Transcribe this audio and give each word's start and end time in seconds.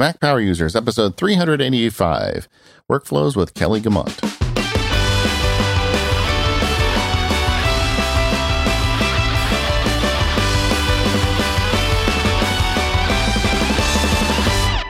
Mac 0.00 0.18
Power 0.18 0.40
Users, 0.40 0.74
episode 0.74 1.18
385 1.18 2.48
Workflows 2.90 3.36
with 3.36 3.52
Kelly 3.52 3.82
Guimont. 3.82 4.18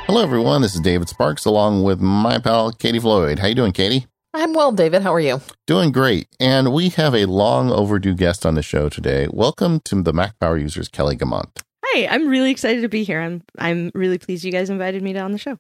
Hello, 0.06 0.22
everyone. 0.22 0.62
This 0.62 0.76
is 0.76 0.80
David 0.80 1.08
Sparks 1.08 1.45
along 1.45 1.83
with 1.83 2.01
my 2.01 2.38
pal 2.38 2.71
Katie 2.71 3.01
Floyd. 3.01 3.40
How 3.40 3.49
you 3.49 3.56
doing, 3.56 3.72
Katie? 3.72 4.06
I'm 4.33 4.54
well, 4.54 4.71
David. 4.71 5.03
How 5.03 5.13
are 5.13 5.19
you? 5.19 5.40
Doing 5.67 5.90
great. 5.90 6.29
And 6.38 6.72
we 6.72 6.90
have 6.90 7.17
a 7.17 7.24
long 7.24 7.72
overdue 7.72 8.15
guest 8.15 8.47
on 8.47 8.54
the 8.54 8.63
show 8.63 8.88
today. 8.88 9.27
Welcome 9.33 9.81
to 9.87 10.01
the 10.04 10.13
Mac 10.13 10.38
Power 10.38 10.56
Users, 10.56 10.87
Kelly 10.87 11.17
Guimont. 11.17 11.65
Hi, 11.85 12.06
I'm 12.06 12.28
really 12.28 12.51
excited 12.51 12.83
to 12.83 12.88
be 12.88 13.04
here. 13.04 13.21
I'm 13.21 13.42
I'm 13.58 13.90
really 13.94 14.19
pleased 14.19 14.44
you 14.44 14.53
guys 14.53 14.71
invited 14.71 15.03
me 15.03 15.17
on 15.17 15.33
the 15.33 15.38
show. 15.38 15.58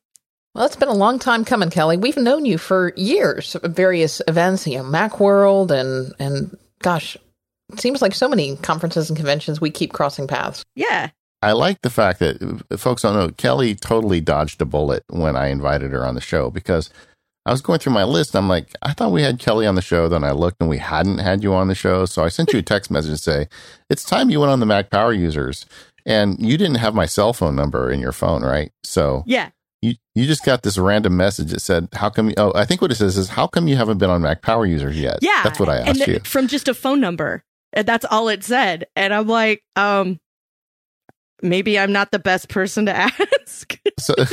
Well, 0.54 0.66
it's 0.66 0.76
been 0.76 0.88
a 0.88 0.94
long 0.94 1.18
time 1.18 1.44
coming, 1.44 1.70
Kelly. 1.70 1.96
We've 1.96 2.16
known 2.16 2.44
you 2.44 2.58
for 2.58 2.92
years, 2.96 3.56
various 3.62 4.20
events, 4.26 4.66
you 4.66 4.78
know, 4.78 4.84
Macworld 4.84 5.70
and 5.70 6.12
and 6.18 6.56
gosh, 6.80 7.16
it 7.72 7.80
seems 7.80 8.02
like 8.02 8.14
so 8.14 8.28
many 8.28 8.56
conferences 8.56 9.08
and 9.08 9.16
conventions 9.16 9.60
we 9.60 9.70
keep 9.70 9.92
crossing 9.92 10.26
paths. 10.26 10.64
Yeah. 10.74 11.10
I 11.42 11.52
like 11.52 11.80
the 11.80 11.90
fact 11.90 12.18
that 12.18 12.62
folks 12.76 13.02
don't 13.02 13.14
know 13.14 13.30
Kelly 13.30 13.74
totally 13.74 14.20
dodged 14.20 14.60
a 14.60 14.66
bullet 14.66 15.04
when 15.08 15.36
I 15.36 15.48
invited 15.48 15.92
her 15.92 16.04
on 16.04 16.14
the 16.14 16.20
show 16.20 16.50
because 16.50 16.90
I 17.46 17.52
was 17.52 17.62
going 17.62 17.78
through 17.78 17.94
my 17.94 18.04
list. 18.04 18.36
I'm 18.36 18.48
like, 18.48 18.68
I 18.82 18.92
thought 18.92 19.12
we 19.12 19.22
had 19.22 19.38
Kelly 19.38 19.66
on 19.66 19.74
the 19.74 19.82
show. 19.82 20.08
Then 20.08 20.24
I 20.24 20.32
looked 20.32 20.60
and 20.60 20.68
we 20.68 20.76
hadn't 20.76 21.18
had 21.18 21.42
you 21.42 21.54
on 21.54 21.68
the 21.68 21.74
show. 21.74 22.04
So 22.04 22.22
I 22.22 22.28
sent 22.28 22.52
you 22.52 22.58
a 22.58 22.62
text 22.62 22.90
message 22.90 23.12
to 23.12 23.16
say, 23.16 23.48
it's 23.88 24.04
time 24.04 24.28
you 24.28 24.40
went 24.40 24.52
on 24.52 24.60
the 24.60 24.66
Mac 24.66 24.90
Power 24.90 25.14
Users. 25.14 25.64
And 26.06 26.36
you 26.40 26.56
didn't 26.56 26.76
have 26.76 26.94
my 26.94 27.06
cell 27.06 27.32
phone 27.32 27.56
number 27.56 27.90
in 27.90 28.00
your 28.00 28.12
phone, 28.12 28.42
right? 28.42 28.72
So 28.84 29.22
yeah, 29.26 29.50
you 29.82 29.94
you 30.14 30.26
just 30.26 30.44
got 30.44 30.62
this 30.62 30.78
random 30.78 31.16
message 31.16 31.50
that 31.50 31.60
said, 31.60 31.88
"How 31.92 32.10
come?" 32.10 32.28
You, 32.28 32.34
oh, 32.38 32.52
I 32.54 32.64
think 32.64 32.82
what 32.82 32.90
it 32.90 32.96
says 32.96 33.16
is, 33.16 33.30
"How 33.30 33.46
come 33.46 33.68
you 33.68 33.76
haven't 33.76 33.98
been 33.98 34.10
on 34.10 34.22
Mac 34.22 34.42
Power 34.42 34.66
Users 34.66 34.98
yet?" 34.98 35.18
Yeah, 35.22 35.42
that's 35.42 35.58
what 35.58 35.68
I 35.68 35.78
asked 35.78 36.00
and 36.00 36.08
you 36.08 36.20
from 36.20 36.48
just 36.48 36.68
a 36.68 36.74
phone 36.74 37.00
number. 37.00 37.44
And 37.72 37.86
that's 37.86 38.04
all 38.10 38.28
it 38.28 38.42
said, 38.42 38.86
and 38.96 39.14
I'm 39.14 39.28
like, 39.28 39.62
um, 39.76 40.18
maybe 41.40 41.78
I'm 41.78 41.92
not 41.92 42.10
the 42.10 42.18
best 42.18 42.48
person 42.48 42.86
to 42.86 42.96
ask. 42.96 43.78
so, 43.98 44.14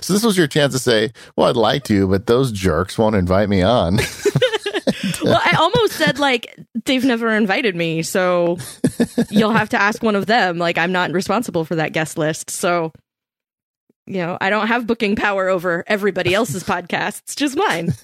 so 0.00 0.12
this 0.12 0.24
was 0.24 0.36
your 0.36 0.46
chance 0.46 0.72
to 0.72 0.78
say, 0.78 1.12
"Well, 1.36 1.48
I'd 1.48 1.56
like 1.56 1.84
to, 1.84 2.08
but 2.08 2.26
those 2.26 2.50
jerks 2.50 2.98
won't 2.98 3.16
invite 3.16 3.48
me 3.48 3.62
on." 3.62 3.98
well, 5.22 5.40
I 5.42 5.56
almost 5.58 5.94
said 5.94 6.18
like 6.18 6.58
they've 6.84 7.04
never 7.04 7.34
invited 7.34 7.74
me, 7.74 8.02
so 8.02 8.58
you'll 9.30 9.50
have 9.50 9.68
to 9.70 9.80
ask 9.80 10.02
one 10.02 10.16
of 10.16 10.26
them. 10.26 10.58
Like 10.58 10.78
I'm 10.78 10.92
not 10.92 11.10
responsible 11.12 11.64
for 11.64 11.76
that 11.76 11.92
guest 11.92 12.18
list, 12.18 12.50
so 12.50 12.92
you 14.06 14.18
know 14.18 14.38
I 14.40 14.50
don't 14.50 14.68
have 14.68 14.86
booking 14.86 15.16
power 15.16 15.48
over 15.48 15.84
everybody 15.86 16.34
else's 16.34 16.64
podcasts, 16.64 17.34
just 17.36 17.56
mine. 17.56 17.94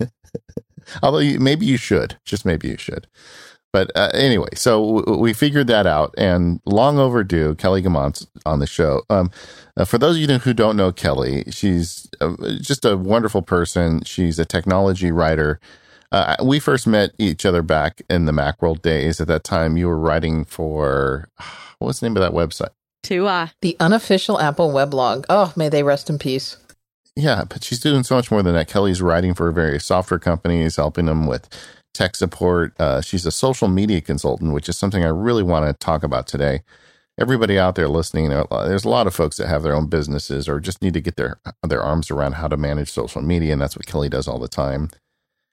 Although 1.03 1.19
you, 1.19 1.39
maybe 1.39 1.67
you 1.67 1.77
should, 1.77 2.17
just 2.25 2.45
maybe 2.45 2.69
you 2.69 2.79
should. 2.79 3.07
But 3.73 3.91
uh, 3.95 4.11
anyway, 4.15 4.49
so 4.55 5.01
w- 5.01 5.19
we 5.21 5.33
figured 5.35 5.67
that 5.67 5.87
out, 5.87 6.15
and 6.17 6.61
long 6.65 6.99
overdue. 6.99 7.55
Kelly 7.57 7.83
Guimont's 7.83 8.27
on 8.47 8.61
the 8.61 8.67
show. 8.67 9.03
Um, 9.11 9.31
uh, 9.77 9.85
for 9.85 9.99
those 9.99 10.17
of 10.17 10.23
you 10.23 10.39
who 10.39 10.55
don't 10.55 10.77
know 10.77 10.91
Kelly, 10.91 11.45
she's 11.51 12.09
uh, 12.21 12.35
just 12.61 12.85
a 12.87 12.97
wonderful 12.97 13.43
person. 13.43 14.03
She's 14.05 14.39
a 14.39 14.47
technology 14.47 15.13
writer 15.13 15.61
uh, 16.11 16.37
we 16.43 16.59
first 16.59 16.87
met 16.87 17.11
each 17.19 17.45
other 17.45 17.63
back 17.63 18.01
in 18.09 18.25
the 18.25 18.33
Macworld 18.33 18.83
days. 18.83 19.21
At 19.21 19.29
that 19.29 19.45
time, 19.45 19.77
you 19.77 19.89
were 19.89 19.99
writing 19.99 20.45
for 20.45 21.29
what 21.79 21.89
was 21.89 22.01
the 22.01 22.09
name 22.09 22.17
of 22.17 22.23
that 22.23 22.33
website? 22.33 22.71
TUAW. 23.05 23.51
The 23.63 23.77
unofficial 23.81 24.41
Apple 24.41 24.71
weblog. 24.73 25.25
Oh, 25.29 25.53
may 25.57 25.69
they 25.69 25.83
rest 25.83 26.11
in 26.11 26.19
peace. 26.19 26.57
Yeah, 27.15 27.45
but 27.49 27.65
she's 27.65 27.81
doing 27.81 28.05
so 28.05 28.15
much 28.17 28.31
more 28.31 28.43
than 28.43 28.55
that. 28.55 28.69
Kelly's 28.69 29.03
writing 29.03 29.35
for 29.35 29.51
various 29.51 29.85
software 29.85 30.21
companies, 30.21 30.77
helping 30.77 31.07
them 31.07 31.27
with 31.27 31.49
tech 31.93 32.15
support. 32.15 32.79
Uh, 32.79 33.01
she's 33.01 33.27
a 33.27 33.33
social 33.33 33.67
media 33.67 34.01
consultant, 34.01 34.53
which 34.53 34.69
is 34.69 34.77
something 34.77 35.05
I 35.05 35.09
really 35.09 35.43
want 35.43 35.67
to 35.67 35.73
talk 35.85 36.03
about 36.03 36.27
today. 36.27 36.63
Everybody 37.19 37.59
out 37.59 37.75
there 37.75 37.89
listening, 37.89 38.29
there's 38.29 38.85
a 38.85 38.89
lot 38.89 39.09
of 39.09 39.15
folks 39.15 39.37
that 39.39 39.49
have 39.49 39.65
their 39.65 39.75
own 39.75 39.89
businesses 39.89 40.49
or 40.49 40.61
just 40.61 40.81
need 40.81 40.95
to 40.95 41.01
get 41.01 41.17
their 41.17 41.41
their 41.67 41.83
arms 41.83 42.13
around 42.13 42.35
how 42.35 42.47
to 42.47 42.57
manage 42.57 42.91
social 42.91 43.21
media, 43.21 43.53
and 43.53 43.61
that's 43.61 43.77
what 43.77 43.87
Kelly 43.87 44.09
does 44.09 44.29
all 44.29 44.39
the 44.39 44.47
time 44.47 44.91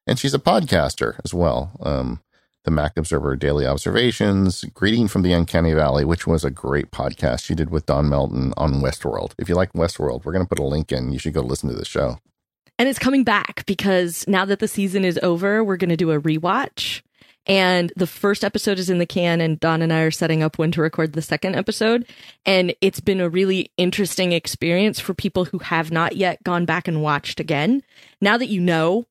and 0.07 0.19
she's 0.19 0.33
a 0.33 0.39
podcaster 0.39 1.19
as 1.23 1.33
well. 1.33 1.71
Um, 1.81 2.21
the 2.63 2.71
Mac 2.71 2.97
Observer 2.97 3.35
Daily 3.35 3.65
Observations, 3.65 4.65
Greeting 4.73 5.07
from 5.07 5.21
the 5.21 5.33
Uncanny 5.33 5.73
Valley, 5.73 6.03
which 6.03 6.25
was 6.25 6.43
a 6.43 6.49
great 6.49 6.91
podcast 6.91 7.45
she 7.45 7.53
did 7.53 7.69
with 7.69 7.85
Don 7.85 8.09
Melton 8.09 8.53
on 8.57 8.81
Westworld. 8.81 9.33
If 9.37 9.47
you 9.47 9.55
like 9.55 9.73
Westworld, 9.73 10.25
we're 10.25 10.33
going 10.33 10.45
to 10.45 10.49
put 10.49 10.59
a 10.59 10.65
link 10.65 10.91
in. 10.91 11.11
You 11.11 11.19
should 11.19 11.33
go 11.33 11.41
listen 11.41 11.69
to 11.69 11.75
the 11.75 11.85
show. 11.85 12.17
And 12.77 12.89
it's 12.89 12.99
coming 12.99 13.23
back 13.23 13.65
because 13.67 14.27
now 14.27 14.43
that 14.45 14.59
the 14.59 14.67
season 14.67 15.05
is 15.05 15.19
over, 15.23 15.63
we're 15.63 15.77
going 15.77 15.91
to 15.91 15.95
do 15.95 16.11
a 16.11 16.19
rewatch. 16.19 17.01
And 17.45 17.93
the 17.95 18.07
first 18.07 18.43
episode 18.43 18.79
is 18.79 18.89
in 18.89 18.97
the 18.97 19.05
can, 19.05 19.39
and 19.39 19.59
Don 19.59 19.83
and 19.83 19.93
I 19.93 20.01
are 20.01 20.11
setting 20.11 20.41
up 20.41 20.57
when 20.57 20.71
to 20.71 20.81
record 20.81 21.13
the 21.13 21.21
second 21.21 21.55
episode. 21.55 22.07
And 22.45 22.73
it's 22.81 22.99
been 22.99 23.21
a 23.21 23.29
really 23.29 23.71
interesting 23.77 24.31
experience 24.31 24.99
for 24.99 25.13
people 25.13 25.45
who 25.45 25.59
have 25.59 25.91
not 25.91 26.17
yet 26.17 26.43
gone 26.43 26.65
back 26.65 26.87
and 26.87 27.03
watched 27.03 27.39
again. 27.39 27.83
Now 28.19 28.37
that 28.37 28.47
you 28.47 28.59
know 28.59 29.05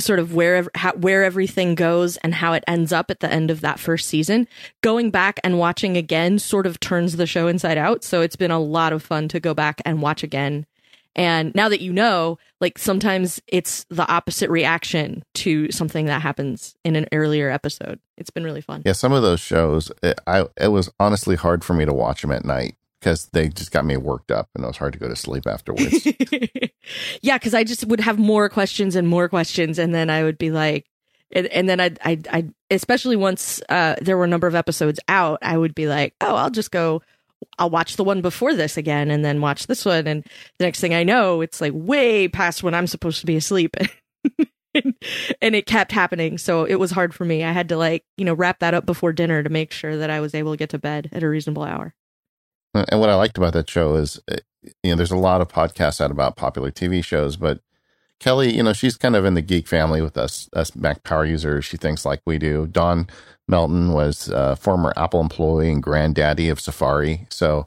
sort 0.00 0.18
of 0.18 0.34
where 0.34 0.66
how, 0.74 0.92
where 0.94 1.24
everything 1.24 1.74
goes 1.74 2.16
and 2.18 2.34
how 2.34 2.52
it 2.52 2.64
ends 2.66 2.92
up 2.92 3.10
at 3.10 3.20
the 3.20 3.32
end 3.32 3.50
of 3.50 3.60
that 3.60 3.78
first 3.78 4.08
season. 4.08 4.48
Going 4.82 5.10
back 5.10 5.40
and 5.44 5.58
watching 5.58 5.96
again 5.96 6.38
sort 6.38 6.66
of 6.66 6.80
turns 6.80 7.16
the 7.16 7.26
show 7.26 7.46
inside 7.46 7.78
out. 7.78 8.04
So 8.04 8.20
it's 8.20 8.36
been 8.36 8.50
a 8.50 8.60
lot 8.60 8.92
of 8.92 9.02
fun 9.02 9.28
to 9.28 9.40
go 9.40 9.54
back 9.54 9.80
and 9.84 10.02
watch 10.02 10.22
again. 10.22 10.66
And 11.16 11.52
now 11.54 11.68
that 11.68 11.80
you 11.80 11.92
know, 11.92 12.38
like 12.60 12.78
sometimes 12.78 13.40
it's 13.48 13.84
the 13.90 14.08
opposite 14.08 14.48
reaction 14.48 15.24
to 15.34 15.70
something 15.72 16.06
that 16.06 16.22
happens 16.22 16.76
in 16.84 16.94
an 16.94 17.06
earlier 17.12 17.50
episode. 17.50 17.98
It's 18.16 18.30
been 18.30 18.44
really 18.44 18.60
fun. 18.60 18.82
Yeah, 18.84 18.92
some 18.92 19.12
of 19.12 19.22
those 19.22 19.40
shows, 19.40 19.90
it, 20.02 20.20
I 20.26 20.46
it 20.56 20.68
was 20.68 20.90
honestly 21.00 21.36
hard 21.36 21.64
for 21.64 21.74
me 21.74 21.84
to 21.84 21.92
watch 21.92 22.22
them 22.22 22.30
at 22.30 22.44
night 22.44 22.76
because 23.00 23.26
they 23.32 23.48
just 23.48 23.72
got 23.72 23.84
me 23.84 23.96
worked 23.96 24.30
up 24.30 24.48
and 24.54 24.62
it 24.62 24.66
was 24.66 24.76
hard 24.76 24.92
to 24.92 24.98
go 24.98 25.08
to 25.08 25.16
sleep 25.16 25.46
afterwards. 25.46 26.06
yeah, 27.22 27.38
because 27.38 27.54
I 27.54 27.64
just 27.64 27.86
would 27.86 28.00
have 28.00 28.18
more 28.18 28.48
questions 28.48 28.94
and 28.94 29.08
more 29.08 29.28
questions, 29.28 29.78
and 29.78 29.94
then 29.94 30.10
I 30.10 30.22
would 30.22 30.38
be 30.38 30.50
like, 30.50 30.86
and, 31.32 31.46
and 31.48 31.68
then 31.68 31.80
I, 31.80 31.90
I, 32.04 32.18
I, 32.30 32.48
especially 32.70 33.16
once 33.16 33.62
uh, 33.68 33.96
there 34.02 34.16
were 34.16 34.24
a 34.24 34.28
number 34.28 34.46
of 34.46 34.54
episodes 34.54 35.00
out, 35.08 35.38
I 35.42 35.56
would 35.56 35.74
be 35.74 35.86
like, 35.86 36.14
oh, 36.20 36.34
I'll 36.34 36.50
just 36.50 36.70
go. 36.70 37.02
I'll 37.58 37.70
watch 37.70 37.96
the 37.96 38.04
one 38.04 38.20
before 38.20 38.54
this 38.54 38.76
again, 38.76 39.10
and 39.10 39.24
then 39.24 39.40
watch 39.40 39.66
this 39.66 39.84
one, 39.84 40.06
and 40.06 40.24
the 40.58 40.64
next 40.66 40.80
thing 40.80 40.94
I 40.94 41.04
know, 41.04 41.40
it's 41.40 41.60
like 41.60 41.72
way 41.74 42.28
past 42.28 42.62
when 42.62 42.74
I'm 42.74 42.86
supposed 42.86 43.20
to 43.20 43.26
be 43.26 43.36
asleep. 43.36 43.76
and 45.42 45.54
it 45.56 45.66
kept 45.66 45.90
happening 45.90 46.38
so 46.38 46.62
it 46.62 46.76
was 46.76 46.92
hard 46.92 47.12
for 47.12 47.24
me 47.24 47.42
i 47.42 47.50
had 47.50 47.68
to 47.68 47.76
like 47.76 48.04
you 48.16 48.24
know 48.24 48.34
wrap 48.34 48.60
that 48.60 48.72
up 48.72 48.86
before 48.86 49.12
dinner 49.12 49.42
to 49.42 49.50
make 49.50 49.72
sure 49.72 49.96
that 49.96 50.10
i 50.10 50.20
was 50.20 50.32
able 50.32 50.52
to 50.52 50.56
get 50.56 50.70
to 50.70 50.78
bed 50.78 51.08
at 51.10 51.24
a 51.24 51.28
reasonable 51.28 51.64
hour 51.64 51.92
and 52.74 53.00
what 53.00 53.10
I 53.10 53.14
liked 53.14 53.38
about 53.38 53.52
that 53.54 53.68
show 53.68 53.96
is, 53.96 54.20
uh, 54.30 54.36
you 54.82 54.90
know, 54.90 54.96
there's 54.96 55.10
a 55.10 55.16
lot 55.16 55.40
of 55.40 55.48
podcasts 55.48 56.00
out 56.00 56.10
about 56.10 56.36
popular 56.36 56.70
TV 56.70 57.04
shows, 57.04 57.36
but 57.36 57.60
Kelly, 58.18 58.54
you 58.54 58.62
know, 58.62 58.74
she's 58.74 58.96
kind 58.96 59.16
of 59.16 59.24
in 59.24 59.34
the 59.34 59.42
geek 59.42 59.66
family 59.66 60.02
with 60.02 60.18
us, 60.18 60.48
us 60.52 60.76
Mac 60.76 61.02
power 61.02 61.24
users. 61.24 61.64
She 61.64 61.78
thinks 61.78 62.04
like 62.04 62.20
we 62.26 62.38
do. 62.38 62.66
Don 62.66 63.08
Melton 63.48 63.92
was 63.92 64.28
a 64.28 64.56
former 64.56 64.92
Apple 64.96 65.20
employee 65.20 65.72
and 65.72 65.82
granddaddy 65.82 66.50
of 66.50 66.60
Safari. 66.60 67.26
So, 67.30 67.66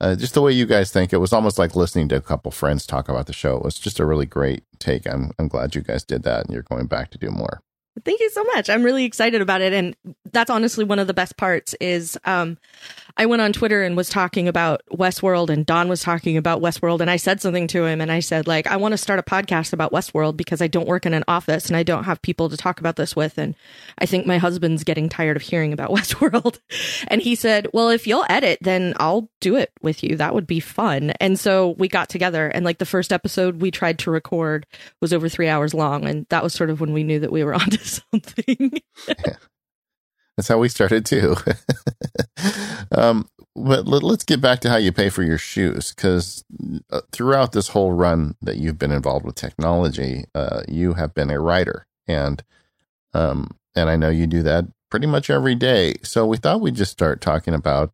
uh, 0.00 0.16
just 0.16 0.34
the 0.34 0.42
way 0.42 0.50
you 0.50 0.66
guys 0.66 0.90
think, 0.90 1.12
it 1.12 1.18
was 1.18 1.32
almost 1.32 1.58
like 1.58 1.76
listening 1.76 2.08
to 2.08 2.16
a 2.16 2.20
couple 2.20 2.50
friends 2.50 2.84
talk 2.84 3.08
about 3.08 3.26
the 3.26 3.32
show. 3.32 3.56
It 3.56 3.62
was 3.62 3.78
just 3.78 4.00
a 4.00 4.04
really 4.04 4.26
great 4.26 4.64
take. 4.80 5.06
I'm, 5.06 5.30
I'm 5.38 5.46
glad 5.46 5.76
you 5.76 5.82
guys 5.82 6.02
did 6.02 6.24
that 6.24 6.44
and 6.44 6.52
you're 6.52 6.64
going 6.64 6.86
back 6.86 7.12
to 7.12 7.18
do 7.18 7.30
more. 7.30 7.62
Thank 8.04 8.20
you 8.20 8.30
so 8.30 8.42
much. 8.44 8.70
I'm 8.70 8.82
really 8.82 9.04
excited 9.04 9.42
about 9.42 9.60
it. 9.60 9.72
And 9.74 9.94
that's 10.32 10.50
honestly 10.50 10.84
one 10.84 10.98
of 10.98 11.06
the 11.06 11.14
best 11.14 11.36
parts 11.36 11.74
is 11.74 12.18
um, 12.24 12.56
I 13.18 13.26
went 13.26 13.42
on 13.42 13.52
Twitter 13.52 13.82
and 13.82 13.96
was 13.96 14.08
talking 14.08 14.48
about 14.48 14.82
Westworld 14.90 15.50
and 15.50 15.66
Don 15.66 15.88
was 15.88 16.00
talking 16.00 16.38
about 16.38 16.62
Westworld 16.62 17.00
and 17.00 17.10
I 17.10 17.16
said 17.16 17.42
something 17.42 17.66
to 17.68 17.84
him 17.84 18.00
and 18.00 18.10
I 18.10 18.20
said 18.20 18.46
like 18.46 18.66
I 18.66 18.76
want 18.76 18.92
to 18.92 18.98
start 18.98 19.18
a 19.18 19.22
podcast 19.22 19.74
about 19.74 19.92
Westworld 19.92 20.38
because 20.38 20.62
I 20.62 20.68
don't 20.68 20.88
work 20.88 21.04
in 21.04 21.12
an 21.12 21.24
office 21.28 21.66
and 21.66 21.76
I 21.76 21.82
don't 21.82 22.04
have 22.04 22.22
people 22.22 22.48
to 22.48 22.56
talk 22.56 22.80
about 22.80 22.96
this 22.96 23.14
with 23.14 23.36
and 23.36 23.54
I 23.98 24.06
think 24.06 24.26
my 24.26 24.38
husband's 24.38 24.84
getting 24.84 25.10
tired 25.10 25.36
of 25.36 25.42
hearing 25.42 25.74
about 25.74 25.90
Westworld. 25.92 26.60
and 27.08 27.20
he 27.20 27.34
said, 27.34 27.68
"Well, 27.74 27.90
if 27.90 28.06
you'll 28.06 28.24
edit, 28.28 28.58
then 28.62 28.94
I'll 28.96 29.28
do 29.40 29.56
it 29.56 29.70
with 29.82 30.02
you. 30.02 30.16
That 30.16 30.34
would 30.34 30.46
be 30.46 30.60
fun." 30.60 31.10
And 31.20 31.38
so 31.38 31.74
we 31.78 31.88
got 31.88 32.08
together 32.08 32.48
and 32.48 32.64
like 32.64 32.78
the 32.78 32.86
first 32.86 33.12
episode 33.12 33.60
we 33.60 33.70
tried 33.70 33.98
to 34.00 34.10
record 34.10 34.66
was 35.00 35.12
over 35.12 35.28
3 35.28 35.48
hours 35.48 35.74
long 35.74 36.06
and 36.06 36.26
that 36.30 36.42
was 36.42 36.54
sort 36.54 36.70
of 36.70 36.80
when 36.80 36.94
we 36.94 37.04
knew 37.04 37.20
that 37.20 37.32
we 37.32 37.44
were 37.44 37.54
onto 37.62 37.81
something. 38.12 38.72
yeah. 39.08 39.36
That's 40.36 40.48
how 40.48 40.58
we 40.58 40.70
started 40.70 41.04
too. 41.04 41.36
um, 42.92 43.28
but 43.54 43.86
let, 43.86 44.02
us 44.02 44.24
get 44.24 44.40
back 44.40 44.60
to 44.60 44.70
how 44.70 44.76
you 44.76 44.90
pay 44.90 45.10
for 45.10 45.22
your 45.22 45.36
shoes, 45.36 45.92
because 45.94 46.42
uh, 46.90 47.02
throughout 47.12 47.52
this 47.52 47.68
whole 47.68 47.92
run 47.92 48.34
that 48.40 48.56
you've 48.56 48.78
been 48.78 48.92
involved 48.92 49.26
with 49.26 49.34
technology, 49.34 50.24
uh, 50.34 50.62
you 50.68 50.94
have 50.94 51.12
been 51.12 51.30
a 51.30 51.38
writer, 51.38 51.86
and 52.06 52.42
um, 53.12 53.50
and 53.76 53.90
I 53.90 53.96
know 53.96 54.08
you 54.08 54.26
do 54.26 54.42
that 54.42 54.64
pretty 54.90 55.06
much 55.06 55.28
every 55.28 55.54
day. 55.54 55.94
So 56.02 56.26
we 56.26 56.38
thought 56.38 56.62
we'd 56.62 56.76
just 56.76 56.92
start 56.92 57.20
talking 57.20 57.52
about 57.52 57.92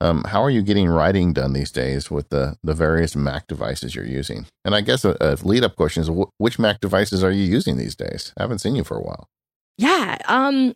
Um, 0.00 0.22
how 0.24 0.42
are 0.42 0.50
you 0.50 0.62
getting 0.62 0.88
writing 0.88 1.32
done 1.32 1.52
these 1.52 1.72
days 1.72 2.10
with 2.10 2.28
the 2.28 2.56
the 2.62 2.74
various 2.74 3.16
Mac 3.16 3.46
devices 3.48 3.94
you're 3.94 4.06
using? 4.06 4.46
And 4.64 4.74
I 4.74 4.80
guess 4.80 5.04
a, 5.04 5.16
a 5.20 5.36
lead 5.42 5.64
up 5.64 5.76
question 5.76 6.02
is, 6.02 6.08
wh- 6.08 6.30
which 6.40 6.58
Mac 6.58 6.80
devices 6.80 7.24
are 7.24 7.32
you 7.32 7.42
using 7.42 7.76
these 7.76 7.96
days? 7.96 8.32
I 8.38 8.42
haven't 8.42 8.60
seen 8.60 8.76
you 8.76 8.84
for 8.84 8.96
a 8.96 9.02
while. 9.02 9.28
Yeah. 9.76 10.18
Um. 10.26 10.74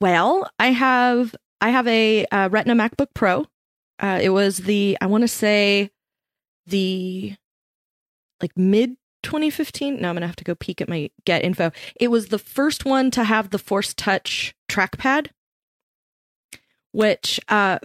Well, 0.00 0.48
I 0.58 0.68
have 0.68 1.34
I 1.60 1.70
have 1.70 1.86
a 1.88 2.26
uh, 2.26 2.48
Retina 2.50 2.74
MacBook 2.76 3.08
Pro. 3.14 3.46
Uh, 3.98 4.18
it 4.22 4.30
was 4.30 4.58
the 4.58 4.96
I 5.00 5.06
want 5.06 5.22
to 5.22 5.28
say 5.28 5.90
the 6.66 7.34
like 8.40 8.56
mid 8.56 8.96
2015. 9.22 10.00
No, 10.00 10.08
I'm 10.08 10.14
gonna 10.14 10.26
have 10.26 10.36
to 10.36 10.44
go 10.44 10.54
peek 10.54 10.80
at 10.80 10.88
my 10.88 11.10
get 11.24 11.44
info. 11.44 11.72
It 12.00 12.08
was 12.08 12.28
the 12.28 12.38
first 12.38 12.84
one 12.84 13.10
to 13.12 13.24
have 13.24 13.50
the 13.50 13.58
Force 13.58 13.94
Touch 13.94 14.54
trackpad, 14.70 15.28
which 16.92 17.40
uh, 17.48 17.78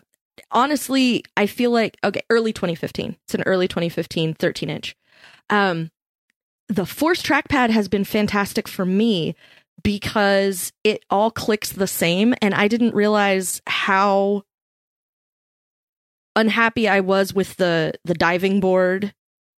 honestly 0.52 1.24
I 1.38 1.48
feel 1.48 1.72
like 1.72 1.98
okay, 2.04 2.22
early 2.30 2.54
2015. 2.54 3.18
It's 3.24 3.36
an 3.36 3.44
early 3.44 3.68
2015 3.68 4.34
13 4.36 4.70
inch. 4.70 4.96
Um, 5.50 5.92
the 6.68 6.86
Force 6.86 7.22
trackpad 7.22 7.70
has 7.70 7.88
been 7.88 8.04
fantastic 8.04 8.68
for 8.68 8.86
me 8.86 9.36
because 9.84 10.74
it 10.84 11.04
all 11.10 11.30
clicks 11.30 11.72
the 11.72 11.88
same 11.88 12.34
and 12.42 12.54
I 12.54 12.68
didn't 12.68 12.96
realize 12.96 13.62
how 13.68 14.44
unhappy 16.36 16.88
I 16.88 17.00
was 17.02 17.34
with 17.34 17.56
the 17.58 17.94
the 18.04 18.14
diving 18.14 18.60
board 18.60 19.14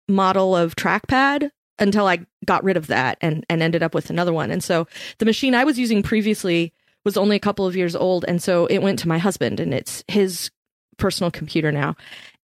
model 0.07 0.55
of 0.55 0.75
trackpad 0.75 1.49
until 1.79 2.07
I 2.07 2.25
got 2.45 2.63
rid 2.63 2.77
of 2.77 2.87
that 2.87 3.17
and 3.21 3.45
and 3.49 3.61
ended 3.61 3.83
up 3.83 3.95
with 3.95 4.09
another 4.09 4.33
one. 4.33 4.51
And 4.51 4.63
so 4.63 4.87
the 5.19 5.25
machine 5.25 5.55
I 5.55 5.63
was 5.63 5.79
using 5.79 6.03
previously 6.03 6.73
was 7.05 7.17
only 7.17 7.35
a 7.35 7.41
couple 7.41 7.65
of 7.65 7.75
years 7.75 7.95
old 7.95 8.25
and 8.27 8.41
so 8.41 8.65
it 8.65 8.79
went 8.79 8.99
to 8.99 9.07
my 9.07 9.17
husband 9.17 9.59
and 9.59 9.73
it's 9.73 10.03
his 10.07 10.51
personal 10.97 11.31
computer 11.31 11.71
now. 11.71 11.95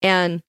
And 0.01 0.41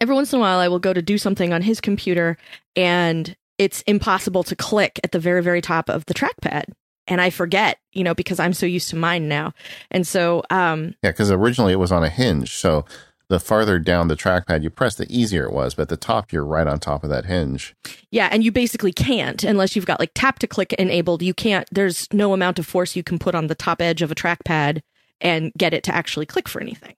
every 0.00 0.14
once 0.14 0.32
in 0.32 0.38
a 0.38 0.40
while 0.40 0.58
I 0.58 0.68
will 0.68 0.78
go 0.78 0.92
to 0.92 1.02
do 1.02 1.18
something 1.18 1.52
on 1.52 1.62
his 1.62 1.80
computer 1.80 2.36
and 2.76 3.36
it's 3.58 3.82
impossible 3.82 4.42
to 4.44 4.56
click 4.56 4.98
at 5.04 5.12
the 5.12 5.18
very 5.18 5.42
very 5.42 5.60
top 5.60 5.88
of 5.88 6.04
the 6.06 6.14
trackpad 6.14 6.64
and 7.06 7.20
I 7.20 7.30
forget, 7.30 7.78
you 7.92 8.04
know, 8.04 8.14
because 8.14 8.38
I'm 8.38 8.52
so 8.52 8.66
used 8.66 8.90
to 8.90 8.96
mine 8.96 9.28
now. 9.28 9.52
And 9.90 10.06
so, 10.06 10.42
um, 10.50 10.94
Yeah, 11.02 11.10
because 11.10 11.30
originally 11.30 11.72
it 11.72 11.78
was 11.78 11.92
on 11.92 12.04
a 12.04 12.08
hinge. 12.08 12.54
So 12.54 12.84
the 13.28 13.40
farther 13.40 13.78
down 13.78 14.08
the 14.08 14.16
trackpad 14.16 14.62
you 14.62 14.70
press, 14.70 14.94
the 14.94 15.06
easier 15.10 15.44
it 15.44 15.52
was. 15.52 15.74
But 15.74 15.82
at 15.82 15.88
the 15.88 15.96
top, 15.96 16.32
you're 16.32 16.44
right 16.44 16.66
on 16.66 16.78
top 16.78 17.02
of 17.02 17.10
that 17.10 17.26
hinge. 17.26 17.74
yeah, 18.10 18.28
and 18.30 18.44
you 18.44 18.52
basically 18.52 18.92
can't 18.92 19.42
unless 19.42 19.74
you've 19.74 19.86
got 19.86 20.00
like 20.00 20.12
tap 20.14 20.38
to 20.40 20.46
click 20.46 20.72
enabled. 20.74 21.22
You 21.22 21.34
can't, 21.34 21.68
there's 21.72 22.08
no 22.12 22.32
amount 22.32 22.58
of 22.58 22.66
force 22.66 22.94
you 22.94 23.02
can 23.02 23.18
put 23.18 23.34
on 23.34 23.48
the 23.48 23.54
top 23.54 23.82
edge 23.82 24.02
of 24.02 24.12
a 24.12 24.14
trackpad 24.14 24.82
and 25.20 25.52
get 25.56 25.74
it 25.74 25.82
to 25.84 25.94
actually 25.94 26.26
click 26.26 26.48
for 26.48 26.60
anything. 26.60 26.94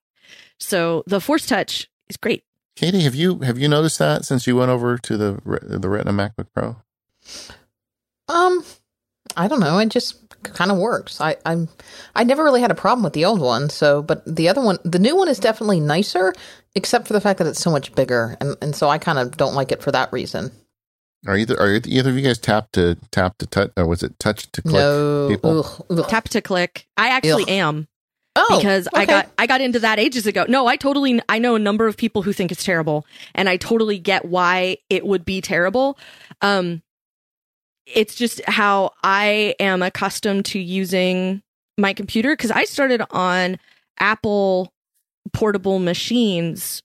So 0.64 1.04
the 1.06 1.20
force 1.20 1.46
touch 1.46 1.88
is 2.08 2.16
great. 2.16 2.44
Katie, 2.76 3.02
have 3.02 3.14
you 3.14 3.38
have 3.40 3.58
you 3.58 3.68
noticed 3.68 3.98
that 4.00 4.24
since 4.24 4.46
you 4.46 4.56
went 4.56 4.70
over 4.70 4.98
to 4.98 5.16
the 5.16 5.40
the 5.62 5.88
Retina 5.88 6.12
MacBook 6.12 6.46
Pro? 6.52 6.76
Um, 8.28 8.64
I 9.36 9.48
don't 9.48 9.60
know. 9.60 9.78
It 9.78 9.90
just 9.90 10.16
kind 10.42 10.70
of 10.70 10.78
works. 10.78 11.20
I 11.20 11.36
I'm 11.46 11.68
I 12.14 12.24
never 12.24 12.42
really 12.42 12.60
had 12.60 12.70
a 12.70 12.74
problem 12.74 13.04
with 13.04 13.12
the 13.12 13.24
old 13.24 13.40
one. 13.40 13.70
So, 13.70 14.02
but 14.02 14.22
the 14.26 14.48
other 14.48 14.60
one, 14.62 14.78
the 14.84 14.98
new 14.98 15.16
one 15.16 15.28
is 15.28 15.38
definitely 15.38 15.80
nicer, 15.80 16.34
except 16.74 17.06
for 17.06 17.12
the 17.12 17.20
fact 17.20 17.38
that 17.38 17.46
it's 17.46 17.60
so 17.60 17.70
much 17.70 17.94
bigger, 17.94 18.36
and 18.40 18.56
and 18.60 18.74
so 18.74 18.88
I 18.88 18.98
kind 18.98 19.18
of 19.18 19.36
don't 19.36 19.54
like 19.54 19.70
it 19.70 19.82
for 19.82 19.92
that 19.92 20.12
reason. 20.12 20.50
Are 21.26 21.36
either 21.36 21.58
are 21.58 21.80
either 21.86 22.10
of 22.10 22.16
you 22.16 22.22
guys 22.22 22.38
tap 22.38 22.72
to 22.72 22.96
tap 23.10 23.38
to 23.38 23.46
touch 23.46 23.70
or 23.76 23.86
was 23.86 24.02
it 24.02 24.18
touch 24.18 24.50
to 24.52 24.62
click? 24.62 24.74
no, 24.74 25.28
people? 25.30 25.60
ugh, 25.60 25.86
ugh. 25.90 26.08
Tap 26.08 26.28
to 26.30 26.42
click. 26.42 26.86
I 26.96 27.08
actually 27.08 27.44
Ugh. 27.44 27.50
am 27.50 27.88
oh, 28.50 28.58
because 28.58 28.88
I 28.94 29.04
got 29.06 29.28
I 29.38 29.46
got 29.46 29.60
into 29.60 29.80
that 29.80 29.98
ages 29.98 30.26
ago. 30.26 30.44
No, 30.48 30.66
I 30.66 30.76
totally 30.76 31.20
I 31.28 31.38
know 31.38 31.54
a 31.54 31.58
number 31.58 31.86
of 31.86 31.96
people 31.96 32.22
who 32.22 32.32
think 32.32 32.52
it's 32.52 32.64
terrible 32.64 33.06
and 33.34 33.48
I 33.48 33.56
totally 33.56 33.98
get 33.98 34.24
why 34.24 34.78
it 34.90 35.06
would 35.06 35.24
be 35.24 35.40
terrible. 35.40 35.98
Um 36.40 36.82
it's 37.86 38.14
just 38.14 38.42
how 38.46 38.92
I 39.02 39.54
am 39.60 39.82
accustomed 39.82 40.46
to 40.46 40.58
using 40.58 41.42
my 41.76 41.92
computer 41.92 42.34
cuz 42.36 42.50
I 42.50 42.64
started 42.64 43.02
on 43.10 43.58
Apple 43.98 44.72
portable 45.32 45.78
machines 45.78 46.82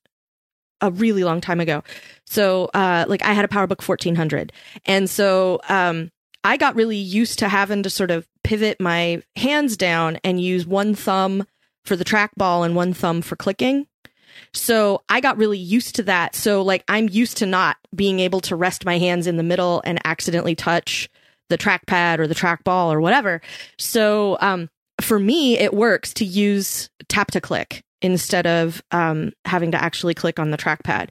a 0.81 0.91
really 0.91 1.23
long 1.23 1.41
time 1.41 1.59
ago. 1.59 1.83
So 2.25 2.69
uh 2.73 3.05
like 3.07 3.23
I 3.23 3.33
had 3.33 3.45
a 3.45 3.49
PowerBook 3.49 3.87
1400 3.87 4.51
and 4.85 5.09
so 5.09 5.59
um 5.69 6.11
I 6.43 6.57
got 6.57 6.75
really 6.75 6.97
used 6.97 7.39
to 7.39 7.49
having 7.49 7.83
to 7.83 7.89
sort 7.89 8.11
of 8.11 8.25
pivot 8.43 8.79
my 8.79 9.21
hands 9.35 9.77
down 9.77 10.17
and 10.23 10.41
use 10.41 10.65
one 10.65 10.95
thumb 10.95 11.45
for 11.85 11.95
the 11.95 12.05
trackball 12.05 12.65
and 12.65 12.75
one 12.75 12.93
thumb 12.93 13.21
for 13.21 13.35
clicking. 13.35 13.87
So 14.53 15.01
I 15.09 15.21
got 15.21 15.37
really 15.37 15.57
used 15.57 15.95
to 15.95 16.03
that. 16.03 16.35
So 16.35 16.61
like 16.61 16.83
I'm 16.87 17.09
used 17.09 17.37
to 17.37 17.45
not 17.45 17.77
being 17.95 18.19
able 18.19 18.41
to 18.41 18.55
rest 18.55 18.85
my 18.85 18.97
hands 18.97 19.27
in 19.27 19.37
the 19.37 19.43
middle 19.43 19.81
and 19.85 19.99
accidentally 20.05 20.55
touch 20.55 21.09
the 21.49 21.57
trackpad 21.57 22.19
or 22.19 22.27
the 22.27 22.35
trackball 22.35 22.91
or 22.93 23.01
whatever. 23.01 23.41
So 23.77 24.37
um 24.41 24.69
for 25.01 25.19
me 25.19 25.57
it 25.57 25.73
works 25.73 26.13
to 26.15 26.25
use 26.25 26.89
tap 27.07 27.31
to 27.31 27.41
click 27.41 27.83
instead 28.01 28.47
of 28.47 28.81
um 28.91 29.33
having 29.45 29.71
to 29.71 29.81
actually 29.81 30.13
click 30.13 30.39
on 30.39 30.51
the 30.51 30.57
trackpad. 30.57 31.09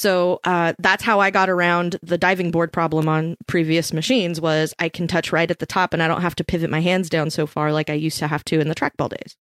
So 0.00 0.40
uh, 0.44 0.72
that's 0.78 1.02
how 1.02 1.20
I 1.20 1.30
got 1.30 1.50
around 1.50 1.98
the 2.02 2.16
diving 2.16 2.50
board 2.50 2.72
problem 2.72 3.06
on 3.06 3.36
previous 3.46 3.92
machines. 3.92 4.40
Was 4.40 4.72
I 4.78 4.88
can 4.88 5.06
touch 5.06 5.30
right 5.30 5.50
at 5.50 5.58
the 5.58 5.66
top, 5.66 5.92
and 5.92 6.02
I 6.02 6.08
don't 6.08 6.22
have 6.22 6.34
to 6.36 6.44
pivot 6.44 6.70
my 6.70 6.80
hands 6.80 7.10
down 7.10 7.28
so 7.28 7.46
far 7.46 7.70
like 7.70 7.90
I 7.90 7.92
used 7.92 8.18
to 8.20 8.26
have 8.26 8.42
to 8.44 8.60
in 8.60 8.68
the 8.68 8.74
trackball 8.74 9.10
days. 9.10 9.36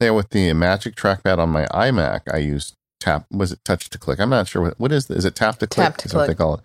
Yeah, 0.00 0.12
with 0.12 0.30
the 0.30 0.54
Magic 0.54 0.94
Trackpad 0.94 1.36
on 1.36 1.50
my 1.50 1.66
iMac, 1.66 2.32
I 2.32 2.38
use 2.38 2.76
tap. 2.98 3.26
Was 3.30 3.52
it 3.52 3.62
touch 3.62 3.90
to 3.90 3.98
click? 3.98 4.18
I'm 4.20 4.30
not 4.30 4.48
sure 4.48 4.62
what 4.62 4.80
what 4.80 4.90
is. 4.90 5.10
Is 5.10 5.26
it 5.26 5.34
tap 5.34 5.58
to 5.58 5.66
click? 5.66 5.84
Tap 5.84 5.98
to 5.98 6.06
is 6.06 6.14
what 6.14 6.28
they 6.28 6.34
call 6.34 6.54
it. 6.54 6.60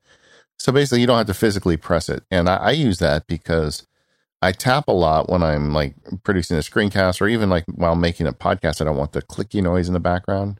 So 0.58 0.72
basically, 0.72 1.02
you 1.02 1.08
don't 1.08 1.18
have 1.18 1.28
to 1.28 1.34
physically 1.34 1.76
press 1.76 2.08
it, 2.08 2.24
and 2.32 2.48
I, 2.48 2.56
I 2.56 2.72
use 2.72 3.00
that 3.00 3.28
because 3.28 3.86
I 4.42 4.54
tap 4.54 4.88
a 4.88 4.94
lot 4.94 5.28
when 5.28 5.44
I'm 5.44 5.74
like 5.74 5.96
producing 6.24 6.56
a 6.56 6.62
screencast 6.62 7.20
or 7.20 7.28
even 7.28 7.50
like 7.50 7.66
while 7.66 7.98
making 7.98 8.28
a 8.28 8.32
podcast. 8.32 8.80
I 8.80 8.86
don't 8.86 8.96
want 8.96 9.12
the 9.12 9.22
clicky 9.22 9.62
noise 9.62 9.90
in 9.90 9.94
the 9.94 10.00
background, 10.00 10.58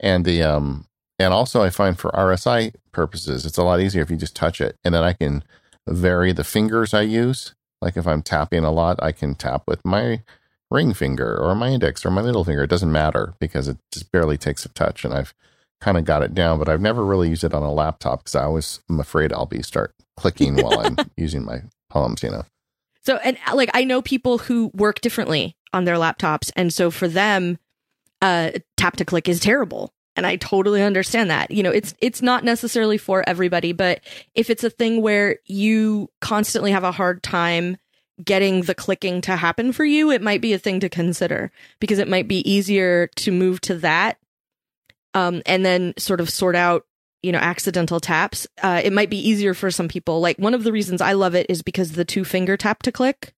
and 0.00 0.24
the 0.24 0.42
um 0.42 0.86
and 1.18 1.32
also 1.32 1.62
I 1.62 1.70
find 1.70 1.98
for 1.98 2.10
RSI 2.10 2.74
purposes, 2.92 3.46
it's 3.46 3.58
a 3.58 3.62
lot 3.62 3.80
easier 3.80 4.02
if 4.02 4.10
you 4.10 4.16
just 4.16 4.36
touch 4.36 4.60
it, 4.60 4.76
and 4.84 4.94
then 4.94 5.02
I 5.02 5.12
can 5.12 5.42
vary 5.86 6.32
the 6.32 6.44
fingers 6.44 6.92
I 6.92 7.02
use. 7.02 7.54
Like 7.80 7.96
if 7.96 8.06
I'm 8.06 8.22
tapping 8.22 8.64
a 8.64 8.70
lot, 8.70 8.98
I 9.02 9.12
can 9.12 9.34
tap 9.34 9.64
with 9.66 9.84
my 9.84 10.22
ring 10.70 10.92
finger 10.94 11.36
or 11.36 11.54
my 11.54 11.68
index 11.68 12.04
or 12.04 12.10
my 12.10 12.22
middle 12.22 12.44
finger. 12.44 12.64
It 12.64 12.70
doesn't 12.70 12.90
matter 12.90 13.34
because 13.38 13.68
it 13.68 13.78
just 13.92 14.10
barely 14.12 14.36
takes 14.36 14.64
a 14.64 14.68
touch, 14.70 15.04
and 15.04 15.14
I've 15.14 15.34
kind 15.80 15.98
of 15.98 16.04
got 16.04 16.22
it 16.22 16.34
down. 16.34 16.58
But 16.58 16.68
I've 16.68 16.80
never 16.80 17.04
really 17.04 17.28
used 17.28 17.44
it 17.44 17.54
on 17.54 17.62
a 17.62 17.72
laptop 17.72 18.20
because 18.20 18.34
I 18.34 18.44
always 18.44 18.80
am 18.90 19.00
afraid 19.00 19.32
I'll 19.32 19.46
be 19.46 19.62
start 19.62 19.94
clicking 20.16 20.56
while 20.62 20.80
I'm 20.80 20.96
using 21.16 21.44
my 21.44 21.62
palms. 21.88 22.22
You 22.22 22.30
know. 22.30 22.44
So 23.02 23.16
and 23.16 23.38
uh, 23.46 23.54
like 23.54 23.70
I 23.74 23.84
know 23.84 24.02
people 24.02 24.38
who 24.38 24.70
work 24.74 25.00
differently 25.00 25.56
on 25.72 25.84
their 25.84 25.96
laptops, 25.96 26.50
and 26.56 26.72
so 26.72 26.90
for 26.90 27.08
them, 27.08 27.58
uh, 28.22 28.52
tap 28.76 28.96
to 28.96 29.04
click 29.04 29.28
is 29.28 29.40
terrible. 29.40 29.92
And 30.16 30.26
I 30.26 30.36
totally 30.36 30.82
understand 30.82 31.30
that. 31.30 31.50
You 31.50 31.62
know, 31.62 31.70
it's 31.70 31.94
it's 32.00 32.22
not 32.22 32.42
necessarily 32.42 32.98
for 32.98 33.22
everybody, 33.28 33.72
but 33.72 34.00
if 34.34 34.50
it's 34.50 34.64
a 34.64 34.70
thing 34.70 35.02
where 35.02 35.38
you 35.44 36.10
constantly 36.20 36.72
have 36.72 36.84
a 36.84 36.92
hard 36.92 37.22
time 37.22 37.76
getting 38.24 38.62
the 38.62 38.74
clicking 38.74 39.20
to 39.20 39.36
happen 39.36 39.72
for 39.72 39.84
you, 39.84 40.10
it 40.10 40.22
might 40.22 40.40
be 40.40 40.54
a 40.54 40.58
thing 40.58 40.80
to 40.80 40.88
consider 40.88 41.52
because 41.80 41.98
it 41.98 42.08
might 42.08 42.26
be 42.26 42.50
easier 42.50 43.08
to 43.16 43.30
move 43.30 43.60
to 43.60 43.74
that 43.76 44.18
um, 45.12 45.42
and 45.46 45.64
then 45.64 45.94
sort 45.98 46.20
of 46.20 46.30
sort 46.30 46.56
out 46.56 46.86
you 47.22 47.32
know 47.32 47.38
accidental 47.38 47.98
taps. 47.98 48.46
Uh, 48.62 48.80
it 48.84 48.92
might 48.92 49.10
be 49.10 49.28
easier 49.28 49.54
for 49.54 49.70
some 49.70 49.88
people. 49.88 50.20
Like 50.20 50.38
one 50.38 50.54
of 50.54 50.62
the 50.62 50.72
reasons 50.72 51.00
i 51.00 51.12
love 51.12 51.34
it 51.34 51.46
is 51.48 51.62
because 51.62 51.92
the 51.92 52.04
two 52.04 52.24
finger 52.24 52.56
tap 52.56 52.82
to 52.84 52.92
click 52.92 53.34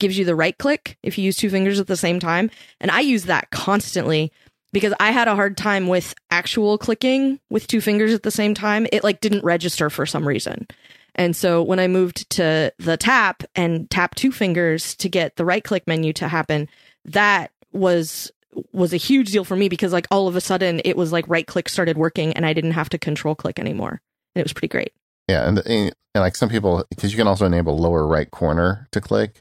gives 0.00 0.18
you 0.18 0.24
the 0.24 0.34
right 0.34 0.58
click 0.58 0.98
if 1.02 1.16
you 1.16 1.24
use 1.24 1.36
two 1.36 1.50
fingers 1.50 1.78
at 1.78 1.86
the 1.86 1.96
same 1.96 2.18
time. 2.18 2.50
And 2.80 2.90
i 2.90 3.00
use 3.00 3.24
that 3.24 3.50
constantly 3.50 4.32
because 4.72 4.94
i 5.00 5.10
had 5.10 5.28
a 5.28 5.34
hard 5.34 5.56
time 5.56 5.86
with 5.86 6.14
actual 6.30 6.78
clicking 6.78 7.38
with 7.50 7.66
two 7.66 7.80
fingers 7.80 8.12
at 8.12 8.22
the 8.22 8.30
same 8.30 8.54
time 8.54 8.86
it 8.92 9.04
like 9.04 9.20
didn't 9.20 9.44
register 9.44 9.90
for 9.90 10.06
some 10.06 10.26
reason 10.26 10.66
and 11.14 11.36
so 11.36 11.62
when 11.62 11.78
i 11.78 11.86
moved 11.86 12.28
to 12.30 12.72
the 12.78 12.96
tap 12.96 13.42
and 13.54 13.90
tap 13.90 14.14
two 14.14 14.32
fingers 14.32 14.94
to 14.94 15.08
get 15.08 15.36
the 15.36 15.44
right 15.44 15.64
click 15.64 15.86
menu 15.86 16.12
to 16.12 16.28
happen 16.28 16.68
that 17.04 17.50
was 17.72 18.30
was 18.72 18.92
a 18.92 18.98
huge 18.98 19.30
deal 19.32 19.44
for 19.44 19.56
me 19.56 19.68
because 19.68 19.92
like 19.92 20.06
all 20.10 20.28
of 20.28 20.36
a 20.36 20.40
sudden 20.40 20.80
it 20.84 20.96
was 20.96 21.12
like 21.12 21.26
right 21.28 21.46
click 21.46 21.68
started 21.68 21.96
working 21.96 22.32
and 22.34 22.44
I 22.44 22.52
didn't 22.52 22.72
have 22.72 22.88
to 22.90 22.98
control 22.98 23.34
click 23.34 23.58
anymore. 23.58 24.00
And 24.34 24.40
it 24.40 24.44
was 24.44 24.52
pretty 24.52 24.68
great. 24.68 24.92
Yeah, 25.28 25.48
and, 25.48 25.58
and 25.66 25.94
like 26.14 26.36
some 26.36 26.48
people, 26.48 26.84
because 26.90 27.12
you 27.12 27.16
can 27.16 27.28
also 27.28 27.46
enable 27.46 27.78
lower 27.78 28.06
right 28.06 28.30
corner 28.30 28.88
to 28.92 29.00
click. 29.00 29.40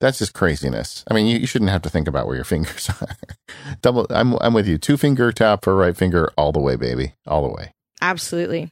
That's 0.00 0.18
just 0.18 0.32
craziness. 0.32 1.04
I 1.10 1.14
mean, 1.14 1.26
you, 1.26 1.38
you 1.38 1.46
shouldn't 1.46 1.70
have 1.70 1.82
to 1.82 1.90
think 1.90 2.06
about 2.06 2.26
where 2.26 2.36
your 2.36 2.44
fingers 2.54 2.90
are. 3.00 3.08
Double. 3.82 4.06
I'm 4.10 4.34
I'm 4.40 4.54
with 4.54 4.66
you. 4.68 4.78
Two 4.78 4.96
finger 4.96 5.32
tap 5.32 5.64
for 5.64 5.74
right 5.74 5.96
finger 5.96 6.30
all 6.36 6.52
the 6.52 6.60
way, 6.60 6.76
baby, 6.76 7.14
all 7.26 7.42
the 7.42 7.54
way. 7.54 7.72
Absolutely. 8.00 8.70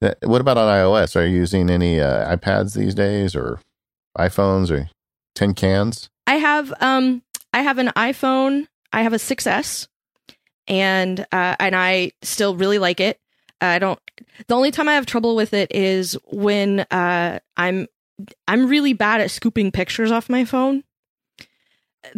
What 0.00 0.40
about 0.40 0.58
on 0.58 0.68
iOS? 0.68 1.16
Are 1.16 1.26
you 1.26 1.36
using 1.36 1.68
any 1.68 2.00
uh, 2.00 2.36
iPads 2.36 2.76
these 2.76 2.94
days 2.94 3.34
or 3.34 3.58
iPhones 4.16 4.70
or 4.70 4.88
tin 5.34 5.54
cans? 5.54 6.08
I 6.26 6.36
have 6.36 6.72
um 6.80 7.22
I 7.52 7.62
have 7.62 7.78
an 7.78 7.88
iPhone, 7.96 8.68
I 8.92 9.02
have 9.02 9.12
a 9.12 9.16
6S 9.16 9.88
and 10.68 11.20
uh, 11.32 11.56
and 11.58 11.74
I 11.74 12.12
still 12.22 12.54
really 12.54 12.78
like 12.78 13.00
it. 13.00 13.18
I 13.60 13.78
don't. 13.80 13.98
The 14.46 14.54
only 14.54 14.70
time 14.70 14.88
I 14.88 14.94
have 14.94 15.06
trouble 15.06 15.34
with 15.34 15.52
it 15.52 15.74
is 15.74 16.16
when 16.30 16.80
uh, 16.90 17.40
I'm 17.56 17.88
I'm 18.46 18.68
really 18.68 18.92
bad 18.92 19.20
at 19.20 19.30
scooping 19.30 19.72
pictures 19.72 20.10
off 20.10 20.28
my 20.28 20.44
phone 20.44 20.84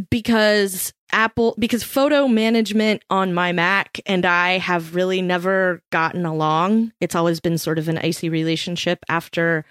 because 0.08 0.92
Apple 1.12 1.54
because 1.58 1.82
photo 1.82 2.28
management 2.28 3.02
on 3.10 3.34
my 3.34 3.52
Mac 3.52 4.00
and 4.06 4.24
I 4.24 4.58
have 4.58 4.94
really 4.94 5.22
never 5.22 5.82
gotten 5.90 6.24
along. 6.24 6.92
It's 7.00 7.14
always 7.14 7.40
been 7.40 7.58
sort 7.58 7.78
of 7.78 7.88
an 7.88 7.98
icy 7.98 8.28
relationship 8.28 9.04
after 9.08 9.64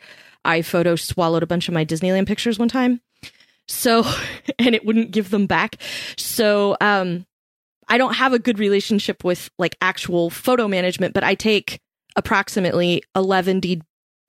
iPhoto 0.45 0.99
swallowed 0.99 1.43
a 1.43 1.47
bunch 1.47 1.67
of 1.67 1.73
my 1.73 1.85
Disneyland 1.85 2.27
pictures 2.27 2.59
one 2.59 2.69
time. 2.69 3.01
So 3.67 4.03
and 4.59 4.75
it 4.75 4.85
wouldn't 4.85 5.11
give 5.11 5.29
them 5.29 5.47
back. 5.47 5.77
So 6.17 6.75
um 6.81 7.25
I 7.87 7.97
don't 7.97 8.15
have 8.15 8.33
a 8.33 8.39
good 8.39 8.59
relationship 8.59 9.23
with 9.23 9.49
like 9.57 9.75
actual 9.81 10.29
photo 10.29 10.67
management, 10.67 11.13
but 11.13 11.23
I 11.23 11.33
take 11.33 11.79
approximately 12.15 13.01
11 13.15 13.59
D 13.61 13.81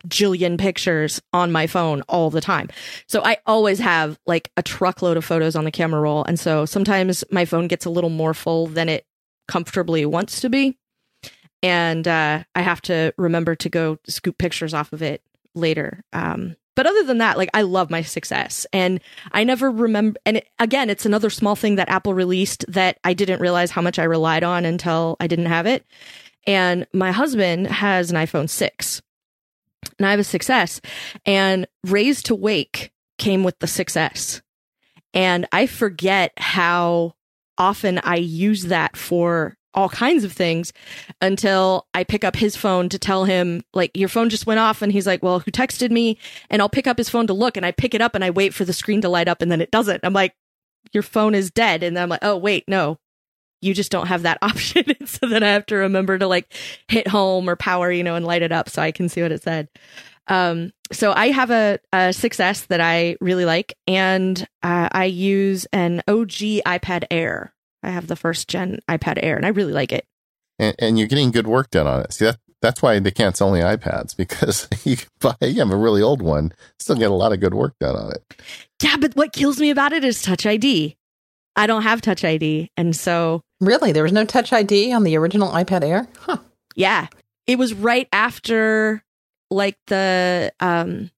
jillion 0.09 0.59
pictures 0.59 1.21
on 1.33 1.53
my 1.53 1.67
phone 1.67 2.03
all 2.03 2.31
the 2.31 2.41
time. 2.41 2.69
So 3.07 3.23
I 3.25 3.39
always 3.47 3.79
have 3.79 4.19
like 4.27 4.51
a 4.57 4.63
truckload 4.63 5.17
of 5.17 5.25
photos 5.25 5.57
on 5.57 5.65
the 5.65 5.71
camera 5.71 6.01
roll. 6.01 6.25
And 6.25 6.39
so 6.39 6.65
sometimes 6.67 7.25
my 7.31 7.45
phone 7.45 7.69
gets 7.69 7.85
a 7.85 7.91
little 7.91 8.11
more 8.11 8.35
full 8.35 8.67
than 8.67 8.89
it 8.89 9.07
comfortably 9.49 10.05
wants 10.07 10.41
to 10.41 10.49
be. 10.51 10.79
And 11.63 12.09
uh, 12.09 12.45
I 12.55 12.63
have 12.63 12.81
to 12.83 13.13
remember 13.19 13.55
to 13.57 13.69
go 13.69 13.99
scoop 14.07 14.39
pictures 14.39 14.73
off 14.73 14.93
of 14.93 15.03
it 15.03 15.23
later. 15.55 16.03
Um, 16.13 16.57
but 16.77 16.87
other 16.87 17.03
than 17.03 17.19
that, 17.19 17.37
like 17.37 17.51
I 17.53 17.63
love 17.63 17.91
my 17.91 18.01
6S 18.01 18.65
and 18.73 19.01
I 19.33 19.45
never 19.45 19.71
remember. 19.71 20.19
And 20.25 20.39
it, 20.39 20.49
again, 20.59 20.89
it's 20.89 21.05
another 21.05 21.29
small 21.29 21.57
thing 21.57 21.75
that 21.77 21.91
Apple 21.91 22.15
released 22.15 22.65
that 22.69 22.99
I 23.05 23.13
didn't 23.13 23.41
realize 23.41 23.71
how 23.71 23.83
much 23.83 23.99
I 23.99 24.05
relied 24.05 24.45
on 24.45 24.65
until 24.65 25.17
I 25.21 25.27
didn't 25.27 25.47
have 25.47 25.67
it. 25.67 25.85
And 26.47 26.87
my 26.95 27.13
husband 27.13 27.67
has 27.67 28.11
an 28.11 28.17
iPhone 28.17 28.49
6 28.49 29.03
and 29.99 30.07
I 30.07 30.11
have 30.11 30.21
a 30.21 30.23
6S 30.23 30.81
and 31.27 31.67
Raised 31.85 32.27
to 32.27 32.35
Wake 32.35 32.93
came 33.19 33.45
with 33.45 33.59
the 33.59 33.67
6S. 33.67 34.41
And 35.13 35.47
I 35.53 35.67
forget 35.67 36.33
how 36.37 37.15
often 37.59 37.99
I 37.99 38.17
use 38.17 38.65
that 38.65 38.97
for 38.97 39.57
all 39.75 39.89
kinds 39.89 40.25
of 40.25 40.33
things 40.33 40.73
until 41.21 41.87
I 41.95 42.05
pick 42.05 42.25
up 42.25 42.37
his 42.37 42.57
phone 42.57 42.89
to 42.89 42.99
tell 42.99 43.25
him, 43.25 43.63
like, 43.73 43.91
your 43.95 44.09
phone 44.09 44.31
just 44.31 44.47
went 44.47 44.61
off. 44.61 44.83
And 44.83 44.93
he's 44.93 45.07
like, 45.07 45.23
well, 45.23 45.41
who 45.41 45.51
texted 45.51 45.91
me? 45.91 46.19
And 46.49 46.63
I'll 46.63 46.69
pick 46.69 46.87
up 46.87 46.99
his 46.99 47.09
phone 47.11 47.27
to 47.27 47.33
look 47.33 47.57
and 47.57 47.67
I 47.67 47.73
pick 47.73 47.95
it 47.95 48.01
up 48.01 48.15
and 48.15 48.25
I 48.25 48.31
wait 48.31 48.55
for 48.55 48.65
the 48.65 48.73
screen 48.73 49.01
to 49.03 49.09
light 49.09 49.29
up 49.29 49.43
and 49.43 49.51
then 49.51 49.61
it 49.61 49.71
doesn't. 49.71 50.01
I'm 50.05 50.13
like, 50.13 50.35
your 50.93 51.03
phone 51.03 51.35
is 51.35 51.51
dead. 51.51 51.83
And 51.83 51.99
I'm 51.99 52.09
like, 52.09 52.23
oh, 52.23 52.37
wait, 52.37 52.65
no, 52.69 52.99
you 53.61 53.75
just 53.75 53.91
don't 53.91 54.07
have 54.07 54.23
that 54.23 54.39
option. 54.43 54.85
so 55.07 55.27
then 55.27 55.43
I 55.43 55.51
have 55.51 55.67
to 55.67 55.77
remember 55.77 56.19
to 56.19 56.27
like 56.27 56.53
hit 56.89 57.09
home 57.09 57.49
or 57.49 57.57
power, 57.57 57.91
you 57.91 58.03
know, 58.03 58.15
and 58.15 58.27
light 58.27 58.43
it 58.43 58.53
up 58.53 58.69
so 58.69 58.83
I 58.83 58.93
can 58.93 59.09
see 59.09 59.23
what 59.23 59.33
it 59.33 59.43
said. 59.43 59.69
Um, 60.29 60.73
so 60.93 61.13
I 61.13 61.31
have 61.31 61.51
a, 61.51 61.79
a 61.93 61.97
6S 62.11 62.69
that 62.69 62.81
I 62.81 63.17
really 63.21 63.45
like, 63.45 63.75
and 63.87 64.41
uh, 64.63 64.89
I 64.93 65.07
use 65.07 65.67
an 65.73 66.03
OG 66.07 66.63
iPad 66.67 67.05
Air. 67.11 67.53
I 67.83 67.91
have 67.91 68.07
the 68.07 68.17
first 68.17 68.49
gen 68.49 68.79
iPad 68.89 69.19
Air, 69.23 69.37
and 69.37 69.45
I 69.45 69.51
really 69.51 69.73
like 69.73 69.93
it. 69.93 70.07
And, 70.59 70.77
and 70.79 70.99
you're 70.99 71.09
getting 71.09 71.31
good 71.31 71.47
work 71.47 71.71
done 71.71 71.87
on 71.87 72.03
it. 72.03 72.13
See 72.13 72.27
that 72.27 72.39
that's 72.61 72.83
why 72.83 72.99
they 72.99 73.11
can't 73.11 73.37
sell 73.37 73.55
any 73.55 73.65
iPads 73.65 74.17
because 74.17 74.69
you 74.85 74.97
can 74.97 75.09
buy 75.21 75.35
you 75.41 75.61
have 75.61 75.71
a 75.71 75.77
really 75.77 76.03
old 76.03 76.23
one, 76.23 76.53
still 76.79 76.97
get 76.97 77.11
a 77.11 77.15
lot 77.15 77.33
of 77.33 77.41
good 77.41 77.55
work 77.55 77.75
done 77.81 77.97
on 77.97 78.13
it. 78.13 78.43
Yeah, 78.83 78.97
but 78.97 79.17
what 79.17 79.33
kills 79.33 79.59
me 79.59 79.71
about 79.71 79.93
it 79.93 80.05
is 80.05 80.23
Touch 80.23 80.47
ID. 80.47 80.97
I 81.61 81.67
don't 81.67 81.83
have 81.83 82.01
Touch 82.01 82.25
ID, 82.25 82.71
and 82.77 82.97
so 82.97 83.43
Really? 83.61 83.93
There 83.93 84.03
was 84.03 84.13
no 84.13 84.25
Touch 84.25 84.53
ID 84.53 84.93
on 84.93 85.05
the 85.05 85.17
original 85.17 85.51
iPad 85.51 85.85
Air? 85.85 86.09
Huh. 86.19 86.39
yeah, 86.75 87.09
it 87.47 87.59
was 87.59 87.75
right 87.75 88.09
after 88.13 89.05
like 89.51 89.77
the 89.89 90.53
um 90.61 91.11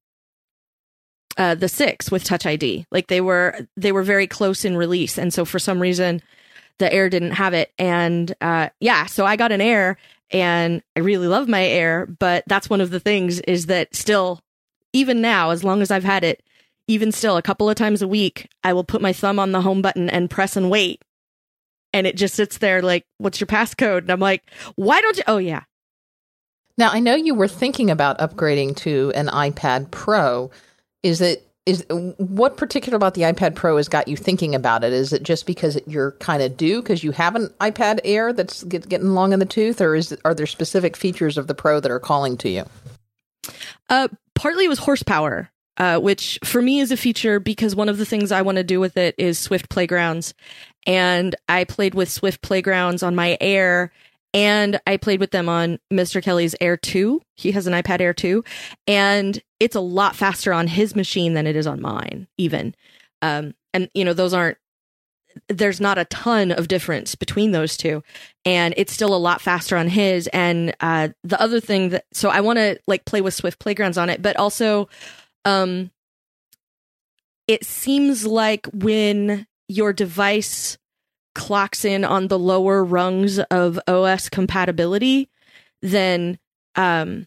uh 1.37 1.54
the 1.54 1.68
6 1.68 2.11
with 2.11 2.25
Touch 2.25 2.44
ID. 2.44 2.87
Like 2.90 3.06
they 3.06 3.20
were 3.20 3.68
they 3.76 3.92
were 3.92 4.02
very 4.02 4.26
close 4.26 4.64
in 4.64 4.76
release 4.76 5.16
and 5.16 5.32
so 5.32 5.44
for 5.44 5.58
some 5.58 5.80
reason 5.80 6.20
the 6.78 6.92
Air 6.92 7.08
didn't 7.08 7.32
have 7.32 7.54
it 7.54 7.72
and 7.78 8.34
uh 8.40 8.70
yeah, 8.80 9.06
so 9.06 9.25
I 9.25 9.37
got 9.37 9.52
an 9.52 9.61
Air 9.61 9.96
and 10.30 10.82
I 10.96 11.00
really 11.00 11.28
love 11.28 11.46
my 11.46 11.64
Air, 11.64 12.06
but 12.06 12.42
that's 12.49 12.68
one 12.68 12.80
of 12.80 12.90
the 12.90 13.00
things 13.00 13.38
is 13.40 13.66
that 13.66 13.94
still 13.94 14.40
even 14.92 15.20
now 15.20 15.50
as 15.50 15.62
long 15.62 15.82
as 15.82 15.92
I've 15.92 16.04
had 16.04 16.25
it 16.25 16.42
even 16.92 17.11
still 17.12 17.37
a 17.37 17.42
couple 17.42 17.68
of 17.68 17.76
times 17.76 18.02
a 18.02 18.08
week 18.08 18.49
I 18.62 18.72
will 18.72 18.84
put 18.84 19.02
my 19.02 19.12
thumb 19.12 19.38
on 19.38 19.52
the 19.52 19.61
home 19.62 19.82
button 19.82 20.08
and 20.11 20.30
press 20.30 20.56
and 20.56 20.70
wait 20.70 21.02
and 21.92 22.06
it 22.06 22.16
just 22.16 22.34
sits 22.34 22.58
there 22.58 22.82
like 22.82 23.04
what's 23.18 23.40
your 23.40 23.46
passcode 23.46 24.02
and 24.02 24.11
i'm 24.11 24.20
like 24.20 24.42
why 24.76 25.00
don't 25.00 25.16
you 25.16 25.25
oh 25.26 25.38
yeah 25.38 25.62
Now, 26.78 26.90
I 26.90 27.00
know 27.00 27.14
you 27.14 27.34
were 27.34 27.49
thinking 27.49 27.90
about 27.90 28.18
upgrading 28.18 28.76
to 28.78 29.12
an 29.14 29.26
iPad 29.28 29.90
Pro. 29.90 30.50
Is 31.02 31.20
it 31.20 31.46
is 31.66 31.84
what 32.16 32.56
particular 32.56 32.96
about 32.96 33.14
the 33.14 33.22
iPad 33.22 33.54
Pro 33.54 33.76
has 33.76 33.88
got 33.88 34.08
you 34.08 34.16
thinking 34.16 34.54
about 34.54 34.82
it? 34.82 34.92
Is 34.92 35.12
it 35.12 35.22
just 35.22 35.46
because 35.46 35.78
you're 35.87 36.12
kind 36.12 36.42
of 36.42 36.56
due 36.56 36.80
because 36.82 37.04
you 37.04 37.12
have 37.12 37.37
an 37.37 37.49
iPad 37.61 38.00
Air 38.04 38.32
that's 38.32 38.64
get, 38.64 38.88
getting 38.88 39.14
long 39.14 39.32
in 39.32 39.38
the 39.38 39.46
tooth, 39.46 39.80
or 39.80 39.94
is 39.94 40.16
are 40.25 40.34
there 40.34 40.46
specific 40.46 40.96
features 40.96 41.38
of 41.38 41.46
the 41.46 41.54
Pro 41.54 41.78
that 41.78 41.90
are 41.90 42.00
calling 42.00 42.37
to 42.38 42.49
you? 42.49 42.64
uh 43.90 44.08
partly 44.34 44.64
it 44.64 44.68
was 44.68 44.78
horsepower 44.78 45.50
uh, 45.82 45.98
which 45.98 46.38
for 46.44 46.62
me 46.62 46.78
is 46.78 46.92
a 46.92 46.96
feature 46.96 47.40
because 47.40 47.74
one 47.74 47.88
of 47.88 47.98
the 47.98 48.06
things 48.06 48.30
I 48.30 48.42
want 48.42 48.54
to 48.54 48.62
do 48.62 48.78
with 48.78 48.96
it 48.96 49.16
is 49.18 49.36
Swift 49.36 49.68
Playgrounds. 49.68 50.32
And 50.86 51.34
I 51.48 51.64
played 51.64 51.92
with 51.96 52.08
Swift 52.08 52.40
Playgrounds 52.40 53.02
on 53.02 53.16
my 53.16 53.36
Air 53.40 53.90
and 54.32 54.80
I 54.86 54.96
played 54.96 55.18
with 55.18 55.32
them 55.32 55.48
on 55.48 55.80
Mr. 55.92 56.22
Kelly's 56.22 56.54
Air 56.60 56.76
2. 56.76 57.20
He 57.34 57.50
has 57.50 57.66
an 57.66 57.72
iPad 57.72 58.00
Air 58.00 58.14
2 58.14 58.44
and 58.86 59.42
it's 59.58 59.74
a 59.74 59.80
lot 59.80 60.14
faster 60.14 60.52
on 60.52 60.68
his 60.68 60.94
machine 60.94 61.34
than 61.34 61.48
it 61.48 61.56
is 61.56 61.66
on 61.66 61.80
mine 61.80 62.28
even. 62.38 62.76
Um, 63.20 63.52
and 63.74 63.90
you 63.92 64.04
know, 64.04 64.12
those 64.12 64.32
aren't 64.32 64.58
there's 65.48 65.80
not 65.80 65.98
a 65.98 66.04
ton 66.04 66.52
of 66.52 66.68
difference 66.68 67.16
between 67.16 67.50
those 67.50 67.76
two 67.76 68.04
and 68.44 68.74
it's 68.76 68.92
still 68.92 69.14
a 69.14 69.16
lot 69.16 69.40
faster 69.40 69.78
on 69.78 69.88
his 69.88 70.26
and 70.26 70.76
uh 70.80 71.08
the 71.24 71.40
other 71.40 71.58
thing 71.58 71.88
that 71.88 72.04
so 72.12 72.28
I 72.28 72.42
want 72.42 72.58
to 72.58 72.78
like 72.86 73.06
play 73.06 73.22
with 73.22 73.32
Swift 73.32 73.58
Playgrounds 73.58 73.96
on 73.96 74.10
it 74.10 74.20
but 74.20 74.36
also 74.36 74.90
um 75.44 75.90
it 77.49 77.64
seems 77.64 78.26
like 78.26 78.66
when 78.72 79.46
your 79.68 79.92
device 79.92 80.78
clocks 81.34 81.84
in 81.84 82.04
on 82.04 82.28
the 82.28 82.38
lower 82.38 82.84
rungs 82.84 83.38
of 83.38 83.78
OS 83.87 84.28
compatibility, 84.28 85.28
then 85.80 86.38
um, 86.76 87.26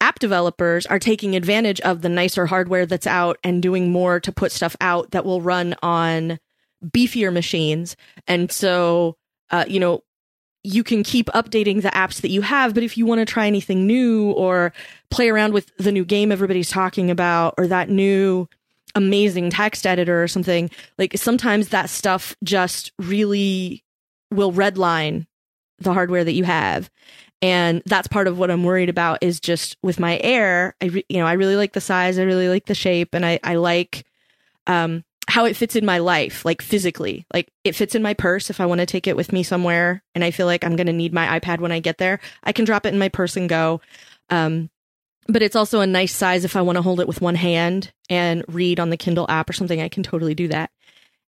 app 0.00 0.18
developers 0.18 0.86
are 0.86 0.98
taking 0.98 1.36
advantage 1.36 1.80
of 1.80 2.02
the 2.02 2.08
nicer 2.08 2.46
hardware 2.46 2.86
that's 2.86 3.06
out 3.06 3.38
and 3.44 3.62
doing 3.62 3.90
more 3.90 4.20
to 4.20 4.32
put 4.32 4.52
stuff 4.52 4.76
out 4.80 5.10
that 5.12 5.24
will 5.24 5.40
run 5.40 5.74
on 5.82 6.38
beefier 6.84 7.32
machines. 7.32 7.96
And 8.26 8.50
so, 8.50 9.16
uh, 9.50 9.64
you 9.68 9.80
know, 9.80 10.02
you 10.66 10.82
can 10.82 11.02
keep 11.02 11.26
updating 11.28 11.82
the 11.82 11.88
apps 11.90 12.20
that 12.20 12.30
you 12.30 12.42
have, 12.42 12.74
but 12.74 12.82
if 12.82 12.98
you 12.98 13.06
want 13.06 13.20
to 13.20 13.24
try 13.24 13.46
anything 13.46 13.86
new 13.86 14.32
or 14.32 14.72
play 15.10 15.28
around 15.28 15.52
with 15.52 15.70
the 15.76 15.92
new 15.92 16.04
game 16.04 16.32
everybody's 16.32 16.68
talking 16.68 17.10
about 17.10 17.54
or 17.56 17.66
that 17.66 17.88
new 17.88 18.48
amazing 18.94 19.50
text 19.50 19.86
editor 19.86 20.22
or 20.22 20.28
something, 20.28 20.70
like 20.98 21.16
sometimes 21.16 21.68
that 21.68 21.88
stuff 21.88 22.34
just 22.42 22.92
really 22.98 23.84
will 24.30 24.52
redline 24.52 25.26
the 25.78 25.92
hardware 25.92 26.24
that 26.24 26.32
you 26.32 26.44
have. 26.44 26.90
And 27.42 27.82
that's 27.86 28.08
part 28.08 28.26
of 28.26 28.38
what 28.38 28.50
I'm 28.50 28.64
worried 28.64 28.88
about 28.88 29.18
is 29.22 29.38
just 29.38 29.76
with 29.82 30.00
my 30.00 30.18
air, 30.18 30.74
I 30.80 30.86
re- 30.86 31.04
you 31.08 31.18
know, 31.18 31.26
I 31.26 31.34
really 31.34 31.56
like 31.56 31.74
the 31.74 31.80
size, 31.80 32.18
I 32.18 32.22
really 32.22 32.48
like 32.48 32.66
the 32.66 32.74
shape 32.74 33.14
and 33.14 33.24
I 33.24 33.38
I 33.44 33.56
like 33.56 34.04
um 34.66 35.04
how 35.28 35.44
it 35.44 35.56
fits 35.56 35.74
in 35.74 35.84
my 35.84 35.98
life, 35.98 36.44
like 36.44 36.62
physically. 36.62 37.26
Like 37.32 37.50
it 37.64 37.74
fits 37.74 37.94
in 37.94 38.02
my 38.02 38.14
purse 38.14 38.48
if 38.48 38.60
I 38.60 38.66
want 38.66 38.80
to 38.80 38.86
take 38.86 39.06
it 39.06 39.16
with 39.16 39.32
me 39.32 39.42
somewhere 39.42 40.02
and 40.14 40.22
I 40.22 40.30
feel 40.30 40.46
like 40.46 40.64
I'm 40.64 40.76
going 40.76 40.86
to 40.86 40.92
need 40.92 41.12
my 41.12 41.38
iPad 41.38 41.58
when 41.60 41.72
I 41.72 41.80
get 41.80 41.98
there. 41.98 42.20
I 42.44 42.52
can 42.52 42.64
drop 42.64 42.86
it 42.86 42.92
in 42.92 42.98
my 42.98 43.08
purse 43.08 43.36
and 43.36 43.48
go. 43.48 43.80
Um, 44.30 44.70
but 45.28 45.42
it's 45.42 45.56
also 45.56 45.80
a 45.80 45.86
nice 45.86 46.14
size 46.14 46.44
if 46.44 46.54
I 46.54 46.62
want 46.62 46.76
to 46.76 46.82
hold 46.82 47.00
it 47.00 47.08
with 47.08 47.20
one 47.20 47.34
hand 47.34 47.92
and 48.08 48.44
read 48.48 48.78
on 48.78 48.90
the 48.90 48.96
Kindle 48.96 49.26
app 49.28 49.50
or 49.50 49.52
something. 49.52 49.80
I 49.80 49.88
can 49.88 50.04
totally 50.04 50.34
do 50.34 50.48
that. 50.48 50.70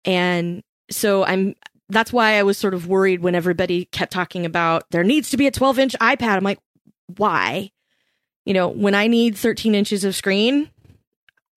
And 0.04 0.62
so 0.92 1.24
I'm, 1.24 1.56
that's 1.88 2.12
why 2.12 2.34
I 2.34 2.44
was 2.44 2.58
sort 2.58 2.74
of 2.74 2.88
worried 2.88 3.22
when 3.22 3.36
everybody 3.36 3.86
kept 3.86 4.12
talking 4.12 4.46
about 4.46 4.84
there 4.92 5.04
needs 5.04 5.30
to 5.30 5.38
be 5.38 5.48
a 5.48 5.52
12 5.52 5.80
inch 5.80 5.96
iPad. 6.02 6.36
I'm 6.36 6.44
like, 6.44 6.60
why? 7.16 7.72
You 8.44 8.54
know, 8.54 8.68
when 8.68 8.94
I 8.94 9.08
need 9.08 9.38
13 9.38 9.74
inches 9.74 10.04
of 10.04 10.16
screen, 10.16 10.70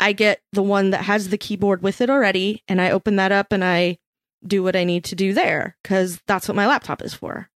I 0.01 0.13
get 0.13 0.41
the 0.53 0.63
one 0.63 0.91
that 0.91 1.03
has 1.03 1.29
the 1.29 1.39
keyboard 1.39 1.83
with 1.83 2.01
it 2.01 2.11
already, 2.11 2.63
and 2.69 2.81
I 2.81 2.91
open 2.91 3.17
that 3.17 3.33
up 3.33 3.53
and 3.53 3.65
I 3.65 3.99
do 4.47 4.63
what 4.63 4.77
I 4.77 4.85
need 4.85 5.05
to 5.05 5.17
do 5.17 5.33
there 5.33 5.77
because 5.83 6.21
that's 6.27 6.49
what 6.49 6.55
my 6.57 6.67
laptop 6.67 7.03
is 7.03 7.15
for. 7.15 7.51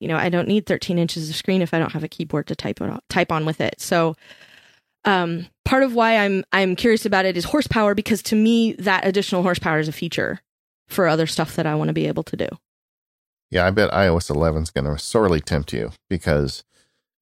You 0.00 0.08
know, 0.08 0.16
I 0.16 0.28
don't 0.28 0.48
need 0.48 0.66
13 0.66 0.98
inches 0.98 1.28
of 1.28 1.36
screen 1.36 1.62
if 1.62 1.72
I 1.72 1.78
don't 1.78 1.92
have 1.92 2.04
a 2.04 2.08
keyboard 2.08 2.46
to 2.48 2.56
type 2.56 2.80
on, 2.80 3.00
type 3.08 3.30
on 3.30 3.46
with 3.46 3.60
it. 3.60 3.80
So, 3.80 4.16
um, 5.04 5.46
part 5.64 5.82
of 5.82 5.94
why 5.94 6.16
I'm 6.16 6.44
I'm 6.52 6.76
curious 6.76 7.04
about 7.04 7.26
it 7.26 7.36
is 7.36 7.44
horsepower 7.44 7.94
because 7.94 8.22
to 8.24 8.36
me 8.36 8.72
that 8.74 9.06
additional 9.06 9.42
horsepower 9.42 9.78
is 9.78 9.88
a 9.88 9.92
feature 9.92 10.40
for 10.88 11.06
other 11.06 11.26
stuff 11.26 11.56
that 11.56 11.66
I 11.66 11.74
want 11.74 11.88
to 11.88 11.94
be 11.94 12.06
able 12.06 12.22
to 12.24 12.36
do. 12.36 12.48
Yeah, 13.50 13.66
I 13.66 13.70
bet 13.70 13.90
iOS 13.92 14.30
11 14.30 14.62
is 14.64 14.70
going 14.70 14.84
to 14.86 14.98
sorely 14.98 15.40
tempt 15.40 15.72
you 15.72 15.92
because 16.08 16.64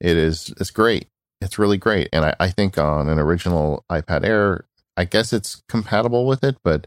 it 0.01 0.17
is 0.17 0.55
it's 0.61 0.71
great. 0.71 1.09
It's 1.43 1.59
really 1.59 1.79
great, 1.79 2.09
and 2.13 2.25
I, 2.25 2.35
I 2.41 2.51
think 2.51 2.79
on 2.79 3.09
an 3.09 3.19
original 3.19 3.85
iPad 3.91 4.25
Air, 4.25 4.65
I 4.97 5.05
guess 5.05 5.33
it's 5.33 5.63
compatible 5.69 6.27
with 6.27 6.45
it, 6.45 6.57
but 6.63 6.87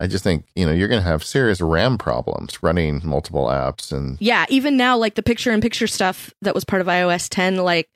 I 0.00 0.06
just 0.06 0.24
think 0.24 0.46
you 0.54 0.66
know 0.66 0.72
you're 0.72 0.88
going 0.88 1.02
to 1.02 1.08
have 1.08 1.22
serious 1.24 1.60
RAM 1.60 1.98
problems 1.98 2.62
running 2.62 3.00
multiple 3.04 3.46
apps 3.46 3.92
and 3.92 4.16
yeah, 4.20 4.46
even 4.48 4.76
now, 4.76 4.96
like 4.96 5.14
the 5.14 5.22
picture 5.22 5.52
in 5.52 5.60
picture 5.60 5.86
stuff 5.86 6.32
that 6.42 6.54
was 6.54 6.64
part 6.64 6.82
of 6.82 6.88
iOS 6.88 7.28
10, 7.28 7.56
like 7.56 7.88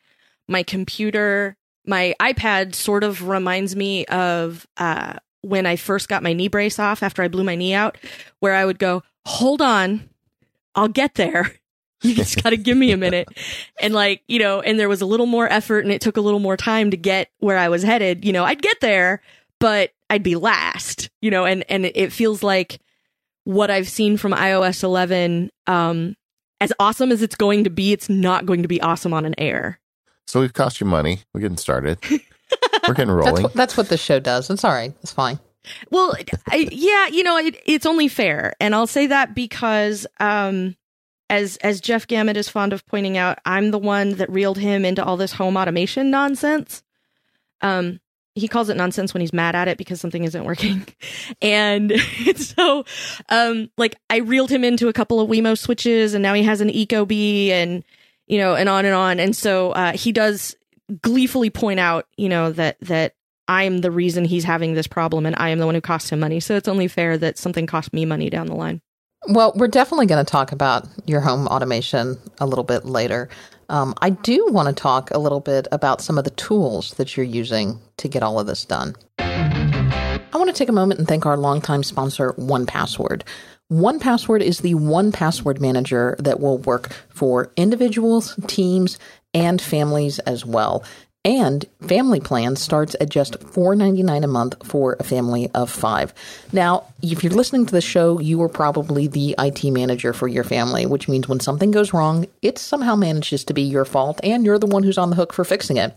my 0.49 0.63
computer, 0.63 1.57
my 1.87 2.15
iPad 2.21 2.75
sort 2.75 3.05
of 3.05 3.29
reminds 3.29 3.75
me 3.75 4.05
of 4.07 4.67
uh, 4.77 5.15
when 5.43 5.67
I 5.67 5.77
first 5.77 6.09
got 6.09 6.23
my 6.23 6.33
knee 6.33 6.49
brace 6.49 6.79
off 6.79 7.03
after 7.03 7.23
I 7.23 7.29
blew 7.29 7.45
my 7.45 7.57
knee 7.57 7.75
out, 7.75 7.99
where 8.41 8.55
I 8.55 8.65
would 8.65 8.79
go, 8.79 9.03
hold 9.27 9.63
on, 9.63 10.09
I'll 10.75 10.89
get 10.89 11.15
there. 11.15 11.53
You 12.03 12.15
just 12.15 12.41
got 12.43 12.51
to 12.51 12.57
give 12.57 12.77
me 12.77 12.93
a 12.93 12.97
minute. 12.97 13.29
And 13.81 13.93
like, 13.93 14.23
you 14.29 14.39
know, 14.39 14.61
and 14.61 14.79
there 14.79 14.89
was 14.89 15.01
a 15.01 15.07
little 15.07 15.27
more 15.27 15.53
effort 15.53 15.81
and 15.81 15.93
it 15.93 16.01
took 16.01 16.17
a 16.17 16.21
little 16.21 16.39
more 16.39 16.57
time 16.57 16.93
to 16.93 16.97
get 16.97 17.29
where 17.39 17.59
I 17.59 17.69
was 17.69 17.83
headed. 17.83 18.25
You 18.25 18.33
know, 18.33 18.45
I'd 18.45 18.63
get 18.63 18.81
there, 18.81 19.21
but 19.59 19.91
I'd 20.09 20.23
be 20.23 20.37
last, 20.37 21.11
you 21.21 21.31
know, 21.31 21.45
and, 21.45 21.65
and 21.69 21.85
it 21.87 22.13
feels 22.13 22.45
like 22.45 22.79
what 23.43 23.69
I've 23.69 23.89
seen 23.89 24.17
from 24.17 24.33
iOS 24.33 24.85
11, 24.85 25.51
um, 25.67 26.15
as 26.61 26.73
awesome 26.79 27.11
as 27.11 27.21
it's 27.21 27.35
going 27.35 27.65
to 27.65 27.71
be, 27.71 27.93
it's 27.93 28.09
not 28.09 28.47
going 28.47 28.63
to 28.63 28.69
be 28.69 28.81
awesome 28.81 29.13
on 29.13 29.25
an 29.25 29.35
air. 29.37 29.81
So 30.27 30.41
we've 30.41 30.53
cost 30.53 30.81
you 30.81 30.87
money. 30.87 31.21
We're 31.35 31.41
getting 31.41 31.57
started. 31.57 31.99
We're 32.87 32.95
getting 32.95 33.11
rolling. 33.11 33.35
That's 33.35 33.43
what, 33.43 33.55
that's 33.55 33.77
what 33.77 33.89
this 33.89 34.01
show 34.01 34.21
does. 34.21 34.51
It's 34.51 34.65
all 34.65 34.71
right. 34.71 34.95
It's 35.03 35.13
fine. 35.13 35.41
Well, 35.91 36.15
I, 36.49 36.69
yeah, 36.71 37.09
you 37.09 37.23
know, 37.23 37.37
it, 37.39 37.61
it's 37.67 37.87
only 37.87 38.09
fair, 38.09 38.55
and 38.61 38.75
I'll 38.75 38.87
say 38.87 39.09
that 39.09 39.35
because, 39.35 40.07
um, 40.21 40.77
as 41.31 41.57
as 41.59 41.81
Jeff 41.81 42.07
Gamet 42.07 42.37
is 42.37 42.49
fond 42.49 42.73
of 42.73 42.87
pointing 42.87 43.17
out, 43.17 43.39
I'm 43.45 43.71
the 43.71 43.79
one 43.79 44.13
that 44.13 44.31
reeled 44.31 44.59
him 44.59 44.85
into 44.85 45.05
all 45.05 45.17
this 45.17 45.33
home 45.33 45.57
automation 45.57 46.11
nonsense. 46.11 46.83
Um, 47.61 48.01
he 48.35 48.49
calls 48.49 48.69
it 48.69 48.77
nonsense 48.77 49.13
when 49.13 49.21
he's 49.21 49.33
mad 49.33 49.57
at 49.57 49.69
it 49.69 49.79
because 49.79 50.01
something 50.01 50.25
isn't 50.25 50.45
working, 50.45 50.87
and 51.43 51.93
so, 52.37 52.85
um, 53.29 53.71
like 53.77 53.97
I 54.09 54.19
reeled 54.19 54.51
him 54.51 54.65
into 54.65 54.89
a 54.89 54.93
couple 54.93 55.21
of 55.21 55.29
Wemo 55.29 55.57
switches, 55.57 56.15
and 56.15 56.23
now 56.23 56.35
he 56.35 56.43
has 56.45 56.61
an 56.61 56.69
Ecobee, 56.69 57.49
and 57.49 57.85
you 58.27 58.39
know, 58.39 58.55
and 58.55 58.69
on 58.69 58.85
and 58.85 58.95
on, 58.95 59.21
and 59.21 59.35
so 59.35 59.73
uh, 59.73 59.93
he 59.93 60.13
does 60.13 60.57
gleefully 61.03 61.51
point 61.51 61.81
out, 61.81 62.07
you 62.17 62.29
know, 62.29 62.53
that 62.53 62.79
that 62.81 63.15
I'm 63.49 63.79
the 63.79 63.91
reason 63.91 64.25
he's 64.25 64.45
having 64.45 64.75
this 64.75 64.87
problem 64.87 65.25
and 65.25 65.35
I 65.39 65.49
am 65.49 65.59
the 65.59 65.67
one 65.67 65.75
who 65.75 65.81
cost 65.81 66.11
him 66.11 66.21
money. 66.21 66.39
So 66.39 66.57
it's 66.57 66.69
only 66.69 66.87
fair 66.87 67.17
that 67.19 67.39
something 67.39 67.67
cost 67.67 67.93
me 67.93 68.05
money 68.05 68.29
down 68.29 68.47
the 68.47 68.55
line. 68.55 68.83
Well, 69.29 69.53
we're 69.55 69.69
definitely 69.69 70.07
going 70.07 70.25
to 70.25 70.31
talk 70.31 70.53
about 70.53 70.89
your 71.07 71.21
home 71.21 71.49
automation 71.49 72.17
a 72.39 72.47
little 72.47 72.65
bit 72.65 72.87
later. 72.87 73.29
Um, 73.69 73.95
I 74.01 74.09
do 74.09 74.47
want 74.51 74.69
to 74.69 74.75
talk 74.75 75.11
a 75.11 75.19
little 75.19 75.41
bit 75.41 75.69
about 75.71 76.01
some 76.01 76.17
of 76.17 76.25
the 76.25 76.31
tools 76.31 76.95
that 76.95 77.15
you're 77.15 77.27
using 77.27 77.79
to 77.99 78.09
get 78.09 78.23
all 78.23 78.41
of 78.41 78.47
this 78.47 78.65
done. 78.65 78.97
I 79.19 80.31
want 80.33 80.49
to 80.49 80.55
take 80.55 80.71
a 80.71 80.73
moment 80.73 80.99
and 80.99 81.07
thank 81.07 81.27
our 81.27 81.37
longtime 81.37 81.83
sponsor, 81.83 82.33
1Password. 82.39 83.23
1Password 83.71 84.41
is 84.41 84.61
the 84.61 84.75
one 84.77 85.13
password 85.13 85.61
manager 85.61 86.17
that 86.19 86.41
will 86.41 86.57
work 86.61 86.91
for 87.11 87.53
individuals, 87.55 88.35
teams, 88.47 88.99
and 89.35 89.61
families 89.61 90.21
as 90.21 90.47
well. 90.47 90.83
And 91.29 91.67
family 91.87 92.21
plan 92.21 92.57
starts 92.57 92.97
at 93.03 93.11
just 93.11 93.39
$4.99 93.41 94.25
a 94.25 94.27
month 94.27 94.67
for 94.67 94.97
a 94.99 95.05
family 95.05 95.51
of 95.55 95.69
five. 95.69 96.15
Now, 96.55 96.85
if 97.03 97.23
you're 97.23 97.35
listening 97.35 97.67
to 97.67 97.73
the 97.73 97.83
show, 97.83 98.19
you 98.19 98.41
are 98.41 98.49
probably 98.49 99.09
the 99.09 99.35
IT 99.39 99.63
manager 99.65 100.15
for 100.15 100.27
your 100.27 100.43
family, 100.43 100.87
which 100.87 101.07
means 101.07 101.29
when 101.29 101.41
something 101.41 101.71
goes 101.71 101.93
wrong, 101.93 102.25
it 102.41 102.57
somehow 102.57 102.97
manages 102.97 103.45
to 103.45 103.53
be 103.53 103.61
your 103.61 103.85
fault 103.85 104.21
and 104.23 104.47
you're 104.47 104.59
the 104.59 104.67
one 104.67 104.85
who's 104.85 104.97
on 104.97 105.11
the 105.11 105.17
hook 105.17 105.35
for 105.35 105.45
fixing 105.45 105.77
it. 105.77 105.95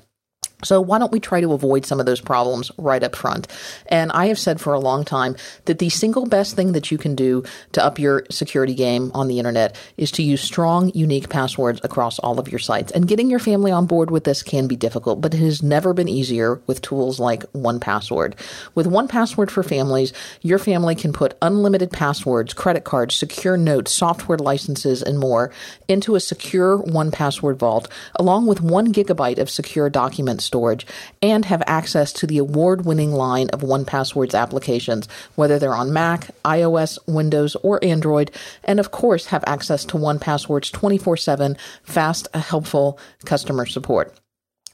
So 0.64 0.82
why 0.82 1.00
don't 1.00 1.12
we 1.12 1.20
try 1.20 1.42
to 1.42 1.54
avoid 1.54 1.86
some 1.86 2.00
of 2.00 2.06
those 2.06 2.22
problems 2.22 2.72
right 2.78 3.04
up 3.04 3.16
front? 3.16 3.48
And 3.88 4.12
I 4.12 4.28
have 4.28 4.40
said 4.40 4.62
for 4.62 4.74
a 4.74 4.80
long 4.80 5.04
time 5.04 5.36
that 5.66 5.80
the 5.80 5.90
single 5.90 6.26
best 6.26 6.56
thing 6.56 6.74
that 6.74 6.92
you 6.92 6.98
can 6.98 7.16
do 7.16 7.44
to 7.74 7.84
up 7.84 8.00
your 8.00 8.26
security 8.30 8.74
game 8.74 9.12
on 9.14 9.28
the 9.28 9.40
internet 9.40 9.76
is 9.98 10.12
to 10.12 10.24
use 10.24 10.42
strong, 10.42 10.92
unique 10.94 11.30
passwords 11.30 11.82
across 11.84 12.20
all 12.20 12.40
of 12.40 12.50
your 12.50 12.60
sites. 12.60 12.92
And 12.92 13.08
getting 13.08 13.30
your 13.30 13.40
family 13.40 13.72
on 13.72 13.86
board 13.86 14.12
with 14.12 14.24
this 14.24 14.44
can 14.44 14.68
be 14.68 14.76
difficult, 14.76 15.22
but 15.22 15.34
it 15.34 15.40
has 15.40 15.64
never 15.64 15.94
been 15.94 16.08
easier 16.08 16.62
with 16.68 16.82
tools 16.82 17.20
like 17.20 17.44
1Password. 17.54 18.34
With 18.76 18.88
1Password 18.88 19.50
for 19.50 19.64
families, 19.64 20.14
your 20.42 20.60
family 20.60 20.96
can 20.96 21.14
put 21.14 21.38
unlimited 21.42 21.92
passwords, 21.92 22.54
credit 22.54 22.84
cards, 22.84 23.16
secure 23.16 23.58
notes, 23.58 23.92
software 23.92 24.38
licenses, 24.38 25.02
and 25.02 25.18
more 25.20 25.52
into 25.88 26.16
a 26.16 26.20
secure 26.20 26.78
1Password 26.78 27.58
vault, 27.58 27.88
along 28.16 28.48
with 28.48 28.62
one 28.62 28.94
gigabyte 28.94 29.40
of 29.40 29.50
secure 29.50 29.90
documents 29.90 30.50
storage 30.52 30.86
and 31.22 31.46
have 31.46 31.64
access 31.66 32.12
to 32.12 32.28
the 32.28 32.38
award 32.38 32.84
winning 32.84 33.14
line 33.14 33.50
of 33.52 33.62
1Password's 33.62 34.36
applications, 34.36 35.08
whether 35.36 35.58
they're 35.58 35.74
on 35.74 35.94
Mac, 35.94 36.30
iOS, 36.44 37.00
Windows, 37.08 37.56
or 37.64 37.82
Android, 37.82 38.32
and 38.66 38.78
of 38.78 38.92
course 38.92 39.28
have 39.28 39.46
access 39.48 39.86
to 39.86 39.96
1Password's 39.96 40.70
24 40.70 41.16
7 41.16 41.58
fast, 41.84 42.28
helpful 42.34 43.00
customer 43.24 43.66
support. 43.66 44.21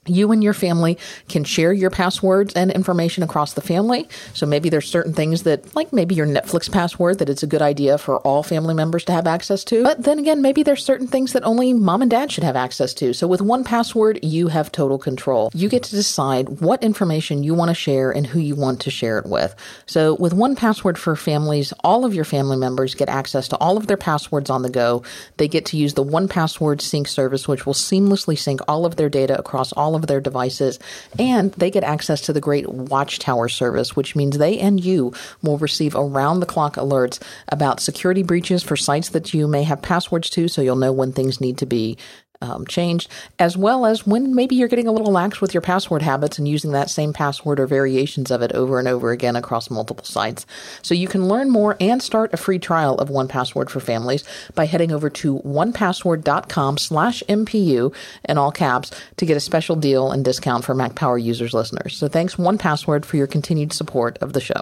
You 0.08 0.32
and 0.32 0.43
your 0.43 0.54
family 0.54 0.98
can 1.30 1.43
share 1.43 1.74
your 1.74 1.89
passwords 1.89 2.54
and 2.54 2.72
information 2.72 3.24
across 3.24 3.54
the 3.54 3.62
family. 3.62 4.08
So 4.34 4.46
maybe 4.46 4.70
there's 4.70 4.89
certain 4.89 5.13
things 5.13 5.43
that, 5.43 5.76
like 5.76 5.93
maybe 5.93 6.15
your 6.15 6.28
Netflix 6.28 6.72
password, 6.72 7.20
that 7.20 7.30
it's 7.30 7.43
a 7.43 7.48
good 7.48 7.62
idea 7.62 7.98
for 7.98 8.17
all 8.20 8.43
family 8.43 8.74
members 8.74 9.04
to 9.06 9.12
have 9.12 9.28
access 9.28 9.63
to. 9.65 9.84
But 9.84 10.04
then 10.04 10.20
again, 10.20 10.41
maybe 10.41 10.63
there's 10.63 10.84
certain 10.84 11.08
things 11.08 11.34
that 11.34 11.43
only 11.43 11.74
mom 11.74 12.02
and 12.02 12.12
dad 12.12 12.32
should 12.32 12.43
have 12.43 12.56
access 12.56 12.93
to. 12.96 13.13
So 13.13 13.28
with 13.28 13.41
1Password, 13.41 14.20
you 14.24 14.48
have 14.48 14.72
total 14.72 14.98
control. 14.98 15.52
You 15.54 15.70
get 15.70 15.84
to 15.84 15.91
decide 15.91 16.62
what 16.62 16.84
information 16.84 17.43
you 17.43 17.54
want 17.54 17.70
to 17.70 17.76
share 17.76 18.12
and 18.12 18.26
who 18.26 18.39
you 18.39 18.56
want 18.56 18.82
to 18.82 18.91
share 18.91 19.17
it 19.17 19.26
with. 19.26 19.56
So 19.86 20.15
with 20.15 20.34
1Password 20.34 20.98
for 20.98 21.15
families, 21.15 21.74
all 21.84 22.06
of 22.06 22.13
your 22.13 22.26
family 22.26 22.58
members 22.58 22.96
get 22.96 23.10
access 23.10 23.48
to 23.50 23.58
all 23.58 23.78
of 23.78 23.88
their 23.88 23.98
passwords 23.98 24.50
on 24.50 24.62
the 24.62 24.70
go. 24.70 25.04
They 25.38 25.48
get 25.48 25.65
to 25.67 25.78
use 25.78 25.93
the 25.93 26.04
1Password 26.04 26.82
sync 26.82 27.08
service, 27.08 27.48
which 27.48 27.65
will 27.65 27.74
seamlessly 27.74 28.38
sync 28.38 28.62
all 28.67 28.86
of 28.86 28.96
their 28.96 29.10
data 29.10 29.38
across 29.38 29.72
all 29.74 29.96
of 29.98 30.08
their 30.08 30.22
devices, 30.22 30.80
and 31.20 31.52
they 31.54 31.70
get 31.70 31.84
access 31.84 32.22
to 32.22 32.34
the 32.34 32.42
great 32.42 32.70
Watchtower 32.70 33.50
service, 33.50 33.96
which 33.96 34.16
means 34.16 34.38
they 34.38 34.58
and 34.60 34.84
you 34.84 35.14
will 35.42 35.58
receive 35.58 35.96
around 35.96 36.40
the 36.40 36.46
clock 36.46 36.76
alerts 36.76 37.22
about 37.50 37.82
security 37.82 38.24
breaches 38.24 38.64
for 38.64 38.78
sites 38.78 39.10
that 39.10 39.34
you 39.34 39.48
may 39.48 39.64
have 39.64 39.82
passwords 39.82 40.30
to, 40.32 40.48
so 40.48 40.62
you'll 40.62 40.76
know 40.76 40.94
when 40.94 41.12
things 41.12 41.42
need 41.42 41.58
to 41.58 41.66
be 41.66 41.98
um, 42.41 42.65
changed, 42.65 43.10
as 43.39 43.58
well 43.58 43.86
as 43.86 44.06
when 44.06 44.36
maybe 44.36 44.56
you're 44.56 44.67
getting 44.67 44.88
a 44.88 44.91
little 44.91 45.12
lax 45.12 45.41
with 45.41 45.54
your 45.54 45.62
password 45.62 46.02
habits 46.02 46.38
and 46.38 46.47
using 46.47 46.71
that 46.71 46.89
same 46.89 47.13
password 47.13 47.60
or 47.60 47.67
variations 47.67 48.32
of 48.32 48.41
it 48.41 48.52
over 48.54 48.80
and 48.80 48.88
over 48.88 49.12
again 49.12 49.36
across 49.36 49.69
multiple 49.69 50.06
sites. 50.06 50.45
So 50.82 50.93
you 50.93 51.08
can 51.08 51.28
learn 51.28 51.50
more 51.50 51.76
and 51.80 52.02
start 52.02 52.34
a 52.34 52.38
free 52.38 52.60
trial 52.60 52.95
of 52.95 53.10
1Password 53.10 53.69
for 53.69 53.80
families 53.80 54.23
by 54.56 54.65
heading 54.65 54.91
over 54.91 55.10
to 55.10 55.39
onepassword.com 55.39 56.78
slash 56.78 57.23
MPU 57.28 57.93
in 58.28 58.38
all 58.38 58.52
caps 58.52 58.91
to 59.17 59.26
get 59.26 59.38
a 59.38 59.41
special 59.41 59.76
deal 59.76 60.12
and 60.12 60.23
discount 60.23 60.63
for 60.63 60.73
Mac 60.73 60.95
Power 60.95 61.17
users 61.17 61.54
listeners. 61.54 61.97
So 61.97 62.08
thanks 62.08 62.36
1Password 62.36 63.06
for 63.06 63.17
your 63.17 63.28
continued 63.28 63.73
support 63.73 64.17
of 64.19 64.34
the 64.34 64.41
show. 64.41 64.62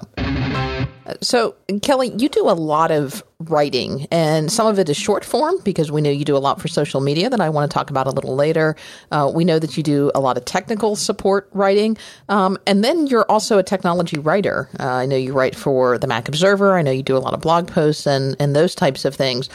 So, 1.21 1.55
Kelly, 1.81 2.13
you 2.17 2.29
do 2.29 2.49
a 2.49 2.53
lot 2.53 2.91
of 2.91 3.23
writing, 3.39 4.07
and 4.11 4.51
some 4.51 4.65
of 4.65 4.79
it 4.79 4.89
is 4.89 4.97
short 4.97 5.23
form 5.23 5.55
because 5.63 5.91
we 5.91 6.01
know 6.01 6.09
you 6.09 6.25
do 6.25 6.35
a 6.35 6.39
lot 6.39 6.59
for 6.59 6.67
social 6.67 7.01
media 7.01 7.29
that 7.29 7.39
I 7.39 7.49
want 7.49 7.69
to 7.69 7.73
talk 7.73 7.89
about 7.89 8.07
a 8.07 8.11
little 8.11 8.35
later. 8.35 8.75
Uh, 9.11 9.31
we 9.33 9.43
know 9.45 9.59
that 9.59 9.77
you 9.77 9.83
do 9.83 10.11
a 10.15 10.19
lot 10.19 10.37
of 10.37 10.45
technical 10.45 10.95
support 10.95 11.47
writing, 11.53 11.97
um, 12.29 12.57
and 12.65 12.83
then 12.83 13.07
you're 13.07 13.29
also 13.29 13.57
a 13.57 13.63
technology 13.63 14.17
writer. 14.17 14.69
Uh, 14.79 14.87
I 14.87 15.05
know 15.05 15.15
you 15.15 15.33
write 15.33 15.55
for 15.55 15.97
the 15.97 16.07
Mac 16.07 16.27
Observer. 16.27 16.75
I 16.75 16.81
know 16.81 16.91
you 16.91 17.03
do 17.03 17.17
a 17.17 17.19
lot 17.19 17.33
of 17.33 17.41
blog 17.41 17.67
posts 17.67 18.07
and 18.07 18.35
and 18.39 18.55
those 18.55 18.73
types 18.73 19.05
of 19.05 19.15
things. 19.15 19.49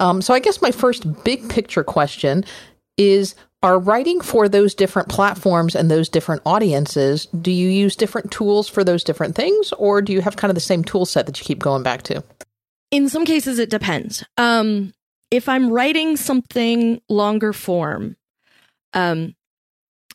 Um, 0.00 0.20
so, 0.20 0.34
I 0.34 0.40
guess 0.40 0.60
my 0.60 0.72
first 0.72 1.24
big 1.24 1.48
picture 1.48 1.84
question 1.84 2.44
is 2.96 3.36
are 3.62 3.78
writing 3.78 4.20
for 4.20 4.48
those 4.48 4.74
different 4.74 5.08
platforms 5.08 5.74
and 5.74 5.90
those 5.90 6.08
different 6.08 6.42
audiences, 6.46 7.26
do 7.26 7.50
you 7.50 7.68
use 7.68 7.96
different 7.96 8.30
tools 8.30 8.68
for 8.68 8.84
those 8.84 9.02
different 9.02 9.34
things, 9.34 9.72
or 9.78 10.00
do 10.00 10.12
you 10.12 10.20
have 10.20 10.36
kind 10.36 10.50
of 10.50 10.54
the 10.54 10.60
same 10.60 10.84
tool 10.84 11.04
set 11.04 11.26
that 11.26 11.38
you 11.38 11.44
keep 11.44 11.58
going 11.58 11.82
back 11.82 12.02
to? 12.02 12.22
In 12.90 13.08
some 13.08 13.24
cases, 13.24 13.58
it 13.58 13.68
depends. 13.68 14.24
Um, 14.36 14.94
if 15.30 15.48
I'm 15.48 15.70
writing 15.70 16.16
something 16.16 17.00
longer 17.08 17.52
form, 17.52 18.16
um, 18.94 19.34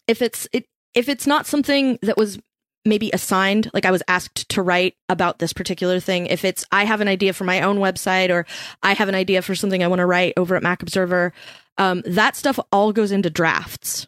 if 0.08 0.22
it's 0.22 0.48
it, 0.54 0.66
if 0.96 1.10
it's 1.10 1.28
not 1.28 1.46
something 1.46 2.00
that 2.02 2.18
was 2.18 2.40
maybe 2.86 3.10
assigned, 3.14 3.70
like 3.74 3.86
I 3.86 3.92
was 3.92 4.04
asked 4.08 4.50
to 4.50 4.62
write 4.62 4.96
about 5.10 5.40
this 5.40 5.54
particular 5.54 6.00
thing, 6.00 6.28
if 6.28 6.44
it's 6.44 6.66
I 6.72 6.86
have 6.86 7.02
an 7.02 7.08
idea 7.08 7.34
for 7.34 7.44
my 7.44 7.62
own 7.62 7.78
website 7.78 8.30
or 8.30 8.46
I 8.82 8.94
have 8.94 9.10
an 9.10 9.16
idea 9.16 9.42
for 9.42 9.56
something 9.56 9.84
I 9.84 9.88
want 9.88 10.00
to 10.00 10.06
write 10.06 10.34
over 10.38 10.56
at 10.56 10.64
Mac 10.64 10.82
Observer, 10.82 11.34
um, 11.78 12.02
that 12.06 12.36
stuff 12.36 12.60
all 12.72 12.94
goes 12.94 13.12
into 13.12 13.30
drafts. 13.30 14.08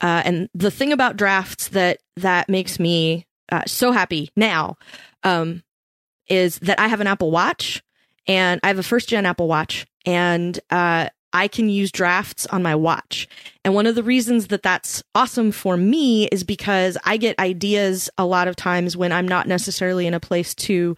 Uh, 0.00 0.22
and 0.24 0.48
the 0.54 0.70
thing 0.70 0.92
about 0.92 1.16
drafts 1.16 1.68
that 1.68 1.98
that 2.16 2.48
makes 2.48 2.78
me 2.78 3.26
uh, 3.50 3.62
so 3.66 3.92
happy 3.92 4.30
now 4.36 4.76
um, 5.22 5.62
is 6.28 6.58
that 6.60 6.80
I 6.80 6.88
have 6.88 7.00
an 7.00 7.06
Apple 7.06 7.30
Watch 7.30 7.82
and 8.26 8.60
I 8.62 8.68
have 8.68 8.78
a 8.78 8.82
first 8.82 9.08
gen 9.08 9.26
Apple 9.26 9.48
Watch 9.48 9.86
and 10.04 10.58
uh, 10.70 11.08
I 11.32 11.48
can 11.48 11.68
use 11.68 11.90
drafts 11.90 12.46
on 12.46 12.62
my 12.62 12.74
watch. 12.74 13.28
And 13.64 13.74
one 13.74 13.86
of 13.86 13.96
the 13.96 14.02
reasons 14.02 14.48
that 14.48 14.62
that's 14.62 15.02
awesome 15.14 15.52
for 15.52 15.76
me 15.76 16.26
is 16.28 16.44
because 16.44 16.96
I 17.04 17.16
get 17.16 17.38
ideas 17.38 18.08
a 18.16 18.24
lot 18.24 18.46
of 18.46 18.56
times 18.56 18.96
when 18.96 19.10
I'm 19.10 19.26
not 19.26 19.48
necessarily 19.48 20.06
in 20.06 20.14
a 20.14 20.20
place 20.20 20.54
to 20.56 20.96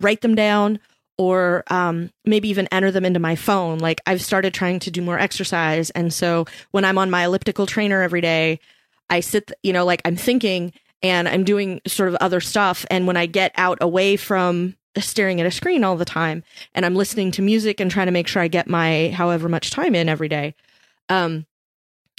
write 0.00 0.20
them 0.20 0.34
down 0.34 0.78
or 1.18 1.62
um, 1.68 2.10
maybe 2.24 2.48
even 2.48 2.68
enter 2.72 2.90
them 2.90 3.04
into 3.04 3.20
my 3.20 3.36
phone. 3.36 3.78
Like 3.78 4.00
I've 4.06 4.22
started 4.22 4.54
trying 4.54 4.78
to 4.80 4.90
do 4.90 5.02
more 5.02 5.18
exercise. 5.18 5.90
And 5.90 6.12
so 6.12 6.46
when 6.70 6.84
I'm 6.84 6.98
on 6.98 7.10
my 7.10 7.24
elliptical 7.24 7.66
trainer 7.66 8.02
every 8.02 8.20
day, 8.20 8.60
I 9.10 9.20
sit, 9.20 9.52
you 9.62 9.72
know, 9.72 9.84
like 9.84 10.02
I'm 10.04 10.16
thinking 10.16 10.72
and 11.02 11.28
I'm 11.28 11.44
doing 11.44 11.80
sort 11.86 12.08
of 12.08 12.14
other 12.16 12.40
stuff. 12.40 12.86
And 12.90 13.06
when 13.06 13.16
I 13.16 13.26
get 13.26 13.52
out 13.56 13.78
away 13.80 14.16
from 14.16 14.76
staring 14.98 15.40
at 15.40 15.46
a 15.46 15.50
screen 15.50 15.84
all 15.84 15.96
the 15.96 16.04
time 16.04 16.44
and 16.74 16.84
I'm 16.84 16.94
listening 16.94 17.30
to 17.32 17.42
music 17.42 17.80
and 17.80 17.90
trying 17.90 18.06
to 18.06 18.12
make 18.12 18.28
sure 18.28 18.42
I 18.42 18.48
get 18.48 18.68
my 18.68 19.10
however 19.10 19.48
much 19.48 19.70
time 19.70 19.94
in 19.94 20.08
every 20.08 20.28
day, 20.28 20.54
um, 21.08 21.46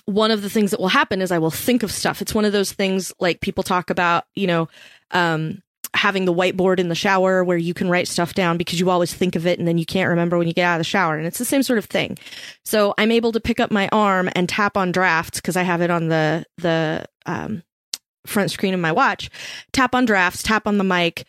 one 0.05 0.31
of 0.31 0.41
the 0.41 0.49
things 0.49 0.71
that 0.71 0.79
will 0.79 0.89
happen 0.89 1.21
is 1.21 1.31
I 1.31 1.37
will 1.37 1.51
think 1.51 1.81
of 1.81 1.91
stuff. 1.91 2.21
It's 2.21 2.35
one 2.35 2.45
of 2.45 2.51
those 2.51 2.73
things 2.73 3.13
like 3.19 3.41
people 3.41 3.63
talk 3.63 3.89
about, 3.89 4.25
you 4.35 4.47
know, 4.47 4.69
um, 5.11 5.61
having 5.95 6.25
the 6.25 6.33
whiteboard 6.33 6.79
in 6.79 6.89
the 6.89 6.95
shower 6.95 7.43
where 7.43 7.57
you 7.57 7.73
can 7.73 7.89
write 7.89 8.07
stuff 8.07 8.33
down 8.33 8.57
because 8.57 8.79
you 8.79 8.89
always 8.89 9.13
think 9.13 9.35
of 9.35 9.45
it 9.45 9.59
and 9.59 9.67
then 9.67 9.77
you 9.77 9.85
can't 9.85 10.09
remember 10.09 10.37
when 10.37 10.47
you 10.47 10.53
get 10.53 10.65
out 10.65 10.75
of 10.75 10.79
the 10.79 10.83
shower. 10.83 11.17
And 11.17 11.27
it's 11.27 11.37
the 11.37 11.45
same 11.45 11.63
sort 11.63 11.79
of 11.79 11.85
thing. 11.85 12.17
So 12.65 12.93
I'm 12.97 13.11
able 13.11 13.31
to 13.31 13.39
pick 13.39 13.59
up 13.59 13.71
my 13.71 13.87
arm 13.91 14.29
and 14.35 14.49
tap 14.49 14.75
on 14.75 14.91
drafts 14.91 15.39
because 15.39 15.55
I 15.55 15.63
have 15.63 15.81
it 15.81 15.91
on 15.91 16.07
the, 16.09 16.45
the, 16.57 17.05
um, 17.25 17.63
front 18.25 18.51
screen 18.51 18.73
of 18.73 18.79
my 18.79 18.91
watch, 18.91 19.29
tap 19.71 19.93
on 19.93 20.05
drafts, 20.05 20.43
tap 20.43 20.65
on 20.65 20.77
the 20.77 20.83
mic, 20.83 21.25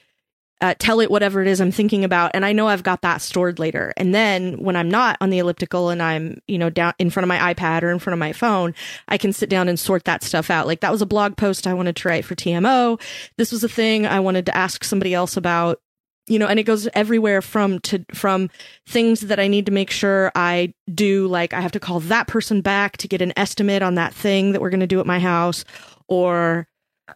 uh, 0.60 0.74
tell 0.78 1.00
it 1.00 1.10
whatever 1.10 1.42
it 1.42 1.48
is 1.48 1.60
I'm 1.60 1.72
thinking 1.72 2.04
about. 2.04 2.30
And 2.34 2.44
I 2.44 2.52
know 2.52 2.68
I've 2.68 2.82
got 2.82 3.02
that 3.02 3.20
stored 3.20 3.58
later. 3.58 3.92
And 3.96 4.14
then 4.14 4.54
when 4.62 4.76
I'm 4.76 4.88
not 4.88 5.16
on 5.20 5.30
the 5.30 5.38
elliptical 5.38 5.90
and 5.90 6.02
I'm, 6.02 6.40
you 6.46 6.58
know, 6.58 6.70
down 6.70 6.94
in 6.98 7.10
front 7.10 7.24
of 7.24 7.28
my 7.28 7.54
iPad 7.54 7.82
or 7.82 7.90
in 7.90 7.98
front 7.98 8.14
of 8.14 8.18
my 8.18 8.32
phone, 8.32 8.74
I 9.08 9.18
can 9.18 9.32
sit 9.32 9.50
down 9.50 9.68
and 9.68 9.78
sort 9.78 10.04
that 10.04 10.22
stuff 10.22 10.50
out. 10.50 10.66
Like 10.66 10.80
that 10.80 10.92
was 10.92 11.02
a 11.02 11.06
blog 11.06 11.36
post 11.36 11.66
I 11.66 11.74
wanted 11.74 11.96
to 11.96 12.08
write 12.08 12.24
for 12.24 12.34
TMO. 12.34 13.00
This 13.36 13.52
was 13.52 13.64
a 13.64 13.68
thing 13.68 14.06
I 14.06 14.20
wanted 14.20 14.46
to 14.46 14.56
ask 14.56 14.84
somebody 14.84 15.12
else 15.12 15.36
about 15.36 15.80
you 16.26 16.38
know 16.38 16.46
and 16.46 16.58
it 16.58 16.62
goes 16.62 16.88
everywhere 16.94 17.42
from 17.42 17.78
to 17.80 18.02
from 18.14 18.48
things 18.88 19.20
that 19.20 19.38
i 19.38 19.46
need 19.46 19.66
to 19.66 19.72
make 19.72 19.90
sure 19.90 20.32
i 20.34 20.72
do 20.94 21.26
like 21.26 21.52
i 21.52 21.60
have 21.60 21.72
to 21.72 21.80
call 21.80 22.00
that 22.00 22.26
person 22.26 22.62
back 22.62 22.96
to 22.96 23.06
get 23.06 23.20
an 23.20 23.30
estimate 23.36 23.82
on 23.82 23.96
that 23.96 24.14
thing 24.14 24.52
that 24.52 24.62
we're 24.62 24.70
going 24.70 24.80
to 24.80 24.86
do 24.86 25.00
at 25.00 25.06
my 25.06 25.18
house 25.18 25.66
or 26.08 26.66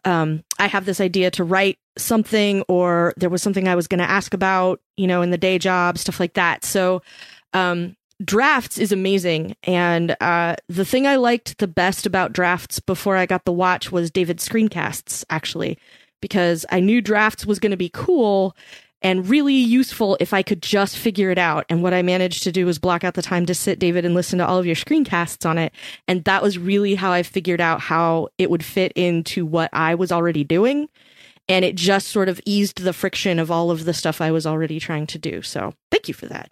um, 0.04 0.44
I 0.58 0.66
have 0.66 0.84
this 0.84 1.00
idea 1.00 1.30
to 1.32 1.44
write 1.44 1.78
something, 1.96 2.62
or 2.68 3.14
there 3.16 3.30
was 3.30 3.42
something 3.42 3.68
I 3.68 3.74
was 3.74 3.88
going 3.88 3.98
to 3.98 4.10
ask 4.10 4.34
about, 4.34 4.80
you 4.96 5.06
know, 5.06 5.22
in 5.22 5.30
the 5.30 5.38
day 5.38 5.58
job, 5.58 5.98
stuff 5.98 6.20
like 6.20 6.34
that. 6.34 6.64
So, 6.64 7.02
um, 7.52 7.96
drafts 8.24 8.78
is 8.78 8.92
amazing. 8.92 9.56
And 9.62 10.16
uh, 10.20 10.56
the 10.68 10.84
thing 10.84 11.06
I 11.06 11.16
liked 11.16 11.58
the 11.58 11.68
best 11.68 12.06
about 12.06 12.32
drafts 12.32 12.80
before 12.80 13.16
I 13.16 13.26
got 13.26 13.44
the 13.44 13.52
watch 13.52 13.92
was 13.92 14.10
David's 14.10 14.46
screencasts, 14.46 15.24
actually, 15.30 15.78
because 16.20 16.66
I 16.70 16.80
knew 16.80 17.00
drafts 17.00 17.46
was 17.46 17.58
going 17.58 17.70
to 17.70 17.76
be 17.76 17.90
cool 17.92 18.56
and 19.02 19.28
really 19.28 19.54
useful 19.54 20.16
if 20.20 20.32
I 20.32 20.42
could 20.42 20.62
just 20.62 20.96
figure 20.96 21.30
it 21.30 21.38
out. 21.38 21.64
And 21.68 21.82
what 21.82 21.94
I 21.94 22.02
managed 22.02 22.42
to 22.44 22.52
do 22.52 22.66
was 22.66 22.78
block 22.78 23.04
out 23.04 23.14
the 23.14 23.22
time 23.22 23.46
to 23.46 23.54
sit, 23.54 23.78
David, 23.78 24.04
and 24.04 24.14
listen 24.14 24.38
to 24.38 24.46
all 24.46 24.58
of 24.58 24.66
your 24.66 24.74
screencasts 24.74 25.48
on 25.48 25.58
it. 25.58 25.72
And 26.08 26.24
that 26.24 26.42
was 26.42 26.58
really 26.58 26.94
how 26.94 27.12
I 27.12 27.22
figured 27.22 27.60
out 27.60 27.80
how 27.80 28.28
it 28.38 28.50
would 28.50 28.64
fit 28.64 28.92
into 28.94 29.46
what 29.46 29.70
I 29.72 29.94
was 29.94 30.10
already 30.10 30.44
doing. 30.44 30.88
And 31.48 31.64
it 31.64 31.76
just 31.76 32.08
sort 32.08 32.28
of 32.28 32.40
eased 32.44 32.82
the 32.82 32.92
friction 32.92 33.38
of 33.38 33.50
all 33.50 33.70
of 33.70 33.84
the 33.84 33.94
stuff 33.94 34.20
I 34.20 34.30
was 34.30 34.46
already 34.46 34.80
trying 34.80 35.06
to 35.08 35.18
do. 35.18 35.42
So 35.42 35.72
thank 35.90 36.08
you 36.08 36.14
for 36.14 36.26
that. 36.26 36.50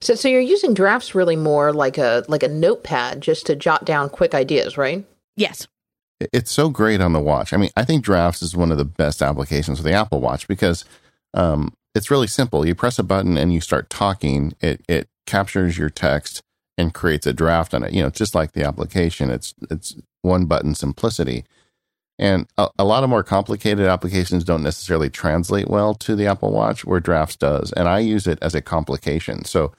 So, 0.00 0.14
so 0.14 0.28
you're 0.28 0.40
using 0.40 0.74
drafts 0.74 1.14
really 1.14 1.36
more 1.36 1.72
like 1.72 1.96
a 1.96 2.24
like 2.28 2.42
a 2.42 2.48
notepad 2.48 3.22
just 3.22 3.46
to 3.46 3.56
jot 3.56 3.86
down 3.86 4.10
quick 4.10 4.34
ideas, 4.34 4.76
right? 4.76 5.06
Yes. 5.36 5.66
It's 6.20 6.50
so 6.50 6.68
great 6.68 7.00
on 7.00 7.12
the 7.14 7.20
watch. 7.20 7.52
I 7.52 7.56
mean, 7.56 7.70
I 7.76 7.84
think 7.84 8.04
drafts 8.04 8.42
is 8.42 8.54
one 8.54 8.70
of 8.70 8.76
the 8.76 8.84
best 8.84 9.22
applications 9.22 9.78
for 9.78 9.84
the 9.84 9.92
Apple 9.92 10.20
Watch 10.20 10.46
because 10.46 10.84
um, 11.32 11.72
it's 11.94 12.10
really 12.10 12.26
simple. 12.26 12.66
You 12.66 12.74
press 12.74 12.98
a 12.98 13.02
button 13.02 13.36
and 13.36 13.52
you 13.52 13.60
start 13.60 13.90
talking. 13.90 14.54
It 14.60 14.82
it 14.88 15.08
captures 15.26 15.78
your 15.78 15.90
text 15.90 16.42
and 16.76 16.92
creates 16.92 17.26
a 17.26 17.32
draft 17.32 17.74
on 17.74 17.84
it. 17.84 17.92
You 17.92 18.02
know, 18.02 18.10
just 18.10 18.34
like 18.34 18.52
the 18.52 18.64
application. 18.64 19.30
It's 19.30 19.54
it's 19.70 19.96
one 20.22 20.46
button 20.46 20.74
simplicity. 20.74 21.44
And 22.18 22.46
a, 22.56 22.68
a, 22.78 22.84
lot 22.84 23.02
of 23.02 23.10
more 23.10 23.24
complicated 23.24 23.86
applications 23.86 24.44
don't 24.44 24.62
necessarily 24.62 25.10
translate 25.10 25.68
well 25.68 25.94
to 25.94 26.14
the 26.14 26.28
Apple 26.28 26.52
Watch, 26.52 26.84
where 26.84 27.00
Drafts 27.00 27.34
does. 27.34 27.72
And 27.72 27.88
I 27.88 27.98
use 27.98 28.28
it 28.28 28.38
as 28.40 28.54
a 28.54 28.62
complication. 28.62 29.44
So 29.44 29.72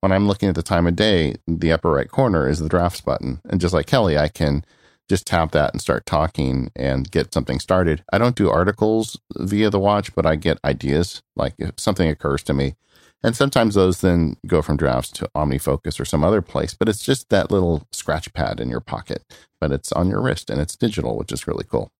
when 0.00 0.10
I'm 0.10 0.26
looking 0.26 0.48
at 0.48 0.54
the 0.54 0.62
time 0.62 0.86
of 0.86 0.96
day, 0.96 1.34
the 1.46 1.70
upper 1.70 1.90
right 1.90 2.08
corner 2.08 2.48
is 2.48 2.60
the 2.60 2.68
Drafts 2.68 3.02
button. 3.02 3.42
And 3.44 3.60
just 3.60 3.74
like 3.74 3.86
Kelly, 3.86 4.16
I 4.16 4.28
can 4.28 4.64
just 5.12 5.26
tap 5.26 5.50
that 5.50 5.74
and 5.74 5.80
start 5.82 6.06
talking 6.06 6.70
and 6.74 7.10
get 7.10 7.34
something 7.34 7.60
started. 7.60 8.02
I 8.14 8.16
don't 8.16 8.34
do 8.34 8.48
articles 8.48 9.20
via 9.36 9.68
the 9.68 9.78
watch, 9.78 10.14
but 10.14 10.24
I 10.24 10.36
get 10.36 10.58
ideas. 10.64 11.22
Like 11.36 11.52
if 11.58 11.72
something 11.76 12.08
occurs 12.08 12.42
to 12.44 12.54
me. 12.54 12.76
And 13.22 13.36
sometimes 13.36 13.74
those 13.74 14.00
then 14.00 14.38
go 14.46 14.62
from 14.62 14.78
drafts 14.78 15.10
to 15.12 15.28
OmniFocus 15.36 16.00
or 16.00 16.06
some 16.06 16.24
other 16.24 16.40
place. 16.40 16.72
But 16.72 16.88
it's 16.88 17.04
just 17.04 17.28
that 17.28 17.50
little 17.50 17.86
scratch 17.92 18.32
pad 18.32 18.58
in 18.58 18.70
your 18.70 18.80
pocket, 18.80 19.22
but 19.60 19.70
it's 19.70 19.92
on 19.92 20.08
your 20.08 20.22
wrist 20.22 20.48
and 20.48 20.62
it's 20.62 20.76
digital, 20.76 21.18
which 21.18 21.30
is 21.30 21.46
really 21.46 21.66
cool. 21.68 21.92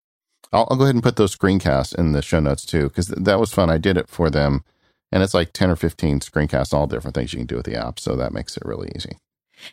I'll, 0.51 0.67
I'll 0.71 0.79
go 0.79 0.85
ahead 0.85 0.95
and 0.95 1.05
put 1.05 1.17
those 1.17 1.37
screencasts 1.37 1.95
in 1.95 2.13
the 2.13 2.23
show 2.23 2.41
notes 2.41 2.65
too, 2.65 2.85
because 2.85 3.09
th- 3.09 3.25
that 3.25 3.39
was 3.39 3.53
fun. 3.53 3.69
I 3.69 3.77
did 3.77 3.99
it 3.99 4.09
for 4.09 4.31
them. 4.31 4.65
And 5.13 5.23
it's 5.23 5.35
like 5.35 5.53
10 5.53 5.69
or 5.69 5.77
15 5.77 6.21
screencasts, 6.21 6.73
all 6.73 6.87
different 6.87 7.15
things 7.15 7.35
you 7.35 7.41
can 7.41 7.47
do 7.47 7.57
with 7.57 7.67
the 7.67 7.77
app. 7.77 8.01
So 8.01 8.17
that 8.17 8.33
makes 8.33 8.57
it 8.57 8.65
really 8.65 8.91
easy. 8.97 9.19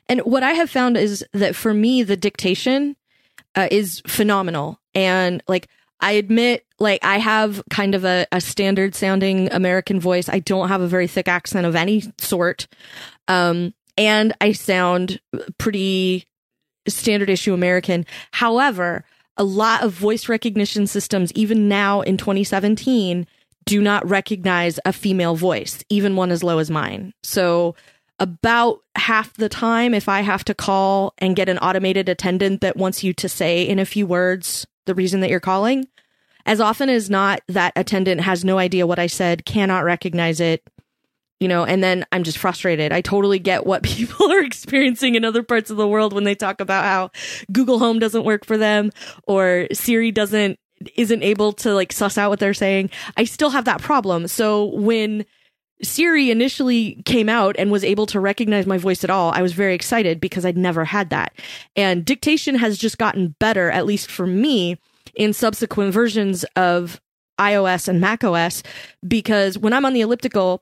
And 0.10 0.20
what 0.22 0.44
I 0.44 0.52
have 0.52 0.70
found 0.70 0.98
is 0.98 1.26
that 1.32 1.56
for 1.56 1.74
me, 1.74 2.04
the 2.04 2.18
dictation 2.18 2.98
uh, 3.56 3.68
is 3.72 4.02
phenomenal. 4.08 4.80
And 4.94 5.44
like, 5.48 5.68
I 6.00 6.14
admit, 6.14 6.66
like, 6.80 7.04
I 7.04 7.18
have 7.18 7.62
kind 7.70 7.94
of 7.94 8.06
a, 8.06 8.26
a, 8.32 8.40
standard 8.40 8.96
sounding 8.96 9.52
American 9.52 10.00
voice. 10.00 10.30
I 10.30 10.40
don't 10.40 10.70
have 10.70 10.82
a 10.82 10.88
very 10.88 11.08
thick 11.08 11.28
accent 11.28 11.66
of 11.66 11.76
any 11.76 12.04
sort. 12.18 12.68
Um, 13.28 13.74
and 13.98 14.34
I 14.40 14.54
sound 14.54 15.20
pretty 15.58 16.26
standard 16.88 17.30
issue 17.30 17.54
American. 17.54 18.06
However, 18.32 19.04
a 19.36 19.44
lot 19.44 19.84
of 19.84 19.94
voice 19.94 20.30
recognition 20.30 20.88
systems, 20.88 21.32
even 21.34 21.68
now 21.68 22.02
in 22.02 22.18
2017, 22.18 23.28
do 23.66 23.82
not 23.82 24.08
recognize 24.10 24.80
a 24.86 24.94
female 24.94 25.36
voice, 25.36 25.84
even 25.90 26.16
one 26.16 26.32
as 26.32 26.44
low 26.44 26.60
as 26.60 26.72
mine. 26.72 27.14
So 27.24 27.76
about 28.20 28.80
half 28.96 29.34
the 29.34 29.50
time 29.50 29.94
if 29.94 30.10
I 30.10 30.22
have 30.22 30.44
to 30.46 30.54
call 30.54 31.14
and 31.18 31.36
get 31.36 31.50
an 31.50 31.58
automated 31.60 32.10
attendant 32.10 32.62
that 32.62 32.78
wants 32.78 33.04
you 33.04 33.14
to 33.14 33.30
say 33.30 33.64
in 33.64 33.80
a 33.80 33.86
few 33.86 34.06
words 34.06 34.68
the 34.86 34.96
reason 34.96 35.22
that 35.22 35.30
you're 35.30 35.40
calling. 35.40 35.88
As 36.46 36.60
often 36.60 36.90
as 36.90 37.10
not, 37.10 37.42
that 37.48 37.74
attendant 37.76 38.22
has 38.22 38.44
no 38.44 38.58
idea 38.58 38.88
what 38.88 39.00
I 39.00 39.08
said, 39.08 39.46
cannot 39.46 39.84
recognize 39.84 40.40
it, 40.40 40.64
you 41.40 41.48
know, 41.48 41.64
and 41.64 41.84
then 41.84 42.06
I'm 42.12 42.24
just 42.24 42.38
frustrated. 42.38 42.92
I 42.92 43.02
totally 43.02 43.40
get 43.40 43.66
what 43.66 43.84
people 43.84 44.32
are 44.32 44.44
experiencing 44.44 45.16
in 45.16 45.24
other 45.26 45.44
parts 45.44 45.70
of 45.70 45.78
the 45.78 45.88
world 45.88 46.14
when 46.14 46.24
they 46.24 46.36
talk 46.36 46.60
about 46.60 46.86
how 46.86 47.12
Google 47.52 47.80
Home 47.80 48.00
doesn't 48.00 48.26
work 48.26 48.46
for 48.46 48.58
them 48.58 48.92
or 49.28 49.68
Siri 49.74 50.12
doesn't 50.12 50.60
isn't 50.96 51.24
able 51.24 51.52
to 51.52 51.74
like 51.74 51.92
suss 51.92 52.18
out 52.18 52.30
what 52.30 52.40
they're 52.40 52.54
saying. 52.54 52.90
I 53.18 53.26
still 53.26 53.50
have 53.50 53.66
that 53.66 53.82
problem. 53.82 54.28
So 54.30 54.66
when 54.66 55.26
Siri 55.82 56.30
initially 56.30 57.02
came 57.06 57.30
out 57.30 57.56
and 57.58 57.72
was 57.72 57.84
able 57.84 58.06
to 58.08 58.20
recognize 58.20 58.66
my 58.66 58.78
voice 58.78 59.04
at 59.04 59.10
all, 59.10 59.32
I 59.32 59.42
was 59.42 59.54
very 59.54 59.74
excited 59.74 60.20
because 60.20 60.46
I'd 60.46 60.58
never 60.58 60.86
had 60.86 61.10
that. 61.10 61.34
And 61.76 62.04
dictation 62.04 62.56
has 62.56 62.78
just 62.78 62.98
gotten 62.98 63.36
better, 63.40 63.72
at 63.72 63.86
least 63.86 64.12
for 64.12 64.28
me, 64.28 64.78
in 65.16 65.34
subsequent 65.34 65.94
versions 65.94 66.44
of 66.56 67.00
iOS 67.40 67.88
and 67.88 68.02
macOS, 68.02 68.64
because 69.08 69.58
when 69.58 69.74
I'm 69.74 69.86
on 69.86 69.94
the 69.94 70.02
elliptical, 70.02 70.62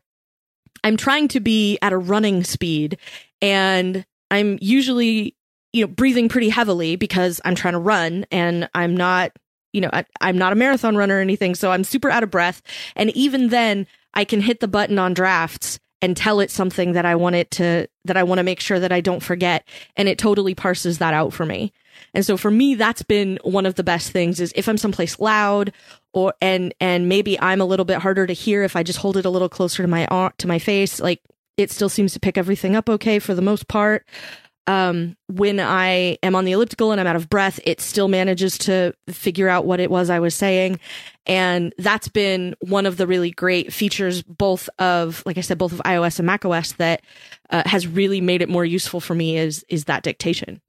I'm 0.83 0.97
trying 0.97 1.27
to 1.29 1.39
be 1.39 1.77
at 1.81 1.93
a 1.93 1.97
running 1.97 2.43
speed 2.43 2.97
and 3.41 4.05
I'm 4.29 4.57
usually, 4.61 5.35
you 5.73 5.85
know, 5.85 5.87
breathing 5.87 6.29
pretty 6.29 6.49
heavily 6.49 6.95
because 6.95 7.41
I'm 7.43 7.55
trying 7.55 7.73
to 7.73 7.79
run 7.79 8.25
and 8.31 8.69
I'm 8.75 8.95
not, 8.95 9.31
you 9.73 9.81
know, 9.81 9.89
I, 9.91 10.05
am 10.21 10.37
not 10.37 10.53
a 10.53 10.55
marathon 10.55 10.95
runner 10.95 11.17
or 11.17 11.21
anything. 11.21 11.55
So 11.55 11.71
I'm 11.71 11.83
super 11.83 12.09
out 12.09 12.23
of 12.23 12.31
breath. 12.31 12.61
And 12.95 13.09
even 13.11 13.49
then, 13.49 13.87
I 14.13 14.25
can 14.25 14.41
hit 14.41 14.59
the 14.59 14.67
button 14.67 14.99
on 14.99 15.13
drafts 15.13 15.79
and 16.01 16.15
tell 16.15 16.39
it 16.39 16.51
something 16.51 16.93
that 16.93 17.05
I 17.05 17.15
want 17.15 17.35
it 17.35 17.49
to, 17.51 17.87
that 18.05 18.17
I 18.17 18.23
want 18.23 18.39
to 18.39 18.43
make 18.43 18.59
sure 18.59 18.79
that 18.79 18.91
I 18.91 19.01
don't 19.01 19.23
forget. 19.23 19.67
And 19.95 20.07
it 20.07 20.17
totally 20.17 20.53
parses 20.53 20.99
that 20.99 21.13
out 21.13 21.33
for 21.33 21.45
me. 21.45 21.73
And 22.13 22.23
so 22.25 22.37
for 22.37 22.51
me, 22.51 22.75
that's 22.75 23.01
been 23.01 23.39
one 23.43 23.65
of 23.65 23.75
the 23.75 23.83
best 23.83 24.11
things 24.11 24.39
is 24.39 24.53
if 24.55 24.69
I'm 24.69 24.77
someplace 24.77 25.19
loud 25.19 25.73
or, 26.13 26.35
and, 26.39 26.73
and 26.79 27.09
maybe 27.09 27.39
I'm 27.39 27.61
a 27.61 27.65
little 27.65 27.85
bit 27.85 27.97
harder 27.97 28.27
to 28.27 28.33
hear 28.33 28.63
if 28.63 28.75
I 28.75 28.83
just 28.83 28.99
hold 28.99 29.17
it 29.17 29.25
a 29.25 29.29
little 29.29 29.49
closer 29.49 29.81
to 29.81 29.87
my, 29.87 30.05
to 30.37 30.47
my 30.47 30.59
face, 30.59 30.99
like 30.99 31.21
it 31.57 31.71
still 31.71 31.89
seems 31.89 32.13
to 32.13 32.19
pick 32.19 32.37
everything 32.37 32.75
up 32.75 32.89
okay 32.89 33.17
for 33.17 33.33
the 33.33 33.41
most 33.41 33.67
part. 33.67 34.05
Um, 34.67 35.15
when 35.27 35.59
I 35.61 36.17
am 36.21 36.35
on 36.35 36.43
the 36.43 36.51
elliptical 36.51 36.91
and 36.91 36.99
I'm 36.99 37.07
out 37.07 37.15
of 37.15 37.29
breath, 37.29 37.59
it 37.65 37.79
still 37.79 38.09
manages 38.09 38.57
to 38.59 38.93
figure 39.09 39.47
out 39.47 39.65
what 39.65 39.79
it 39.79 39.89
was 39.89 40.09
I 40.09 40.19
was 40.19 40.35
saying. 40.35 40.79
And 41.25 41.73
that's 41.77 42.09
been 42.09 42.55
one 42.59 42.85
of 42.85 42.97
the 42.97 43.07
really 43.07 43.31
great 43.31 43.71
features, 43.71 44.21
both 44.23 44.69
of, 44.77 45.23
like 45.25 45.37
I 45.37 45.41
said, 45.41 45.57
both 45.57 45.71
of 45.71 45.79
iOS 45.79 46.19
and 46.19 46.27
macOS 46.27 46.73
that 46.73 47.01
uh, 47.49 47.63
has 47.65 47.87
really 47.87 48.19
made 48.19 48.41
it 48.41 48.49
more 48.49 48.65
useful 48.65 48.99
for 48.99 49.15
me 49.15 49.37
is, 49.37 49.65
is 49.69 49.85
that 49.85 50.03
dictation. 50.03 50.61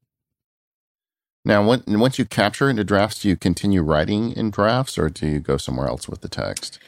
Now, 1.45 1.67
when, 1.67 1.83
once 1.87 2.19
you 2.19 2.25
capture 2.25 2.71
into 2.71 2.85
drafts, 2.85 3.23
do 3.23 3.29
you 3.29 3.37
continue 3.37 3.83
writing 3.83 4.33
in 4.33 4.51
drafts 4.51 4.97
or 4.97 5.09
do 5.09 5.27
you 5.27 5.41
go 5.41 5.57
somewhere 5.57 5.89
else 5.89 6.09
with 6.09 6.21
the 6.21 6.29
text? 6.29 6.79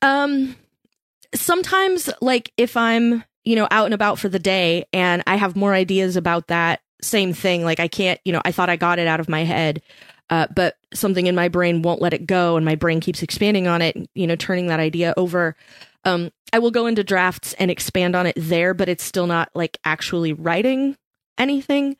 Um, 0.00 0.56
sometimes, 1.34 2.10
like 2.20 2.52
if 2.56 2.76
I'm 2.76 3.24
you 3.44 3.56
know, 3.56 3.66
out 3.70 3.86
and 3.86 3.94
about 3.94 4.18
for 4.18 4.28
the 4.28 4.38
day 4.38 4.86
and 4.92 5.22
I 5.26 5.36
have 5.36 5.56
more 5.56 5.74
ideas 5.74 6.16
about 6.16 6.48
that 6.48 6.80
same 7.00 7.32
thing. 7.32 7.64
Like 7.64 7.80
I 7.80 7.88
can't, 7.88 8.20
you 8.24 8.32
know, 8.32 8.42
I 8.44 8.52
thought 8.52 8.70
I 8.70 8.76
got 8.76 8.98
it 8.98 9.08
out 9.08 9.20
of 9.20 9.28
my 9.28 9.44
head, 9.44 9.82
uh, 10.30 10.46
but 10.54 10.76
something 10.94 11.26
in 11.26 11.34
my 11.34 11.48
brain 11.48 11.82
won't 11.82 12.00
let 12.00 12.14
it 12.14 12.26
go 12.26 12.56
and 12.56 12.64
my 12.64 12.74
brain 12.74 13.00
keeps 13.00 13.22
expanding 13.22 13.66
on 13.66 13.82
it, 13.82 13.96
you 14.14 14.26
know, 14.26 14.36
turning 14.36 14.68
that 14.68 14.80
idea 14.80 15.12
over. 15.16 15.56
Um, 16.04 16.30
I 16.52 16.58
will 16.58 16.70
go 16.70 16.86
into 16.86 17.04
drafts 17.04 17.54
and 17.54 17.70
expand 17.70 18.14
on 18.14 18.26
it 18.26 18.36
there, 18.36 18.74
but 18.74 18.88
it's 18.88 19.04
still 19.04 19.26
not 19.26 19.50
like 19.54 19.78
actually 19.84 20.32
writing 20.32 20.96
anything. 21.38 21.96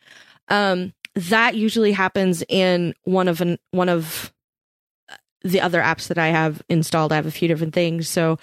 Um, 0.49 0.93
that 1.15 1.55
usually 1.55 1.93
happens 1.93 2.43
in 2.49 2.95
one 3.05 3.29
of 3.29 3.41
an, 3.41 3.59
one 3.71 3.89
of 3.89 4.32
the 5.45 5.61
other 5.61 5.81
apps 5.81 6.09
that 6.09 6.19
I 6.19 6.29
have 6.29 6.63
installed. 6.69 7.13
I 7.13 7.17
have 7.17 7.27
a 7.27 7.31
few 7.31 7.49
different 7.49 7.75
things. 7.75 8.09
So 8.09 8.39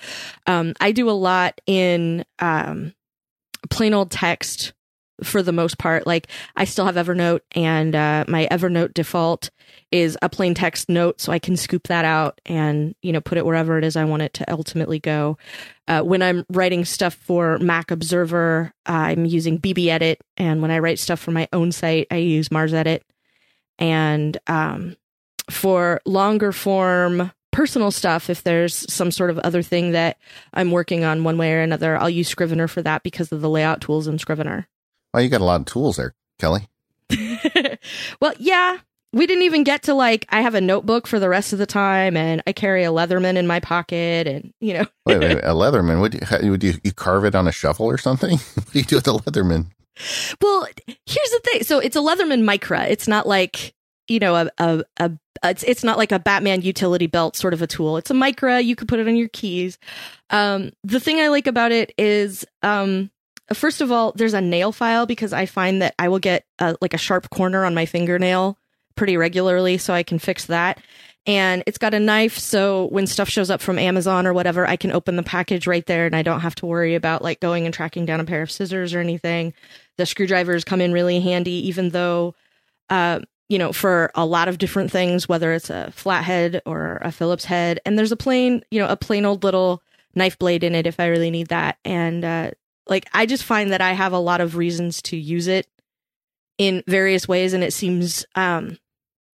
um, 0.48 0.74
I 0.80 0.92
do 0.92 1.10
a 1.10 1.12
lot 1.12 1.60
in 1.66 2.26
um, 2.40 2.94
plain 3.70 3.94
old 3.94 4.12
text 4.12 4.74
for 5.24 5.44
the 5.44 5.52
most 5.52 5.78
part. 5.78 6.08
Like 6.08 6.28
I 6.56 6.66
still 6.66 6.86
have 6.86 6.96
Evernote, 6.96 7.42
and 7.56 7.96
uh, 7.96 8.26
my 8.28 8.48
Evernote 8.52 8.94
default 8.94 9.50
is 9.92 10.18
a 10.22 10.30
plain 10.30 10.54
text 10.54 10.90
note, 10.90 11.20
so 11.22 11.32
I 11.32 11.40
can 11.40 11.58
scoop 11.58 11.88
that 11.88 12.06
out 12.06 12.40
and 12.46 12.96
you 13.02 13.12
know 13.12 13.22
put 13.22 13.38
it 13.38 13.46
wherever 13.46 13.78
it 13.78 13.84
is 13.84 13.96
I 13.96 14.06
want 14.06 14.22
it 14.22 14.34
to 14.36 14.52
ultimately 14.52 15.00
go. 15.00 15.38
Uh, 15.88 16.02
when 16.02 16.22
I'm 16.22 16.46
writing 16.50 16.86
stuff 16.86 17.16
for 17.16 17.58
Mac 17.60 17.92
Observer, 17.92 18.72
I'm 18.86 19.26
using 19.26 19.60
BBEdit, 19.60 20.18
and 20.38 20.62
when 20.62 20.72
I 20.72 20.80
write 20.80 21.00
stuff 21.00 21.20
for 21.20 21.32
my 21.32 21.48
own 21.52 21.72
site, 21.72 22.08
I 22.12 22.18
use 22.18 22.50
MarsEdit, 22.50 23.02
And 23.78 24.38
um, 24.48 24.96
for 25.50 26.02
longer 26.06 26.52
form 26.52 27.32
personal 27.52 27.92
stuff, 27.92 28.30
if 28.30 28.44
there's 28.44 28.92
some 28.92 29.12
sort 29.12 29.30
of 29.30 29.40
other 29.40 29.62
thing 29.62 29.92
that 29.92 30.18
I'm 30.54 30.72
working 30.72 31.04
on 31.04 31.24
one 31.24 31.38
way 31.38 31.54
or 31.54 31.62
another, 31.62 31.98
I'll 31.98 32.10
use 32.10 32.28
Scrivener 32.28 32.68
for 32.68 32.82
that 32.82 33.04
because 33.04 33.32
of 33.32 33.42
the 33.42 33.50
layout 33.50 33.82
tools 33.82 34.08
in 34.08 34.20
Scrivener. 34.20 34.68
Well, 35.14 35.24
you 35.24 35.30
got 35.30 35.42
a 35.42 35.46
lot 35.46 35.62
of 35.62 35.66
tools 35.66 35.98
there, 35.98 36.14
Kelly. 36.38 36.68
well, 38.22 38.34
yeah. 38.38 38.78
We 39.12 39.26
didn't 39.26 39.44
even 39.44 39.64
get 39.64 39.84
to 39.84 39.96
like 39.96 40.28
I 40.30 40.42
have 40.42 40.54
a 40.54 40.62
notebook 40.62 41.08
for 41.08 41.20
the 41.20 41.30
rest 41.30 41.52
of 41.52 41.58
the 41.58 41.66
time, 41.66 42.16
and 42.16 42.44
I 42.46 42.54
carry 42.54 42.84
a 42.84 42.90
Leatherman 42.90 43.38
in 43.38 43.48
my 43.48 43.60
pocket, 43.60 44.28
and 44.28 44.54
you 44.62 44.76
know. 44.76 44.86
wait, 45.08 45.20
wait, 45.20 45.36
wait, 45.36 45.44
a 45.44 45.48
Leatherman? 45.54 46.00
Would 46.00 46.14
you, 46.14 46.52
would 46.52 46.64
you 46.64 46.74
you 46.84 46.92
carve 46.94 47.26
it 47.26 47.34
on 47.34 47.48
a 47.48 47.52
shovel 47.52 47.88
or 47.88 47.98
something? 47.98 48.38
what 48.54 48.72
do 48.72 48.78
you 48.78 48.86
do 48.86 48.98
with 48.98 49.08
a 49.08 49.12
Leatherman? 49.12 49.66
Well, 50.40 50.68
here's 50.86 51.32
the 51.32 51.42
thing. 51.44 51.64
So 51.64 51.80
it's 51.80 51.96
a 51.96 52.00
Leatherman 52.00 52.44
Micra. 52.44 52.88
It's 52.88 53.08
not 53.08 53.28
like 53.28 53.74
you 54.10 54.20
know 54.20 54.36
a, 54.36 54.50
a, 54.58 54.84
a 54.98 55.12
it's 55.44 55.64
it's 55.64 55.84
not 55.84 55.98
like 55.98 56.12
a 56.12 56.20
Batman 56.20 56.62
utility 56.62 57.08
belt 57.08 57.36
sort 57.36 57.54
of 57.54 57.62
a 57.62 57.68
tool. 57.68 57.98
It's 57.98 58.12
a 58.12 58.14
micra. 58.14 58.64
You 58.64 58.76
could 58.76 58.88
put 58.88 59.00
it 59.00 59.08
on 59.08 59.16
your 59.16 59.30
keys. 59.30 59.78
Um, 60.30 60.72
the 60.84 61.00
thing 61.00 61.20
I 61.20 61.30
like 61.30 61.48
about 61.48 61.72
it 61.72 61.94
is, 61.98 62.46
um, 62.62 63.10
first 63.54 63.82
of 63.82 63.92
all, 63.92 64.12
there's 64.14 64.34
a 64.34 64.42
nail 64.42 64.72
file 64.72 65.06
because 65.06 65.34
I 65.34 65.46
find 65.46 65.82
that 65.82 65.96
I 65.98 66.10
will 66.10 66.20
get 66.20 66.46
a, 66.60 66.76
like 66.82 66.94
a 66.94 66.98
sharp 66.98 67.30
corner 67.30 67.66
on 67.66 67.74
my 67.74 67.86
fingernail 67.86 68.58
pretty 68.96 69.18
regularly, 69.18 69.78
so 69.78 69.94
I 69.94 70.04
can 70.04 70.20
fix 70.20 70.46
that. 70.46 70.80
And 71.26 71.64
it's 71.68 71.78
got 71.78 71.94
a 71.94 72.00
knife, 72.00 72.38
so 72.38 72.86
when 72.88 73.06
stuff 73.06 73.30
shows 73.30 73.50
up 73.50 73.62
from 73.62 73.78
Amazon 73.78 74.26
or 74.26 74.34
whatever, 74.34 74.66
I 74.68 74.78
can 74.78 74.92
open 74.92 75.16
the 75.16 75.24
package 75.24 75.68
right 75.68 75.86
there, 75.86 76.06
and 76.06 76.16
I 76.16 76.22
don't 76.22 76.40
have 76.40 76.56
to 76.56 76.66
worry 76.66 76.96
about 76.96 77.22
like 77.22 77.40
going 77.40 77.66
and 77.66 77.74
tracking 77.74 78.06
down 78.06 78.20
a 78.20 78.26
pair 78.26 78.42
of 78.42 78.52
scissors 78.52 78.94
or 78.94 79.00
anything. 79.00 79.54
The 79.98 80.06
screwdrivers 80.06 80.64
come 80.64 80.82
in 80.82 80.92
really 80.92 81.20
handy, 81.20 81.68
even 81.68 81.90
though 81.90 82.36
uh, 82.90 83.20
you 83.50 83.58
know, 83.58 83.74
for 83.74 84.12
a 84.14 84.26
lot 84.26 84.48
of 84.48 84.60
different 84.60 84.92
things, 84.92 85.28
whether 85.28 85.52
it's 85.54 85.72
a 85.72 85.92
flathead 85.92 86.62
or 86.68 87.00
a 87.02 87.12
Phillips 87.12 87.46
head. 87.46 87.80
And 87.84 87.98
there's 87.98 88.12
a 88.12 88.18
plain, 88.18 88.64
you 88.70 88.80
know, 88.80 88.88
a 88.88 88.96
plain 88.96 89.26
old 89.26 89.44
little 89.44 89.82
knife 90.14 90.38
blade 90.38 90.64
in 90.64 90.76
it 90.76 90.86
if 90.86 91.00
I 91.00 91.08
really 91.08 91.32
need 91.32 91.48
that. 91.48 91.80
And 91.84 92.24
uh, 92.24 92.52
like, 92.88 93.10
I 93.12 93.26
just 93.26 93.44
find 93.44 93.72
that 93.72 93.82
I 93.82 93.94
have 93.94 94.14
a 94.14 94.20
lot 94.20 94.40
of 94.40 94.56
reasons 94.56 95.02
to 95.04 95.18
use 95.18 95.48
it 95.48 95.68
in 96.60 96.84
various 96.88 97.28
ways. 97.28 97.54
And 97.54 97.64
it 97.64 97.74
seems 97.74 98.24
um, 98.36 98.78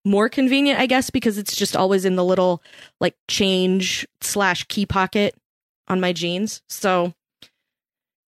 more 0.04 0.28
convenient, 0.28 0.80
I 0.80 0.86
guess, 0.86 1.10
because 1.10 1.38
it's 1.38 1.54
just 1.54 1.76
always 1.76 2.04
in 2.04 2.16
the 2.16 2.24
little 2.24 2.64
like 3.00 3.14
change 3.28 4.08
slash 4.20 4.64
key 4.64 4.86
pocket 4.86 5.36
on 5.86 6.00
my 6.00 6.12
jeans. 6.12 6.62
So, 6.68 7.14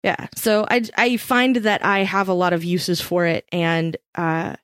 yeah. 0.05 0.29
So 0.37 0.67
I, 0.71 0.85
I 0.97 1.17
find 1.17 1.57
that 1.57 1.85
I 1.85 2.01
have 2.01 2.29
a 2.29 2.35
lot 2.35 2.53
of 2.53 2.63
uses 2.63 3.01
for 3.01 3.27
it. 3.27 3.45
And, 3.51 3.97
uh, 4.15 4.55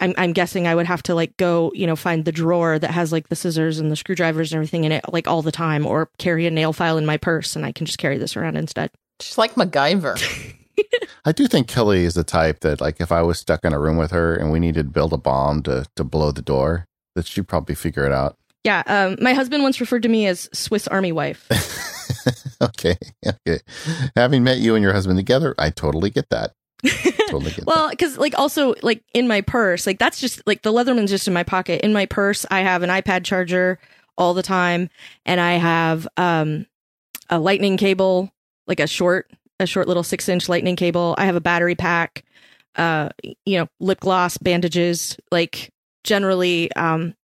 I'm 0.00 0.14
I'm 0.16 0.32
guessing 0.32 0.66
I 0.66 0.74
would 0.74 0.86
have 0.86 1.02
to 1.04 1.14
like 1.14 1.36
go, 1.36 1.70
you 1.74 1.86
know, 1.86 1.96
find 1.96 2.24
the 2.24 2.32
drawer 2.32 2.78
that 2.78 2.90
has 2.90 3.12
like 3.12 3.28
the 3.28 3.36
scissors 3.36 3.78
and 3.78 3.90
the 3.90 3.96
screwdrivers 3.96 4.52
and 4.52 4.56
everything 4.56 4.84
in 4.84 4.92
it 4.92 5.04
like 5.12 5.28
all 5.28 5.42
the 5.42 5.52
time 5.52 5.86
or 5.86 6.10
carry 6.18 6.46
a 6.46 6.50
nail 6.50 6.72
file 6.72 6.98
in 6.98 7.06
my 7.06 7.16
purse 7.16 7.56
and 7.56 7.64
I 7.64 7.72
can 7.72 7.86
just 7.86 7.98
carry 7.98 8.18
this 8.18 8.36
around 8.36 8.56
instead. 8.56 8.90
Just 9.18 9.38
like 9.38 9.54
MacGyver. 9.54 10.20
I 11.24 11.32
do 11.32 11.46
think 11.46 11.68
Kelly 11.68 12.04
is 12.04 12.14
the 12.14 12.24
type 12.24 12.60
that 12.60 12.80
like 12.80 13.00
if 13.00 13.12
I 13.12 13.22
was 13.22 13.38
stuck 13.38 13.64
in 13.64 13.72
a 13.72 13.78
room 13.78 13.96
with 13.96 14.10
her 14.10 14.34
and 14.34 14.50
we 14.50 14.60
needed 14.60 14.86
to 14.86 14.90
build 14.90 15.12
a 15.12 15.18
bomb 15.18 15.62
to 15.64 15.86
to 15.96 16.04
blow 16.04 16.32
the 16.32 16.42
door, 16.42 16.86
that 17.14 17.26
she'd 17.26 17.48
probably 17.48 17.74
figure 17.74 18.04
it 18.04 18.12
out. 18.12 18.36
Yeah, 18.64 18.82
um, 18.86 19.16
my 19.20 19.34
husband 19.34 19.62
once 19.62 19.78
referred 19.78 20.02
to 20.04 20.08
me 20.08 20.26
as 20.26 20.48
Swiss 20.54 20.88
Army 20.88 21.12
wife. 21.12 21.46
okay, 22.62 22.96
okay. 23.26 23.60
Having 24.16 24.42
met 24.42 24.58
you 24.58 24.74
and 24.74 24.82
your 24.82 24.94
husband 24.94 25.18
together, 25.18 25.54
I 25.58 25.68
totally 25.68 26.08
get 26.08 26.30
that. 26.30 26.52
totally 27.30 27.52
well, 27.66 27.90
because 27.90 28.18
like 28.18 28.38
also 28.38 28.74
like 28.82 29.02
in 29.14 29.26
my 29.26 29.40
purse, 29.40 29.86
like 29.86 29.98
that's 29.98 30.20
just 30.20 30.42
like 30.46 30.62
the 30.62 30.72
Leatherman's 30.72 31.10
just 31.10 31.26
in 31.26 31.34
my 31.34 31.42
pocket. 31.42 31.82
In 31.82 31.92
my 31.92 32.06
purse, 32.06 32.44
I 32.50 32.60
have 32.60 32.82
an 32.82 32.90
iPad 32.90 33.24
charger 33.24 33.78
all 34.18 34.34
the 34.34 34.42
time, 34.42 34.90
and 35.24 35.40
I 35.40 35.54
have 35.54 36.06
um 36.16 36.66
a 37.30 37.38
lightning 37.38 37.76
cable, 37.76 38.30
like 38.66 38.80
a 38.80 38.86
short, 38.86 39.30
a 39.58 39.66
short 39.66 39.88
little 39.88 40.02
six 40.02 40.28
inch 40.28 40.48
lightning 40.48 40.76
cable. 40.76 41.14
I 41.16 41.24
have 41.24 41.36
a 41.36 41.40
battery 41.40 41.74
pack, 41.74 42.24
uh, 42.76 43.08
you 43.22 43.58
know, 43.58 43.68
lip 43.80 44.00
gloss, 44.00 44.36
bandages, 44.36 45.16
like 45.30 45.72
generally, 46.02 46.70
um, 46.72 47.14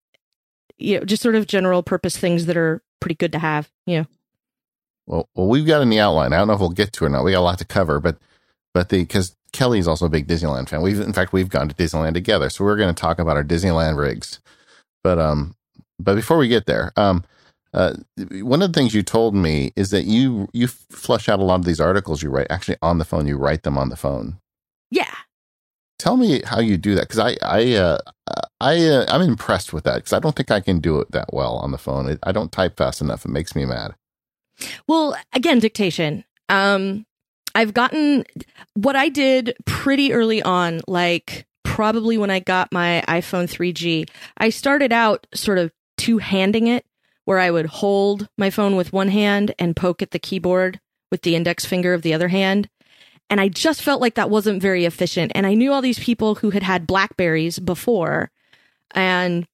you 0.79 0.99
know, 0.99 1.05
just 1.05 1.23
sort 1.23 1.35
of 1.35 1.47
general 1.47 1.83
purpose 1.83 2.17
things 2.17 2.47
that 2.47 2.57
are 2.57 2.83
pretty 3.01 3.17
good 3.17 3.33
to 3.33 3.39
have. 3.39 3.71
You 3.87 3.99
know. 3.99 4.07
Well, 5.07 5.29
well, 5.35 5.49
we've 5.49 5.67
got 5.67 5.83
in 5.83 5.91
the 5.91 6.01
outline. 6.01 6.33
I 6.33 6.39
don't 6.39 6.49
know 6.49 6.55
if 6.55 6.61
we'll 6.61 6.71
get 6.71 6.93
to 6.95 7.05
it 7.05 7.09
or 7.09 7.11
not. 7.11 7.25
We 7.25 7.33
got 7.33 7.41
a 7.41 7.43
lot 7.43 7.59
to 7.59 7.65
cover, 7.65 8.01
but 8.01 8.19
but 8.73 8.89
the 8.89 9.01
because 9.01 9.37
Kelly's 9.53 9.89
also 9.89 10.07
a 10.07 10.11
big 10.11 10.27
Disneyland 10.27 10.69
fan. 10.69 10.83
We've 10.83 11.01
in 11.01 11.13
fact 11.13 11.33
we've 11.33 11.49
gone 11.49 11.69
to 11.69 11.75
Disneyland 11.75 12.15
together, 12.15 12.51
so 12.51 12.65
we're 12.65 12.77
going 12.77 12.95
to 12.95 13.01
talk 13.01 13.19
about 13.19 13.37
our 13.37 13.45
Disneyland 13.45 13.97
rigs. 13.97 14.41
But 15.03 15.19
um, 15.19 15.55
but 15.99 16.15
before 16.15 16.39
we 16.39 16.49
get 16.49 16.67
there, 16.67 16.93
um, 16.97 17.25
uh, 17.73 17.95
one 18.43 18.63
of 18.63 18.73
the 18.73 18.79
things 18.79 18.95
you 18.95 19.03
told 19.03 19.35
me 19.35 19.73
is 19.77 19.91
that 19.91 20.05
you 20.05 20.49
you 20.53 20.67
flush 20.67 21.29
out 21.29 21.41
a 21.41 21.45
lot 21.45 21.61
of 21.61 21.65
these 21.65 21.81
articles 21.81 22.23
you 22.23 22.31
write 22.31 22.49
actually 22.51 22.77
on 22.83 22.99
the 22.99 23.05
phone. 23.05 23.27
You 23.27 23.37
write 23.37 23.63
them 23.63 23.79
on 23.79 23.89
the 23.89 23.97
phone. 23.97 24.39
Yeah. 24.91 25.15
Tell 25.99 26.17
me 26.17 26.43
how 26.45 26.61
you 26.61 26.77
do 26.77 26.95
that 26.95 27.03
because 27.03 27.19
I 27.19 27.37
I 27.43 27.75
uh, 27.75 27.99
I 28.61 28.87
uh, 28.87 29.05
I'm 29.09 29.23
impressed 29.23 29.73
with 29.73 29.85
that 29.85 29.97
because 29.97 30.13
I 30.13 30.19
don't 30.19 30.35
think 30.35 30.51
I 30.51 30.61
can 30.61 30.81
do 30.81 31.01
it 31.01 31.13
that 31.13 31.33
well 31.33 31.57
on 31.57 31.71
the 31.71 31.79
phone. 31.79 32.19
I 32.23 32.33
don't 32.33 32.51
type 32.51 32.77
fast 32.77 33.01
enough. 33.01 33.25
It 33.25 33.31
makes 33.31 33.55
me 33.55 33.65
mad. 33.65 33.95
Well, 34.87 35.17
again, 35.33 35.59
dictation. 35.59 36.25
Um, 36.49 37.07
I've 37.55 37.75
gotten 37.75 38.25
what 38.75 38.97
I 38.97 39.09
did 39.09 39.55
pretty 39.65 40.13
early 40.13 40.43
on, 40.43 40.81
like 40.87 41.47
probably 41.65 42.19
when 42.19 42.31
I 42.31 42.41
got 42.41 42.73
my 42.73 43.03
iPhone 43.09 43.49
3G. 43.49 44.09
I 44.37 44.51
started 44.51 44.93
out 44.93 45.27
sort 45.35 45.59
of 45.59 45.73
two 45.97 46.19
handing 46.19 46.67
it, 46.67 46.85
where 47.25 47.39
I 47.39 47.51
would 47.51 47.67
hold 47.67 48.29
my 48.37 48.51
phone 48.51 48.77
with 48.77 48.93
one 48.93 49.09
hand 49.09 49.55
and 49.59 49.77
poke 49.77 50.03
at 50.03 50.11
the 50.11 50.19
keyboard 50.19 50.81
with 51.11 51.23
the 51.23 51.37
index 51.37 51.65
finger 51.65 51.95
of 51.95 52.03
the 52.03 52.15
other 52.15 52.29
hand. 52.29 52.69
And 53.29 53.41
I 53.41 53.49
just 53.49 53.83
felt 53.83 54.01
like 54.01 54.15
that 54.15 54.31
wasn't 54.31 54.61
very 54.61 54.85
efficient. 54.85 55.33
And 55.35 55.47
I 55.47 55.55
knew 55.55 55.73
all 55.73 55.83
these 55.83 55.99
people 55.99 56.35
who 56.37 56.51
had 56.51 56.65
had 56.65 56.87
Blackberries 56.87 57.61
before, 57.61 58.31
and 58.93 59.47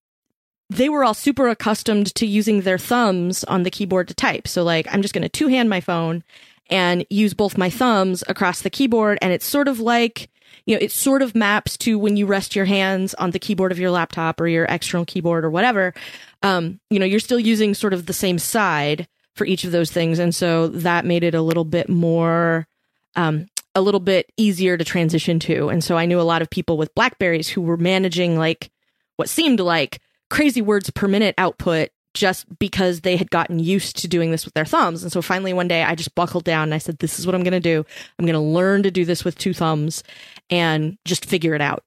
they 0.71 0.89
were 0.89 1.05
all 1.05 1.15
super 1.15 1.49
accustomed 1.49 2.15
to 2.15 2.27
using 2.27 2.63
their 2.63 2.79
thumbs 2.79 3.45
on 3.45 3.63
the 3.63 3.71
keyboard 3.71 4.09
to 4.09 4.15
type. 4.15 4.49
So, 4.49 4.65
like, 4.65 4.87
I'm 4.91 5.03
just 5.03 5.15
going 5.15 5.23
to 5.23 5.29
two 5.29 5.49
hand 5.49 5.69
my 5.69 5.81
phone 5.81 6.25
and 6.71 7.07
use 7.11 7.35
both 7.35 7.59
my 7.59 7.71
thumbs 7.71 8.25
across 8.29 8.63
the 8.63 8.71
keyboard. 8.71 9.19
And 9.23 9.33
it's 9.33 9.47
sort 9.47 9.69
of 9.69 9.81
like, 9.81 10.29
you 10.67 10.75
know, 10.75 10.81
it 10.83 10.93
sort 10.93 11.23
of 11.23 11.35
maps 11.35 11.77
to 11.79 11.99
when 11.99 12.17
you 12.17 12.27
rest 12.27 12.57
your 12.57 12.65
hands 12.65 13.15
on 13.15 13.31
the 13.31 13.39
keyboard 13.39 13.73
of 13.73 13.79
your 13.79 13.91
laptop 13.91 14.41
or 14.41 14.49
your 14.49 14.65
external 14.65 15.05
keyboard 15.05 15.45
or 15.45 15.51
whatever. 15.51 15.95
Um, 16.43 16.81
you 16.91 16.99
know, 16.99 17.07
you're 17.07 17.21
still 17.21 17.41
using 17.41 17.75
sort 17.75 17.95
of 17.95 18.07
the 18.07 18.13
same 18.13 18.39
side 18.39 19.07
for 19.35 19.47
each 19.47 19.65
of 19.65 19.73
those 19.73 19.93
things. 19.93 20.19
And 20.19 20.35
so 20.35 20.69
that 20.69 21.05
made 21.05 21.23
it 21.23 21.35
a 21.35 21.43
little 21.43 21.65
bit 21.65 21.89
more, 21.89 22.67
um, 23.15 23.47
a 23.75 23.81
little 23.81 24.01
bit 24.01 24.33
easier 24.37 24.77
to 24.77 24.85
transition 24.85 25.39
to. 25.41 25.69
And 25.69 25.85
so 25.85 25.97
I 25.97 26.07
knew 26.07 26.21
a 26.21 26.23
lot 26.23 26.43
of 26.43 26.51
people 26.51 26.79
with 26.79 26.95
Blackberries 26.95 27.49
who 27.49 27.61
were 27.61 27.77
managing 27.77 28.39
like 28.39 28.71
what 29.17 29.29
seemed 29.29 29.61
like 29.61 30.01
crazy 30.31 30.63
words 30.63 30.91
per 30.91 31.07
minute 31.07 31.35
output 31.39 31.91
just 32.17 32.59
because 32.59 33.03
they 33.03 33.17
had 33.17 33.31
gotten 33.31 33.59
used 33.59 33.99
to 33.99 34.09
doing 34.09 34.31
this 34.31 34.47
with 34.47 34.55
their 34.55 34.65
thumbs. 34.65 35.03
And 35.03 35.13
so 35.13 35.21
finally 35.21 35.53
one 35.53 35.69
day 35.69 35.83
I 35.83 35.95
just 35.95 36.15
buckled 36.15 36.45
down 36.45 36.65
and 36.65 36.75
I 36.75 36.79
said, 36.79 36.99
this 36.99 37.19
is 37.19 37.27
what 37.27 37.35
I'm 37.35 37.43
going 37.43 37.53
to 37.53 37.61
do. 37.61 37.85
I'm 38.19 38.25
going 38.25 38.33
to 38.33 38.41
learn 38.41 38.83
to 38.85 38.91
do 38.91 39.05
this 39.05 39.23
with 39.23 39.37
two 39.37 39.53
thumbs 39.53 40.03
and 40.49 40.97
just 41.05 41.27
figure 41.27 41.55
it 41.55 41.61
out. 41.61 41.85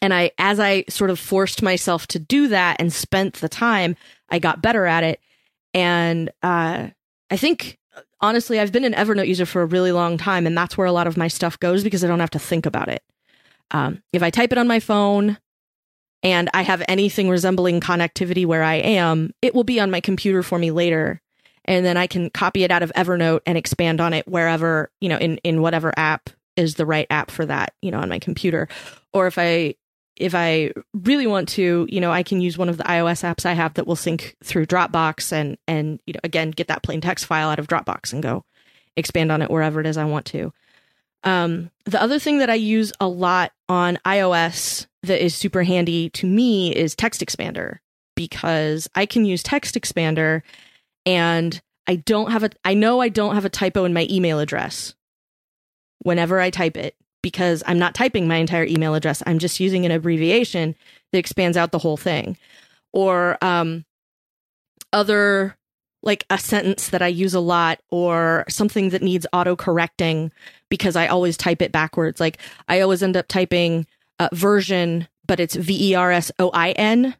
And 0.00 0.14
I, 0.14 0.30
as 0.38 0.60
I 0.60 0.84
sort 0.88 1.10
of 1.10 1.18
forced 1.18 1.60
myself 1.60 2.06
to 2.08 2.20
do 2.20 2.48
that 2.48 2.76
and 2.78 2.92
spent 2.92 3.34
the 3.34 3.48
time, 3.48 3.96
I 4.30 4.38
got 4.38 4.62
better 4.62 4.86
at 4.86 5.02
it. 5.02 5.20
And, 5.74 6.30
uh, 6.42 6.88
I 7.32 7.36
think 7.36 7.78
honestly, 8.20 8.60
I've 8.60 8.72
been 8.72 8.84
an 8.84 8.94
Evernote 8.94 9.28
user 9.28 9.46
for 9.46 9.62
a 9.62 9.66
really 9.66 9.92
long 9.92 10.18
time, 10.18 10.46
and 10.46 10.56
that's 10.56 10.78
where 10.78 10.86
a 10.86 10.92
lot 10.92 11.06
of 11.06 11.16
my 11.16 11.28
stuff 11.28 11.58
goes 11.58 11.82
because 11.82 12.04
I 12.04 12.08
don't 12.08 12.20
have 12.20 12.30
to 12.30 12.38
think 12.38 12.64
about 12.66 12.88
it. 12.88 13.02
Um, 13.72 14.02
if 14.12 14.22
I 14.22 14.30
type 14.30 14.52
it 14.52 14.58
on 14.58 14.68
my 14.68 14.80
phone 14.80 15.38
and 16.22 16.50
I 16.52 16.62
have 16.62 16.82
anything 16.88 17.30
resembling 17.30 17.80
connectivity 17.80 18.44
where 18.46 18.62
I 18.62 18.74
am, 18.74 19.32
it 19.40 19.54
will 19.54 19.64
be 19.64 19.80
on 19.80 19.90
my 19.90 20.00
computer 20.00 20.42
for 20.42 20.58
me 20.58 20.70
later. 20.70 21.20
And 21.64 21.84
then 21.84 21.96
I 21.96 22.06
can 22.06 22.30
copy 22.30 22.64
it 22.64 22.70
out 22.70 22.82
of 22.82 22.92
Evernote 22.96 23.40
and 23.46 23.56
expand 23.56 24.00
on 24.00 24.12
it 24.12 24.26
wherever, 24.26 24.90
you 25.00 25.08
know, 25.08 25.18
in, 25.18 25.38
in 25.38 25.62
whatever 25.62 25.92
app 25.96 26.30
is 26.56 26.74
the 26.74 26.86
right 26.86 27.06
app 27.10 27.30
for 27.30 27.46
that, 27.46 27.74
you 27.80 27.90
know, 27.90 28.00
on 28.00 28.08
my 28.08 28.18
computer. 28.18 28.68
Or 29.12 29.26
if 29.26 29.38
I 29.38 29.74
if 30.16 30.34
I 30.34 30.72
really 30.92 31.26
want 31.26 31.48
to, 31.50 31.86
you 31.88 32.00
know, 32.00 32.12
I 32.12 32.22
can 32.22 32.42
use 32.42 32.58
one 32.58 32.68
of 32.68 32.76
the 32.76 32.84
iOS 32.84 33.24
apps 33.24 33.46
I 33.46 33.54
have 33.54 33.74
that 33.74 33.86
will 33.86 33.96
sync 33.96 34.36
through 34.44 34.66
Dropbox 34.66 35.32
and 35.32 35.56
and 35.66 35.98
you 36.06 36.12
know 36.12 36.20
again 36.22 36.50
get 36.50 36.68
that 36.68 36.82
plain 36.82 37.00
text 37.00 37.26
file 37.26 37.48
out 37.48 37.58
of 37.58 37.66
Dropbox 37.66 38.12
and 38.12 38.22
go 38.22 38.44
expand 38.96 39.32
on 39.32 39.40
it 39.40 39.50
wherever 39.50 39.80
it 39.80 39.86
is 39.86 39.96
I 39.96 40.04
want 40.04 40.26
to. 40.26 40.52
Um, 41.22 41.70
the 41.84 42.00
other 42.00 42.18
thing 42.18 42.38
that 42.38 42.50
I 42.50 42.54
use 42.54 42.92
a 43.00 43.08
lot 43.08 43.52
on 43.68 43.98
iOS 44.06 44.86
that 45.02 45.22
is 45.22 45.34
super 45.34 45.62
handy 45.62 46.10
to 46.10 46.26
me 46.26 46.74
is 46.74 46.94
Text 46.94 47.20
Expander 47.20 47.78
because 48.16 48.88
I 48.94 49.06
can 49.06 49.24
use 49.24 49.42
Text 49.42 49.74
Expander 49.74 50.42
and 51.04 51.60
I 51.86 51.96
don't 51.96 52.30
have 52.30 52.44
a 52.44 52.50
I 52.64 52.74
know 52.74 53.00
I 53.00 53.08
don't 53.08 53.34
have 53.34 53.44
a 53.44 53.50
typo 53.50 53.84
in 53.84 53.92
my 53.92 54.06
email 54.10 54.38
address 54.38 54.94
whenever 56.00 56.40
I 56.40 56.50
type 56.50 56.76
it 56.76 56.94
because 57.22 57.62
I'm 57.66 57.78
not 57.78 57.94
typing 57.94 58.28
my 58.28 58.36
entire 58.36 58.64
email 58.64 58.94
address. 58.94 59.22
I'm 59.26 59.38
just 59.38 59.60
using 59.60 59.84
an 59.84 59.92
abbreviation 59.92 60.74
that 61.12 61.18
expands 61.18 61.56
out 61.56 61.72
the 61.72 61.78
whole 61.78 61.96
thing. 61.96 62.36
Or 62.92 63.42
um, 63.42 63.84
other, 64.92 65.56
like 66.02 66.24
a 66.30 66.38
sentence 66.38 66.88
that 66.88 67.02
I 67.02 67.08
use 67.08 67.34
a 67.34 67.40
lot, 67.40 67.80
or 67.90 68.44
something 68.48 68.90
that 68.90 69.02
needs 69.02 69.26
auto 69.32 69.54
correcting 69.54 70.32
because 70.70 70.96
I 70.96 71.08
always 71.08 71.36
type 71.36 71.60
it 71.60 71.72
backwards. 71.72 72.20
Like 72.20 72.38
I 72.68 72.80
always 72.80 73.02
end 73.02 73.16
up 73.16 73.28
typing 73.28 73.86
uh, 74.18 74.28
version, 74.32 75.06
but 75.26 75.40
it's 75.40 75.54
V 75.54 75.90
E 75.90 75.94
R 75.94 76.10
S 76.10 76.32
O 76.38 76.50
I 76.50 76.70
N. 76.72 77.14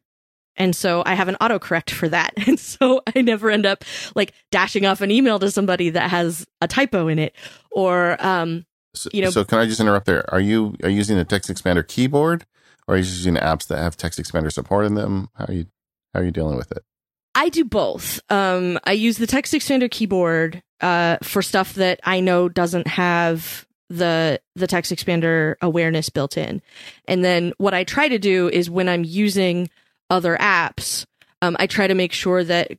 And 0.56 0.74
so 0.76 1.02
I 1.06 1.14
have 1.14 1.28
an 1.28 1.36
autocorrect 1.40 1.90
for 1.90 2.08
that. 2.08 2.34
And 2.46 2.58
so 2.58 3.02
I 3.14 3.22
never 3.22 3.50
end 3.50 3.66
up 3.66 3.84
like 4.14 4.32
dashing 4.50 4.86
off 4.86 5.00
an 5.00 5.10
email 5.10 5.38
to 5.38 5.50
somebody 5.50 5.90
that 5.90 6.10
has 6.10 6.46
a 6.60 6.68
typo 6.68 7.08
in 7.08 7.18
it. 7.18 7.34
Or 7.70 8.16
um, 8.24 8.66
so, 8.94 9.08
you 9.12 9.22
know, 9.22 9.30
so 9.30 9.44
can 9.44 9.58
I 9.58 9.66
just 9.66 9.80
interrupt 9.80 10.06
there? 10.06 10.28
Are 10.32 10.40
you 10.40 10.74
are 10.82 10.88
you 10.88 10.96
using 10.96 11.16
the 11.16 11.24
text 11.24 11.50
expander 11.50 11.86
keyboard, 11.86 12.44
or 12.88 12.94
are 12.94 12.98
you 12.98 13.04
using 13.04 13.36
apps 13.36 13.66
that 13.68 13.78
have 13.78 13.96
text 13.96 14.18
expander 14.18 14.52
support 14.52 14.86
in 14.86 14.94
them? 14.94 15.28
How 15.34 15.46
are 15.46 15.52
you 15.52 15.66
how 16.12 16.20
are 16.20 16.24
you 16.24 16.32
dealing 16.32 16.56
with 16.56 16.72
it? 16.72 16.82
I 17.34 17.48
do 17.48 17.64
both. 17.64 18.20
Um, 18.30 18.78
I 18.84 18.92
use 18.92 19.18
the 19.18 19.26
text 19.26 19.52
expander 19.54 19.90
keyboard 19.90 20.62
uh, 20.80 21.18
for 21.22 21.42
stuff 21.42 21.74
that 21.74 22.00
I 22.04 22.20
know 22.20 22.48
doesn't 22.48 22.86
have 22.86 23.66
the 23.88 24.40
the 24.54 24.66
text 24.66 24.92
expander 24.92 25.56
awareness 25.60 26.08
built 26.08 26.36
in, 26.36 26.62
and 27.06 27.24
then 27.24 27.52
what 27.58 27.74
I 27.74 27.84
try 27.84 28.08
to 28.08 28.18
do 28.18 28.48
is 28.48 28.70
when 28.70 28.88
I'm 28.88 29.04
using 29.04 29.68
other 30.08 30.36
apps, 30.36 31.06
um, 31.42 31.56
I 31.58 31.66
try 31.66 31.86
to 31.86 31.94
make 31.94 32.12
sure 32.12 32.44
that 32.44 32.72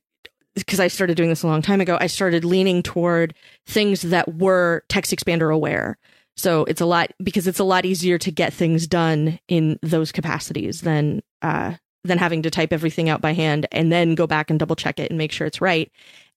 because 0.56 0.80
I 0.80 0.88
started 0.88 1.16
doing 1.16 1.30
this 1.30 1.44
a 1.44 1.48
long 1.48 1.62
time 1.62 1.82
ago, 1.82 1.98
I 2.00 2.08
started 2.08 2.44
leaning 2.44 2.84
toward 2.84 3.34
things 3.68 4.02
that 4.02 4.36
were 4.36 4.84
text 4.90 5.14
expander 5.14 5.54
aware. 5.54 5.98
So 6.38 6.66
it's 6.66 6.82
a 6.82 6.86
lot 6.86 7.12
because 7.24 7.48
it's 7.48 7.60
a 7.60 7.64
lot 7.64 7.86
easier 7.86 8.18
to 8.20 8.32
get 8.32 8.54
things 8.54 8.88
done 8.88 9.40
in 9.48 9.80
those 9.82 10.12
capacities 10.12 10.82
than 10.82 11.22
uh, 11.42 11.76
than 12.04 12.18
having 12.18 12.42
to 12.44 12.52
type 12.52 12.74
everything 12.74 13.10
out 13.10 13.22
by 13.22 13.34
hand 13.34 13.68
and 13.72 13.92
then 13.92 14.16
go 14.16 14.28
back 14.28 14.50
and 14.50 14.60
double 14.60 14.76
check 14.76 15.00
it 15.00 15.12
and 15.12 15.18
make 15.18 15.32
sure 15.32 15.46
it's 15.46 15.62
right. 15.62 15.92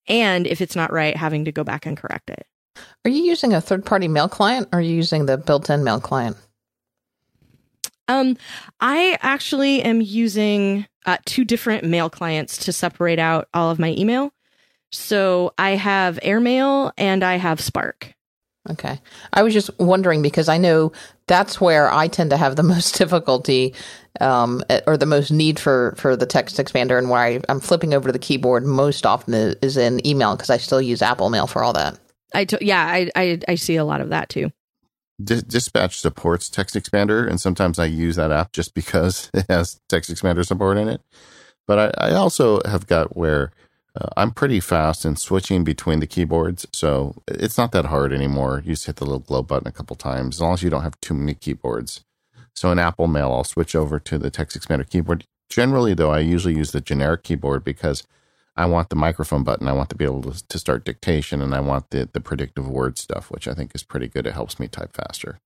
And 0.07 0.45
if 0.47 0.61
it's 0.61 0.75
not 0.75 0.91
right, 0.91 1.15
having 1.15 1.45
to 1.45 1.51
go 1.51 1.63
back 1.63 1.85
and 1.85 1.97
correct 1.97 2.29
it. 2.29 2.45
Are 3.03 3.09
you 3.09 3.23
using 3.23 3.53
a 3.53 3.61
third 3.61 3.85
party 3.85 4.07
mail 4.07 4.27
client 4.27 4.69
or 4.71 4.79
are 4.79 4.81
you 4.81 4.95
using 4.95 5.25
the 5.25 5.37
built 5.37 5.69
in 5.69 5.83
mail 5.83 5.99
client? 5.99 6.37
Um, 8.07 8.37
I 8.79 9.17
actually 9.21 9.81
am 9.81 10.01
using 10.01 10.85
uh, 11.05 11.17
two 11.25 11.45
different 11.45 11.83
mail 11.83 12.09
clients 12.09 12.57
to 12.65 12.73
separate 12.73 13.19
out 13.19 13.47
all 13.53 13.71
of 13.71 13.79
my 13.79 13.95
email. 13.97 14.31
So 14.91 15.53
I 15.57 15.71
have 15.71 16.19
Airmail 16.21 16.91
and 16.97 17.23
I 17.23 17.35
have 17.35 17.59
Spark. 17.59 18.13
Okay. 18.69 18.99
I 19.33 19.43
was 19.43 19.53
just 19.53 19.69
wondering 19.79 20.21
because 20.21 20.49
I 20.49 20.57
know 20.57 20.91
that's 21.27 21.61
where 21.61 21.91
I 21.91 22.07
tend 22.07 22.31
to 22.31 22.37
have 22.37 22.55
the 22.55 22.63
most 22.63 22.95
difficulty 22.95 23.73
um, 24.21 24.63
eh, 24.69 24.81
or 24.87 24.97
the 24.97 25.05
most 25.05 25.31
need 25.31 25.59
for, 25.59 25.95
for 25.97 26.15
the 26.15 26.25
text 26.25 26.57
expander 26.57 26.97
and 26.97 27.09
where 27.09 27.21
I, 27.21 27.39
am 27.49 27.59
flipping 27.59 27.93
over 27.93 28.09
to 28.09 28.13
the 28.13 28.19
keyboard 28.19 28.65
most 28.65 29.05
often 29.05 29.33
is 29.33 29.77
in 29.77 30.05
email 30.05 30.35
because 30.35 30.49
I 30.49 30.57
still 30.57 30.81
use 30.81 31.01
Apple 31.01 31.29
Mail 31.29 31.47
for 31.47 31.63
all 31.63 31.73
that. 31.73 31.99
I 32.33 32.45
t- 32.45 32.57
yeah, 32.61 32.85
I, 32.85 33.09
I, 33.15 33.39
I 33.47 33.55
see 33.55 33.75
a 33.75 33.85
lot 33.85 34.01
of 34.01 34.09
that 34.09 34.29
too. 34.29 34.51
Dispatch 35.23 35.99
supports 35.99 36.49
Text 36.49 36.75
Expander, 36.75 37.27
and 37.27 37.39
sometimes 37.39 37.79
I 37.79 37.85
use 37.85 38.17
that 38.17 38.31
app 38.31 38.51
just 38.51 38.73
because 38.73 39.29
it 39.33 39.45
has 39.49 39.79
Text 39.87 40.11
Expander 40.11 40.45
support 40.45 40.77
in 40.77 40.89
it. 40.89 41.01
But 41.67 41.95
I, 41.99 42.09
I 42.09 42.11
also 42.13 42.61
have 42.65 42.85
got 42.85 43.15
where 43.15 43.51
uh, 43.99 44.09
I'm 44.17 44.31
pretty 44.31 44.59
fast 44.59 45.05
in 45.05 45.15
switching 45.15 45.63
between 45.63 45.99
the 45.99 46.07
keyboards, 46.07 46.67
so 46.73 47.15
it's 47.27 47.57
not 47.57 47.71
that 47.71 47.85
hard 47.85 48.11
anymore. 48.11 48.61
You 48.65 48.73
just 48.73 48.85
hit 48.87 48.97
the 48.97 49.05
little 49.05 49.19
globe 49.19 49.47
button 49.47 49.67
a 49.67 49.71
couple 49.71 49.95
times, 49.95 50.35
as 50.35 50.41
long 50.41 50.53
as 50.53 50.63
you 50.63 50.69
don't 50.69 50.83
have 50.83 50.99
too 50.99 51.13
many 51.13 51.33
keyboards. 51.33 52.03
So 52.55 52.71
in 52.71 52.79
Apple 52.79 53.07
Mail, 53.07 53.31
I'll 53.31 53.43
switch 53.43 53.75
over 53.75 53.99
to 53.99 54.17
the 54.17 54.31
Text 54.31 54.57
Expander 54.57 54.89
keyboard. 54.89 55.25
Generally, 55.49 55.95
though, 55.95 56.11
I 56.11 56.19
usually 56.19 56.55
use 56.55 56.71
the 56.71 56.81
generic 56.81 57.23
keyboard 57.23 57.63
because 57.63 58.03
I 58.55 58.65
want 58.65 58.89
the 58.89 58.95
microphone 58.95 59.43
button. 59.43 59.67
I 59.67 59.73
want 59.73 59.89
to 59.89 59.95
be 59.95 60.05
able 60.05 60.21
to, 60.23 60.47
to 60.47 60.57
start 60.57 60.85
dictation 60.85 61.41
and 61.41 61.53
I 61.53 61.59
want 61.59 61.89
the, 61.89 62.09
the 62.11 62.21
predictive 62.21 62.67
word 62.67 62.97
stuff, 62.97 63.29
which 63.29 63.47
I 63.47 63.53
think 63.53 63.75
is 63.75 63.83
pretty 63.83 64.07
good. 64.07 64.25
It 64.25 64.33
helps 64.33 64.59
me 64.59 64.67
type 64.67 64.95
faster. 64.95 65.39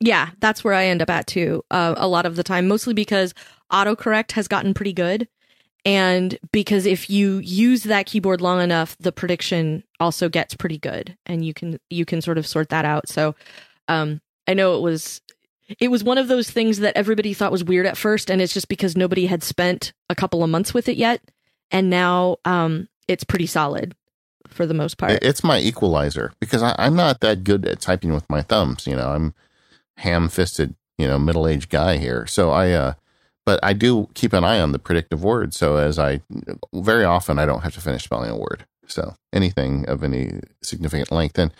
Yeah, 0.00 0.30
that's 0.40 0.62
where 0.62 0.74
I 0.74 0.86
end 0.86 1.00
up 1.00 1.08
at 1.08 1.26
too. 1.26 1.64
Uh, 1.70 1.94
a 1.96 2.06
lot 2.06 2.26
of 2.26 2.36
the 2.36 2.42
time, 2.42 2.68
mostly 2.68 2.92
because 2.92 3.32
autocorrect 3.72 4.32
has 4.32 4.46
gotten 4.46 4.74
pretty 4.74 4.92
good. 4.92 5.26
And 5.86 6.38
because 6.52 6.84
if 6.84 7.08
you 7.08 7.38
use 7.38 7.84
that 7.84 8.06
keyboard 8.06 8.42
long 8.42 8.60
enough, 8.60 8.96
the 8.98 9.12
prediction 9.12 9.84
also 9.98 10.28
gets 10.28 10.54
pretty 10.54 10.78
good 10.78 11.16
and 11.24 11.46
you 11.46 11.54
can, 11.54 11.78
you 11.88 12.04
can 12.04 12.20
sort 12.20 12.36
of 12.36 12.46
sort 12.46 12.68
that 12.68 12.84
out. 12.84 13.08
So, 13.08 13.34
um, 13.88 14.20
I 14.46 14.54
know 14.54 14.76
it 14.76 14.82
was, 14.82 15.22
it 15.80 15.88
was 15.88 16.04
one 16.04 16.18
of 16.18 16.28
those 16.28 16.50
things 16.50 16.78
that 16.78 16.96
everybody 16.96 17.34
thought 17.34 17.52
was 17.52 17.64
weird 17.64 17.86
at 17.86 17.96
first. 17.96 18.30
And 18.30 18.40
it's 18.40 18.54
just 18.54 18.68
because 18.68 18.96
nobody 18.96 19.26
had 19.26 19.42
spent 19.42 19.92
a 20.08 20.14
couple 20.14 20.42
of 20.42 20.50
months 20.50 20.72
with 20.72 20.88
it 20.88 20.96
yet 20.96 21.20
and 21.70 21.90
now 21.90 22.36
um, 22.44 22.88
it's 23.08 23.24
pretty 23.24 23.46
solid 23.46 23.94
for 24.48 24.66
the 24.66 24.74
most 24.74 24.98
part. 24.98 25.18
It's 25.22 25.44
my 25.44 25.58
equalizer 25.58 26.32
because 26.40 26.62
I, 26.62 26.74
am 26.78 26.96
not 26.96 27.20
that 27.20 27.44
good 27.44 27.66
at 27.66 27.80
typing 27.80 28.12
with 28.12 28.28
my 28.30 28.42
thumbs. 28.42 28.86
You 28.86 28.96
know, 28.96 29.08
I'm 29.08 29.34
ham-fisted, 29.98 30.74
you 30.98 31.08
know, 31.08 31.18
middle-aged 31.18 31.70
guy 31.70 31.96
here. 31.98 32.26
So 32.26 32.50
I, 32.50 32.70
uh, 32.70 32.94
but 33.44 33.60
I 33.62 33.72
do 33.72 34.08
keep 34.14 34.32
an 34.32 34.44
eye 34.44 34.60
on 34.60 34.72
the 34.72 34.78
predictive 34.78 35.22
word. 35.22 35.54
So 35.54 35.76
as 35.76 35.98
I, 35.98 36.20
very 36.72 37.04
often, 37.04 37.38
I 37.38 37.46
don't 37.46 37.62
have 37.62 37.74
to 37.74 37.80
finish 37.80 38.04
spelling 38.04 38.30
a 38.30 38.36
word. 38.36 38.66
So 38.86 39.14
anything 39.32 39.88
of 39.88 40.04
any 40.04 40.40
significant 40.62 41.10
length, 41.10 41.38
and 41.38 41.52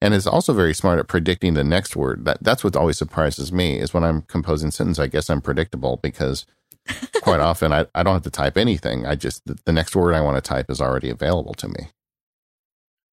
and 0.00 0.14
is 0.14 0.26
also 0.26 0.52
very 0.52 0.74
smart 0.74 0.98
at 0.98 1.08
predicting 1.08 1.54
the 1.54 1.64
next 1.64 1.96
word. 1.96 2.24
That 2.24 2.38
that's 2.42 2.64
what 2.64 2.76
always 2.76 2.98
surprises 2.98 3.52
me 3.52 3.78
is 3.78 3.94
when 3.94 4.04
I'm 4.04 4.22
composing 4.22 4.70
sentence. 4.70 4.98
I 4.98 5.06
guess 5.06 5.30
I'm 5.30 5.40
predictable 5.40 5.98
because 6.02 6.46
quite 7.22 7.40
often 7.40 7.72
I, 7.72 7.86
I 7.94 8.02
don't 8.02 8.14
have 8.14 8.22
to 8.22 8.30
type 8.30 8.56
anything. 8.56 9.06
I 9.06 9.14
just, 9.14 9.44
the, 9.46 9.58
the 9.64 9.72
next 9.72 9.96
word 9.96 10.14
I 10.14 10.20
want 10.20 10.36
to 10.36 10.46
type 10.46 10.70
is 10.70 10.80
already 10.80 11.10
available 11.10 11.54
to 11.54 11.68
me. 11.68 11.88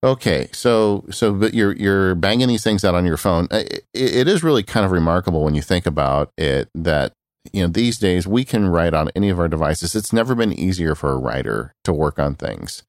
Okay, 0.04 0.50
so 0.52 1.06
so 1.12 1.32
but 1.32 1.54
you're 1.54 1.76
you're 1.76 2.16
banging 2.16 2.48
these 2.48 2.64
things 2.64 2.84
out 2.84 2.96
on 2.96 3.06
your 3.06 3.18
phone. 3.18 3.48
It, 3.52 3.86
it 3.94 4.28
is 4.28 4.44
really 4.44 4.64
kind 4.64 4.84
of 4.84 4.92
remarkable 4.92 5.44
when 5.44 5.54
you 5.54 5.62
think 5.62 5.86
about 5.86 6.32
it 6.40 6.70
that 6.74 7.14
you 7.54 7.62
know 7.62 7.68
these 7.68 8.00
days 8.00 8.26
we 8.26 8.44
can 8.44 8.68
write 8.68 8.96
on 8.96 9.12
any 9.16 9.30
of 9.30 9.40
our 9.40 9.48
devices. 9.48 9.94
It's 9.94 10.12
never 10.12 10.34
been 10.34 10.54
easier 10.54 10.96
for 10.96 11.12
a 11.12 11.18
writer 11.18 11.76
to 11.84 11.94
work 11.94 12.18
on 12.18 12.34
things, 12.34 12.82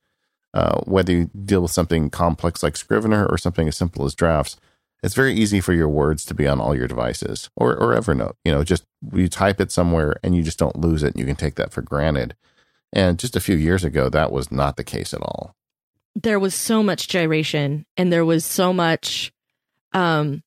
uh, 0.54 0.80
whether 0.84 1.12
you 1.12 1.30
deal 1.44 1.62
with 1.62 1.70
something 1.70 2.10
complex 2.10 2.62
like 2.62 2.76
Scrivener 2.76 3.26
or 3.26 3.38
something 3.38 3.68
as 3.68 3.76
simple 3.76 4.04
as 4.04 4.14
drafts 4.14 4.56
it's 5.02 5.14
very 5.14 5.34
easy 5.34 5.60
for 5.60 5.72
your 5.72 5.88
words 5.88 6.24
to 6.26 6.34
be 6.34 6.46
on 6.46 6.60
all 6.60 6.76
your 6.76 6.86
devices 6.86 7.50
or, 7.56 7.76
or 7.76 7.94
Evernote. 7.94 8.34
You 8.44 8.52
know, 8.52 8.62
just 8.62 8.84
you 9.12 9.28
type 9.28 9.60
it 9.60 9.72
somewhere 9.72 10.16
and 10.22 10.36
you 10.36 10.42
just 10.42 10.58
don't 10.58 10.78
lose 10.78 11.02
it. 11.02 11.14
And 11.14 11.18
you 11.18 11.26
can 11.26 11.36
take 11.36 11.56
that 11.56 11.72
for 11.72 11.82
granted. 11.82 12.36
And 12.92 13.18
just 13.18 13.34
a 13.34 13.40
few 13.40 13.56
years 13.56 13.84
ago, 13.84 14.08
that 14.08 14.30
was 14.30 14.52
not 14.52 14.76
the 14.76 14.84
case 14.84 15.12
at 15.12 15.20
all. 15.20 15.56
There 16.14 16.38
was 16.38 16.54
so 16.54 16.82
much 16.82 17.08
gyration 17.08 17.84
and 17.96 18.12
there 18.12 18.24
was 18.24 18.44
so 18.44 18.72
much 18.72 19.32
um, 19.92 20.42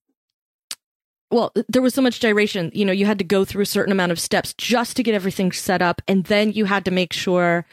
well, 1.31 1.51
there 1.67 1.81
was 1.81 1.93
so 1.93 2.01
much 2.01 2.19
gyration. 2.21 2.71
You 2.73 2.85
know, 2.85 2.93
you 2.93 3.05
had 3.05 3.17
to 3.17 3.25
go 3.25 3.43
through 3.43 3.63
a 3.63 3.67
certain 3.67 3.91
amount 3.91 4.11
of 4.11 4.19
steps 4.19 4.53
just 4.53 4.95
to 4.95 5.03
get 5.03 5.15
everything 5.15 5.51
set 5.51 5.81
up. 5.81 6.01
And 6.07 6.23
then 6.25 6.53
you 6.53 6.65
had 6.65 6.85
to 6.85 6.91
make 6.91 7.11
sure 7.11 7.65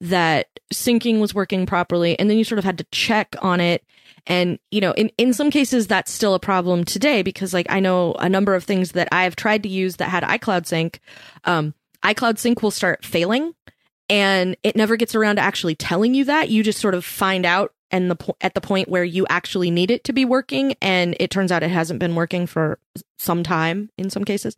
that 0.00 0.48
syncing 0.72 1.20
was 1.20 1.34
working 1.34 1.66
properly. 1.66 2.18
And 2.18 2.30
then 2.30 2.38
you 2.38 2.44
sort 2.44 2.58
of 2.58 2.64
had 2.64 2.78
to 2.78 2.86
check 2.90 3.34
on 3.42 3.60
it. 3.60 3.84
And, 4.26 4.58
you 4.70 4.80
know, 4.80 4.92
in, 4.92 5.10
in 5.18 5.32
some 5.32 5.50
cases, 5.50 5.86
that's 5.86 6.12
still 6.12 6.34
a 6.34 6.40
problem 6.40 6.84
today 6.84 7.22
because, 7.22 7.54
like, 7.54 7.66
I 7.70 7.80
know 7.80 8.12
a 8.14 8.28
number 8.28 8.54
of 8.54 8.64
things 8.64 8.92
that 8.92 9.08
I 9.12 9.24
have 9.24 9.36
tried 9.36 9.62
to 9.62 9.68
use 9.68 9.96
that 9.96 10.10
had 10.10 10.22
iCloud 10.22 10.66
Sync. 10.66 11.00
Um, 11.44 11.74
iCloud 12.02 12.38
Sync 12.38 12.62
will 12.62 12.70
start 12.70 13.04
failing 13.04 13.54
and 14.08 14.56
it 14.62 14.76
never 14.76 14.96
gets 14.96 15.14
around 15.14 15.36
to 15.36 15.42
actually 15.42 15.74
telling 15.74 16.14
you 16.14 16.24
that. 16.26 16.50
You 16.50 16.62
just 16.62 16.80
sort 16.80 16.94
of 16.94 17.04
find 17.04 17.46
out 17.46 17.72
and 17.90 18.10
the 18.10 18.16
po- 18.16 18.36
at 18.40 18.54
the 18.54 18.60
point 18.60 18.88
where 18.88 19.04
you 19.04 19.26
actually 19.28 19.70
need 19.70 19.90
it 19.90 20.04
to 20.04 20.12
be 20.12 20.24
working 20.24 20.74
and 20.80 21.16
it 21.18 21.30
turns 21.30 21.50
out 21.50 21.62
it 21.62 21.70
hasn't 21.70 22.00
been 22.00 22.14
working 22.14 22.46
for 22.46 22.78
some 23.18 23.42
time 23.42 23.90
in 23.98 24.10
some 24.10 24.24
cases 24.24 24.56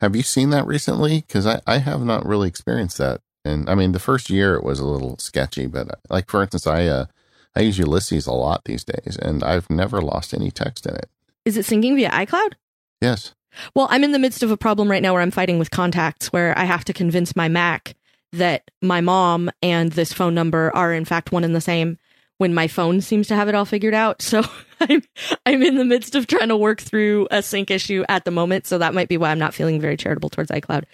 have 0.00 0.14
you 0.14 0.22
seen 0.22 0.50
that 0.50 0.66
recently 0.66 1.24
because 1.26 1.46
I, 1.46 1.60
I 1.66 1.78
have 1.78 2.02
not 2.02 2.26
really 2.26 2.48
experienced 2.48 2.98
that 2.98 3.20
and 3.44 3.68
i 3.68 3.74
mean 3.74 3.92
the 3.92 3.98
first 3.98 4.30
year 4.30 4.54
it 4.54 4.64
was 4.64 4.80
a 4.80 4.86
little 4.86 5.18
sketchy 5.18 5.66
but 5.66 5.88
uh, 5.88 5.94
like 6.10 6.28
for 6.30 6.42
instance 6.42 6.66
i 6.66 6.86
uh 6.86 7.06
i 7.54 7.60
use 7.60 7.78
ulysses 7.78 8.26
a 8.26 8.32
lot 8.32 8.64
these 8.64 8.84
days 8.84 9.16
and 9.20 9.42
i've 9.42 9.68
never 9.70 10.00
lost 10.00 10.34
any 10.34 10.50
text 10.50 10.86
in 10.86 10.94
it 10.94 11.08
is 11.44 11.56
it 11.56 11.66
syncing 11.66 11.94
via 11.94 12.10
icloud 12.10 12.54
yes 13.00 13.34
well 13.74 13.86
i'm 13.90 14.04
in 14.04 14.12
the 14.12 14.18
midst 14.18 14.42
of 14.42 14.50
a 14.50 14.56
problem 14.56 14.90
right 14.90 15.02
now 15.02 15.12
where 15.12 15.22
i'm 15.22 15.30
fighting 15.30 15.58
with 15.58 15.70
contacts 15.70 16.32
where 16.32 16.56
i 16.58 16.64
have 16.64 16.84
to 16.84 16.92
convince 16.92 17.36
my 17.36 17.48
mac 17.48 17.94
that 18.32 18.70
my 18.82 19.00
mom 19.00 19.50
and 19.62 19.92
this 19.92 20.12
phone 20.12 20.34
number 20.34 20.74
are 20.74 20.92
in 20.92 21.04
fact 21.04 21.32
one 21.32 21.44
and 21.44 21.54
the 21.54 21.60
same 21.60 21.98
when 22.38 22.52
my 22.54 22.66
phone 22.66 23.00
seems 23.00 23.28
to 23.28 23.34
have 23.36 23.48
it 23.48 23.54
all 23.54 23.64
figured 23.64 23.94
out. 23.94 24.20
So 24.22 24.42
I'm 24.80 25.02
I'm 25.46 25.62
in 25.62 25.76
the 25.76 25.84
midst 25.84 26.14
of 26.14 26.26
trying 26.26 26.48
to 26.48 26.56
work 26.56 26.80
through 26.80 27.28
a 27.30 27.42
sync 27.42 27.70
issue 27.70 28.04
at 28.08 28.24
the 28.24 28.30
moment. 28.30 28.66
So 28.66 28.78
that 28.78 28.94
might 28.94 29.08
be 29.08 29.16
why 29.16 29.30
I'm 29.30 29.38
not 29.38 29.54
feeling 29.54 29.80
very 29.80 29.96
charitable 29.96 30.30
towards 30.30 30.50
iCloud. 30.50 30.84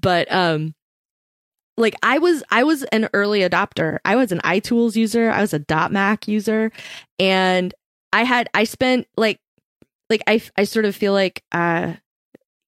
But 0.00 0.32
um 0.32 0.74
like 1.78 1.94
I 2.02 2.18
was 2.18 2.42
I 2.50 2.64
was 2.64 2.82
an 2.84 3.08
early 3.14 3.40
adopter. 3.40 3.98
I 4.04 4.16
was 4.16 4.32
an 4.32 4.40
iTools 4.40 4.96
user, 4.96 5.30
I 5.30 5.40
was 5.40 5.54
a 5.54 5.58
dot 5.58 5.92
Mac 5.92 6.28
user, 6.28 6.72
and 7.18 7.72
I 8.12 8.24
had 8.24 8.50
I 8.52 8.64
spent 8.64 9.06
like 9.16 9.40
like 10.10 10.22
I 10.26 10.42
I 10.56 10.64
sort 10.64 10.84
of 10.84 10.96
feel 10.96 11.12
like 11.12 11.42
uh 11.52 11.94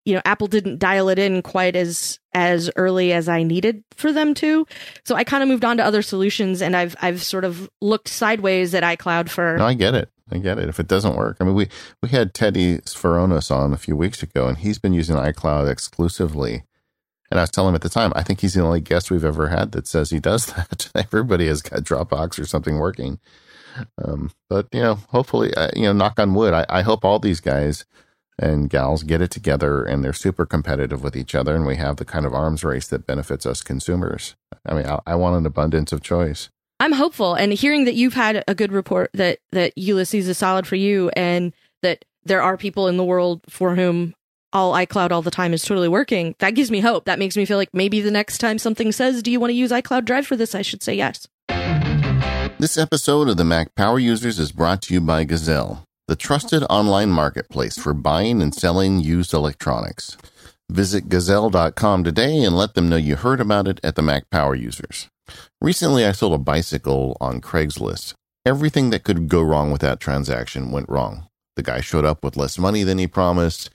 you 0.07 0.15
know 0.15 0.23
apple 0.25 0.47
didn't 0.47 0.79
dial 0.79 1.09
it 1.09 1.19
in 1.19 1.43
quite 1.43 1.77
as 1.77 2.19
as 2.33 2.71
early 2.77 3.13
as 3.13 3.29
i 3.29 3.43
needed 3.43 3.85
for 3.93 4.13
them 4.13 4.33
to. 4.35 4.67
So 5.05 5.15
i 5.15 5.25
kind 5.25 5.43
of 5.43 5.49
moved 5.49 5.65
on 5.65 5.77
to 5.77 5.85
other 5.85 6.03
solutions 6.03 6.63
and 6.63 6.77
i've 6.77 6.97
i've 7.03 7.23
sort 7.23 7.45
of 7.45 7.69
looked 7.81 8.09
sideways 8.09 8.75
at 8.75 8.83
icloud 8.83 9.29
for 9.29 9.57
no 9.59 9.67
i 9.67 9.75
get 9.75 9.95
it. 9.95 10.09
I 10.33 10.39
get 10.39 10.61
it. 10.61 10.69
If 10.69 10.79
it 10.79 10.87
doesn't 10.87 11.17
work. 11.17 11.39
I 11.41 11.45
mean 11.45 11.57
we 11.57 11.69
we 12.03 12.09
had 12.11 12.35
Teddy 12.35 12.79
Svoronos 12.79 13.51
on 13.51 13.73
a 13.73 13.77
few 13.77 13.97
weeks 13.97 14.23
ago 14.23 14.47
and 14.47 14.59
he's 14.59 14.79
been 14.79 14.95
using 14.95 15.17
icloud 15.17 15.69
exclusively 15.69 16.63
and 17.31 17.39
I 17.39 17.43
was 17.43 17.51
telling 17.51 17.71
him 17.71 17.75
at 17.77 17.83
the 17.83 17.89
time, 17.89 18.13
I 18.17 18.23
think 18.23 18.41
he's 18.41 18.55
the 18.55 18.63
only 18.63 18.81
guest 18.81 19.11
we've 19.11 19.25
ever 19.25 19.49
had 19.49 19.73
that 19.73 19.87
says 19.87 20.11
he 20.11 20.19
does 20.19 20.47
that. 20.55 20.91
Everybody 20.95 21.47
has 21.47 21.63
got 21.63 21.81
Dropbox 21.81 22.39
or 22.41 22.47
something 22.47 22.79
working. 22.79 23.21
Um, 24.03 24.33
but 24.49 24.67
you 24.73 24.81
know, 24.81 24.95
hopefully, 25.11 25.55
uh, 25.55 25.71
you 25.75 25.83
know, 25.83 25.93
knock 25.93 26.19
on 26.19 26.35
wood. 26.35 26.53
I, 26.53 26.67
I 26.69 26.83
hope 26.83 27.05
all 27.05 27.19
these 27.19 27.41
guys 27.41 27.85
and 28.39 28.71
gals 28.71 29.03
get 29.03 29.21
it 29.21 29.31
together 29.31 29.85
and 29.85 30.03
they're 30.03 30.13
super 30.13 30.47
competitive 30.47 31.05
with 31.05 31.15
each 31.15 31.35
other 31.35 31.55
and 31.55 31.67
we 31.67 31.77
have 31.77 31.97
the 31.97 32.05
kind 32.05 32.25
of 32.25 32.35
arms 32.35 32.65
race 32.65 32.89
that 32.89 33.07
benefits 33.07 33.47
us 33.47 33.63
consumers. 33.63 34.35
I 34.67 34.75
mean, 34.75 34.87
I, 34.87 34.99
I 35.07 35.15
want 35.15 35.37
an 35.37 35.47
abundance 35.47 35.93
of 35.93 36.03
choice. 36.03 36.49
I'm 36.81 36.93
hopeful 36.93 37.35
and 37.35 37.53
hearing 37.53 37.85
that 37.85 37.95
you've 37.95 38.15
had 38.15 38.43
a 38.49 38.55
good 38.55 38.73
report 38.73 39.11
that 39.13 39.39
that 39.53 39.77
Ulysses 39.77 40.27
is 40.27 40.39
solid 40.39 40.67
for 40.67 40.77
you 40.77 41.11
and 41.15 41.53
that 41.83 42.05
there 42.25 42.43
are 42.43 42.57
people 42.57 42.89
in 42.89 42.97
the 42.97 43.05
world 43.05 43.43
for 43.49 43.77
whom 43.77 44.15
all 44.53 44.73
iCloud 44.73 45.11
all 45.11 45.23
the 45.23 45.31
time 45.31 45.53
is 45.53 45.63
totally 45.63 45.89
working. 45.89 46.35
That 46.39 46.55
gives 46.55 46.71
me 46.71 46.81
hope. 46.81 47.05
That 47.05 47.19
makes 47.19 47.37
me 47.37 47.45
feel 47.45 47.57
like 47.57 47.71
maybe 47.73 48.01
the 48.01 48.11
next 48.11 48.39
time 48.39 48.59
something 48.59 48.93
says, 48.93 49.23
"Do 49.23 49.31
you 49.31 49.41
want 49.41 49.51
to 49.51 49.55
use 49.55 49.71
iCloud 49.71 50.05
Drive 50.05 50.27
for 50.27 50.37
this?" 50.37 50.55
I 50.55 50.63
should 50.63 50.83
say 50.83 50.95
yes. 50.95 51.27
This 52.59 52.77
episode 52.77 53.29
of 53.29 53.37
the 53.37 53.45
Mac 53.45 53.75
Power 53.75 53.99
Users 53.99 54.39
is 54.39 54.53
brought 54.53 54.83
to 54.83 54.95
you 54.95 55.01
by 55.01 55.25
Gazelle 55.25 55.85
the 56.11 56.17
trusted 56.17 56.65
online 56.69 57.09
marketplace 57.09 57.79
for 57.79 57.95
buying 57.95 58.43
and 58.43 58.53
selling 58.53 58.99
used 58.99 59.33
electronics. 59.33 60.17
Visit 60.69 61.09
gazelle.com 61.09 62.03
today 62.03 62.43
and 62.43 62.57
let 62.57 62.75
them 62.75 62.89
know 62.89 62.97
you 62.97 63.15
heard 63.15 63.41
about 63.41 63.69
it 63.69 63.79
at 63.85 63.95
the 63.95 64.03
Mac 64.03 64.29
Power 64.29 64.57
Users. 64.57 65.07
Recently, 65.61 66.05
I 66.05 66.11
sold 66.11 66.33
a 66.33 66.39
bicycle 66.39 67.17
on 67.21 67.41
Craigslist. 67.41 68.15
Everything 68.45 68.91
that 68.91 69.05
could 69.05 69.29
go 69.29 69.41
wrong 69.41 69.71
with 69.71 69.83
that 69.83 70.01
transaction 70.01 70.73
went 70.73 70.89
wrong. 70.89 71.29
The 71.55 71.63
guy 71.63 71.81
showed 71.81 72.05
up 72.05 72.25
with 72.25 72.37
less 72.37 72.59
money 72.59 72.83
than 72.83 72.99
he 72.99 73.07
promised. 73.07 73.71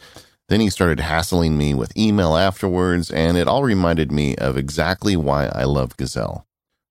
Then 0.47 0.59
he 0.59 0.69
started 0.69 0.99
hassling 0.99 1.57
me 1.57 1.73
with 1.73 1.97
email 1.97 2.37
afterwards, 2.37 3.09
and 3.09 3.37
it 3.37 3.47
all 3.47 3.63
reminded 3.63 4.11
me 4.11 4.35
of 4.35 4.57
exactly 4.57 5.15
why 5.15 5.47
I 5.47 5.63
love 5.63 5.97
Gazelle. 5.97 6.45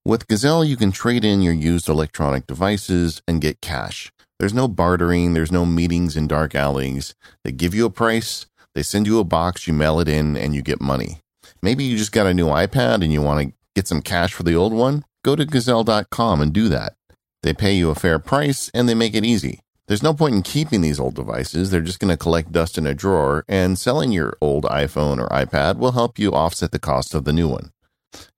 With 0.04 0.28
Gazelle, 0.28 0.64
you 0.64 0.76
can 0.76 0.92
trade 0.92 1.24
in 1.24 1.40
your 1.40 1.54
used 1.54 1.88
electronic 1.88 2.46
devices 2.46 3.22
and 3.28 3.40
get 3.40 3.60
cash. 3.60 4.12
There's 4.38 4.52
no 4.52 4.68
bartering, 4.68 5.32
there's 5.32 5.52
no 5.52 5.64
meetings 5.64 6.16
in 6.16 6.26
dark 6.26 6.54
alleys. 6.54 7.14
They 7.44 7.52
give 7.52 7.74
you 7.74 7.86
a 7.86 7.90
price, 7.90 8.46
they 8.74 8.82
send 8.82 9.06
you 9.06 9.20
a 9.20 9.24
box, 9.24 9.66
you 9.66 9.72
mail 9.72 10.00
it 10.00 10.08
in, 10.08 10.36
and 10.36 10.54
you 10.54 10.60
get 10.60 10.80
money. 10.80 11.20
Maybe 11.62 11.84
you 11.84 11.96
just 11.96 12.12
got 12.12 12.26
a 12.26 12.34
new 12.34 12.48
iPad 12.48 13.02
and 13.02 13.12
you 13.12 13.22
want 13.22 13.48
to 13.48 13.54
get 13.74 13.88
some 13.88 14.02
cash 14.02 14.34
for 14.34 14.42
the 14.42 14.54
old 14.54 14.72
one? 14.72 15.04
Go 15.24 15.36
to 15.36 15.46
gazelle.com 15.46 16.40
and 16.40 16.52
do 16.52 16.68
that. 16.68 16.94
They 17.42 17.54
pay 17.54 17.74
you 17.74 17.90
a 17.90 17.94
fair 17.94 18.18
price 18.18 18.70
and 18.74 18.88
they 18.88 18.94
make 18.94 19.14
it 19.14 19.24
easy. 19.24 19.60
There's 19.86 20.02
no 20.02 20.14
point 20.14 20.34
in 20.34 20.42
keeping 20.42 20.80
these 20.80 20.98
old 20.98 21.14
devices. 21.14 21.70
They're 21.70 21.82
just 21.82 22.00
going 22.00 22.10
to 22.10 22.16
collect 22.16 22.52
dust 22.52 22.78
in 22.78 22.86
a 22.86 22.94
drawer, 22.94 23.44
and 23.46 23.78
selling 23.78 24.12
your 24.12 24.34
old 24.40 24.64
iPhone 24.64 25.18
or 25.20 25.28
iPad 25.28 25.76
will 25.76 25.92
help 25.92 26.18
you 26.18 26.32
offset 26.32 26.70
the 26.70 26.78
cost 26.78 27.14
of 27.14 27.24
the 27.24 27.34
new 27.34 27.48
one. 27.48 27.70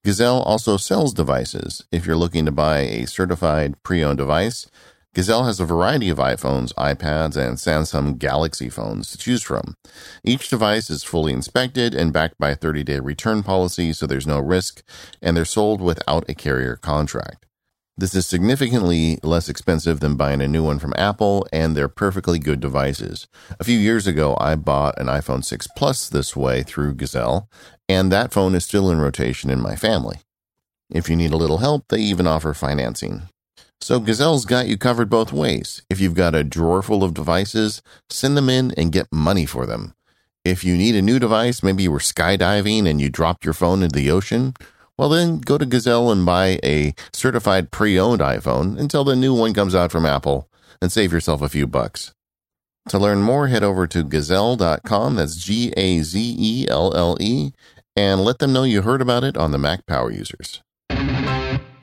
Gazelle 0.04 0.42
also 0.42 0.76
sells 0.76 1.14
devices. 1.14 1.84
If 1.92 2.04
you're 2.04 2.16
looking 2.16 2.46
to 2.46 2.52
buy 2.52 2.78
a 2.80 3.06
certified 3.06 3.80
pre 3.84 4.02
owned 4.02 4.18
device, 4.18 4.68
Gazelle 5.14 5.44
has 5.44 5.60
a 5.60 5.64
variety 5.64 6.08
of 6.08 6.18
iPhones, 6.18 6.74
iPads, 6.74 7.36
and 7.36 7.56
Samsung 7.56 8.18
Galaxy 8.18 8.68
phones 8.68 9.12
to 9.12 9.16
choose 9.16 9.42
from. 9.42 9.74
Each 10.24 10.50
device 10.50 10.90
is 10.90 11.04
fully 11.04 11.32
inspected 11.32 11.94
and 11.94 12.12
backed 12.12 12.38
by 12.38 12.50
a 12.50 12.56
30 12.56 12.82
day 12.82 12.98
return 12.98 13.44
policy, 13.44 13.92
so 13.92 14.06
there's 14.06 14.26
no 14.26 14.40
risk, 14.40 14.82
and 15.22 15.36
they're 15.36 15.44
sold 15.44 15.80
without 15.80 16.28
a 16.28 16.34
carrier 16.34 16.74
contract. 16.74 17.45
This 17.98 18.14
is 18.14 18.26
significantly 18.26 19.18
less 19.22 19.48
expensive 19.48 20.00
than 20.00 20.16
buying 20.16 20.42
a 20.42 20.48
new 20.48 20.62
one 20.62 20.78
from 20.78 20.92
Apple, 20.98 21.46
and 21.50 21.74
they're 21.74 21.88
perfectly 21.88 22.38
good 22.38 22.60
devices. 22.60 23.26
A 23.58 23.64
few 23.64 23.78
years 23.78 24.06
ago, 24.06 24.36
I 24.38 24.54
bought 24.54 25.00
an 25.00 25.06
iPhone 25.06 25.42
6 25.42 25.66
Plus 25.74 26.10
this 26.10 26.36
way 26.36 26.62
through 26.62 26.92
Gazelle, 26.96 27.48
and 27.88 28.12
that 28.12 28.34
phone 28.34 28.54
is 28.54 28.66
still 28.66 28.90
in 28.90 28.98
rotation 29.00 29.48
in 29.48 29.62
my 29.62 29.76
family. 29.76 30.18
If 30.90 31.08
you 31.08 31.16
need 31.16 31.32
a 31.32 31.38
little 31.38 31.56
help, 31.56 31.86
they 31.88 32.00
even 32.00 32.26
offer 32.26 32.52
financing. 32.52 33.30
So 33.80 33.98
Gazelle's 33.98 34.44
got 34.44 34.68
you 34.68 34.76
covered 34.76 35.08
both 35.08 35.32
ways. 35.32 35.80
If 35.88 35.98
you've 35.98 36.12
got 36.12 36.34
a 36.34 36.44
drawer 36.44 36.82
full 36.82 37.02
of 37.02 37.14
devices, 37.14 37.80
send 38.10 38.36
them 38.36 38.50
in 38.50 38.72
and 38.76 38.92
get 38.92 39.08
money 39.10 39.46
for 39.46 39.64
them. 39.64 39.94
If 40.44 40.64
you 40.64 40.76
need 40.76 40.96
a 40.96 41.02
new 41.02 41.18
device, 41.18 41.62
maybe 41.62 41.84
you 41.84 41.90
were 41.90 41.98
skydiving 41.98 42.86
and 42.86 43.00
you 43.00 43.08
dropped 43.08 43.46
your 43.46 43.54
phone 43.54 43.82
into 43.82 43.96
the 43.96 44.10
ocean, 44.10 44.52
well, 44.98 45.08
then 45.08 45.38
go 45.38 45.58
to 45.58 45.66
Gazelle 45.66 46.10
and 46.10 46.24
buy 46.24 46.58
a 46.64 46.94
certified 47.12 47.70
pre 47.70 47.98
owned 47.98 48.20
iPhone 48.20 48.78
until 48.78 49.04
the 49.04 49.16
new 49.16 49.34
one 49.34 49.52
comes 49.52 49.74
out 49.74 49.92
from 49.92 50.06
Apple 50.06 50.48
and 50.80 50.90
save 50.90 51.12
yourself 51.12 51.42
a 51.42 51.48
few 51.48 51.66
bucks. 51.66 52.12
To 52.90 52.98
learn 52.98 53.22
more, 53.22 53.48
head 53.48 53.64
over 53.64 53.86
to 53.88 54.04
gazelle.com, 54.04 55.16
that's 55.16 55.36
G 55.36 55.72
A 55.76 56.02
Z 56.02 56.36
E 56.38 56.68
L 56.68 56.94
L 56.94 57.16
E, 57.20 57.50
and 57.96 58.22
let 58.22 58.38
them 58.38 58.52
know 58.52 58.62
you 58.62 58.82
heard 58.82 59.02
about 59.02 59.24
it 59.24 59.36
on 59.36 59.50
the 59.50 59.58
Mac 59.58 59.84
Power 59.86 60.10
Users. 60.10 60.62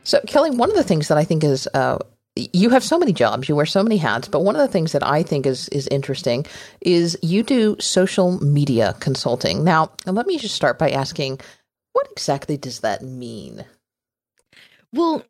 So, 0.03 0.19
Kelly, 0.27 0.51
one 0.51 0.69
of 0.69 0.75
the 0.75 0.83
things 0.83 1.09
that 1.09 1.17
I 1.17 1.23
think 1.23 1.43
is 1.43 1.67
uh, 1.73 1.97
you 2.35 2.69
have 2.69 2.83
so 2.83 2.97
many 2.97 3.13
jobs, 3.13 3.47
you 3.47 3.55
wear 3.55 3.65
so 3.65 3.83
many 3.83 3.97
hats, 3.97 4.27
but 4.27 4.41
one 4.41 4.55
of 4.55 4.61
the 4.61 4.67
things 4.67 4.91
that 4.93 5.05
I 5.05 5.23
think 5.23 5.45
is 5.45 5.69
is 5.69 5.87
interesting 5.89 6.45
is 6.81 7.17
you 7.21 7.43
do 7.43 7.75
social 7.79 8.43
media 8.43 8.95
consulting. 8.99 9.63
Now, 9.63 9.91
let 10.05 10.25
me 10.25 10.37
just 10.37 10.55
start 10.55 10.79
by 10.79 10.89
asking, 10.91 11.39
what 11.93 12.07
exactly 12.11 12.57
does 12.57 12.81
that 12.81 13.01
mean? 13.01 13.65
Well, 14.91 15.23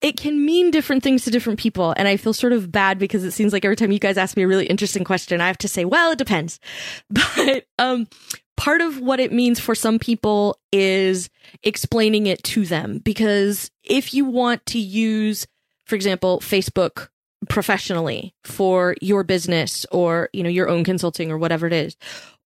it 0.00 0.16
can 0.16 0.44
mean 0.44 0.70
different 0.70 1.02
things 1.02 1.24
to 1.24 1.30
different 1.30 1.58
people. 1.58 1.94
And 1.96 2.08
I 2.08 2.16
feel 2.16 2.32
sort 2.32 2.52
of 2.52 2.72
bad 2.72 2.98
because 2.98 3.24
it 3.24 3.30
seems 3.32 3.52
like 3.52 3.64
every 3.64 3.76
time 3.76 3.92
you 3.92 3.98
guys 3.98 4.18
ask 4.18 4.36
me 4.36 4.42
a 4.42 4.48
really 4.48 4.66
interesting 4.66 5.04
question, 5.04 5.40
I 5.40 5.46
have 5.46 5.58
to 5.58 5.68
say, 5.68 5.84
well, 5.84 6.12
it 6.12 6.18
depends. 6.18 6.58
But 7.10 7.66
um, 7.78 8.08
part 8.56 8.80
of 8.80 9.00
what 9.00 9.20
it 9.20 9.32
means 9.32 9.58
for 9.58 9.74
some 9.74 9.98
people 9.98 10.58
is 10.70 11.30
explaining 11.62 12.26
it 12.26 12.42
to 12.44 12.64
them 12.64 12.98
because 12.98 13.70
if 13.82 14.14
you 14.14 14.24
want 14.24 14.64
to 14.66 14.78
use 14.78 15.46
for 15.84 15.96
example 15.96 16.38
facebook 16.38 17.08
professionally 17.48 18.34
for 18.44 18.94
your 19.00 19.24
business 19.24 19.84
or 19.90 20.28
you 20.32 20.42
know 20.42 20.48
your 20.48 20.68
own 20.68 20.84
consulting 20.84 21.32
or 21.32 21.38
whatever 21.38 21.66
it 21.66 21.72
is 21.72 21.96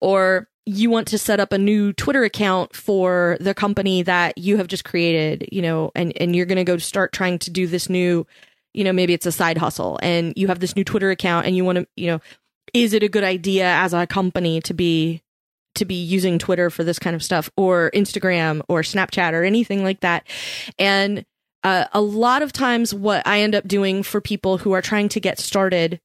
or 0.01 0.49
you 0.67 0.91
want 0.91 1.09
to 1.09 1.19
set 1.19 1.41
up 1.41 1.53
a 1.53 1.59
new 1.59 1.93
twitter 1.93 2.25
account 2.25 2.75
for 2.75 3.37
the 3.41 3.55
company 3.55 4.03
that 4.03 4.37
you 4.37 4.57
have 4.57 4.67
just 4.67 4.85
created 4.85 5.49
you 5.51 5.63
know 5.63 5.91
and 5.95 6.13
and 6.21 6.35
you're 6.35 6.47
going 6.47 6.57
to 6.57 6.65
go 6.65 6.77
start 6.77 7.13
trying 7.13 7.39
to 7.39 7.51
do 7.51 7.67
this 7.67 7.89
new 7.89 8.27
you 8.75 8.85
know 8.85 8.93
maybe 8.93 9.15
it's 9.15 9.27
a 9.27 9.33
side 9.33 9.59
hustle 9.59 9.99
and 10.03 10.33
you 10.37 10.49
have 10.49 10.61
this 10.61 10.77
new 10.77 10.85
twitter 10.85 11.11
account 11.11 11.47
and 11.47 11.57
you 11.57 11.65
want 11.65 11.79
to 11.79 11.87
you 11.97 12.09
know 12.09 12.21
is 12.75 12.93
it 12.93 13.03
a 13.03 13.09
good 13.09 13.25
idea 13.25 13.67
as 13.67 13.95
a 13.95 14.07
company 14.07 14.61
to 14.61 14.75
be 14.75 15.23
to 15.77 15.85
be 15.85 15.95
using 15.95 16.39
Twitter 16.39 16.71
for 16.71 16.85
this 16.85 16.99
kind 16.99 17.15
of 17.15 17.23
stuff 17.23 17.51
or 17.57 17.91
Instagram 17.95 18.63
or 18.69 18.81
Snapchat 18.81 19.33
or 19.33 19.45
anything 19.45 19.85
like 19.85 20.01
that. 20.01 20.27
And 20.79 21.25
uh, 21.63 21.87
a 21.93 22.01
lot 22.01 22.43
of 22.43 22.53
times, 22.53 22.93
what 22.93 23.27
I 23.27 23.41
end 23.41 23.55
up 23.55 23.67
doing 23.67 24.03
for 24.03 24.21
people 24.21 24.59
who 24.59 24.73
are 24.73 24.83
trying 24.83 25.09
to 25.11 25.21
get 25.21 25.39
started 25.39 26.01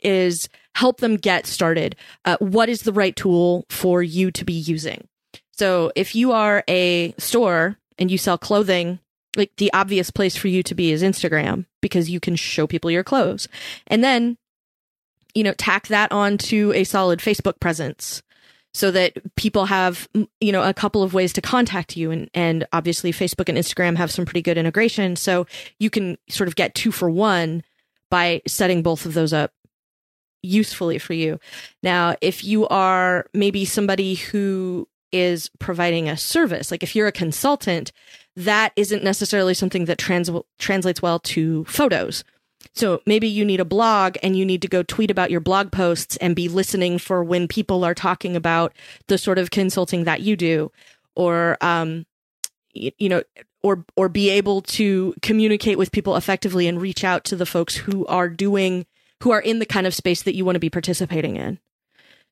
is 0.00 0.48
help 0.78 1.00
them 1.00 1.16
get 1.16 1.44
started. 1.44 1.96
Uh, 2.24 2.36
what 2.38 2.68
is 2.68 2.82
the 2.82 2.92
right 2.92 3.16
tool 3.16 3.66
for 3.68 4.00
you 4.00 4.30
to 4.30 4.44
be 4.44 4.52
using? 4.52 5.08
So, 5.52 5.90
if 5.96 6.14
you 6.14 6.30
are 6.30 6.62
a 6.68 7.12
store 7.18 7.76
and 7.98 8.10
you 8.12 8.16
sell 8.16 8.38
clothing, 8.38 9.00
like 9.36 9.50
the 9.56 9.72
obvious 9.72 10.10
place 10.10 10.36
for 10.36 10.46
you 10.46 10.62
to 10.62 10.74
be 10.76 10.92
is 10.92 11.02
Instagram 11.02 11.66
because 11.82 12.08
you 12.08 12.20
can 12.20 12.36
show 12.36 12.68
people 12.68 12.92
your 12.92 13.02
clothes. 13.02 13.48
And 13.88 14.04
then, 14.04 14.38
you 15.34 15.42
know, 15.42 15.52
tack 15.54 15.88
that 15.88 16.12
onto 16.12 16.72
a 16.74 16.84
solid 16.84 17.18
Facebook 17.18 17.58
presence 17.58 18.22
so 18.72 18.92
that 18.92 19.14
people 19.34 19.64
have 19.64 20.08
you 20.40 20.52
know 20.52 20.62
a 20.62 20.74
couple 20.74 21.02
of 21.02 21.14
ways 21.14 21.32
to 21.32 21.40
contact 21.40 21.96
you 21.96 22.12
and 22.12 22.30
and 22.34 22.66
obviously 22.72 23.12
Facebook 23.12 23.48
and 23.48 23.58
Instagram 23.58 23.96
have 23.96 24.12
some 24.12 24.26
pretty 24.26 24.42
good 24.42 24.58
integration 24.58 25.16
so 25.16 25.46
you 25.78 25.90
can 25.90 26.18
sort 26.28 26.48
of 26.48 26.54
get 26.54 26.74
two 26.74 26.92
for 26.92 27.10
one 27.10 27.64
by 28.10 28.42
setting 28.46 28.82
both 28.82 29.06
of 29.06 29.14
those 29.14 29.32
up 29.32 29.52
usefully 30.42 30.98
for 30.98 31.14
you. 31.14 31.38
Now, 31.82 32.16
if 32.20 32.44
you 32.44 32.68
are 32.68 33.26
maybe 33.34 33.64
somebody 33.64 34.14
who 34.14 34.88
is 35.12 35.50
providing 35.58 36.08
a 36.08 36.16
service, 36.16 36.70
like 36.70 36.82
if 36.82 36.94
you're 36.94 37.06
a 37.06 37.12
consultant, 37.12 37.92
that 38.36 38.72
isn't 38.76 39.02
necessarily 39.02 39.54
something 39.54 39.86
that 39.86 39.98
trans- 39.98 40.30
translates 40.58 41.02
well 41.02 41.18
to 41.20 41.64
photos. 41.64 42.24
So 42.74 43.02
maybe 43.06 43.28
you 43.28 43.44
need 43.44 43.60
a 43.60 43.64
blog 43.64 44.16
and 44.22 44.36
you 44.36 44.44
need 44.44 44.62
to 44.62 44.68
go 44.68 44.82
tweet 44.82 45.10
about 45.10 45.30
your 45.30 45.40
blog 45.40 45.72
posts 45.72 46.16
and 46.18 46.36
be 46.36 46.48
listening 46.48 46.98
for 46.98 47.24
when 47.24 47.48
people 47.48 47.84
are 47.84 47.94
talking 47.94 48.36
about 48.36 48.72
the 49.06 49.18
sort 49.18 49.38
of 49.38 49.50
consulting 49.50 50.04
that 50.04 50.20
you 50.20 50.36
do 50.36 50.70
or 51.14 51.56
um 51.60 52.06
you, 52.72 52.92
you 52.98 53.08
know 53.08 53.22
or 53.62 53.84
or 53.96 54.08
be 54.08 54.30
able 54.30 54.62
to 54.62 55.14
communicate 55.22 55.78
with 55.78 55.92
people 55.92 56.16
effectively 56.16 56.68
and 56.68 56.80
reach 56.80 57.04
out 57.04 57.24
to 57.24 57.36
the 57.36 57.46
folks 57.46 57.74
who 57.74 58.06
are 58.06 58.28
doing 58.28 58.86
who 59.22 59.30
are 59.30 59.40
in 59.40 59.58
the 59.58 59.66
kind 59.66 59.86
of 59.86 59.94
space 59.94 60.22
that 60.22 60.34
you 60.34 60.44
want 60.44 60.56
to 60.56 60.60
be 60.60 60.70
participating 60.70 61.36
in. 61.36 61.58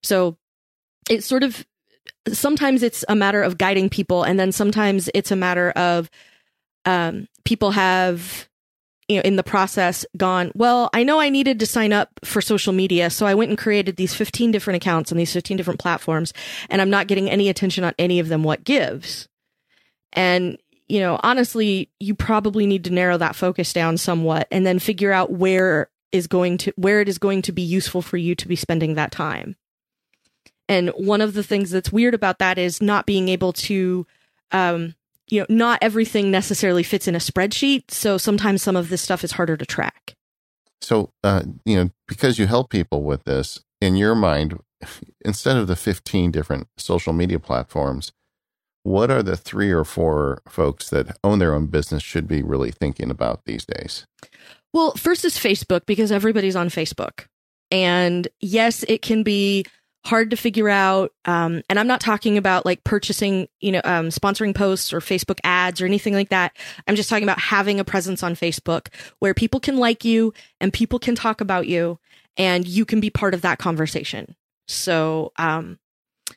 So 0.03 0.37
it's 1.09 1.27
sort 1.27 1.43
of 1.43 1.67
sometimes 2.33 2.83
it's 2.83 3.05
a 3.09 3.17
matter 3.17 3.43
of 3.43 3.59
guiding 3.59 3.89
people 3.89 4.23
and 4.23 4.39
then 4.39 4.53
sometimes 4.53 5.09
it's 5.15 5.31
a 5.31 5.37
matter 5.37 5.71
of 5.73 6.11
um, 6.85 7.29
people 7.45 7.73
have 7.73 8.49
you 9.09 9.17
know, 9.17 9.23
in 9.23 9.37
the 9.37 9.45
process 9.45 10.05
gone, 10.17 10.51
well, 10.55 10.91
I 10.93 11.05
know 11.05 11.21
I 11.21 11.29
needed 11.29 11.61
to 11.61 11.67
sign 11.67 11.93
up 11.93 12.11
for 12.25 12.41
social 12.41 12.73
media. 12.73 13.09
So 13.09 13.25
I 13.25 13.35
went 13.35 13.51
and 13.51 13.59
created 13.59 13.97
these 13.97 14.15
15 14.15 14.51
different 14.51 14.77
accounts 14.77 15.13
on 15.13 15.19
these 15.19 15.33
15 15.33 15.57
different 15.57 15.79
platforms 15.79 16.33
and 16.71 16.83
I'm 16.83 16.91
not 16.91 17.07
getting 17.07 17.31
any 17.31 17.49
attention 17.49 17.85
on 17.85 17.95
any 17.99 18.19
of 18.19 18.29
them. 18.29 18.43
What 18.43 18.65
gives? 18.65 19.29
And, 20.13 20.59
you 20.89 20.99
know, 20.99 21.21
honestly, 21.23 21.89
you 22.01 22.15
probably 22.15 22.67
need 22.67 22.85
to 22.85 22.93
narrow 22.93 23.17
that 23.19 23.37
focus 23.37 23.73
down 23.73 23.97
somewhat 23.97 24.49
and 24.51 24.67
then 24.67 24.79
figure 24.81 25.13
out 25.13 25.31
where 25.31 25.89
is 26.17 26.27
going 26.27 26.59
to, 26.59 26.73
where 26.77 27.01
it 27.01 27.09
is 27.09 27.19
going 27.19 27.43
to 27.43 27.53
be 27.53 27.63
useful 27.63 28.03
for 28.03 28.17
you 28.17 28.35
to 28.35 28.49
be 28.49 28.57
spending 28.57 28.95
that 28.95 29.13
time. 29.13 29.57
And 30.69 30.89
one 30.91 31.21
of 31.21 31.35
the 31.35 31.43
things 31.43 31.71
that's 31.71 31.93
weird 31.93 32.15
about 32.15 32.39
that 32.41 32.59
is 32.59 32.83
not 32.83 33.07
being 33.07 33.29
able 33.29 33.53
to, 33.53 34.07
um, 34.51 34.95
you 35.29 35.41
know, 35.41 35.47
not 35.49 35.79
everything 35.83 36.31
necessarily 36.31 36.83
fits 36.83 37.07
in 37.07 37.15
a 37.15 37.19
spreadsheet. 37.19 37.91
So 37.91 38.19
sometimes 38.19 38.63
some 38.63 38.77
of 38.77 38.89
this 38.89 39.03
stuff 39.03 39.23
is 39.23 39.33
harder 39.33 39.57
to 39.57 39.67
track. 39.67 40.15
So, 40.81 41.13
uh, 41.23 41.43
you 41.65 41.77
know, 41.77 41.91
because 42.09 42.39
you 42.39 42.47
help 42.47 42.71
people 42.71 43.03
with 43.03 43.25
this, 43.25 43.61
in 43.81 43.97
your 43.97 44.15
mind, 44.15 44.59
instead 45.25 45.57
of 45.57 45.67
the 45.67 45.77
15 45.77 46.31
different 46.31 46.69
social 46.77 47.13
media 47.13 47.39
platforms, 47.39 48.13
what 48.83 49.11
are 49.11 49.23
the 49.23 49.37
three 49.37 49.73
or 49.73 49.85
four 49.85 50.43
folks 50.49 50.91
that 50.91 51.17
own 51.25 51.41
their 51.41 51.55
own 51.55 51.67
business 51.67 52.05
should 52.05 52.29
be 52.29 52.43
really 52.43 52.71
thinking 52.71 53.11
about 53.11 53.45
these 53.45 53.65
days? 53.65 54.07
Well, 54.77 54.93
first 54.93 55.25
is 55.25 55.39
Facebook 55.39 55.87
because 55.87 56.13
everybody's 56.13 56.55
on 56.55 56.69
Facebook. 56.69 57.25
And 57.71 58.29
yes, 58.41 58.83
it 58.87 59.01
can 59.01 59.23
be 59.23 59.65
hard 60.05 60.29
to 60.33 60.37
figure 60.37 60.69
out. 60.69 61.13
Um, 61.25 61.63
and 61.71 61.81
I'm 61.81 61.87
not 61.87 62.03
talking 62.03 62.37
about 62.37 62.67
like 62.67 62.85
purchasing, 62.85 63.49
you 63.59 63.73
know, 63.73 63.81
um, 63.85 64.11
sponsoring 64.11 64.55
posts 64.55 64.93
or 64.93 65.01
Facebook 65.01 65.39
ads 65.45 65.81
or 65.81 65.87
anything 65.87 66.13
like 66.13 66.29
that. 66.29 66.55
I'm 66.87 66.95
just 66.95 67.09
talking 67.09 67.23
about 67.25 67.41
having 67.41 67.81
a 67.81 67.85
presence 67.85 68.23
on 68.23 68.35
Facebook 68.35 68.89
where 69.19 69.33
people 69.33 69.61
can 69.61 69.79
like 69.79 70.05
you 70.05 70.35
and 70.61 70.75
people 70.75 70.99
can 70.99 71.15
talk 71.15 71.41
about 71.41 71.67
you 71.67 71.99
and 72.37 72.69
you 72.69 72.85
can 72.85 73.01
be 73.01 73.09
part 73.09 73.33
of 73.33 73.41
that 73.41 73.59
conversation. 73.59 74.37
So, 74.69 75.33
um, 75.37 75.79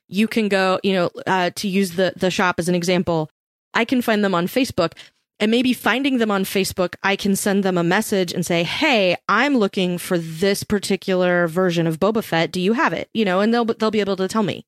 you 0.07 0.29
can 0.29 0.47
go, 0.47 0.79
you 0.81 0.93
know, 0.93 1.09
uh, 1.27 1.49
to 1.57 1.67
use 1.67 1.97
the, 1.97 2.13
the 2.15 2.31
shop 2.31 2.55
as 2.57 2.69
an 2.69 2.75
example. 2.75 3.29
I 3.73 3.83
can 3.83 4.01
find 4.01 4.23
them 4.23 4.33
on 4.33 4.47
Facebook 4.47 4.93
and 5.39 5.51
maybe 5.51 5.73
finding 5.73 6.17
them 6.17 6.31
on 6.31 6.43
Facebook, 6.43 6.95
I 7.03 7.15
can 7.15 7.35
send 7.35 7.63
them 7.63 7.77
a 7.77 7.83
message 7.83 8.33
and 8.33 8.45
say, 8.45 8.63
"Hey, 8.63 9.15
I'm 9.27 9.57
looking 9.57 9.97
for 9.97 10.17
this 10.17 10.63
particular 10.63 11.47
version 11.47 11.87
of 11.87 11.99
Boba 11.99 12.23
Fett. 12.23 12.51
Do 12.51 12.59
you 12.59 12.73
have 12.73 12.93
it?" 12.93 13.09
You 13.13 13.25
know, 13.25 13.39
and 13.39 13.53
they'll 13.53 13.65
they'll 13.65 13.91
be 13.91 14.01
able 14.01 14.17
to 14.17 14.27
tell 14.27 14.43
me. 14.43 14.65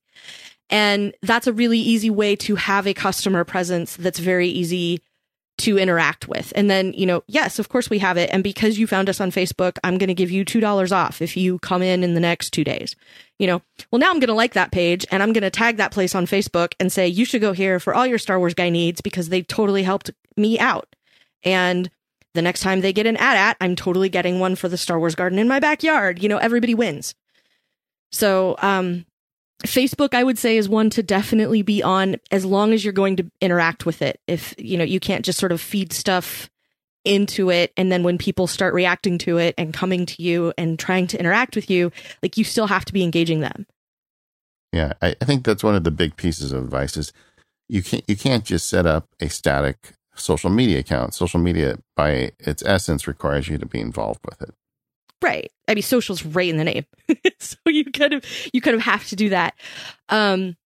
And 0.70 1.14
that's 1.22 1.46
a 1.46 1.52
really 1.52 1.78
easy 1.78 2.08
way 2.10 2.34
to 2.36 2.56
have 2.56 2.86
a 2.86 2.94
customer 2.94 3.44
presence 3.44 3.94
that's 3.96 4.18
very 4.18 4.48
easy 4.48 5.02
to 5.58 5.78
interact 5.78 6.28
with. 6.28 6.52
And 6.56 6.70
then, 6.70 6.92
you 6.94 7.06
know, 7.06 7.22
yes, 7.26 7.58
of 7.58 7.68
course 7.68 7.90
we 7.90 7.98
have 7.98 8.16
it. 8.16 8.30
And 8.32 8.42
because 8.42 8.78
you 8.78 8.86
found 8.86 9.08
us 9.08 9.20
on 9.20 9.30
Facebook, 9.30 9.76
I'm 9.84 9.98
going 9.98 10.08
to 10.08 10.14
give 10.14 10.30
you 10.30 10.44
$2 10.44 10.92
off 10.92 11.20
if 11.20 11.36
you 11.36 11.58
come 11.58 11.82
in 11.82 12.02
in 12.02 12.14
the 12.14 12.20
next 12.20 12.50
two 12.50 12.64
days. 12.64 12.96
You 13.38 13.46
know, 13.46 13.62
well, 13.90 13.98
now 13.98 14.10
I'm 14.10 14.18
going 14.18 14.28
to 14.28 14.34
like 14.34 14.54
that 14.54 14.72
page 14.72 15.04
and 15.10 15.22
I'm 15.22 15.32
going 15.32 15.42
to 15.42 15.50
tag 15.50 15.76
that 15.76 15.92
place 15.92 16.14
on 16.14 16.26
Facebook 16.26 16.72
and 16.80 16.90
say, 16.90 17.06
you 17.06 17.24
should 17.24 17.42
go 17.42 17.52
here 17.52 17.78
for 17.78 17.94
all 17.94 18.06
your 18.06 18.18
Star 18.18 18.38
Wars 18.38 18.54
guy 18.54 18.70
needs 18.70 19.00
because 19.00 19.28
they 19.28 19.42
totally 19.42 19.82
helped 19.82 20.10
me 20.36 20.58
out. 20.58 20.94
And 21.42 21.90
the 22.34 22.42
next 22.42 22.60
time 22.60 22.80
they 22.80 22.92
get 22.92 23.06
an 23.06 23.16
ad 23.16 23.36
at, 23.36 23.56
I'm 23.60 23.76
totally 23.76 24.08
getting 24.08 24.40
one 24.40 24.56
for 24.56 24.68
the 24.68 24.78
Star 24.78 24.98
Wars 24.98 25.14
garden 25.14 25.38
in 25.38 25.48
my 25.48 25.60
backyard. 25.60 26.22
You 26.22 26.28
know, 26.28 26.38
everybody 26.38 26.74
wins. 26.74 27.14
So, 28.10 28.56
um, 28.60 29.06
Facebook, 29.64 30.14
I 30.14 30.24
would 30.24 30.38
say, 30.38 30.56
is 30.56 30.68
one 30.68 30.90
to 30.90 31.02
definitely 31.02 31.62
be 31.62 31.82
on 31.82 32.16
as 32.30 32.44
long 32.44 32.72
as 32.72 32.84
you're 32.84 32.92
going 32.92 33.16
to 33.16 33.30
interact 33.40 33.86
with 33.86 34.02
it. 34.02 34.20
If, 34.26 34.54
you 34.58 34.76
know, 34.76 34.84
you 34.84 34.98
can't 34.98 35.24
just 35.24 35.38
sort 35.38 35.52
of 35.52 35.60
feed 35.60 35.92
stuff 35.92 36.50
into 37.04 37.50
it. 37.50 37.72
And 37.76 37.90
then 37.90 38.02
when 38.02 38.18
people 38.18 38.46
start 38.46 38.74
reacting 38.74 39.18
to 39.18 39.38
it 39.38 39.54
and 39.58 39.74
coming 39.74 40.06
to 40.06 40.22
you 40.22 40.52
and 40.56 40.78
trying 40.78 41.06
to 41.08 41.18
interact 41.18 41.56
with 41.56 41.70
you, 41.70 41.92
like 42.22 42.36
you 42.36 42.44
still 42.44 42.66
have 42.66 42.84
to 42.86 42.92
be 42.92 43.02
engaging 43.02 43.40
them. 43.40 43.66
Yeah. 44.72 44.94
I, 45.02 45.14
I 45.20 45.24
think 45.24 45.44
that's 45.44 45.64
one 45.64 45.74
of 45.74 45.84
the 45.84 45.90
big 45.90 46.16
pieces 46.16 46.52
of 46.52 46.64
advice 46.64 46.96
is 46.96 47.12
you 47.68 47.82
can't, 47.82 48.04
you 48.08 48.16
can't 48.16 48.44
just 48.44 48.68
set 48.68 48.86
up 48.86 49.08
a 49.20 49.28
static 49.28 49.94
social 50.22 50.50
media 50.50 50.78
account. 50.78 51.14
Social 51.14 51.40
media, 51.40 51.78
by 51.96 52.32
its 52.38 52.62
essence, 52.64 53.06
requires 53.06 53.48
you 53.48 53.58
to 53.58 53.66
be 53.66 53.80
involved 53.80 54.20
with 54.24 54.40
it. 54.42 54.54
Right. 55.20 55.52
I 55.68 55.74
mean, 55.74 55.82
social's 55.82 56.24
right 56.24 56.48
in 56.48 56.56
the 56.56 56.64
name. 56.64 56.84
so 57.38 57.56
you 57.66 57.84
kind 57.84 58.12
of, 58.12 58.24
you 58.52 58.60
kind 58.60 58.74
of 58.74 58.82
have 58.82 59.06
to 59.08 59.16
do 59.16 59.28
that. 59.28 59.54
Um, 60.08 60.56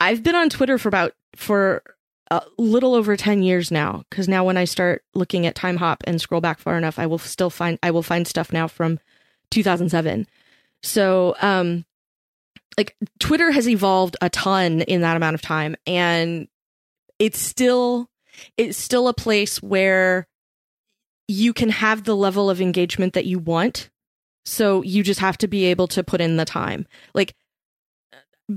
I've 0.00 0.22
been 0.22 0.36
on 0.36 0.50
Twitter 0.50 0.78
for 0.78 0.88
about, 0.88 1.14
for 1.34 1.82
a 2.30 2.42
little 2.58 2.94
over 2.94 3.16
10 3.16 3.42
years 3.42 3.70
now. 3.70 4.04
Cause 4.10 4.28
now 4.28 4.44
when 4.44 4.56
I 4.56 4.64
start 4.64 5.02
looking 5.14 5.46
at 5.46 5.56
Timehop 5.56 5.96
and 6.04 6.20
scroll 6.20 6.40
back 6.40 6.60
far 6.60 6.76
enough, 6.78 6.98
I 6.98 7.06
will 7.06 7.18
still 7.18 7.50
find, 7.50 7.78
I 7.82 7.90
will 7.90 8.02
find 8.02 8.26
stuff 8.26 8.52
now 8.52 8.68
from 8.68 9.00
2007. 9.50 10.26
So, 10.82 11.34
um, 11.40 11.84
like 12.76 12.94
Twitter 13.18 13.50
has 13.50 13.68
evolved 13.68 14.16
a 14.20 14.30
ton 14.30 14.82
in 14.82 15.00
that 15.00 15.16
amount 15.16 15.34
of 15.34 15.42
time 15.42 15.74
and 15.86 16.46
it's 17.18 17.40
still, 17.40 18.08
it's 18.56 18.78
still 18.78 19.08
a 19.08 19.14
place 19.14 19.62
where 19.62 20.26
you 21.28 21.52
can 21.52 21.68
have 21.68 22.04
the 22.04 22.16
level 22.16 22.48
of 22.48 22.60
engagement 22.60 23.12
that 23.12 23.26
you 23.26 23.38
want. 23.38 23.90
So 24.46 24.82
you 24.82 25.02
just 25.02 25.20
have 25.20 25.36
to 25.38 25.48
be 25.48 25.66
able 25.66 25.86
to 25.88 26.02
put 26.02 26.20
in 26.20 26.36
the 26.36 26.46
time. 26.46 26.86
Like 27.14 27.34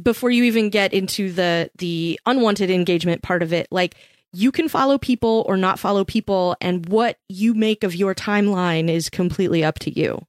before 0.02 0.32
you 0.32 0.46
even 0.46 0.70
get 0.70 0.94
into 0.94 1.32
the 1.32 1.70
the 1.78 2.20
unwanted 2.26 2.70
engagement 2.70 3.22
part 3.22 3.44
of 3.44 3.52
it, 3.52 3.68
like 3.72 3.96
you 4.34 4.52
can 4.52 4.70
follow 4.70 4.98
people 4.98 5.44
or 5.48 5.58
not 5.58 5.80
follow 5.80 6.06
people 6.06 6.56
and 6.62 6.88
what 6.88 7.18
you 7.28 7.54
make 7.54 7.84
of 7.84 7.94
your 7.94 8.16
timeline 8.16 8.90
is 8.90 9.10
completely 9.10 9.64
up 9.64 9.80
to 9.80 9.92
you. 9.92 10.26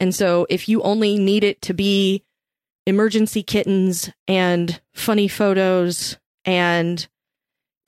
And 0.00 0.14
so 0.14 0.46
if 0.48 0.68
you 0.68 0.80
only 0.82 1.18
need 1.18 1.44
it 1.44 1.60
to 1.62 1.74
be 1.74 2.24
emergency 2.86 3.42
kittens 3.42 4.10
and 4.26 4.80
funny 4.94 5.28
photos 5.28 6.16
and 6.46 7.06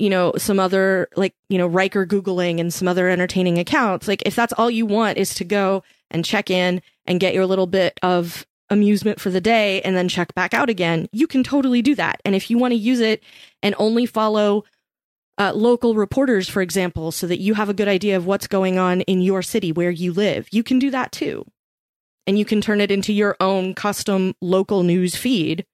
you 0.01 0.11
know, 0.11 0.32
some 0.38 0.59
other 0.59 1.09
like, 1.14 1.34
you 1.48 1.59
know, 1.59 1.66
Riker 1.66 2.07
Googling 2.07 2.59
and 2.59 2.72
some 2.72 2.88
other 2.88 3.09
entertaining 3.09 3.59
accounts. 3.59 4.09
Like, 4.09 4.22
if 4.24 4.34
that's 4.34 4.55
all 4.55 4.70
you 4.70 4.86
want 4.86 5.18
is 5.18 5.34
to 5.34 5.44
go 5.44 5.82
and 6.11 6.24
check 6.24 6.51
in 6.51 6.80
and 7.07 7.20
get 7.20 7.34
your 7.34 7.46
little 7.46 7.66
bit 7.66 8.01
of 8.03 8.46
amusement 8.70 9.20
for 9.20 9.30
the 9.30 9.40
day 9.40 9.82
and 9.82 9.94
then 9.94 10.09
check 10.09 10.34
back 10.34 10.55
out 10.55 10.70
again, 10.70 11.09
you 11.12 11.26
can 11.26 11.42
totally 11.44 11.82
do 11.82 11.94
that. 11.96 12.20
And 12.24 12.34
if 12.34 12.51
you 12.51 12.57
want 12.57 12.72
to 12.72 12.78
use 12.78 13.01
it 13.01 13.22
and 13.62 13.74
only 13.78 14.07
follow 14.07 14.64
uh, 15.38 15.53
local 15.55 15.94
reporters, 15.94 16.48
for 16.48 16.62
example, 16.62 17.12
so 17.12 17.26
that 17.26 17.40
you 17.40 17.55
have 17.55 17.68
a 17.68 17.74
good 17.74 17.88
idea 17.88 18.16
of 18.16 18.26
what's 18.26 18.46
going 18.46 18.78
on 18.78 19.03
in 19.03 19.20
your 19.20 19.42
city 19.42 19.72
where 19.72 19.90
you 19.90 20.12
live, 20.12 20.48
you 20.51 20.62
can 20.62 20.78
do 20.78 20.90
that 20.90 21.12
too. 21.12 21.44
and 22.26 22.38
you 22.38 22.44
can 22.44 22.61
turn 22.61 22.80
it 22.80 22.90
into 22.90 23.12
your 23.12 23.36
own 23.40 23.74
custom 23.74 24.34
local 24.40 24.82
news 24.82 25.16
feed. 25.16 25.66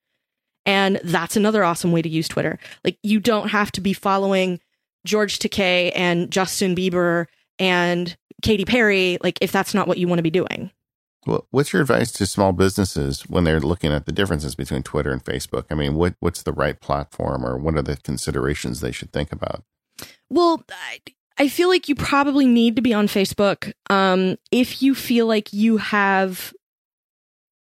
And 0.67 0.99
that's 1.03 1.37
another 1.37 1.63
awesome 1.63 1.93
way 1.93 2.03
to 2.03 2.09
use 2.09 2.27
Twitter. 2.27 2.59
Like 2.83 2.99
you 3.01 3.19
don't 3.19 3.47
have 3.47 3.71
to 3.71 3.81
be 3.81 3.93
following 3.93 4.59
George 5.05 5.39
Takei 5.39 5.93
and 5.95 6.29
Justin 6.29 6.75
Bieber 6.75 7.25
and 7.57 8.15
Katy 8.43 8.65
Perry, 8.65 9.17
like 9.23 9.39
if 9.41 9.51
that's 9.51 9.73
not 9.73 9.87
what 9.87 9.97
you 9.97 10.07
want 10.07 10.19
to 10.19 10.23
be 10.23 10.29
doing. 10.29 10.69
Well, 11.25 11.47
what's 11.51 11.73
your 11.73 11.81
advice 11.81 12.11
to 12.13 12.25
small 12.25 12.51
businesses 12.51 13.21
when 13.23 13.43
they're 13.43 13.59
looking 13.59 13.91
at 13.91 14.05
the 14.05 14.11
differences 14.11 14.55
between 14.55 14.83
Twitter 14.83 15.11
and 15.11 15.23
Facebook? 15.23 15.65
I 15.71 15.75
mean, 15.75 15.95
what 15.95 16.15
what's 16.19 16.43
the 16.43 16.53
right 16.53 16.79
platform, 16.79 17.45
or 17.45 17.57
what 17.57 17.75
are 17.75 17.81
the 17.81 17.97
considerations 17.97 18.79
they 18.79 18.91
should 18.91 19.11
think 19.11 19.31
about? 19.31 19.63
Well, 20.29 20.63
I, 20.69 20.99
I 21.37 21.47
feel 21.47 21.69
like 21.69 21.89
you 21.89 21.95
probably 21.95 22.45
need 22.45 22.75
to 22.75 22.81
be 22.81 22.93
on 22.93 23.07
Facebook 23.07 23.73
um, 23.89 24.37
if 24.51 24.81
you 24.81 24.93
feel 24.95 25.27
like 25.27 25.51
you 25.51 25.77
have 25.77 26.53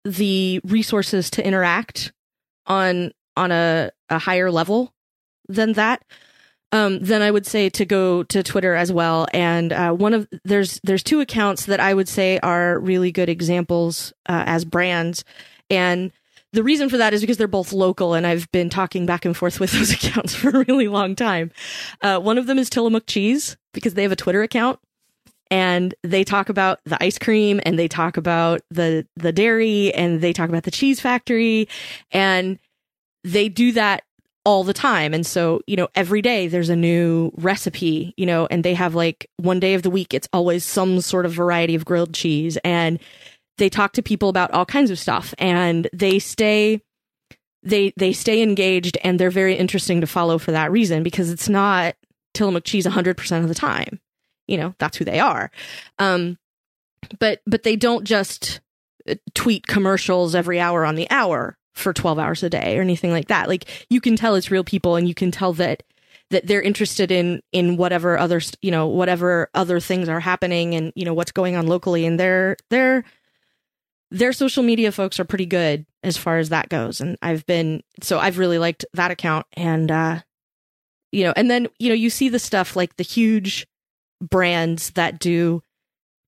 the 0.04 0.60
resources 0.64 1.30
to 1.30 1.46
interact 1.46 2.12
on 2.66 3.12
on 3.36 3.50
a, 3.50 3.90
a 4.08 4.18
higher 4.18 4.50
level 4.50 4.92
than 5.48 5.72
that 5.74 6.02
um, 6.72 7.00
then 7.00 7.20
I 7.20 7.30
would 7.30 7.46
say 7.46 7.68
to 7.68 7.84
go 7.84 8.22
to 8.24 8.42
Twitter 8.42 8.74
as 8.74 8.90
well. 8.90 9.26
And 9.32 9.72
uh, 9.72 9.92
one 9.92 10.14
of 10.14 10.26
there's 10.44 10.80
there's 10.82 11.02
two 11.02 11.20
accounts 11.20 11.66
that 11.66 11.80
I 11.80 11.92
would 11.92 12.08
say 12.08 12.38
are 12.38 12.78
really 12.78 13.12
good 13.12 13.28
examples 13.28 14.12
uh, 14.26 14.44
as 14.46 14.64
brands, 14.64 15.22
and 15.68 16.10
the 16.54 16.62
reason 16.62 16.88
for 16.88 16.96
that 16.96 17.14
is 17.14 17.20
because 17.20 17.36
they're 17.36 17.46
both 17.46 17.72
local, 17.72 18.14
and 18.14 18.26
I've 18.26 18.50
been 18.52 18.70
talking 18.70 19.06
back 19.06 19.24
and 19.24 19.36
forth 19.36 19.60
with 19.60 19.72
those 19.72 19.92
accounts 19.92 20.34
for 20.34 20.48
a 20.48 20.64
really 20.64 20.88
long 20.88 21.14
time. 21.14 21.52
Uh, 22.00 22.18
one 22.18 22.38
of 22.38 22.46
them 22.46 22.58
is 22.58 22.70
Tillamook 22.70 23.06
Cheese 23.06 23.56
because 23.74 23.94
they 23.94 24.02
have 24.02 24.12
a 24.12 24.16
Twitter 24.16 24.42
account. 24.42 24.80
And 25.52 25.94
they 26.02 26.24
talk 26.24 26.48
about 26.48 26.80
the 26.86 26.96
ice 27.02 27.18
cream 27.18 27.60
and 27.66 27.78
they 27.78 27.86
talk 27.86 28.16
about 28.16 28.62
the 28.70 29.06
the 29.16 29.32
dairy 29.32 29.92
and 29.92 30.22
they 30.22 30.32
talk 30.32 30.48
about 30.48 30.62
the 30.62 30.70
cheese 30.70 30.98
factory 30.98 31.68
and 32.10 32.58
they 33.22 33.50
do 33.50 33.72
that 33.72 34.04
all 34.46 34.64
the 34.64 34.72
time. 34.72 35.12
And 35.12 35.26
so, 35.26 35.60
you 35.66 35.76
know, 35.76 35.88
every 35.94 36.22
day 36.22 36.48
there's 36.48 36.70
a 36.70 36.74
new 36.74 37.32
recipe, 37.36 38.14
you 38.16 38.24
know, 38.24 38.46
and 38.50 38.64
they 38.64 38.72
have 38.72 38.94
like 38.94 39.28
one 39.36 39.60
day 39.60 39.74
of 39.74 39.82
the 39.82 39.90
week, 39.90 40.14
it's 40.14 40.26
always 40.32 40.64
some 40.64 41.02
sort 41.02 41.26
of 41.26 41.32
variety 41.34 41.74
of 41.74 41.84
grilled 41.84 42.14
cheese. 42.14 42.56
And 42.64 42.98
they 43.58 43.68
talk 43.68 43.92
to 43.92 44.02
people 44.02 44.30
about 44.30 44.52
all 44.52 44.64
kinds 44.64 44.90
of 44.90 44.98
stuff 44.98 45.34
and 45.36 45.86
they 45.92 46.18
stay 46.18 46.80
they 47.62 47.92
they 47.98 48.14
stay 48.14 48.42
engaged 48.42 48.96
and 49.04 49.20
they're 49.20 49.30
very 49.30 49.54
interesting 49.54 50.00
to 50.00 50.06
follow 50.06 50.38
for 50.38 50.52
that 50.52 50.72
reason 50.72 51.02
because 51.02 51.30
it's 51.30 51.50
not 51.50 51.94
Tillamook 52.32 52.64
cheese 52.64 52.86
100% 52.86 53.42
of 53.42 53.48
the 53.48 53.54
time. 53.54 54.00
You 54.52 54.58
know, 54.58 54.74
that's 54.78 54.98
who 54.98 55.04
they 55.04 55.18
are. 55.18 55.50
Um 55.98 56.38
but 57.18 57.40
but 57.46 57.62
they 57.62 57.76
don't 57.76 58.04
just 58.04 58.60
uh, 59.08 59.14
tweet 59.34 59.66
commercials 59.66 60.34
every 60.34 60.60
hour 60.60 60.84
on 60.84 60.94
the 60.94 61.10
hour 61.10 61.56
for 61.74 61.92
12 61.92 62.18
hours 62.18 62.42
a 62.42 62.50
day 62.50 62.78
or 62.78 62.82
anything 62.82 63.12
like 63.12 63.28
that. 63.28 63.48
Like 63.48 63.86
you 63.88 64.00
can 64.00 64.14
tell 64.14 64.34
it's 64.34 64.50
real 64.50 64.64
people 64.64 64.96
and 64.96 65.08
you 65.08 65.14
can 65.14 65.30
tell 65.30 65.52
that 65.54 65.82
that 66.30 66.46
they're 66.46 66.62
interested 66.62 67.10
in 67.10 67.42
in 67.52 67.76
whatever 67.76 68.18
other 68.18 68.40
you 68.62 68.70
know 68.70 68.86
whatever 68.86 69.48
other 69.54 69.80
things 69.80 70.08
are 70.08 70.20
happening 70.20 70.74
and 70.74 70.92
you 70.96 71.04
know 71.04 71.14
what's 71.14 71.32
going 71.32 71.56
on 71.56 71.66
locally 71.66 72.04
and 72.06 72.18
their 72.18 72.56
their 72.70 73.04
their 74.10 74.32
social 74.32 74.62
media 74.62 74.92
folks 74.92 75.20
are 75.20 75.24
pretty 75.24 75.46
good 75.46 75.86
as 76.02 76.16
far 76.16 76.38
as 76.38 76.48
that 76.48 76.68
goes 76.68 77.00
and 77.00 77.16
I've 77.22 77.46
been 77.46 77.82
so 78.02 78.18
I've 78.18 78.38
really 78.38 78.58
liked 78.58 78.84
that 78.94 79.10
account 79.10 79.46
and 79.54 79.90
uh 79.90 80.20
you 81.12 81.24
know 81.24 81.34
and 81.36 81.50
then 81.50 81.68
you 81.78 81.88
know 81.90 81.94
you 81.94 82.10
see 82.10 82.28
the 82.28 82.38
stuff 82.38 82.76
like 82.76 82.96
the 82.96 83.04
huge 83.04 83.66
brands 84.22 84.90
that 84.92 85.18
do 85.18 85.62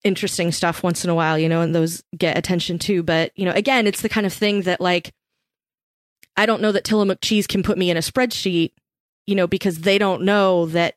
interesting 0.02 0.52
stuff 0.52 0.82
once 0.82 1.02
in 1.02 1.08
a 1.08 1.14
while 1.14 1.38
you 1.38 1.48
know 1.48 1.62
and 1.62 1.74
those 1.74 2.02
get 2.16 2.36
attention 2.36 2.78
too 2.78 3.02
but 3.02 3.32
you 3.36 3.44
know 3.46 3.52
again 3.52 3.86
it's 3.86 4.02
the 4.02 4.08
kind 4.08 4.26
of 4.26 4.32
thing 4.32 4.62
that 4.62 4.80
like 4.80 5.14
I 6.36 6.46
don't 6.46 6.62
know 6.62 6.72
that 6.72 6.84
Tillamook 6.84 7.20
cheese 7.20 7.46
can 7.46 7.62
put 7.62 7.78
me 7.78 7.90
in 7.90 7.96
a 7.96 8.00
spreadsheet, 8.00 8.72
you 9.26 9.34
know, 9.34 9.46
because 9.46 9.80
they 9.80 9.98
don't 9.98 10.22
know 10.22 10.66
that 10.66 10.96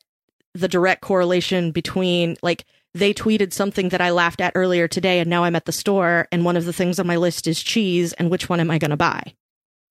the 0.54 0.68
direct 0.68 1.02
correlation 1.02 1.72
between 1.72 2.38
like 2.42 2.66
they 2.94 3.14
tweeted 3.14 3.54
something 3.54 3.90
that 3.90 4.02
I 4.02 4.10
laughed 4.10 4.42
at 4.42 4.54
earlier 4.56 4.88
today 4.88 5.20
and 5.20 5.30
now 5.30 5.44
I'm 5.44 5.56
at 5.56 5.66
the 5.66 5.72
store 5.72 6.28
and 6.32 6.44
one 6.44 6.58
of 6.58 6.66
the 6.66 6.74
things 6.74 7.00
on 7.00 7.06
my 7.06 7.18
list 7.18 7.46
is 7.46 7.62
cheese 7.62 8.14
and 8.14 8.32
which 8.32 8.50
one 8.50 8.60
am 8.60 8.72
I 8.72 8.80
going 8.80 8.92
to 8.92 8.98
buy? 8.98 9.34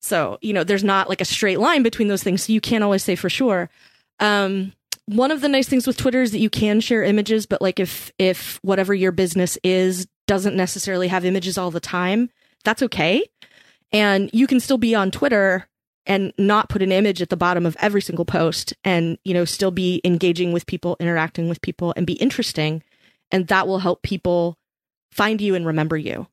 So, 0.02 0.38
you 0.40 0.52
know, 0.52 0.64
there's 0.64 0.82
not 0.82 1.08
like 1.08 1.20
a 1.20 1.26
straight 1.26 1.60
line 1.60 1.82
between 1.84 2.08
those 2.08 2.22
things. 2.22 2.44
So 2.44 2.52
you 2.52 2.60
can't 2.60 2.82
always 2.82 3.04
say 3.04 3.14
for 3.14 3.30
sure. 3.30 3.70
Um, 4.18 4.72
one 5.06 5.30
of 5.30 5.40
the 5.40 5.48
nice 5.48 5.68
things 5.68 5.86
with 5.86 5.96
Twitter 5.96 6.22
is 6.22 6.32
that 6.32 6.38
you 6.38 6.50
can 6.50 6.80
share 6.80 7.02
images, 7.02 7.46
but 7.46 7.62
like 7.62 7.80
if 7.80 8.12
if 8.18 8.58
whatever 8.62 8.94
your 8.94 9.12
business 9.12 9.56
is 9.62 10.06
doesn't 10.26 10.56
necessarily 10.56 11.08
have 11.08 11.24
images 11.24 11.56
all 11.56 11.70
the 11.70 11.80
time, 11.80 12.30
that's 12.64 12.82
okay. 12.82 13.24
And 13.92 14.28
you 14.32 14.46
can 14.46 14.60
still 14.60 14.78
be 14.78 14.94
on 14.94 15.10
Twitter 15.10 15.68
and 16.06 16.32
not 16.38 16.68
put 16.68 16.82
an 16.82 16.92
image 16.92 17.22
at 17.22 17.30
the 17.30 17.36
bottom 17.36 17.66
of 17.66 17.76
every 17.80 18.00
single 18.00 18.24
post 18.24 18.74
and, 18.84 19.18
you 19.24 19.34
know, 19.34 19.44
still 19.44 19.70
be 19.70 20.00
engaging 20.04 20.52
with 20.52 20.66
people, 20.66 20.96
interacting 21.00 21.48
with 21.48 21.60
people 21.60 21.92
and 21.96 22.06
be 22.06 22.14
interesting. 22.14 22.82
And 23.30 23.48
that 23.48 23.66
will 23.66 23.80
help 23.80 24.02
people 24.02 24.56
find 25.10 25.40
you 25.40 25.54
and 25.54 25.66
remember 25.66 25.96
you. 25.96 26.28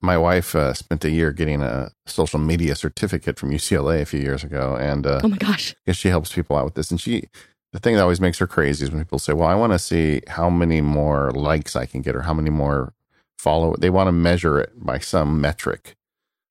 My 0.00 0.16
wife 0.16 0.54
uh, 0.54 0.74
spent 0.74 1.04
a 1.04 1.10
year 1.10 1.32
getting 1.32 1.60
a 1.60 1.90
social 2.06 2.38
media 2.38 2.76
certificate 2.76 3.38
from 3.38 3.50
UCLA 3.50 4.00
a 4.00 4.06
few 4.06 4.20
years 4.20 4.44
ago. 4.44 4.76
And 4.76 5.06
uh, 5.06 5.20
oh 5.24 5.28
my 5.28 5.36
gosh, 5.36 5.74
she 5.92 6.08
helps 6.08 6.32
people 6.32 6.56
out 6.56 6.64
with 6.64 6.74
this. 6.74 6.90
And 6.90 7.00
she, 7.00 7.24
the 7.72 7.78
thing 7.78 7.94
that 7.94 8.02
always 8.02 8.20
makes 8.20 8.38
her 8.38 8.46
crazy 8.46 8.84
is 8.84 8.90
when 8.90 9.02
people 9.02 9.18
say, 9.18 9.32
well, 9.32 9.48
I 9.48 9.54
want 9.54 9.72
to 9.72 9.78
see 9.78 10.22
how 10.26 10.48
many 10.48 10.80
more 10.80 11.30
likes 11.32 11.76
I 11.76 11.86
can 11.86 12.02
get 12.02 12.16
or 12.16 12.22
how 12.22 12.34
many 12.34 12.50
more 12.50 12.94
follow. 13.38 13.74
They 13.78 13.90
want 13.90 14.08
to 14.08 14.12
measure 14.12 14.58
it 14.58 14.72
by 14.74 14.98
some 14.98 15.40
metric 15.40 15.96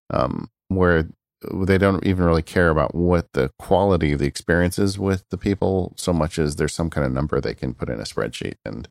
um, 0.10 0.50
where 0.68 1.08
they 1.52 1.78
don't 1.78 2.06
even 2.06 2.26
really 2.26 2.42
care 2.42 2.70
about 2.70 2.96
what 2.96 3.32
the 3.34 3.52
quality 3.60 4.12
of 4.12 4.20
the 4.20 4.26
experience 4.26 4.80
is 4.80 4.98
with 4.98 5.28
the 5.30 5.38
people 5.38 5.94
so 5.96 6.12
much 6.12 6.40
as 6.40 6.56
there's 6.56 6.74
some 6.74 6.90
kind 6.90 7.06
of 7.06 7.12
number 7.12 7.40
they 7.40 7.54
can 7.54 7.74
put 7.74 7.90
in 7.90 8.00
a 8.00 8.04
spreadsheet 8.04 8.56
and 8.66 8.90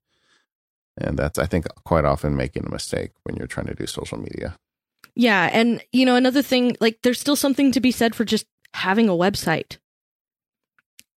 and 0.96 1.18
that's 1.18 1.38
i 1.38 1.46
think 1.46 1.66
quite 1.84 2.04
often 2.04 2.36
making 2.36 2.64
a 2.64 2.70
mistake 2.70 3.10
when 3.24 3.36
you're 3.36 3.48
trying 3.48 3.66
to 3.66 3.74
do 3.74 3.86
social 3.86 4.18
media 4.18 4.56
yeah 5.16 5.50
and 5.52 5.82
you 5.92 6.06
know 6.06 6.14
another 6.14 6.42
thing 6.42 6.76
like 6.80 6.98
there's 7.02 7.20
still 7.20 7.36
something 7.36 7.72
to 7.72 7.80
be 7.80 7.90
said 7.90 8.14
for 8.14 8.24
just 8.24 8.46
having 8.74 9.08
a 9.08 9.12
website 9.12 9.78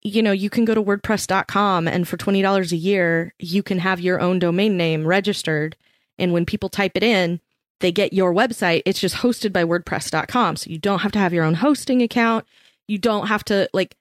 you 0.08 0.22
know 0.22 0.32
you 0.32 0.50
can 0.50 0.64
go 0.64 0.74
to 0.74 0.82
wordpress.com 0.82 1.86
and 1.88 2.08
for 2.08 2.16
$20 2.16 2.72
a 2.72 2.76
year 2.76 3.34
you 3.38 3.62
can 3.62 3.78
have 3.78 4.00
your 4.00 4.20
own 4.20 4.38
domain 4.38 4.76
name 4.76 5.06
registered 5.06 5.76
and 6.18 6.32
when 6.32 6.46
people 6.46 6.68
type 6.68 6.92
it 6.94 7.02
in 7.02 7.40
they 7.80 7.92
get 7.92 8.12
your 8.12 8.34
website. 8.34 8.82
It's 8.84 9.00
just 9.00 9.16
hosted 9.16 9.52
by 9.52 9.64
WordPress.com. 9.64 10.56
So 10.56 10.70
you 10.70 10.78
don't 10.78 11.00
have 11.00 11.12
to 11.12 11.18
have 11.18 11.32
your 11.32 11.44
own 11.44 11.54
hosting 11.54 12.02
account. 12.02 12.44
You 12.86 12.98
don't 12.98 13.28
have 13.28 13.44
to 13.44 13.68
like 13.72 13.96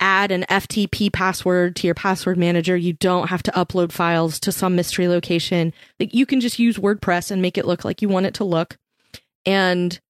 add 0.00 0.32
an 0.32 0.44
FTP 0.48 1.12
password 1.12 1.76
to 1.76 1.86
your 1.86 1.94
password 1.94 2.38
manager. 2.38 2.76
You 2.76 2.94
don't 2.94 3.28
have 3.28 3.42
to 3.44 3.52
upload 3.52 3.92
files 3.92 4.40
to 4.40 4.52
some 4.52 4.74
mystery 4.74 5.08
location. 5.08 5.72
Like 5.98 6.14
you 6.14 6.26
can 6.26 6.40
just 6.40 6.58
use 6.58 6.78
WordPress 6.78 7.30
and 7.30 7.42
make 7.42 7.58
it 7.58 7.66
look 7.66 7.84
like 7.84 8.02
you 8.02 8.08
want 8.08 8.26
it 8.26 8.34
to 8.34 8.44
look. 8.44 8.78
And 9.46 10.00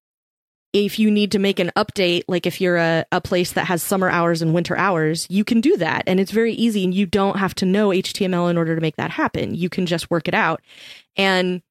if 0.73 0.99
you 0.99 1.11
need 1.11 1.31
to 1.33 1.39
make 1.39 1.59
an 1.59 1.71
update, 1.75 2.23
like 2.27 2.45
if 2.45 2.61
you're 2.61 2.77
a, 2.77 3.05
a 3.11 3.19
place 3.19 3.53
that 3.53 3.65
has 3.65 3.83
summer 3.83 4.09
hours 4.09 4.41
and 4.41 4.53
winter 4.53 4.77
hours, 4.77 5.27
you 5.29 5.43
can 5.43 5.59
do 5.59 5.75
that. 5.77 6.03
And 6.07 6.19
it's 6.19 6.31
very 6.31 6.53
easy 6.53 6.83
and 6.83 6.93
you 6.93 7.05
don't 7.05 7.37
have 7.37 7.53
to 7.55 7.65
know 7.65 7.89
HTML 7.89 8.49
in 8.49 8.57
order 8.57 8.75
to 8.75 8.81
make 8.81 8.95
that 8.95 9.11
happen. 9.11 9.53
You 9.53 9.69
can 9.69 9.85
just 9.85 10.09
work 10.09 10.27
it 10.27 10.33
out. 10.33 10.61
And 11.17 11.61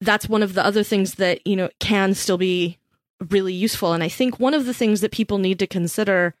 that's 0.00 0.28
one 0.28 0.42
of 0.42 0.54
the 0.54 0.64
other 0.64 0.82
things 0.82 1.16
that, 1.16 1.46
you 1.46 1.56
know, 1.56 1.68
can 1.78 2.14
still 2.14 2.38
be 2.38 2.78
really 3.30 3.52
useful. 3.52 3.92
And 3.92 4.02
I 4.02 4.08
think 4.08 4.40
one 4.40 4.54
of 4.54 4.64
the 4.64 4.74
things 4.74 5.00
that 5.02 5.12
people 5.12 5.38
need 5.38 5.58
to 5.58 5.66
consider 5.66 6.34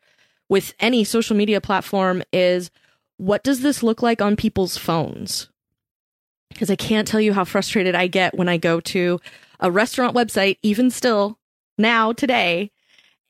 with 0.48 0.74
any 0.80 1.04
social 1.04 1.36
media 1.36 1.60
platform 1.60 2.22
is 2.32 2.70
what 3.18 3.44
does 3.44 3.60
this 3.60 3.82
look 3.82 4.00
like 4.00 4.22
on 4.22 4.36
people's 4.36 4.78
phones? 4.78 5.50
Because 6.48 6.70
I 6.70 6.76
can't 6.76 7.06
tell 7.06 7.20
you 7.20 7.34
how 7.34 7.44
frustrated 7.44 7.94
I 7.94 8.06
get 8.06 8.36
when 8.36 8.48
I 8.48 8.56
go 8.56 8.80
to 8.80 9.20
a 9.60 9.70
restaurant 9.70 10.16
website, 10.16 10.56
even 10.62 10.90
still 10.90 11.37
now 11.78 12.12
today, 12.12 12.70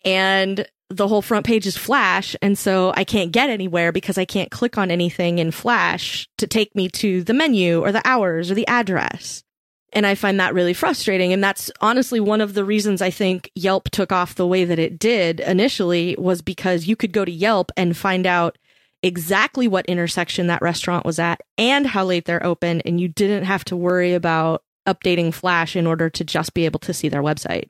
and 0.04 0.66
the 0.90 1.06
whole 1.06 1.22
front 1.22 1.44
page 1.44 1.66
is 1.66 1.76
Flash. 1.76 2.34
And 2.40 2.56
so 2.56 2.92
I 2.96 3.04
can't 3.04 3.32
get 3.32 3.50
anywhere 3.50 3.92
because 3.92 4.16
I 4.18 4.24
can't 4.24 4.50
click 4.50 4.78
on 4.78 4.90
anything 4.90 5.38
in 5.38 5.50
Flash 5.50 6.28
to 6.38 6.46
take 6.46 6.74
me 6.74 6.88
to 6.90 7.22
the 7.22 7.34
menu 7.34 7.80
or 7.80 7.92
the 7.92 8.06
hours 8.06 8.50
or 8.50 8.54
the 8.54 8.66
address. 8.66 9.44
And 9.92 10.06
I 10.06 10.14
find 10.14 10.38
that 10.38 10.54
really 10.54 10.74
frustrating. 10.74 11.32
And 11.32 11.42
that's 11.42 11.70
honestly 11.80 12.20
one 12.20 12.40
of 12.40 12.54
the 12.54 12.64
reasons 12.64 13.00
I 13.00 13.10
think 13.10 13.50
Yelp 13.54 13.90
took 13.90 14.12
off 14.12 14.34
the 14.34 14.46
way 14.46 14.64
that 14.64 14.78
it 14.78 14.98
did 14.98 15.40
initially 15.40 16.14
was 16.18 16.42
because 16.42 16.86
you 16.86 16.96
could 16.96 17.12
go 17.12 17.24
to 17.24 17.32
Yelp 17.32 17.70
and 17.76 17.96
find 17.96 18.26
out 18.26 18.58
exactly 19.02 19.68
what 19.68 19.86
intersection 19.86 20.48
that 20.48 20.60
restaurant 20.60 21.06
was 21.06 21.18
at 21.18 21.40
and 21.56 21.86
how 21.86 22.04
late 22.04 22.24
they're 22.24 22.44
open. 22.44 22.80
And 22.82 23.00
you 23.00 23.08
didn't 23.08 23.44
have 23.44 23.64
to 23.66 23.76
worry 23.76 24.14
about 24.14 24.62
updating 24.86 25.32
Flash 25.32 25.76
in 25.76 25.86
order 25.86 26.10
to 26.10 26.24
just 26.24 26.54
be 26.54 26.64
able 26.64 26.80
to 26.80 26.94
see 26.94 27.08
their 27.08 27.22
website. 27.22 27.68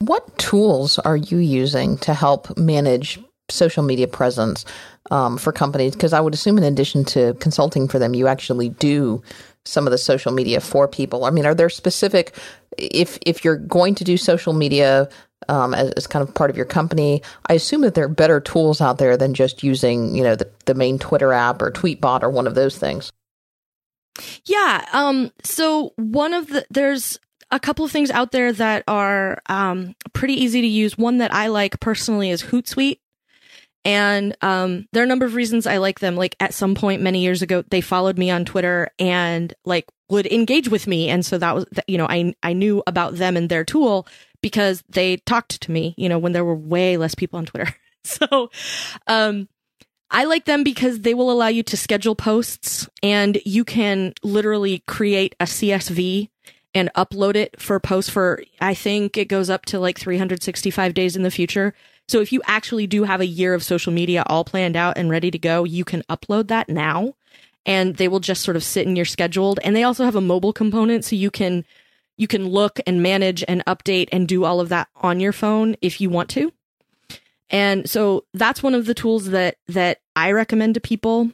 What 0.00 0.38
tools 0.38 0.98
are 0.98 1.16
you 1.16 1.38
using 1.38 1.98
to 1.98 2.14
help 2.14 2.56
manage 2.58 3.18
social 3.48 3.82
media 3.82 4.08
presence 4.08 4.64
um, 5.10 5.38
for 5.38 5.52
companies? 5.52 5.94
Because 5.94 6.12
I 6.12 6.20
would 6.20 6.34
assume, 6.34 6.58
in 6.58 6.64
addition 6.64 7.04
to 7.06 7.34
consulting 7.34 7.88
for 7.88 7.98
them, 7.98 8.14
you 8.14 8.26
actually 8.26 8.68
do 8.68 9.22
some 9.66 9.86
of 9.86 9.90
the 9.90 9.98
social 9.98 10.32
media 10.32 10.60
for 10.60 10.88
people? 10.88 11.24
I 11.24 11.30
mean, 11.30 11.46
are 11.46 11.54
there 11.54 11.68
specific 11.68 12.34
if 12.78 13.18
if 13.24 13.44
you're 13.44 13.56
going 13.56 13.94
to 13.96 14.04
do 14.04 14.16
social 14.16 14.52
media 14.52 15.08
um, 15.48 15.74
as, 15.74 15.90
as 15.92 16.06
kind 16.06 16.26
of 16.26 16.34
part 16.34 16.50
of 16.50 16.56
your 16.56 16.66
company, 16.66 17.22
I 17.48 17.54
assume 17.54 17.82
that 17.82 17.94
there 17.94 18.04
are 18.04 18.08
better 18.08 18.40
tools 18.40 18.80
out 18.80 18.98
there 18.98 19.16
than 19.16 19.34
just 19.34 19.62
using 19.62 20.14
you 20.14 20.22
know 20.22 20.36
the, 20.36 20.50
the 20.64 20.74
main 20.74 20.98
Twitter 20.98 21.32
app 21.32 21.60
or 21.62 21.70
Tweetbot 21.70 22.22
or 22.22 22.30
one 22.30 22.46
of 22.46 22.54
those 22.54 22.78
things. 22.78 23.10
Yeah. 24.44 24.86
Um. 24.92 25.32
So 25.42 25.92
one 25.96 26.32
of 26.32 26.48
the 26.48 26.66
there's 26.70 27.18
a 27.50 27.60
couple 27.60 27.84
of 27.84 27.92
things 27.92 28.10
out 28.10 28.32
there 28.32 28.52
that 28.52 28.84
are 28.88 29.40
um 29.46 29.94
pretty 30.12 30.34
easy 30.34 30.60
to 30.60 30.66
use. 30.66 30.98
One 30.98 31.18
that 31.18 31.32
I 31.32 31.48
like 31.48 31.80
personally 31.80 32.30
is 32.30 32.42
Hootsuite. 32.42 32.98
And 33.84 34.36
um, 34.42 34.88
there 34.92 35.02
are 35.02 35.04
a 35.04 35.08
number 35.08 35.26
of 35.26 35.36
reasons 35.36 35.64
I 35.64 35.76
like 35.76 36.00
them. 36.00 36.16
Like 36.16 36.34
at 36.40 36.52
some 36.52 36.74
point 36.74 37.02
many 37.02 37.20
years 37.20 37.40
ago, 37.40 37.62
they 37.70 37.80
followed 37.80 38.18
me 38.18 38.32
on 38.32 38.44
Twitter 38.44 38.90
and 38.98 39.54
like 39.64 39.86
would 40.10 40.26
engage 40.26 40.68
with 40.68 40.88
me, 40.88 41.08
and 41.08 41.24
so 41.24 41.38
that 41.38 41.54
was 41.54 41.66
you 41.86 41.96
know 41.96 42.06
I 42.08 42.34
I 42.42 42.52
knew 42.52 42.82
about 42.88 43.14
them 43.14 43.36
and 43.36 43.48
their 43.48 43.64
tool 43.64 44.08
because 44.42 44.82
they 44.88 45.18
talked 45.18 45.60
to 45.62 45.70
me. 45.70 45.94
You 45.96 46.08
know 46.08 46.18
when 46.18 46.32
there 46.32 46.44
were 46.44 46.56
way 46.56 46.96
less 46.96 47.14
people 47.14 47.38
on 47.38 47.46
Twitter. 47.46 47.72
so, 48.04 48.50
um, 49.06 49.48
I 50.10 50.24
like 50.24 50.46
them 50.46 50.64
because 50.64 51.00
they 51.00 51.14
will 51.14 51.30
allow 51.30 51.48
you 51.48 51.62
to 51.64 51.76
schedule 51.76 52.14
posts 52.14 52.88
and 53.02 53.38
you 53.44 53.64
can 53.64 54.14
literally 54.22 54.82
create 54.86 55.34
a 55.40 55.44
CSV 55.44 56.28
and 56.76 56.92
upload 56.94 57.36
it 57.36 57.58
for 57.60 57.80
posts 57.80 58.10
for 58.10 58.42
I 58.60 58.74
think 58.74 59.16
it 59.16 59.28
goes 59.28 59.48
up 59.48 59.64
to 59.66 59.80
like 59.80 59.98
365 59.98 60.92
days 60.92 61.16
in 61.16 61.22
the 61.22 61.30
future. 61.30 61.74
So 62.06 62.20
if 62.20 62.32
you 62.32 62.42
actually 62.46 62.86
do 62.86 63.04
have 63.04 63.20
a 63.20 63.26
year 63.26 63.54
of 63.54 63.64
social 63.64 63.92
media 63.92 64.22
all 64.26 64.44
planned 64.44 64.76
out 64.76 64.98
and 64.98 65.10
ready 65.10 65.30
to 65.30 65.38
go, 65.38 65.64
you 65.64 65.84
can 65.84 66.02
upload 66.02 66.48
that 66.48 66.68
now 66.68 67.14
and 67.64 67.96
they 67.96 68.08
will 68.08 68.20
just 68.20 68.42
sort 68.42 68.56
of 68.56 68.62
sit 68.62 68.86
in 68.86 68.94
your 68.94 69.06
scheduled. 69.06 69.58
And 69.64 69.74
they 69.74 69.84
also 69.84 70.04
have 70.04 70.16
a 70.16 70.20
mobile 70.20 70.52
component 70.52 71.04
so 71.04 71.16
you 71.16 71.30
can 71.30 71.64
you 72.18 72.28
can 72.28 72.46
look 72.46 72.78
and 72.86 73.02
manage 73.02 73.42
and 73.48 73.64
update 73.66 74.08
and 74.12 74.28
do 74.28 74.44
all 74.44 74.60
of 74.60 74.68
that 74.68 74.88
on 74.96 75.18
your 75.18 75.32
phone 75.32 75.76
if 75.80 76.00
you 76.00 76.10
want 76.10 76.28
to. 76.30 76.52
And 77.48 77.88
so 77.88 78.24
that's 78.34 78.62
one 78.62 78.74
of 78.74 78.84
the 78.84 78.94
tools 78.94 79.30
that 79.30 79.56
that 79.68 80.00
I 80.14 80.32
recommend 80.32 80.74
to 80.74 80.80
people 80.80 81.32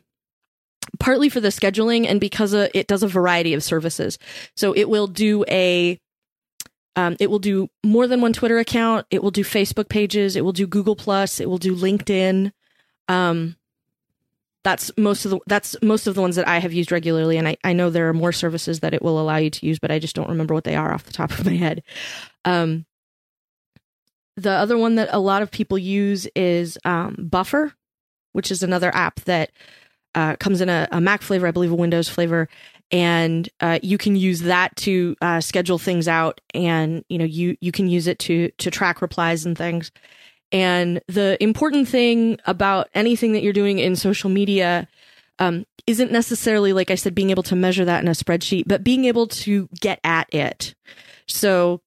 partly 0.99 1.29
for 1.29 1.41
the 1.41 1.49
scheduling 1.49 2.07
and 2.07 2.21
because 2.21 2.53
it 2.53 2.87
does 2.87 3.03
a 3.03 3.09
variety 3.09 3.55
of 3.55 3.63
services. 3.63 4.19
So 4.57 4.73
it 4.75 4.89
will 4.89 5.07
do 5.07 5.45
a 5.49 5.99
um, 6.95 7.17
it 7.19 7.31
will 7.31 7.39
do 7.39 7.71
more 7.83 8.07
than 8.07 8.21
one 8.21 8.33
Twitter 8.33 8.59
account. 8.59 9.07
It 9.11 9.23
will 9.23 9.31
do 9.31 9.45
Facebook 9.45 9.89
pages. 9.89 10.37
It 10.37 10.45
will 10.45 10.53
do 10.53 10.67
Google 10.67 10.97
Plus. 10.97 11.41
It 11.41 11.49
will 11.49 11.59
do 11.59 11.75
LinkedIn. 11.75 12.53
Um, 13.09 13.57
that's 14.65 14.93
most 14.97 15.25
of 15.25 15.33
the 15.33 15.41
that's 15.47 15.75
most 15.83 16.07
of 16.07 16.15
the 16.15 16.21
ones 16.21 16.37
that 16.37 16.47
I 16.47 16.59
have 16.59 16.73
used 16.73 16.93
regularly, 16.93 17.37
and 17.37 17.49
I, 17.49 17.57
I 17.65 17.73
know 17.73 17.91
there 17.91 18.09
are 18.09 18.15
more 18.15 18.33
services 18.33 18.81
that 18.81 18.95
it 18.95 19.03
will 19.03 19.21
allow 19.21 19.37
you 19.37 19.51
to 19.51 19.67
use, 19.67 19.79
but 19.79 19.91
I 19.91 19.99
just 19.99 20.15
don't 20.15 20.29
remember 20.29 20.55
what 20.55 20.65
they 20.65 20.77
are 20.77 20.93
off 20.93 21.05
the 21.05 21.13
top 21.13 21.33
of 21.33 21.45
my 21.45 21.57
head. 21.57 21.83
Um, 22.45 22.87
the 24.37 24.51
other 24.51 24.79
one 24.79 24.95
that 24.97 25.09
a 25.13 25.19
lot 25.19 25.43
of 25.43 25.51
people 25.51 25.79
use 25.79 26.29
is 26.37 26.79
um, 26.85 27.17
Buffer, 27.19 27.75
which 28.33 28.51
is 28.51 28.63
another 28.63 28.95
app 28.95 29.21
that 29.23 29.51
uh, 30.15 30.37
comes 30.37 30.61
in 30.61 30.69
a, 30.69 30.89
a, 30.93 31.01
Mac 31.01 31.23
flavor, 31.23 31.47
I 31.47 31.51
believe, 31.51 31.73
a 31.73 31.77
Windows 31.77 32.09
flavor, 32.09 32.49
and 32.91 33.49
uh, 33.61 33.79
you 33.83 33.97
can 33.97 34.17
use 34.17 34.41
that 34.41 34.77
to 34.77 35.17
uh, 35.23 35.41
schedule 35.41 35.79
things 35.79 36.07
out 36.07 36.41
and 36.53 37.05
you 37.09 37.17
know 37.19 37.25
you 37.25 37.57
you 37.61 37.73
can 37.73 37.89
use 37.89 38.07
it 38.07 38.19
to 38.21 38.51
to 38.59 38.71
track 38.71 39.01
replies 39.01 39.47
and 39.47 39.57
things. 39.57 39.91
And 40.53 41.01
the 41.09 41.43
important 41.43 41.89
thing 41.89 42.39
about 42.45 42.91
anything 42.95 43.33
that 43.33 43.43
you're 43.43 43.55
doing 43.55 43.79
in 43.79 43.97
social 43.97 44.29
media 44.29 44.87
um, 45.39 45.65
isn't 45.87 46.13
necessarily 46.13 46.73
like 46.75 46.91
i 46.91 46.95
said 46.95 47.15
being 47.15 47.31
able 47.31 47.43
to 47.43 47.57
measure 47.57 47.85
that 47.85 48.03
in 48.03 48.09
a 48.09 48.13
spreadsheet 48.13 48.65
but 48.67 48.85
being 48.85 49.07
able 49.07 49.27
to 49.27 49.69
get 49.81 49.99
at 50.05 50.33
it. 50.33 50.75
So 51.27 51.81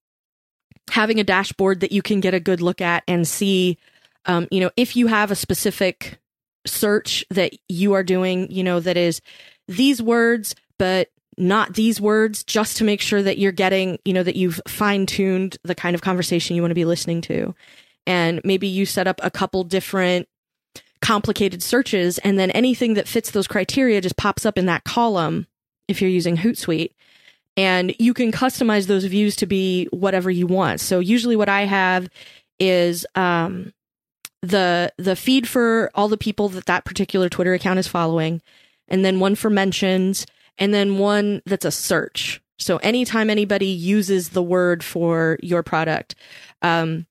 having 0.90 1.20
a 1.20 1.24
dashboard 1.24 1.80
that 1.80 1.92
you 1.92 2.02
can 2.02 2.20
get 2.20 2.34
a 2.34 2.40
good 2.40 2.60
look 2.60 2.80
at 2.80 3.04
and 3.06 3.26
see 3.26 3.78
um, 4.24 4.48
you 4.50 4.58
know 4.58 4.70
if 4.76 4.96
you 4.96 5.06
have 5.06 5.30
a 5.30 5.36
specific 5.36 6.18
search 6.66 7.24
that 7.30 7.52
you 7.68 7.92
are 7.94 8.02
doing 8.02 8.50
you 8.50 8.62
know 8.62 8.80
that 8.80 8.96
is 8.96 9.20
these 9.68 10.02
words 10.02 10.54
but 10.78 11.08
not 11.38 11.74
these 11.74 12.00
words 12.00 12.44
just 12.44 12.78
to 12.78 12.84
make 12.84 13.00
sure 13.00 13.22
that 13.22 13.38
you're 13.38 13.52
getting, 13.52 13.98
you 14.04 14.12
know, 14.12 14.22
that 14.22 14.36
you've 14.36 14.60
fine 14.66 15.06
tuned 15.06 15.58
the 15.64 15.74
kind 15.74 15.94
of 15.94 16.00
conversation 16.00 16.56
you 16.56 16.62
want 16.62 16.70
to 16.70 16.76
be 16.76 16.84
listening 16.84 17.20
to. 17.22 17.54
And 18.06 18.40
maybe 18.44 18.66
you 18.66 18.86
set 18.86 19.06
up 19.06 19.20
a 19.22 19.30
couple 19.30 19.64
different 19.64 20.28
complicated 21.02 21.62
searches 21.62 22.18
and 22.18 22.38
then 22.38 22.50
anything 22.52 22.94
that 22.94 23.06
fits 23.06 23.30
those 23.30 23.46
criteria 23.46 24.00
just 24.00 24.16
pops 24.16 24.46
up 24.46 24.56
in 24.56 24.66
that 24.66 24.84
column 24.84 25.46
if 25.88 26.00
you're 26.00 26.10
using 26.10 26.36
Hootsuite. 26.36 26.92
And 27.58 27.94
you 27.98 28.14
can 28.14 28.32
customize 28.32 28.86
those 28.86 29.04
views 29.04 29.36
to 29.36 29.46
be 29.46 29.86
whatever 29.86 30.30
you 30.30 30.46
want. 30.46 30.80
So 30.80 31.00
usually 31.00 31.36
what 31.36 31.48
I 31.48 31.62
have 31.62 32.08
is 32.58 33.06
um, 33.14 33.72
the 34.46 34.92
the 34.96 35.16
feed 35.16 35.48
for 35.48 35.90
all 35.94 36.08
the 36.08 36.16
people 36.16 36.48
that 36.50 36.66
that 36.66 36.84
particular 36.84 37.28
Twitter 37.28 37.54
account 37.54 37.78
is 37.78 37.88
following, 37.88 38.42
and 38.88 39.04
then 39.04 39.20
one 39.20 39.34
for 39.34 39.50
mentions, 39.50 40.26
and 40.58 40.72
then 40.72 40.98
one 40.98 41.42
that's 41.46 41.64
a 41.64 41.70
search. 41.70 42.40
So 42.58 42.78
anytime 42.78 43.28
anybody 43.28 43.66
uses 43.66 44.30
the 44.30 44.42
word 44.42 44.82
for 44.82 45.38
your 45.42 45.62
product, 45.62 46.14
um, 46.62 47.06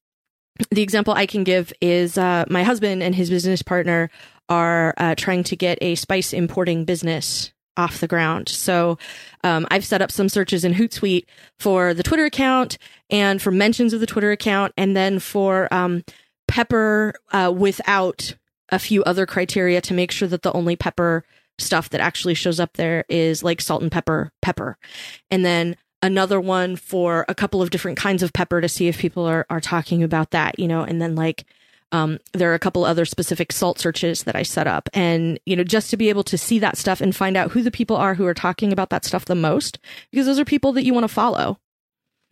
the 0.72 0.82
example 0.82 1.14
I 1.14 1.26
can 1.26 1.44
give 1.44 1.72
is 1.82 2.18
uh, 2.18 2.46
my 2.50 2.64
husband 2.64 3.04
and 3.04 3.14
his 3.14 3.30
business 3.30 3.62
partner 3.62 4.10
are 4.50 4.94
uh, 4.98 5.16
trying 5.16 5.44
to 5.44 5.56
get 5.56 5.78
a 5.82 5.96
spice 5.96 6.34
importing 6.34 6.86
business 6.86 7.52
off 7.78 8.00
the 8.00 8.08
ground. 8.08 8.48
So 8.48 8.98
um, 9.44 9.68
I've 9.70 9.86
set 9.86 10.02
up 10.02 10.12
some 10.12 10.30
searches 10.30 10.64
in 10.64 10.74
Hootsuite 10.74 11.26
for 11.60 11.94
the 11.94 12.04
Twitter 12.04 12.26
account 12.26 12.78
and 13.10 13.42
for 13.42 13.52
mentions 13.52 13.94
of 13.94 14.00
the 14.00 14.06
Twitter 14.06 14.32
account, 14.32 14.74
and 14.78 14.96
then 14.96 15.20
for 15.20 15.72
um, 15.74 16.04
pepper 16.48 17.14
uh, 17.32 17.52
without 17.56 18.36
a 18.70 18.80
few 18.80 19.04
other 19.04 19.26
criteria 19.26 19.82
to 19.82 19.94
make 19.94 20.12
sure 20.12 20.28
that 20.28 20.42
the 20.42 20.54
only 20.54 20.76
pepper 20.76 21.24
stuff 21.58 21.90
that 21.90 22.02
actually 22.02 22.34
shows 22.34 22.60
up 22.60 22.74
there 22.74 23.06
is 23.08 23.44
like 23.44 23.62
salt 23.62 23.82
and 23.82 23.92
pepper 23.92 24.32
pepper 24.42 24.78
and 25.32 25.46
then 25.46 25.78
another 26.02 26.42
one 26.42 26.76
for 26.76 27.26
a 27.30 27.36
couple 27.36 27.62
of 27.62 27.70
different 27.70 27.98
kinds 27.98 28.22
of 28.22 28.34
pepper 28.34 28.60
to 28.60 28.68
see 28.68 28.88
if 28.88 28.98
people 28.98 29.26
are 29.26 29.46
are 29.50 29.62
talking 29.62 30.04
about 30.04 30.32
that 30.32 30.60
you 30.60 30.68
know 30.68 30.82
and 30.82 31.02
then 31.02 31.16
like 31.16 31.46
um, 31.92 32.20
there 32.34 32.52
are 32.52 32.56
a 32.56 32.60
couple 32.60 32.84
other 32.84 33.06
specific 33.06 33.52
salt 33.52 33.80
searches 33.80 34.24
that 34.24 34.36
I 34.36 34.44
set 34.44 34.68
up. 34.68 34.90
And, 34.94 35.40
you 35.46 35.56
know, 35.56 35.64
just 35.64 35.90
to 35.92 35.98
be 35.98 36.10
able 36.10 36.24
to 36.26 36.38
see 36.38 36.60
that 36.60 36.78
stuff 36.78 37.00
and 37.00 37.16
find 37.16 37.38
out 37.38 37.52
who 37.52 37.62
the 37.62 37.72
people 37.72 37.96
are 37.96 38.16
who 38.16 38.26
are 38.26 38.34
talking 38.34 38.74
about 38.74 38.90
that 38.90 39.06
stuff 39.06 39.26
the 39.26 39.36
most, 39.36 39.80
because 40.12 40.26
those 40.26 40.40
are 40.40 40.46
people 40.46 40.74
that 40.74 40.84
you 40.84 40.94
want 40.94 41.06
to 41.06 41.14
follow. 41.14 41.58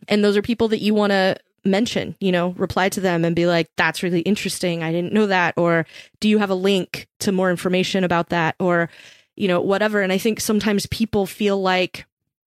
And 0.06 0.22
those 0.22 0.36
are 0.36 0.42
people 0.42 0.68
that 0.68 0.82
you 0.82 0.92
want 0.92 1.12
to 1.12 1.36
mention, 1.64 2.16
you 2.20 2.32
know, 2.32 2.50
reply 2.50 2.88
to 2.90 3.00
them 3.00 3.24
and 3.24 3.34
be 3.34 3.46
like, 3.46 3.68
that's 3.76 4.02
really 4.02 4.20
interesting. 4.20 4.82
I 4.82 4.92
didn't 4.92 5.12
know 5.12 5.26
that. 5.26 5.54
Or 5.56 5.86
do 6.20 6.28
you 6.28 6.38
have 6.38 6.50
a 6.50 6.54
link 6.54 7.08
to 7.20 7.32
more 7.32 7.50
information 7.50 8.04
about 8.04 8.28
that? 8.30 8.56
Or, 8.58 8.90
you 9.36 9.48
know, 9.48 9.60
whatever. 9.60 10.00
And 10.00 10.12
I 10.12 10.18
think 10.18 10.40
sometimes 10.40 10.86
people 10.86 11.26
feel 11.26 11.60
like 11.60 12.06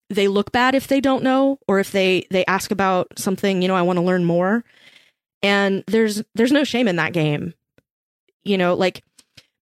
they 0.09 0.28
look 0.28 0.51
bad 0.51 0.76
if 0.76 0.88
they 0.88 1.01
don't 1.01 1.24
know 1.24 1.59
or 1.68 1.80
if 1.80 1.91
they 1.91 2.26
they 2.32 2.45
ask 2.45 2.72
about 2.72 3.07
something, 3.18 3.61
you 3.61 3.68
know, 3.68 3.76
I 3.76 3.82
want 3.82 3.97
to 3.97 4.03
learn 4.05 4.24
more. 4.24 4.63
And 5.43 5.84
there's 5.88 6.24
there's 6.36 6.51
no 6.51 6.63
shame 6.63 6.88
in 6.88 6.95
that 6.95 7.13
game. 7.13 7.53
You 8.43 8.57
know, 8.57 8.76
like 8.76 9.03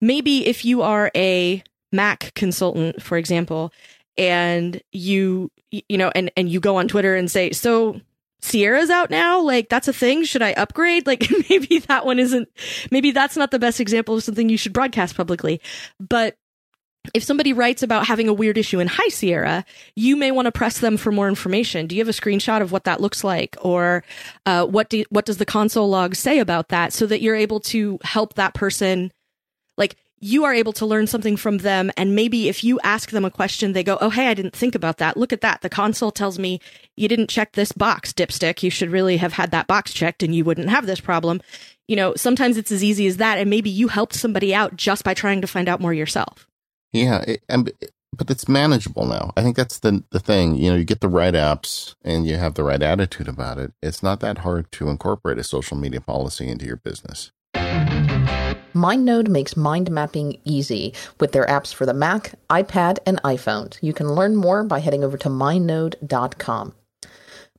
maybe 0.01 0.47
if 0.47 0.65
you 0.65 0.83
are 0.83 1.11
a 1.15 1.63
Mac 1.93 2.33
consultant, 2.35 3.03
for 3.03 3.17
example, 3.17 3.73
and 4.17 4.83
you 4.93 5.51
you 5.71 5.99
know 5.99 6.11
and 6.15 6.31
and 6.37 6.49
you 6.49 6.59
go 6.59 6.77
on 6.77 6.89
Twitter 6.89 7.15
and 7.15 7.31
say, 7.31 7.53
"So 7.53 8.01
Sierra's 8.43 8.91
out 8.91 9.11
now. 9.11 9.41
Like 9.41 9.69
that's 9.69 9.89
a 9.89 9.93
thing. 9.93 10.25
Should 10.25 10.43
I 10.43 10.53
upgrade? 10.53 11.07
Like 11.07 11.27
maybe 11.51 11.79
that 11.81 12.05
one 12.05 12.19
isn't, 12.19 12.49
maybe 12.91 13.13
that's 13.13 13.37
not 13.37 13.51
the 13.51 13.59
best 13.59 13.81
example 13.81 14.17
of 14.17 14.25
something 14.25 14.49
you 14.49 14.59
should 14.59 14.73
broadcast 14.73 15.17
publicly. 15.17 15.61
But 15.99 16.37
if 17.15 17.25
somebody 17.25 17.53
writes 17.53 17.83
about 17.83 18.07
having 18.07 18.29
a 18.29 18.33
weird 18.33 18.57
issue 18.57 18.79
in 18.79 18.87
High 18.87 19.09
Sierra, 19.09 19.65
you 19.97 20.17
may 20.17 20.31
want 20.31 20.47
to 20.47 20.53
press 20.53 20.79
them 20.79 20.97
for 20.97 21.11
more 21.11 21.29
information. 21.29 21.87
Do 21.87 21.97
you 21.97 22.01
have 22.01 22.09
a 22.09 22.13
screenshot 22.13 22.63
of 22.63 22.71
what 22.71 22.85
that 22.85 23.01
looks 23.01 23.25
like, 23.25 23.57
or 23.61 24.05
uh, 24.47 24.67
what 24.67 24.89
do 24.89 25.05
what 25.11 25.25
does 25.25 25.39
the 25.39 25.45
console 25.45 25.89
log 25.89 26.15
say 26.15 26.39
about 26.39 26.69
that, 26.69 26.93
so 26.93 27.07
that 27.07 27.21
you're 27.21 27.35
able 27.35 27.61
to 27.61 27.99
help 28.05 28.35
that 28.35 28.55
person? 28.55 29.11
Like 29.77 29.97
you 30.23 30.45
are 30.45 30.55
able 30.55 30.73
to 30.73 30.87
learn 30.87 31.09
something 31.09 31.37
from 31.37 31.59
them. 31.59 31.91
And 31.97 32.15
maybe 32.15 32.49
if 32.49 32.63
you 32.63 32.79
ask 32.85 33.11
them 33.11 33.25
a 33.25 33.31
question, 33.31 33.73
they 33.73 33.83
go, 33.83 33.99
Oh, 34.01 34.09
hey, 34.09 34.29
I 34.29 34.35
didn't 34.35 34.55
think 34.55 34.77
about 34.77 34.99
that. 34.99 35.17
Look 35.17 35.33
at 35.33 35.41
that. 35.41 35.61
The 35.63 35.69
console 35.69 36.13
tells 36.13 36.39
me 36.39 36.61
you 36.97 37.09
didn't 37.09 37.29
check 37.29 37.53
this 37.53 37.73
box, 37.73 38.13
dipstick. 38.13 38.63
You 38.63 38.71
should 38.71 38.91
really 38.91 39.17
have 39.17 39.33
had 39.33 39.51
that 39.51 39.67
box 39.67 39.93
checked 39.93 40.23
and 40.23 40.33
you 40.35 40.45
wouldn't 40.45 40.71
have 40.71 40.87
this 40.87 41.01
problem. 41.01 41.43
You 41.89 41.97
know, 41.97 42.15
sometimes 42.15 42.57
it's 42.57 42.71
as 42.71 42.85
easy 42.85 43.09
as 43.09 43.17
that. 43.17 43.39
And 43.39 43.51
maybe 43.51 43.69
you 43.69 43.89
helped 43.89 44.15
somebody 44.15 44.55
out 44.55 44.77
just 44.77 45.03
by 45.03 45.13
trying 45.13 45.41
to 45.41 45.49
find 45.49 45.69
out 45.69 45.81
more 45.81 45.93
yourself. 45.93 46.47
Yeah. 46.93 47.25
It, 47.27 47.43
and, 47.49 47.73
but 48.17 48.31
it's 48.31 48.49
manageable 48.49 49.07
now. 49.07 49.33
I 49.37 49.43
think 49.43 49.57
that's 49.57 49.81
the, 49.81 50.05
the 50.11 50.21
thing. 50.21 50.55
You 50.55 50.71
know, 50.71 50.77
you 50.77 50.85
get 50.85 51.01
the 51.01 51.09
right 51.09 51.35
apps 51.35 51.97
and 52.05 52.29
you 52.29 52.37
have 52.37 52.55
the 52.55 52.63
right 52.63 52.83
attitude 52.83 53.27
about 53.27 53.59
it. 53.59 53.73
It's 53.83 54.05
not 54.05 54.21
that 54.21 54.39
hard 54.39 54.71
to 54.73 54.89
incorporate 54.89 55.39
a 55.39 55.45
social 55.45 55.77
media 55.77 56.01
policy 56.01 56.49
into 56.49 56.65
your 56.65 56.77
business. 56.77 57.33
MindNode 58.75 59.29
makes 59.29 59.57
mind 59.57 59.91
mapping 59.91 60.39
easy 60.45 60.95
with 61.21 61.33
their 61.33 61.47
apps 61.47 61.75
for 61.75 61.85
the 61.85 61.95
Mac, 61.95 62.35
iPad, 62.49 62.99
and 63.05 63.23
iPhone. 63.23 63.77
You 63.83 63.93
can 63.93 64.15
learn 64.15 64.37
more 64.37 64.65
by 64.65 64.81
heading 64.81 65.05
over 65.05 65.19
to 65.19 65.29
mindnode.com. 65.29 66.75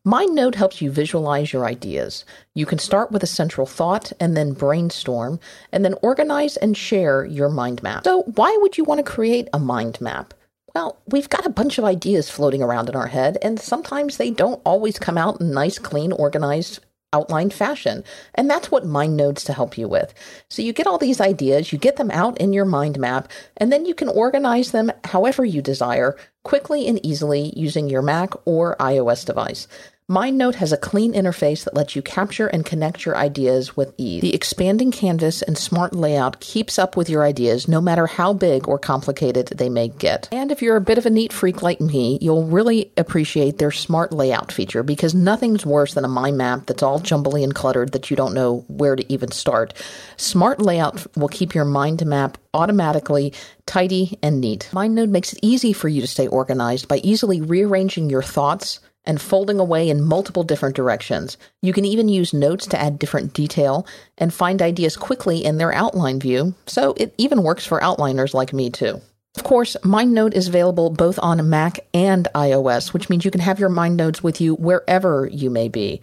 MindNode 0.06 0.56
helps 0.56 0.82
you 0.82 0.92
visualize 0.92 1.54
your 1.54 1.66
ideas. 1.66 2.26
You 2.56 2.66
can 2.66 2.78
start 2.78 3.12
with 3.12 3.24
a 3.24 3.28
central 3.28 3.66
thought 3.66 4.12
and 4.20 4.36
then 4.36 4.52
brainstorm 4.52 5.40
and 5.72 5.86
then 5.86 5.96
organize 6.02 6.58
and 6.58 6.76
share 6.76 7.24
your 7.24 7.48
mind 7.48 7.82
map. 7.84 8.04
So, 8.04 8.24
why 8.36 8.58
would 8.62 8.78
you 8.78 8.84
want 8.84 8.98
to 8.98 9.10
create 9.10 9.48
a 9.54 9.60
mind 9.60 10.02
map? 10.02 10.34
Well, 10.76 10.98
we've 11.08 11.30
got 11.30 11.46
a 11.46 11.52
bunch 11.52 11.78
of 11.78 11.86
ideas 11.86 12.30
floating 12.30 12.64
around 12.64 12.90
in 12.90 12.96
our 12.96 13.08
head, 13.08 13.38
and 13.42 13.60
sometimes 13.60 14.18
they 14.18 14.32
don't 14.32 14.62
always 14.66 14.98
come 14.98 15.18
out 15.18 15.40
in 15.40 15.52
nice, 15.52 15.78
clean, 15.78 16.12
organized 16.12 16.80
outlined 17.14 17.54
fashion. 17.54 18.04
And 18.36 18.50
that's 18.50 18.72
what 18.72 18.86
MindNode's 18.86 19.44
to 19.46 19.54
help 19.54 19.78
you 19.78 19.88
with. 19.88 20.14
So 20.50 20.62
you 20.62 20.74
get 20.74 20.88
all 20.88 20.98
these 20.98 21.22
ideas, 21.22 21.72
you 21.72 21.78
get 21.78 21.96
them 21.96 22.12
out 22.12 22.38
in 22.40 22.52
your 22.52 22.66
mind 22.66 23.00
map, 23.00 23.32
and 23.58 23.72
then 23.72 23.86
you 23.86 23.94
can 23.94 24.10
organize 24.10 24.72
them 24.72 24.92
however 25.06 25.46
you 25.46 25.62
desire, 25.62 26.18
quickly 26.44 26.88
and 26.88 27.04
easily 27.06 27.54
using 27.56 27.90
your 27.90 28.02
Mac 28.02 28.34
or 28.46 28.76
iOS 28.78 29.26
device. 29.26 29.68
MindNode 30.12 30.56
has 30.56 30.74
a 30.74 30.78
clean 30.78 31.14
interface 31.14 31.64
that 31.64 31.74
lets 31.74 31.96
you 31.96 32.02
capture 32.02 32.48
and 32.48 32.66
connect 32.66 33.06
your 33.06 33.16
ideas 33.16 33.78
with 33.78 33.94
ease. 33.98 34.22
The 34.22 34.36
expanding 34.36 34.92
canvas 34.92 35.42
and 35.42 35.58
smart 35.58 35.96
layout 35.96 36.42
keeps 36.42 36.78
up 36.78 36.98
with 36.98 37.10
your 37.10 37.24
ideas 37.24 37.70
no 37.70 37.80
matter 37.80 38.06
how 38.06 38.34
big 38.34 38.68
or 38.68 38.78
complicated 38.78 39.54
they 39.56 39.70
may 39.70 39.88
get. 39.88 40.28
And 40.34 40.52
if 40.52 40.62
you're 40.62 40.76
a 40.76 40.82
bit 40.82 40.98
of 40.98 41.06
a 41.06 41.10
neat 41.10 41.32
freak 41.32 41.62
like 41.62 41.80
me, 41.80 42.20
you'll 42.22 42.44
really 42.44 42.92
appreciate 42.98 43.60
their 43.60 43.72
smart 43.72 44.12
layout 44.12 44.52
feature 44.52 44.84
because 44.84 45.16
nothing's 45.16 45.66
worse 45.66 45.94
than 45.94 46.04
a 46.04 46.10
mind 46.10 46.38
map 46.38 46.66
that's 46.66 46.84
all 46.84 47.00
jumbly 47.00 47.42
and 47.42 47.56
cluttered 47.56 47.94
that 47.94 48.10
you 48.10 48.18
don't 48.18 48.34
know 48.34 48.66
where 48.68 48.98
to 48.98 49.10
even 49.14 49.32
start. 49.32 49.74
Smart 50.18 50.62
layout 50.62 51.08
will 51.16 51.30
keep 51.30 51.56
your 51.56 51.64
mind 51.64 52.06
map 52.06 52.38
automatically 52.54 53.32
tidy 53.66 54.20
and 54.22 54.42
neat. 54.42 54.68
MindNode 54.74 55.10
makes 55.10 55.32
it 55.32 55.40
easy 55.42 55.72
for 55.72 55.88
you 55.88 56.02
to 56.02 56.08
stay 56.08 56.28
organized 56.28 56.90
by 56.90 56.98
easily 56.98 57.40
rearranging 57.40 58.10
your 58.10 58.22
thoughts 58.22 58.82
and 59.06 59.22
folding 59.22 59.60
away 59.60 59.90
in 59.90 60.04
multiple 60.04 60.44
different 60.44 60.76
directions. 60.76 61.38
You 61.62 61.74
can 61.74 61.86
even 61.86 62.10
use 62.10 62.34
notes 62.34 62.66
to 62.68 62.80
add 62.80 63.00
different 63.00 63.34
detail 63.34 63.86
and 64.18 64.34
find 64.34 64.62
ideas 64.62 64.96
quickly 64.98 65.44
in 65.44 65.58
their 65.58 65.74
outline 65.74 66.20
view, 66.20 66.56
so 66.66 66.94
it 66.98 67.14
even 67.18 67.44
works 67.44 67.66
for 67.66 67.80
outliners 67.82 68.34
like 68.34 68.54
me 68.54 68.70
too. 68.70 69.02
Of 69.36 69.44
course, 69.44 69.76
MindNode 69.84 70.36
is 70.36 70.48
available 70.48 70.92
both 70.92 71.18
on 71.20 71.50
Mac 71.50 71.80
and 71.92 72.28
iOS, 72.36 72.94
which 72.94 73.10
means 73.10 73.26
you 73.26 73.32
can 73.32 73.42
have 73.42 73.60
your 73.60 73.70
MindNodes 73.70 74.22
with 74.22 74.40
you 74.40 74.54
wherever 74.54 75.28
you 75.32 75.50
may 75.50 75.70
be. 75.70 76.02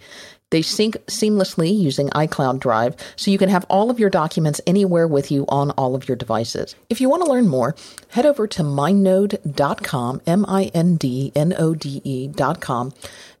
They 0.51 0.61
sync 0.61 0.97
seamlessly 1.07 1.75
using 1.75 2.09
iCloud 2.09 2.59
Drive, 2.59 2.95
so 3.15 3.31
you 3.31 3.37
can 3.37 3.49
have 3.49 3.65
all 3.69 3.89
of 3.89 3.99
your 3.99 4.09
documents 4.09 4.61
anywhere 4.67 5.07
with 5.07 5.31
you 5.31 5.45
on 5.47 5.71
all 5.71 5.95
of 5.95 6.07
your 6.07 6.17
devices. 6.17 6.75
If 6.89 7.01
you 7.01 7.09
want 7.09 7.23
to 7.23 7.29
learn 7.31 7.47
more, 7.47 7.75
head 8.09 8.25
over 8.25 8.47
to 8.47 8.61
mindnode.com, 8.61 10.21
M 10.27 10.45
I 10.47 10.65
N 10.73 10.97
D 10.97 11.31
N 11.35 11.53
O 11.57 11.73
D 11.73 12.01
E.com, 12.03 12.93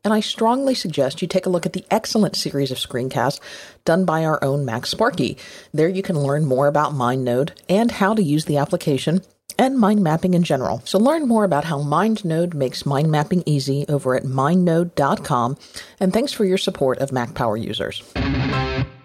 and 0.03 0.13
I 0.13 0.19
strongly 0.21 0.73
suggest 0.73 1.21
you 1.21 1.27
take 1.27 1.45
a 1.45 1.49
look 1.49 1.65
at 1.65 1.73
the 1.73 1.85
excellent 1.91 2.35
series 2.35 2.71
of 2.71 2.77
screencasts 2.77 3.39
done 3.85 4.05
by 4.05 4.23
our 4.23 4.43
own 4.43 4.65
MacSparky. 4.65 5.37
There 5.73 5.89
you 5.89 6.01
can 6.01 6.17
learn 6.17 6.45
more 6.45 6.67
about 6.67 6.93
MindNode 6.93 7.51
and 7.69 7.91
how 7.91 8.13
to 8.13 8.23
use 8.23 8.45
the 8.45 8.57
application 8.57 9.21
and 9.61 9.77
mind 9.77 10.01
mapping 10.01 10.33
in 10.33 10.41
general. 10.41 10.81
So 10.85 10.97
learn 10.97 11.27
more 11.27 11.43
about 11.43 11.63
how 11.63 11.79
MindNode 11.79 12.55
makes 12.55 12.83
mind 12.83 13.11
mapping 13.11 13.43
easy 13.45 13.85
over 13.87 14.15
at 14.15 14.23
mindnode.com. 14.23 15.57
And 15.99 16.11
thanks 16.11 16.33
for 16.33 16.45
your 16.45 16.57
support 16.57 16.97
of 16.97 17.11
Mac 17.11 17.35
Power 17.35 17.55
users. 17.55 18.01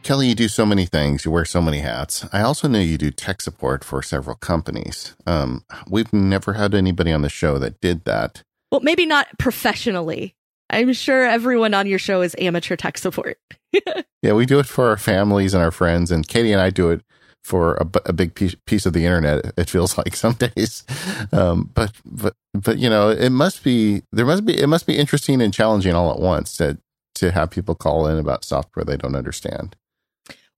Kelly, 0.03 0.29
you 0.29 0.35
do 0.35 0.49
so 0.49 0.65
many 0.65 0.87
things. 0.87 1.27
You 1.27 1.31
wear 1.31 1.45
so 1.45 1.61
many 1.61 1.81
hats. 1.81 2.25
I 2.33 2.41
also 2.41 2.69
know 2.69 2.79
you 2.79 2.97
do 2.97 3.11
tech 3.11 3.43
support 3.43 3.85
for 3.85 4.01
several 4.03 4.37
companies. 4.37 5.15
Um, 5.27 5.63
we've 5.91 6.13
never 6.13 6.55
had 6.55 6.75
anybody 6.75 7.13
on 7.13 7.21
the 7.21 7.29
show 7.29 7.59
that 7.59 7.81
did 7.83 8.07
that. 8.07 8.43
Well, 8.73 8.81
maybe 8.81 9.05
not 9.05 9.27
professionally. 9.39 10.35
I'm 10.71 10.95
sure 10.95 11.25
everyone 11.25 11.75
on 11.75 11.87
your 11.87 11.99
show 11.99 12.23
is 12.23 12.35
amateur 12.39 12.77
tech 12.77 12.99
support. 12.99 13.39
Yeah, 14.23 14.33
we 14.33 14.45
do 14.45 14.59
it 14.59 14.67
for 14.67 14.89
our 14.89 14.97
families 14.97 15.55
and 15.55 15.63
our 15.63 15.71
friends, 15.71 16.11
and 16.11 16.27
Katie 16.27 16.51
and 16.51 16.61
I 16.61 16.71
do 16.71 16.91
it 16.91 17.03
for 17.47 17.75
a, 17.77 17.89
a 18.07 18.13
big 18.13 18.35
piece, 18.35 18.57
piece 18.67 18.87
of 18.87 18.93
the 18.93 19.05
internet. 19.05 19.53
It 19.57 19.71
feels 19.71 19.97
like 20.05 20.17
some 20.17 20.35
days, 20.35 20.85
um, 21.33 21.71
but 21.73 21.93
but 22.05 22.35
but 22.53 22.79
you 22.79 22.91
know, 22.91 23.09
it 23.09 23.31
must 23.31 23.63
be 23.63 24.03
there 24.13 24.27
must 24.27 24.45
be 24.45 24.59
it 24.59 24.67
must 24.67 24.87
be 24.87 24.99
interesting 24.99 25.41
and 25.41 25.55
challenging 25.55 25.95
all 25.95 26.13
at 26.13 26.19
once 26.19 26.57
to 26.57 26.79
to 27.15 27.31
have 27.31 27.51
people 27.51 27.75
call 27.75 28.07
in 28.09 28.19
about 28.19 28.45
software 28.45 28.85
they 28.85 28.97
don't 28.97 29.15
understand. 29.15 29.77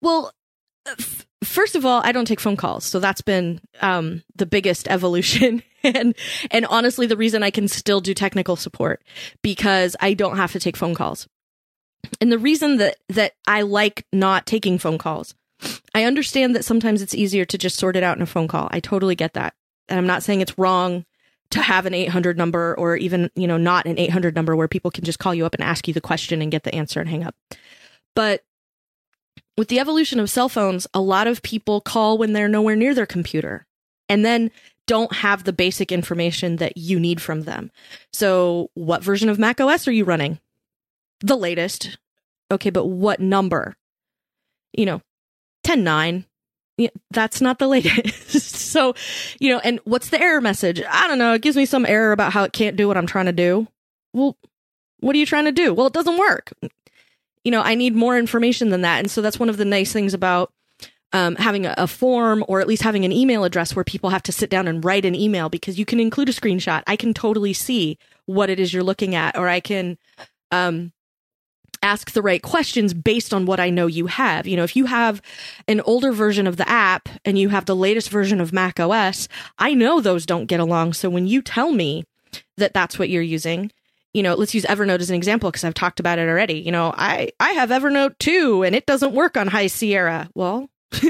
Well, 0.01 0.33
f- 0.87 1.27
first 1.45 1.77
of 1.77 1.85
all, 1.85 2.01
I 2.05 2.13
don't 2.13 2.25
take 2.25 2.41
phone 2.41 2.57
calls, 2.57 2.85
so 2.85 2.99
that's 3.01 3.21
been 3.21 3.61
um, 3.83 4.23
the 4.35 4.47
biggest 4.47 4.89
evolution, 4.91 5.63
and 5.85 6.15
and 6.51 6.65
honestly, 6.67 7.07
the 7.07 7.19
reason 7.19 7.43
I 7.43 7.51
can 7.51 7.69
still 7.69 8.01
do 8.01 8.15
technical 8.15 8.57
support 8.57 9.03
because 9.43 9.95
I 10.01 10.15
don't 10.15 10.39
have 10.39 10.53
to 10.53 10.61
take 10.61 10.77
phone 10.77 10.95
calls, 10.95 11.29
and 12.19 12.33
the 12.33 12.39
reason 12.39 12.79
that 12.79 12.97
that 13.11 13.35
I 13.47 13.61
like 13.61 14.07
not 14.11 14.47
taking 14.47 14.79
phone 14.79 14.97
calls, 14.97 15.35
I 15.95 16.05
understand 16.05 16.55
that 16.55 16.65
sometimes 16.65 17.03
it's 17.03 17.15
easier 17.15 17.45
to 17.45 17.59
just 17.59 17.77
sort 17.77 17.97
it 17.97 18.03
out 18.03 18.17
in 18.17 18.23
a 18.23 18.27
phone 18.27 18.49
call. 18.49 18.69
I 18.71 18.81
totally 18.81 19.15
get 19.15 19.35
that, 19.35 19.55
and 19.89 19.99
I'm 19.99 20.07
not 20.07 20.23
saying 20.23 20.41
it's 20.41 20.59
wrong 20.59 21.05
to 21.51 21.63
have 21.63 21.87
an 21.87 21.95
800 21.95 22.37
number 22.37 22.75
or 22.79 22.97
even 22.97 23.31
you 23.35 23.47
know 23.47 23.57
not 23.57 23.87
an 23.87 23.99
800 23.99 24.35
number 24.35 24.55
where 24.55 24.69
people 24.69 24.91
can 24.91 25.05
just 25.05 25.19
call 25.19 25.35
you 25.35 25.47
up 25.47 25.55
and 25.55 25.63
ask 25.63 25.89
you 25.89 25.95
the 25.95 26.01
question 26.01 26.43
and 26.43 26.51
get 26.51 26.63
the 26.63 26.75
answer 26.75 27.01
and 27.01 27.09
hang 27.09 27.25
up, 27.25 27.35
but 28.15 28.45
with 29.57 29.69
the 29.69 29.81
evolution 29.81 30.21
of 30.21 30.31
cell 30.31 30.49
phones, 30.49 30.87
a 30.95 31.01
lot 31.01 31.27
of 31.27 31.43
people 31.43 31.81
call 31.81 32.17
when 32.17 32.33
they're 32.33 32.49
nowhere 32.49 32.77
near 32.77 32.95
their 32.95 33.07
computer 33.07 33.67
and 34.09 34.25
then 34.25 34.53
don't 34.87 35.13
have 35.17 35.45
the 35.45 35.53
basic 35.53 35.91
information 35.93 36.57
that 36.57 36.77
you 36.77 36.99
need 37.01 37.21
from 37.21 37.43
them. 37.43 37.71
So, 38.13 38.71
what 38.75 39.03
version 39.03 39.29
of 39.29 39.39
Mac 39.39 39.61
OS 39.61 39.87
are 39.89 39.93
you 39.93 40.05
running? 40.05 40.39
The 41.21 41.37
latest. 41.37 41.99
Okay, 42.51 42.71
but 42.71 42.87
what 42.87 43.21
number? 43.21 43.77
You 44.73 44.87
know, 44.87 45.03
10.9. 45.77 46.25
Yeah, 46.77 46.91
that's 47.11 47.41
not 47.41 47.59
the 47.59 47.67
latest. 47.67 48.41
so, 48.71 48.95
you 49.41 49.51
know, 49.51 49.59
and 49.59 49.81
what's 49.85 50.11
the 50.11 50.21
error 50.21 50.41
message? 50.41 50.81
I 50.89 51.09
don't 51.09 51.19
know. 51.19 51.35
It 51.35 51.43
gives 51.43 51.57
me 51.57 51.67
some 51.67 51.85
error 51.85 52.13
about 52.13 52.33
how 52.33 52.45
it 52.45 52.53
can't 52.53 52.77
do 52.77 52.87
what 52.87 52.97
I'm 52.97 53.07
trying 53.07 53.27
to 53.27 53.33
do. 53.33 53.67
Well, 54.13 54.37
what 55.01 55.17
are 55.17 55.19
you 55.19 55.27
trying 55.27 55.47
to 55.47 55.53
do? 55.53 55.75
Well, 55.75 55.89
it 55.89 55.93
doesn't 55.93 56.19
work 56.19 56.53
you 57.49 57.51
know, 57.51 57.63
I 57.63 57.77
need 57.77 57.95
more 57.95 58.19
information 58.19 58.69
than 58.69 58.83
that. 58.83 58.99
And 58.99 59.11
so 59.11 59.23
that's 59.23 59.39
one 59.39 59.49
of 59.49 59.57
the 59.57 59.65
nice 59.65 59.91
things 59.91 60.13
about 60.13 60.53
um, 61.15 61.37
having 61.37 61.65
a, 61.65 61.75
a 61.79 61.87
form 61.87 62.45
or 62.47 62.61
at 62.61 62.69
least 62.69 62.83
having 62.83 63.07
an 63.07 63.13
email 63.13 63.45
address 63.45 63.75
where 63.75 63.85
people 63.85 64.11
have 64.11 64.23
to 64.25 64.33
sit 64.33 64.51
down 64.51 64.69
and 64.69 64.85
write 64.85 65.07
an 65.07 65.15
email 65.15 65.49
because 65.49 65.79
you 65.79 65.87
can 65.87 65.99
include 66.01 66.29
a 66.29 66.33
screenshot. 66.33 66.83
I 66.87 66.97
can 66.97 67.15
totally 67.15 67.55
see 67.55 67.97
what 68.27 68.51
it 68.51 68.61
is 68.61 68.75
you're 68.75 68.83
looking 68.83 69.15
at, 69.15 69.39
or 69.39 69.49
I 69.49 69.61
can 69.61 69.97
um, 70.51 70.93
ask 71.83 72.13
the 72.13 72.23
right 72.23 72.43
questions 72.43 72.95
based 72.95 73.33
on 73.33 73.47
what 73.47 73.61
I 73.61 73.71
know 73.71 73.87
you 73.87 74.07
have. 74.07 74.47
You 74.47 74.57
know, 74.57 74.65
if 74.65 74.77
you 74.77 74.87
have 74.87 75.23
an 75.67 75.81
older 75.83 76.13
version 76.13 76.47
of 76.47 76.57
the 76.57 76.69
app 76.69 77.09
and 77.25 77.39
you 77.39 77.49
have 77.49 77.67
the 77.67 77.77
latest 77.77 78.11
version 78.11 78.41
of 78.41 78.53
Mac 78.53 78.81
OS, 78.81 79.29
I 79.59 79.75
know 79.75 80.01
those 80.01 80.27
don't 80.27 80.47
get 80.47 80.61
along. 80.61 80.95
So 80.95 81.09
when 81.11 81.27
you 81.27 81.43
tell 81.43 81.73
me 81.73 82.05
that 82.57 82.75
that's 82.75 82.99
what 82.99 83.09
you're 83.09 83.23
using, 83.23 83.71
you 84.15 84.23
know, 84.23 84.35
let's 84.35 84.55
use 84.55 84.65
Evernote 84.65 85.01
as 85.01 85.11
an 85.11 85.17
example 85.17 85.51
because 85.51 85.65
I've 85.65 85.75
talked 85.75 86.01
about 86.01 86.19
it 86.19 86.29
already. 86.29 86.61
You 86.61 86.73
know, 86.73 86.93
I 86.97 87.31
I 87.39 87.51
have 87.51 87.71
Evernote 87.71 88.19
too, 88.19 88.63
and 88.63 88.75
it 88.75 88.87
doesn't 88.87 89.13
work 89.13 89.37
on 89.37 89.47
High 89.47 89.67
Sierra. 89.67 90.29
Well, 90.35 90.69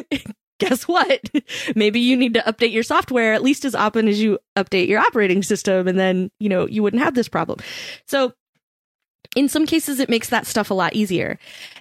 guess 0.58 0.86
what? 0.88 1.30
Maybe 1.74 2.00
you 2.00 2.16
need 2.16 2.34
to 2.34 2.40
update 2.40 2.72
your 2.72 2.82
software 2.82 3.32
at 3.32 3.42
least 3.42 3.64
as 3.64 3.74
often 3.74 4.08
as 4.08 4.20
you 4.20 4.38
update 4.56 4.88
your 4.88 5.00
operating 5.00 5.42
system, 5.42 5.88
and 5.88 5.98
then 5.98 6.30
you 6.38 6.48
know 6.48 6.66
you 6.66 6.82
wouldn't 6.82 7.02
have 7.02 7.14
this 7.14 7.28
problem. 7.28 7.60
So. 8.06 8.32
In 9.38 9.48
some 9.48 9.66
cases, 9.66 10.00
it 10.00 10.08
makes 10.08 10.30
that 10.30 10.48
stuff 10.48 10.68
a 10.68 10.74
lot 10.74 10.94
easier. 10.94 11.38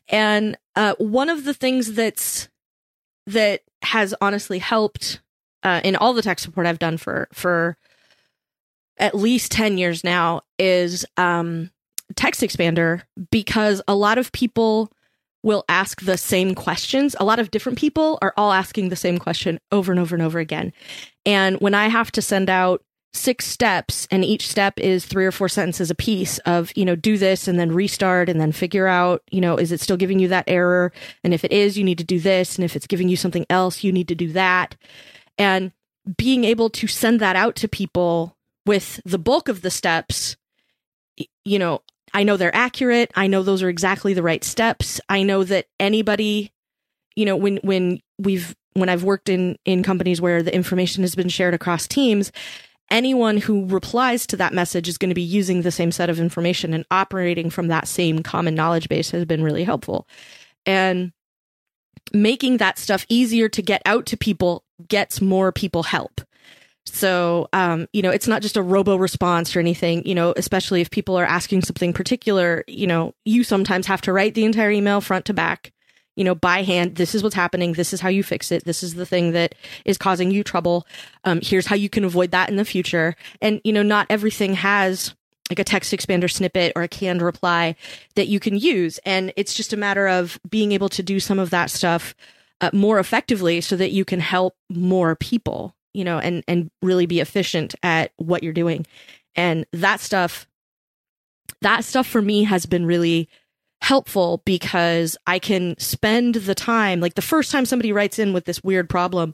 And 0.09 0.55
uh, 0.75 0.93
one 0.99 1.27
of 1.27 1.43
the 1.43 1.55
things 1.55 1.93
that's 1.93 2.49
that 3.25 3.61
has 3.81 4.13
honestly 4.21 4.59
helped 4.59 5.21
uh, 5.63 5.81
in 5.83 5.95
all 5.95 6.13
the 6.13 6.21
tech 6.21 6.37
support 6.37 6.67
I've 6.67 6.77
done 6.77 6.97
for 6.97 7.27
for 7.33 7.75
at 8.99 9.15
least 9.15 9.51
10 9.51 9.79
years 9.79 10.03
now 10.03 10.41
is 10.59 11.03
um, 11.17 11.71
text 12.15 12.41
expander 12.41 13.01
because 13.31 13.81
a 13.87 13.95
lot 13.95 14.19
of 14.19 14.31
people 14.31 14.91
will 15.41 15.65
ask 15.67 16.01
the 16.01 16.17
same 16.17 16.53
questions. 16.53 17.15
A 17.19 17.25
lot 17.25 17.39
of 17.39 17.49
different 17.49 17.79
people 17.79 18.19
are 18.21 18.35
all 18.37 18.51
asking 18.51 18.89
the 18.89 18.95
same 18.95 19.17
question 19.17 19.59
over 19.71 19.91
and 19.91 19.99
over 19.99 20.15
and 20.15 20.23
over 20.23 20.37
again. 20.37 20.73
And 21.25 21.59
when 21.59 21.73
I 21.73 21.87
have 21.87 22.11
to 22.11 22.21
send 22.21 22.51
out 22.51 22.83
six 23.17 23.45
steps 23.45 24.07
and 24.11 24.23
each 24.23 24.47
step 24.47 24.79
is 24.79 25.05
three 25.05 25.25
or 25.25 25.31
four 25.31 25.49
sentences 25.49 25.91
a 25.91 25.95
piece 25.95 26.37
of, 26.39 26.71
you 26.75 26.85
know, 26.85 26.95
do 26.95 27.17
this 27.17 27.47
and 27.47 27.59
then 27.59 27.71
restart 27.71 28.29
and 28.29 28.39
then 28.39 28.51
figure 28.51 28.87
out, 28.87 29.23
you 29.31 29.41
know, 29.41 29.57
is 29.57 29.71
it 29.71 29.81
still 29.81 29.97
giving 29.97 30.19
you 30.19 30.27
that 30.29 30.45
error? 30.47 30.91
And 31.23 31.33
if 31.33 31.43
it 31.43 31.51
is, 31.51 31.77
you 31.77 31.83
need 31.83 31.97
to 31.97 32.03
do 32.03 32.19
this. 32.19 32.55
And 32.55 32.63
if 32.63 32.75
it's 32.75 32.87
giving 32.87 33.09
you 33.09 33.17
something 33.17 33.45
else, 33.49 33.83
you 33.83 33.91
need 33.91 34.07
to 34.07 34.15
do 34.15 34.31
that. 34.33 34.75
And 35.37 35.71
being 36.15 36.43
able 36.43 36.69
to 36.69 36.87
send 36.87 37.19
that 37.19 37.35
out 37.35 37.55
to 37.57 37.67
people 37.67 38.37
with 38.65 39.01
the 39.05 39.19
bulk 39.19 39.49
of 39.49 39.61
the 39.61 39.71
steps, 39.71 40.37
you 41.43 41.59
know, 41.59 41.81
I 42.13 42.23
know 42.23 42.37
they're 42.37 42.55
accurate. 42.55 43.11
I 43.15 43.27
know 43.27 43.43
those 43.43 43.63
are 43.63 43.69
exactly 43.69 44.13
the 44.13 44.23
right 44.23 44.43
steps. 44.43 45.01
I 45.09 45.23
know 45.23 45.43
that 45.43 45.67
anybody, 45.79 46.53
you 47.15 47.25
know, 47.25 47.35
when 47.35 47.57
when 47.57 47.99
we've 48.17 48.55
when 48.73 48.89
I've 48.89 49.03
worked 49.03 49.29
in 49.29 49.57
in 49.65 49.83
companies 49.83 50.21
where 50.21 50.41
the 50.41 50.53
information 50.53 51.03
has 51.03 51.15
been 51.15 51.29
shared 51.29 51.53
across 51.53 51.87
teams, 51.87 52.31
anyone 52.89 53.37
who 53.37 53.65
replies 53.67 54.27
to 54.27 54.37
that 54.37 54.53
message 54.53 54.87
is 54.87 54.97
going 54.97 55.09
to 55.09 55.15
be 55.15 55.21
using 55.21 55.61
the 55.61 55.71
same 55.71 55.91
set 55.91 56.09
of 56.09 56.19
information 56.19 56.73
and 56.73 56.85
operating 56.91 57.49
from 57.49 57.67
that 57.67 57.87
same 57.87 58.23
common 58.23 58.55
knowledge 58.55 58.89
base 58.89 59.11
has 59.11 59.25
been 59.25 59.43
really 59.43 59.63
helpful. 59.63 60.07
And 60.65 61.11
making 62.13 62.57
that 62.57 62.77
stuff 62.77 63.05
easier 63.09 63.49
to 63.49 63.61
get 63.61 63.81
out 63.85 64.05
to 64.07 64.17
people 64.17 64.63
gets 64.87 65.21
more 65.21 65.51
people 65.51 65.83
help. 65.83 66.21
So, 66.85 67.49
um, 67.51 67.87
you 67.91 68.01
know, 68.01 68.11
it's 68.11 68.27
not 68.27 68.41
just 68.41 68.55
a 68.55 68.61
robo 68.61 68.95
response 68.95 69.55
or 69.55 69.59
anything, 69.59 70.07
you 70.07 70.15
know, 70.15 70.33
especially 70.37 70.79
if 70.79 70.89
people 70.89 71.17
are 71.17 71.25
asking 71.25 71.63
something 71.63 71.91
particular, 71.91 72.63
you 72.67 72.87
know, 72.87 73.13
you 73.25 73.43
sometimes 73.43 73.87
have 73.87 74.01
to 74.01 74.13
write 74.13 74.35
the 74.35 74.45
entire 74.45 74.71
email 74.71 75.01
front 75.01 75.25
to 75.25 75.33
back, 75.33 75.73
you 76.17 76.23
know, 76.23 76.35
by 76.35 76.63
hand. 76.63 76.95
This 76.95 77.15
is 77.15 77.23
what's 77.23 77.35
happening. 77.35 77.73
This 77.73 77.93
is 77.93 78.01
how 78.01 78.09
you 78.09 78.23
fix 78.23 78.51
it. 78.51 78.65
This 78.65 78.81
is 78.83 78.95
the 78.95 79.05
thing 79.05 79.31
that 79.31 79.53
is 79.85 79.97
causing 79.97 80.31
you 80.31 80.43
trouble. 80.43 80.85
Um, 81.23 81.39
here's 81.41 81.67
how 81.67 81.75
you 81.75 81.89
can 81.89 82.03
avoid 82.03 82.31
that 82.31 82.49
in 82.49 82.57
the 82.57 82.65
future. 82.65 83.15
And, 83.39 83.61
you 83.63 83.71
know, 83.71 83.83
not 83.83 84.07
everything 84.09 84.55
has 84.55 85.13
like 85.49 85.59
a 85.59 85.63
text 85.63 85.93
expander 85.93 86.29
snippet 86.29 86.73
or 86.75 86.81
a 86.81 86.87
canned 86.87 87.21
reply 87.21 87.75
that 88.15 88.27
you 88.27 88.39
can 88.39 88.57
use. 88.57 88.99
And 89.05 89.31
it's 89.37 89.53
just 89.53 89.73
a 89.73 89.77
matter 89.77 90.07
of 90.07 90.39
being 90.49 90.71
able 90.71 90.89
to 90.89 91.03
do 91.03 91.19
some 91.19 91.39
of 91.39 91.51
that 91.51 91.69
stuff 91.69 92.15
uh, 92.59 92.71
more 92.73 92.97
effectively 92.97 93.61
so 93.61 93.75
that 93.77 93.91
you 93.91 94.03
can 94.03 94.19
help 94.19 94.55
more 94.69 95.15
people, 95.15 95.75
you 95.93 96.03
know, 96.03 96.17
and, 96.17 96.43
and 96.47 96.71
really 96.81 97.05
be 97.05 97.19
efficient 97.19 97.75
at 97.83 98.11
what 98.17 98.41
you're 98.41 98.53
doing. 98.53 98.87
And 99.35 99.67
that 99.71 99.99
stuff, 99.99 100.47
that 101.61 101.83
stuff 101.83 102.07
for 102.07 102.23
me 102.23 102.43
has 102.45 102.65
been 102.65 102.87
really 102.87 103.29
helpful 103.81 104.41
because 104.45 105.17
I 105.27 105.39
can 105.39 105.77
spend 105.79 106.35
the 106.35 106.55
time, 106.55 106.99
like 106.99 107.15
the 107.15 107.21
first 107.21 107.51
time 107.51 107.65
somebody 107.65 107.91
writes 107.91 108.19
in 108.19 108.33
with 108.33 108.45
this 108.45 108.63
weird 108.63 108.89
problem, 108.89 109.33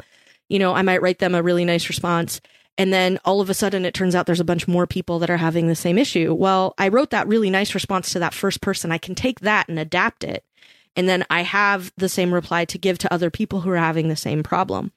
you 0.50 0.60
know, 0.60 0.74
I 0.74 0.82
might 0.82 1.02
write 1.02 1.20
them 1.20 1.36
a 1.36 1.44
really 1.44 1.66
nice 1.66 1.90
response 1.90 2.42
and 2.78 2.92
then 2.92 3.20
all 3.24 3.40
of 3.40 3.50
a 3.50 3.54
sudden, 3.54 3.86
it 3.86 3.94
turns 3.94 4.16
out 4.16 4.26
there's 4.26 4.40
a 4.40 4.46
bunch 4.46 4.68
more 4.68 4.88
people 4.88 5.20
that 5.20 5.30
are 5.30 5.38
having 5.38 5.68
the 5.68 5.76
same 5.76 5.98
issue. 5.98 6.34
Well, 6.34 6.74
I 6.78 6.88
wrote 6.88 7.12
that 7.12 7.28
really 7.28 7.50
nice 7.50 7.76
response 7.76 8.12
to 8.12 8.20
that 8.20 8.34
first 8.34 8.62
person. 8.62 8.92
I 8.92 8.98
can 8.98 9.14
take 9.14 9.42
that 9.42 9.70
and 9.70 9.78
adapt 9.78 10.24
it. 10.24 10.44
And 10.96 11.08
then 11.08 11.26
I 11.30 11.44
have 11.44 11.92
the 11.98 12.10
same 12.10 12.34
reply 12.34 12.66
to 12.66 12.78
give 12.78 12.98
to 13.00 13.14
other 13.14 13.30
people 13.30 13.62
who 13.62 13.70
are 13.70 13.78
having 13.78 14.10
the 14.10 14.16
same 14.16 14.44
problem. 14.44 14.92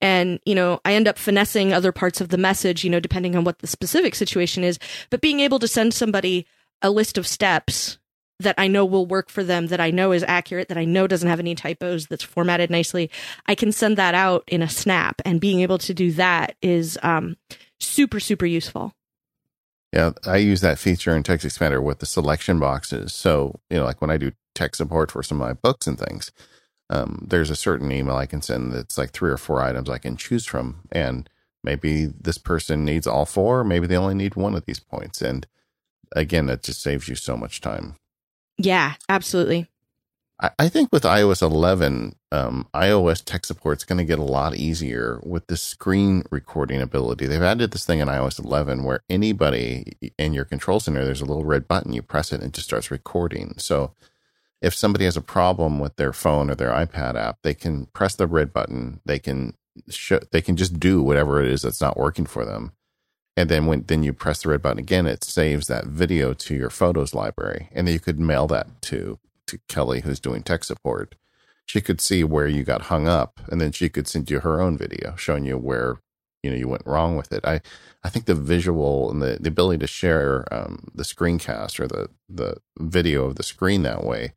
And, 0.00 0.38
you 0.44 0.54
know, 0.54 0.80
I 0.84 0.92
end 0.92 1.08
up 1.08 1.18
finessing 1.18 1.72
other 1.72 1.90
parts 1.90 2.20
of 2.20 2.28
the 2.28 2.36
message, 2.36 2.84
you 2.84 2.90
know, 2.90 3.00
depending 3.00 3.34
on 3.34 3.44
what 3.44 3.60
the 3.60 3.66
specific 3.66 4.14
situation 4.14 4.62
is. 4.62 4.78
But 5.10 5.20
being 5.20 5.40
able 5.40 5.58
to 5.60 5.68
send 5.68 5.94
somebody 5.94 6.46
a 6.82 6.90
list 6.90 7.16
of 7.16 7.26
steps 7.26 7.98
that 8.40 8.54
I 8.58 8.68
know 8.68 8.84
will 8.84 9.06
work 9.06 9.30
for 9.30 9.42
them, 9.42 9.68
that 9.68 9.80
I 9.80 9.90
know 9.90 10.12
is 10.12 10.24
accurate, 10.26 10.68
that 10.68 10.78
I 10.78 10.84
know 10.84 11.06
doesn't 11.06 11.28
have 11.28 11.40
any 11.40 11.54
typos, 11.54 12.06
that's 12.06 12.22
formatted 12.22 12.70
nicely, 12.70 13.10
I 13.46 13.54
can 13.54 13.72
send 13.72 13.96
that 13.96 14.14
out 14.14 14.44
in 14.46 14.62
a 14.62 14.68
snap. 14.68 15.22
And 15.24 15.40
being 15.40 15.60
able 15.60 15.78
to 15.78 15.94
do 15.94 16.12
that 16.12 16.56
is 16.60 16.98
um, 17.02 17.36
super, 17.80 18.20
super 18.20 18.46
useful. 18.46 18.92
Yeah, 19.92 20.12
I 20.26 20.36
use 20.36 20.60
that 20.60 20.78
feature 20.78 21.16
in 21.16 21.22
TextExpander 21.22 21.82
with 21.82 22.00
the 22.00 22.06
selection 22.06 22.58
boxes. 22.58 23.14
So, 23.14 23.60
you 23.70 23.78
know, 23.78 23.84
like 23.84 24.00
when 24.00 24.10
I 24.10 24.18
do 24.18 24.32
tech 24.54 24.74
support 24.74 25.10
for 25.10 25.22
some 25.22 25.40
of 25.40 25.46
my 25.46 25.54
books 25.54 25.86
and 25.86 25.98
things, 25.98 26.32
um, 26.90 27.24
there's 27.26 27.50
a 27.50 27.56
certain 27.56 27.90
email 27.90 28.16
I 28.16 28.26
can 28.26 28.42
send 28.42 28.72
that's 28.72 28.98
like 28.98 29.12
three 29.12 29.30
or 29.30 29.38
four 29.38 29.62
items 29.62 29.88
I 29.88 29.98
can 29.98 30.16
choose 30.16 30.44
from. 30.44 30.80
And 30.92 31.30
maybe 31.64 32.06
this 32.06 32.38
person 32.38 32.84
needs 32.84 33.06
all 33.06 33.24
four, 33.24 33.64
maybe 33.64 33.86
they 33.86 33.96
only 33.96 34.14
need 34.14 34.36
one 34.36 34.54
of 34.54 34.66
these 34.66 34.80
points. 34.80 35.22
And 35.22 35.46
again, 36.12 36.46
that 36.46 36.62
just 36.62 36.82
saves 36.82 37.08
you 37.08 37.14
so 37.14 37.36
much 37.36 37.60
time. 37.60 37.94
Yeah, 38.58 38.94
absolutely. 39.08 39.68
I, 40.38 40.68
think 40.68 40.90
with 40.92 41.04
iOS 41.04 41.40
11, 41.40 42.14
um, 42.30 42.68
iOS 42.74 43.24
tech 43.24 43.46
support 43.46 43.78
is 43.78 43.84
going 43.84 43.98
to 43.98 44.04
get 44.04 44.18
a 44.18 44.24
lot 44.24 44.54
easier 44.54 45.18
with 45.24 45.46
the 45.46 45.56
screen 45.56 46.24
recording 46.30 46.82
ability. 46.82 47.26
They've 47.26 47.40
added 47.40 47.70
this 47.70 47.86
thing 47.86 48.00
in 48.00 48.08
iOS 48.08 48.44
11 48.44 48.84
where 48.84 49.02
anybody 49.08 49.96
in 50.18 50.34
your 50.34 50.44
control 50.44 50.78
center, 50.78 51.06
there's 51.06 51.22
a 51.22 51.26
little 51.26 51.46
red 51.46 51.66
button, 51.66 51.94
you 51.94 52.02
press 52.02 52.32
it, 52.32 52.40
and 52.40 52.50
it 52.50 52.52
just 52.52 52.66
starts 52.66 52.90
recording. 52.90 53.54
So 53.56 53.94
if 54.60 54.74
somebody 54.74 55.06
has 55.06 55.16
a 55.16 55.22
problem 55.22 55.78
with 55.78 55.96
their 55.96 56.12
phone 56.12 56.50
or 56.50 56.54
their 56.54 56.70
iPad 56.70 57.14
app, 57.14 57.38
they 57.42 57.54
can 57.54 57.86
press 57.86 58.14
the 58.14 58.26
red 58.26 58.52
button. 58.52 59.00
They 59.06 59.18
can 59.18 59.54
show, 59.88 60.20
they 60.32 60.42
can 60.42 60.56
just 60.56 60.78
do 60.78 61.02
whatever 61.02 61.42
it 61.42 61.50
is 61.50 61.62
that's 61.62 61.80
not 61.80 61.96
working 61.96 62.26
for 62.26 62.44
them 62.44 62.72
and 63.36 63.48
then 63.50 63.66
when 63.66 63.84
then 63.86 64.02
you 64.02 64.12
press 64.12 64.42
the 64.42 64.48
red 64.48 64.62
button 64.62 64.78
again, 64.78 65.06
it 65.06 65.22
saves 65.22 65.66
that 65.66 65.86
video 65.86 66.32
to 66.32 66.54
your 66.54 66.70
photos 66.70 67.14
library, 67.14 67.68
and 67.72 67.86
then 67.86 67.92
you 67.92 68.00
could 68.00 68.18
mail 68.18 68.46
that 68.48 68.80
to 68.82 69.18
to 69.46 69.58
Kelly, 69.68 70.00
who's 70.00 70.20
doing 70.20 70.42
tech 70.42 70.64
support. 70.64 71.14
She 71.66 71.80
could 71.80 72.00
see 72.00 72.24
where 72.24 72.46
you 72.46 72.64
got 72.64 72.82
hung 72.82 73.08
up, 73.08 73.40
and 73.48 73.60
then 73.60 73.72
she 73.72 73.88
could 73.88 74.08
send 74.08 74.30
you 74.30 74.40
her 74.40 74.60
own 74.60 74.78
video 74.78 75.14
showing 75.16 75.44
you 75.44 75.58
where 75.58 75.98
you 76.42 76.50
know 76.50 76.56
you 76.56 76.68
went 76.68 76.86
wrong 76.86 77.16
with 77.16 77.32
it. 77.32 77.44
I 77.44 77.60
I 78.02 78.08
think 78.08 78.24
the 78.24 78.34
visual 78.34 79.10
and 79.10 79.20
the, 79.20 79.38
the 79.40 79.48
ability 79.48 79.78
to 79.80 79.86
share 79.86 80.46
um, 80.52 80.88
the 80.94 81.02
screencast 81.02 81.78
or 81.78 81.86
the 81.86 82.08
the 82.28 82.56
video 82.78 83.26
of 83.26 83.36
the 83.36 83.42
screen 83.42 83.82
that 83.82 84.04
way, 84.04 84.32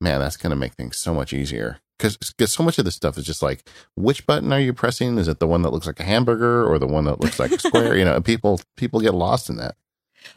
man, 0.00 0.20
that's 0.20 0.36
going 0.36 0.50
to 0.50 0.56
make 0.56 0.74
things 0.74 0.96
so 0.96 1.14
much 1.14 1.32
easier 1.32 1.78
because 2.02 2.52
so 2.52 2.62
much 2.62 2.78
of 2.78 2.84
this 2.84 2.94
stuff 2.94 3.16
is 3.16 3.24
just 3.24 3.42
like 3.42 3.68
which 3.96 4.26
button 4.26 4.52
are 4.52 4.60
you 4.60 4.72
pressing? 4.72 5.18
Is 5.18 5.28
it 5.28 5.38
the 5.38 5.46
one 5.46 5.62
that 5.62 5.70
looks 5.70 5.86
like 5.86 6.00
a 6.00 6.04
hamburger 6.04 6.66
or 6.66 6.78
the 6.78 6.86
one 6.86 7.04
that 7.04 7.20
looks 7.20 7.38
like 7.38 7.52
a 7.52 7.58
square? 7.58 7.96
You 7.96 8.04
know 8.04 8.20
people 8.20 8.60
people 8.76 9.00
get 9.00 9.14
lost 9.14 9.48
in 9.48 9.56
that. 9.56 9.76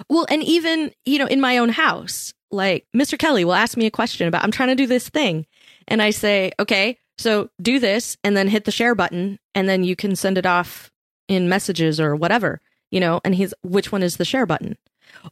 Well 0.09 0.26
and 0.30 0.43
even 0.43 0.91
you 1.05 1.20
know 1.20 1.28
in 1.28 1.41
my 1.41 1.57
own 1.57 1.70
house 1.70 2.34
like 2.51 2.86
mr 2.95 3.18
kelly 3.18 3.43
will 3.43 3.53
ask 3.53 3.76
me 3.76 3.86
a 3.86 3.91
question 3.91 4.28
about 4.28 4.43
i'm 4.43 4.51
trying 4.51 4.70
to 4.70 4.76
do 4.76 4.88
this 4.88 5.09
thing. 5.09 5.45
And 5.88 6.01
i 6.01 6.11
say 6.11 6.51
okay 6.59 6.97
so 7.18 7.49
do 7.61 7.80
this 7.80 8.18
and 8.24 8.36
then 8.36 8.47
hit 8.47 8.66
the 8.66 8.72
share 8.72 8.95
button 8.95 9.39
and 9.53 9.70
then 9.70 9.84
you 9.84 9.95
can 9.95 10.16
send 10.16 10.38
it 10.38 10.45
off 10.45 10.91
in 11.28 11.49
messages 11.49 11.99
or 11.99 12.16
whatever 12.16 12.61
you 12.91 12.99
know 12.99 13.22
and 13.24 13.36
he's 13.36 13.53
which 13.63 13.91
one 13.91 14.03
is 14.03 14.18
the 14.18 14.26
share 14.26 14.45
button? 14.45 14.78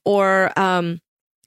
Or 0.05 0.57
um 0.57 1.01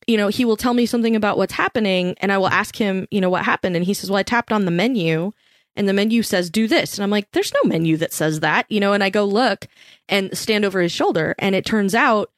you 0.06 0.16
know, 0.16 0.28
he 0.28 0.44
will 0.44 0.56
tell 0.56 0.74
me 0.74 0.86
something 0.86 1.16
about 1.16 1.36
what's 1.36 1.52
happening 1.52 2.14
and 2.18 2.30
I 2.30 2.38
will 2.38 2.48
ask 2.48 2.76
him, 2.76 3.08
you 3.10 3.20
know, 3.20 3.30
what 3.30 3.44
happened. 3.44 3.76
And 3.76 3.84
he 3.84 3.94
says, 3.94 4.10
well, 4.10 4.18
I 4.18 4.22
tapped 4.22 4.52
on 4.52 4.64
the 4.64 4.70
menu 4.70 5.32
and 5.74 5.88
the 5.88 5.92
menu 5.92 6.22
says, 6.22 6.48
do 6.48 6.66
this. 6.68 6.96
And 6.96 7.04
I'm 7.04 7.10
like, 7.10 7.30
there's 7.32 7.52
no 7.52 7.68
menu 7.68 7.96
that 7.98 8.12
says 8.12 8.40
that, 8.40 8.66
you 8.70 8.80
know, 8.80 8.92
and 8.92 9.02
I 9.02 9.10
go 9.10 9.24
look 9.24 9.66
and 10.08 10.36
stand 10.36 10.64
over 10.64 10.80
his 10.80 10.92
shoulder. 10.92 11.34
And 11.38 11.54
it 11.54 11.66
turns 11.66 11.94
out, 11.94 12.30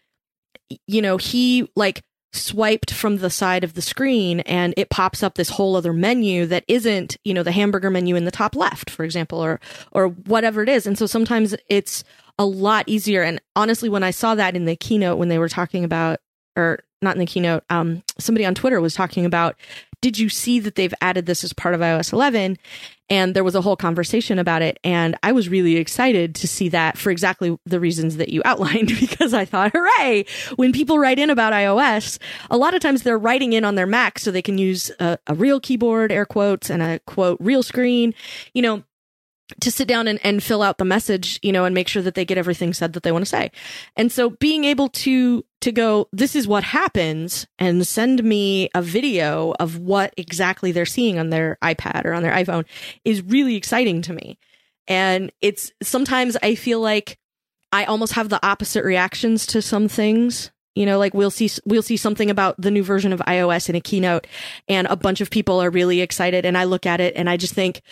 you 0.86 1.02
know, 1.02 1.18
he 1.18 1.70
like 1.76 2.02
swiped 2.32 2.92
from 2.92 3.18
the 3.18 3.30
side 3.30 3.64
of 3.64 3.74
the 3.74 3.82
screen 3.82 4.40
and 4.40 4.74
it 4.76 4.90
pops 4.90 5.22
up 5.22 5.34
this 5.34 5.50
whole 5.50 5.76
other 5.76 5.92
menu 5.92 6.46
that 6.46 6.64
isn't, 6.68 7.16
you 7.24 7.32
know, 7.32 7.42
the 7.42 7.52
hamburger 7.52 7.90
menu 7.90 8.16
in 8.16 8.24
the 8.24 8.30
top 8.30 8.56
left, 8.56 8.90
for 8.90 9.04
example, 9.04 9.42
or, 9.42 9.60
or 9.92 10.08
whatever 10.08 10.62
it 10.62 10.68
is. 10.68 10.86
And 10.86 10.98
so 10.98 11.06
sometimes 11.06 11.54
it's 11.68 12.02
a 12.38 12.44
lot 12.44 12.84
easier. 12.86 13.22
And 13.22 13.40
honestly, 13.56 13.88
when 13.88 14.02
I 14.02 14.10
saw 14.10 14.34
that 14.34 14.56
in 14.56 14.64
the 14.64 14.76
keynote, 14.76 15.18
when 15.18 15.28
they 15.28 15.38
were 15.38 15.48
talking 15.48 15.84
about, 15.84 16.20
or 16.56 16.80
not 17.02 17.14
in 17.14 17.20
the 17.20 17.26
keynote, 17.26 17.64
um, 17.70 18.02
somebody 18.18 18.44
on 18.44 18.54
Twitter 18.54 18.80
was 18.80 18.94
talking 18.94 19.24
about, 19.24 19.56
did 20.00 20.18
you 20.18 20.28
see 20.28 20.60
that 20.60 20.76
they've 20.76 20.94
added 21.00 21.26
this 21.26 21.42
as 21.42 21.52
part 21.52 21.74
of 21.74 21.80
iOS 21.80 22.12
11? 22.12 22.56
And 23.10 23.34
there 23.34 23.42
was 23.42 23.54
a 23.54 23.60
whole 23.60 23.76
conversation 23.76 24.38
about 24.38 24.62
it. 24.62 24.78
And 24.84 25.16
I 25.22 25.32
was 25.32 25.48
really 25.48 25.76
excited 25.76 26.34
to 26.36 26.46
see 26.46 26.68
that 26.68 26.98
for 26.98 27.10
exactly 27.10 27.58
the 27.64 27.80
reasons 27.80 28.16
that 28.18 28.28
you 28.28 28.42
outlined, 28.44 28.92
because 29.00 29.34
I 29.34 29.44
thought, 29.44 29.72
hooray, 29.74 30.24
when 30.56 30.72
people 30.72 30.98
write 30.98 31.18
in 31.18 31.30
about 31.30 31.52
iOS, 31.52 32.18
a 32.50 32.56
lot 32.56 32.74
of 32.74 32.80
times 32.80 33.02
they're 33.02 33.18
writing 33.18 33.54
in 33.54 33.64
on 33.64 33.74
their 33.74 33.86
Mac 33.86 34.18
so 34.18 34.30
they 34.30 34.42
can 34.42 34.58
use 34.58 34.90
a, 35.00 35.18
a 35.26 35.34
real 35.34 35.58
keyboard, 35.58 36.12
air 36.12 36.26
quotes, 36.26 36.70
and 36.70 36.82
a 36.82 37.00
quote, 37.00 37.38
real 37.40 37.62
screen. 37.62 38.14
You 38.52 38.62
know, 38.62 38.84
to 39.60 39.70
sit 39.70 39.88
down 39.88 40.08
and, 40.08 40.20
and 40.22 40.42
fill 40.42 40.62
out 40.62 40.78
the 40.78 40.84
message, 40.84 41.38
you 41.42 41.52
know, 41.52 41.64
and 41.64 41.74
make 41.74 41.88
sure 41.88 42.02
that 42.02 42.14
they 42.14 42.24
get 42.24 42.38
everything 42.38 42.74
said 42.74 42.92
that 42.92 43.02
they 43.02 43.12
want 43.12 43.22
to 43.22 43.28
say. 43.28 43.50
And 43.96 44.12
so 44.12 44.30
being 44.30 44.64
able 44.64 44.88
to, 44.90 45.44
to 45.62 45.72
go, 45.72 46.08
this 46.12 46.36
is 46.36 46.46
what 46.46 46.64
happens 46.64 47.46
and 47.58 47.86
send 47.86 48.22
me 48.22 48.68
a 48.74 48.82
video 48.82 49.54
of 49.58 49.78
what 49.78 50.12
exactly 50.16 50.72
they're 50.72 50.86
seeing 50.86 51.18
on 51.18 51.30
their 51.30 51.56
iPad 51.62 52.04
or 52.04 52.12
on 52.12 52.22
their 52.22 52.32
iPhone 52.32 52.64
is 53.04 53.22
really 53.22 53.56
exciting 53.56 54.02
to 54.02 54.12
me. 54.12 54.38
And 54.86 55.32
it's 55.40 55.72
sometimes 55.82 56.36
I 56.42 56.54
feel 56.54 56.80
like 56.80 57.18
I 57.72 57.84
almost 57.84 58.14
have 58.14 58.28
the 58.28 58.44
opposite 58.44 58.84
reactions 58.84 59.46
to 59.46 59.62
some 59.62 59.88
things. 59.88 60.50
You 60.74 60.86
know, 60.86 60.98
like 60.98 61.12
we'll 61.12 61.30
see 61.30 61.50
we'll 61.66 61.82
see 61.82 61.96
something 61.96 62.30
about 62.30 62.54
the 62.60 62.70
new 62.70 62.84
version 62.84 63.12
of 63.12 63.18
iOS 63.20 63.68
in 63.68 63.74
a 63.74 63.80
keynote 63.80 64.28
and 64.68 64.86
a 64.86 64.94
bunch 64.94 65.20
of 65.20 65.28
people 65.28 65.60
are 65.60 65.70
really 65.70 66.00
excited 66.00 66.46
and 66.46 66.56
I 66.56 66.64
look 66.64 66.86
at 66.86 67.00
it 67.00 67.14
and 67.16 67.28
I 67.28 67.36
just 67.36 67.52
think 67.52 67.82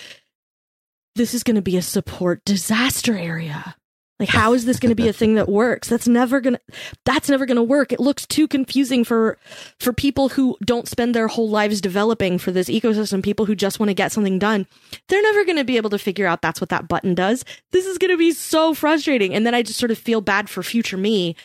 this 1.17 1.35
is 1.35 1.43
going 1.43 1.57
to 1.57 1.63
be 1.63 1.77
a 1.77 1.83
support 1.83 2.45
disaster 2.45 3.17
area. 3.17 3.77
Like, 4.19 4.31
how 4.31 4.55
is 4.55 4.65
this 4.65 4.81
going 4.81 4.91
to 4.91 5.03
be 5.03 5.09
a 5.09 5.13
thing 5.13 5.35
that 5.35 5.47
works? 5.47 5.89
That's 5.89 6.09
never 6.09 6.41
going 6.41 6.55
to, 6.55 6.61
that's 7.05 7.29
never 7.29 7.45
going 7.45 7.57
to 7.57 7.63
work. 7.63 7.93
It 7.93 8.01
looks 8.01 8.27
too 8.27 8.49
confusing 8.49 9.05
for, 9.05 9.37
for 9.79 9.93
people 9.93 10.31
who 10.31 10.57
don't 10.65 10.89
spend 10.89 11.15
their 11.15 11.29
whole 11.29 11.51
lives 11.51 11.83
developing 11.83 12.39
for 12.39 12.51
this 12.51 12.71
ecosystem, 12.71 13.23
people 13.23 13.45
who 13.45 13.55
just 13.55 13.79
want 13.79 13.91
to 13.91 13.95
get 13.95 14.13
something 14.13 14.39
done. 14.39 14.67
They're 15.09 15.21
never 15.21 15.45
going 15.45 15.59
to 15.59 15.65
be 15.65 15.77
able 15.77 15.91
to 15.91 15.99
figure 15.99 16.27
out 16.27 16.41
that's 16.41 16.63
what 16.63 16.71
that 16.71 16.89
button 16.89 17.15
does. 17.15 17.45
This 17.73 17.85
is 17.85 17.99
going 17.99 18.11
to 18.11 18.17
be 18.17 18.33
so 18.33 18.73
frustrating. 18.73 19.35
And 19.35 19.45
then 19.45 19.55
I 19.55 19.63
just 19.63 19.79
sort 19.79 19.91
of 19.91 19.99
feel 19.99 20.23
bad 20.23 20.49
for 20.49 20.63
future 20.63 20.97
me 20.97 21.37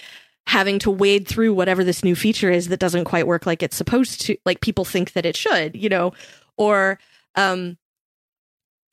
having 0.47 0.79
to 0.79 0.91
wade 0.91 1.27
through 1.27 1.53
whatever 1.53 1.83
this 1.83 2.05
new 2.05 2.15
feature 2.15 2.49
is 2.49 2.69
that 2.69 2.79
doesn't 2.79 3.03
quite 3.03 3.27
work 3.27 3.45
like 3.45 3.61
it's 3.61 3.75
supposed 3.75 4.21
to, 4.21 4.37
like 4.45 4.61
people 4.61 4.85
think 4.85 5.11
that 5.11 5.25
it 5.25 5.35
should, 5.35 5.75
you 5.75 5.89
know, 5.89 6.13
or, 6.55 6.99
um, 7.35 7.77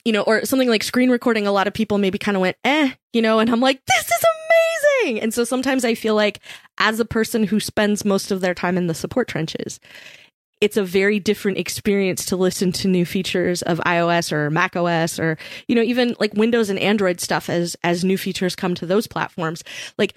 you 0.08 0.12
know, 0.12 0.22
or 0.22 0.42
something 0.46 0.70
like 0.70 0.82
screen 0.82 1.10
recording, 1.10 1.46
a 1.46 1.52
lot 1.52 1.66
of 1.66 1.74
people 1.74 1.98
maybe 1.98 2.16
kind 2.16 2.34
of 2.34 2.40
went, 2.40 2.56
eh, 2.64 2.92
you 3.12 3.20
know, 3.20 3.40
and 3.40 3.50
I'm 3.50 3.60
like, 3.60 3.84
this 3.84 4.06
is 4.06 4.24
amazing. 5.04 5.20
And 5.20 5.34
so 5.34 5.44
sometimes 5.44 5.84
I 5.84 5.94
feel 5.94 6.14
like 6.14 6.40
as 6.78 6.98
a 6.98 7.04
person 7.04 7.44
who 7.44 7.60
spends 7.60 8.06
most 8.06 8.30
of 8.30 8.40
their 8.40 8.54
time 8.54 8.78
in 8.78 8.86
the 8.86 8.94
support 8.94 9.28
trenches, 9.28 9.78
it's 10.62 10.78
a 10.78 10.82
very 10.82 11.20
different 11.20 11.58
experience 11.58 12.24
to 12.24 12.36
listen 12.36 12.72
to 12.72 12.88
new 12.88 13.04
features 13.04 13.60
of 13.60 13.80
iOS 13.80 14.32
or 14.32 14.48
Mac 14.48 14.76
OS 14.76 15.18
or, 15.18 15.36
you 15.66 15.74
know, 15.74 15.82
even 15.82 16.16
like 16.18 16.32
Windows 16.32 16.70
and 16.70 16.78
Android 16.78 17.20
stuff 17.20 17.50
as, 17.50 17.76
as 17.84 18.02
new 18.02 18.16
features 18.16 18.56
come 18.56 18.74
to 18.76 18.86
those 18.86 19.06
platforms. 19.06 19.62
Like 19.98 20.14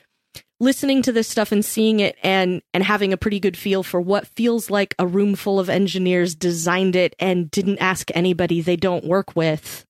listening 0.59 1.01
to 1.01 1.11
this 1.11 1.27
stuff 1.27 1.51
and 1.51 1.65
seeing 1.65 1.99
it 1.99 2.15
and, 2.21 2.61
and 2.73 2.83
having 2.83 3.13
a 3.13 3.17
pretty 3.17 3.39
good 3.39 3.57
feel 3.57 3.83
for 3.83 3.99
what 3.99 4.27
feels 4.27 4.69
like 4.69 4.93
a 4.99 5.07
room 5.07 5.35
full 5.35 5.59
of 5.59 5.69
engineers 5.69 6.35
designed 6.35 6.95
it 6.95 7.15
and 7.19 7.49
didn't 7.49 7.79
ask 7.79 8.09
anybody 8.13 8.61
they 8.61 8.75
don't 8.75 9.05
work 9.05 9.35
with 9.35 9.85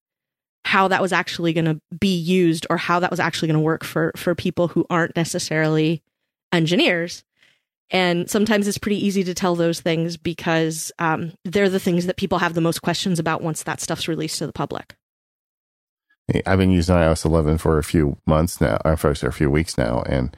how 0.63 0.87
that 0.87 1.01
was 1.01 1.11
actually 1.11 1.53
going 1.53 1.65
to 1.65 1.81
be 1.99 2.15
used 2.15 2.67
or 2.69 2.77
how 2.77 2.99
that 2.99 3.11
was 3.11 3.19
actually 3.19 3.47
going 3.47 3.59
to 3.59 3.63
work 3.63 3.83
for, 3.83 4.11
for 4.15 4.35
people 4.35 4.67
who 4.69 4.85
aren't 4.89 5.15
necessarily 5.15 6.01
engineers 6.53 7.23
and 7.91 8.29
sometimes 8.29 8.67
it's 8.67 8.77
pretty 8.77 9.05
easy 9.05 9.23
to 9.25 9.33
tell 9.33 9.55
those 9.55 9.81
things 9.81 10.15
because 10.15 10.91
um, 10.97 11.33
they're 11.43 11.69
the 11.69 11.79
things 11.79 12.05
that 12.05 12.15
people 12.15 12.39
have 12.39 12.53
the 12.53 12.61
most 12.61 12.81
questions 12.81 13.19
about 13.19 13.43
once 13.43 13.63
that 13.63 13.81
stuff's 13.81 14.07
released 14.07 14.39
to 14.39 14.47
the 14.47 14.53
public. 14.53 14.95
I've 16.45 16.59
been 16.59 16.71
using 16.71 16.95
iOS 16.95 17.25
11 17.25 17.57
for 17.57 17.77
a 17.77 17.83
few 17.83 18.17
months 18.25 18.61
now, 18.61 18.79
or 18.85 18.95
for 18.97 19.09
a 19.09 19.33
few 19.33 19.49
weeks 19.49 19.77
now, 19.77 20.03
and 20.03 20.35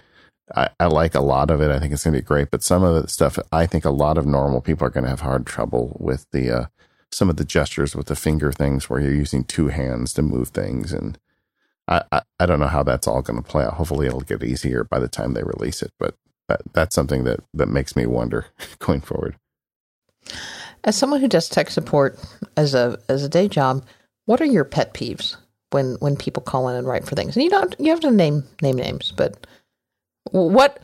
I, 0.55 0.69
I 0.79 0.85
like 0.87 1.15
a 1.15 1.21
lot 1.21 1.49
of 1.49 1.61
it. 1.61 1.71
I 1.71 1.79
think 1.79 1.93
it's 1.93 2.03
going 2.03 2.13
to 2.13 2.21
be 2.21 2.25
great, 2.25 2.51
but 2.51 2.63
some 2.63 2.83
of 2.83 3.01
the 3.01 3.07
stuff, 3.09 3.37
I 3.51 3.65
think 3.65 3.85
a 3.85 3.91
lot 3.91 4.17
of 4.17 4.25
normal 4.25 4.61
people 4.61 4.87
are 4.87 4.91
going 4.91 5.03
to 5.03 5.09
have 5.09 5.21
hard 5.21 5.45
trouble 5.45 5.95
with 5.99 6.25
the 6.31 6.51
uh, 6.51 6.65
some 7.11 7.29
of 7.29 7.37
the 7.37 7.45
gestures 7.45 7.95
with 7.95 8.07
the 8.07 8.15
finger 8.15 8.51
things 8.51 8.89
where 8.89 8.99
you're 8.99 9.13
using 9.13 9.43
two 9.43 9.67
hands 9.67 10.13
to 10.13 10.21
move 10.21 10.49
things, 10.49 10.91
and 10.91 11.17
I, 11.87 12.03
I, 12.11 12.21
I 12.39 12.45
don't 12.45 12.59
know 12.59 12.67
how 12.67 12.83
that's 12.83 13.07
all 13.07 13.21
going 13.21 13.41
to 13.41 13.47
play 13.47 13.63
out. 13.63 13.73
Hopefully, 13.73 14.07
it'll 14.07 14.21
get 14.21 14.43
easier 14.43 14.83
by 14.83 14.99
the 14.99 15.07
time 15.07 15.33
they 15.33 15.43
release 15.43 15.81
it, 15.81 15.91
but 15.99 16.15
that, 16.47 16.61
that's 16.73 16.95
something 16.95 17.23
that 17.25 17.39
that 17.53 17.69
makes 17.69 17.95
me 17.95 18.05
wonder 18.05 18.47
going 18.79 19.01
forward. 19.01 19.35
As 20.85 20.97
someone 20.97 21.21
who 21.21 21.27
does 21.27 21.49
tech 21.49 21.69
support 21.69 22.19
as 22.57 22.73
a 22.73 22.99
as 23.09 23.23
a 23.23 23.29
day 23.29 23.47
job, 23.47 23.85
what 24.25 24.41
are 24.41 24.45
your 24.45 24.65
pet 24.65 24.93
peeves 24.93 25.37
when 25.73 25.95
when 25.95 26.15
people 26.15 26.43
call 26.43 26.69
in 26.69 26.75
and 26.75 26.87
write 26.87 27.05
for 27.05 27.15
things? 27.15 27.35
And 27.35 27.43
you 27.43 27.49
don't 27.49 27.75
you 27.79 27.89
have 27.89 27.99
to 28.01 28.11
name 28.11 28.43
name 28.61 28.75
names, 28.75 29.11
but 29.15 29.45
what 30.31 30.83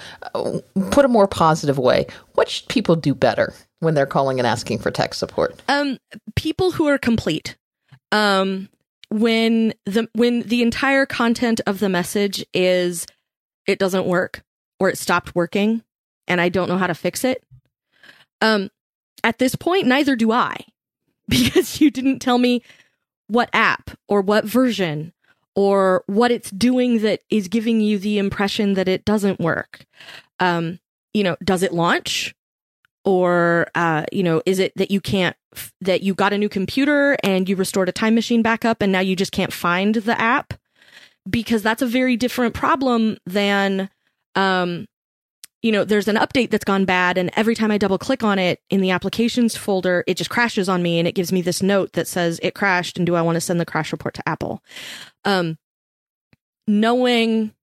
put 0.91 1.05
a 1.05 1.09
more 1.09 1.27
positive 1.27 1.77
way? 1.77 2.07
What 2.33 2.49
should 2.49 2.67
people 2.67 2.95
do 2.95 3.15
better 3.15 3.53
when 3.79 3.93
they're 3.93 4.05
calling 4.05 4.39
and 4.39 4.47
asking 4.47 4.79
for 4.79 4.91
tech 4.91 5.13
support? 5.13 5.61
Um, 5.67 5.97
people 6.35 6.71
who 6.71 6.87
are 6.87 6.97
complete. 6.97 7.55
Um, 8.11 8.69
when 9.09 9.73
the 9.85 10.07
when 10.13 10.41
the 10.41 10.61
entire 10.61 11.05
content 11.05 11.61
of 11.65 11.79
the 11.79 11.89
message 11.89 12.45
is 12.53 13.05
it 13.65 13.79
doesn't 13.79 14.05
work 14.05 14.43
or 14.79 14.89
it 14.89 14.97
stopped 14.97 15.35
working 15.35 15.83
and 16.27 16.39
I 16.39 16.49
don't 16.49 16.69
know 16.69 16.77
how 16.77 16.87
to 16.87 16.93
fix 16.93 17.23
it. 17.23 17.43
Um, 18.41 18.69
at 19.23 19.39
this 19.39 19.55
point, 19.55 19.87
neither 19.87 20.15
do 20.15 20.31
I 20.31 20.57
because 21.27 21.81
you 21.81 21.91
didn't 21.91 22.19
tell 22.19 22.37
me 22.37 22.63
what 23.29 23.49
app 23.53 23.91
or 24.07 24.21
what 24.21 24.43
version 24.43 25.13
or 25.55 26.03
what 26.07 26.31
it's 26.31 26.51
doing 26.51 26.99
that 26.99 27.21
is 27.29 27.47
giving 27.47 27.79
you 27.79 27.97
the 27.97 28.17
impression 28.17 28.73
that 28.73 28.87
it 28.87 29.05
doesn't 29.05 29.39
work. 29.39 29.85
Um, 30.39 30.79
you 31.13 31.23
know, 31.23 31.37
does 31.43 31.63
it 31.63 31.73
launch? 31.73 32.35
Or, 33.05 33.67
uh, 33.75 34.05
you 34.11 34.23
know, 34.23 34.41
is 34.45 34.59
it 34.59 34.73
that 34.75 34.91
you 34.91 35.01
can't, 35.01 35.35
that 35.81 36.01
you 36.01 36.13
got 36.13 36.33
a 36.33 36.37
new 36.37 36.49
computer 36.49 37.17
and 37.23 37.47
you 37.47 37.55
restored 37.55 37.89
a 37.89 37.93
time 37.93 38.13
machine 38.13 38.41
backup 38.41 38.81
and 38.81 38.91
now 38.91 38.99
you 38.99 39.15
just 39.15 39.31
can't 39.31 39.53
find 39.53 39.95
the 39.95 40.19
app? 40.19 40.53
Because 41.29 41.63
that's 41.63 41.81
a 41.81 41.87
very 41.87 42.17
different 42.17 42.53
problem 42.53 43.17
than 43.25 43.89
um, 44.35 44.85
you 45.61 45.71
know, 45.71 45.83
there's 45.83 46.07
an 46.07 46.15
update 46.15 46.51
that's 46.51 46.63
gone 46.63 46.85
bad, 46.85 47.17
and 47.17 47.31
every 47.35 47.55
time 47.55 47.71
I 47.71 47.77
double 47.77 47.97
click 47.97 48.23
on 48.23 48.39
it 48.39 48.61
in 48.69 48.81
the 48.81 48.91
applications 48.91 49.57
folder, 49.57 50.03
it 50.07 50.15
just 50.15 50.29
crashes 50.29 50.69
on 50.69 50.81
me 50.81 50.99
and 50.99 51.07
it 51.07 51.15
gives 51.15 51.31
me 51.31 51.41
this 51.41 51.61
note 51.61 51.93
that 51.93 52.07
says 52.07 52.39
it 52.41 52.55
crashed 52.55 52.97
and 52.97 53.05
do 53.05 53.15
I 53.15 53.21
want 53.21 53.35
to 53.35 53.41
send 53.41 53.59
the 53.59 53.65
crash 53.65 53.91
report 53.91 54.13
to 54.15 54.29
Apple? 54.29 54.63
Um, 55.25 55.57
knowing 56.67 57.53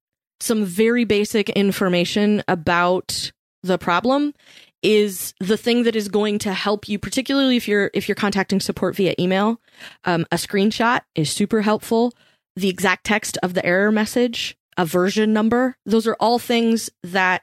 some 0.41 0.65
very 0.65 1.05
basic 1.05 1.49
information 1.51 2.43
about 2.47 3.33
the 3.63 3.79
problem 3.79 4.35
is 4.83 5.33
the 5.41 5.57
thing 5.57 5.85
that 5.85 5.97
is 5.97 6.09
going 6.09 6.39
to 6.39 6.53
help 6.53 6.89
you 6.89 6.99
particularly 6.99 7.57
if 7.57 7.67
you're 7.67 7.91
if 7.95 8.07
you're 8.07 8.15
contacting 8.15 8.61
support 8.61 8.95
via 8.95 9.15
email 9.19 9.59
um, 10.05 10.27
a 10.31 10.37
screenshot 10.37 11.01
is 11.15 11.33
super 11.33 11.63
helpful 11.63 12.13
the 12.55 12.69
exact 12.69 13.05
text 13.05 13.39
of 13.43 13.55
the 13.55 13.65
error 13.65 13.91
message 13.91 14.57
a 14.77 14.85
version 14.85 15.33
number. 15.33 15.77
Those 15.87 16.07
are 16.07 16.17
all 16.21 16.39
things 16.39 16.91
that 17.03 17.43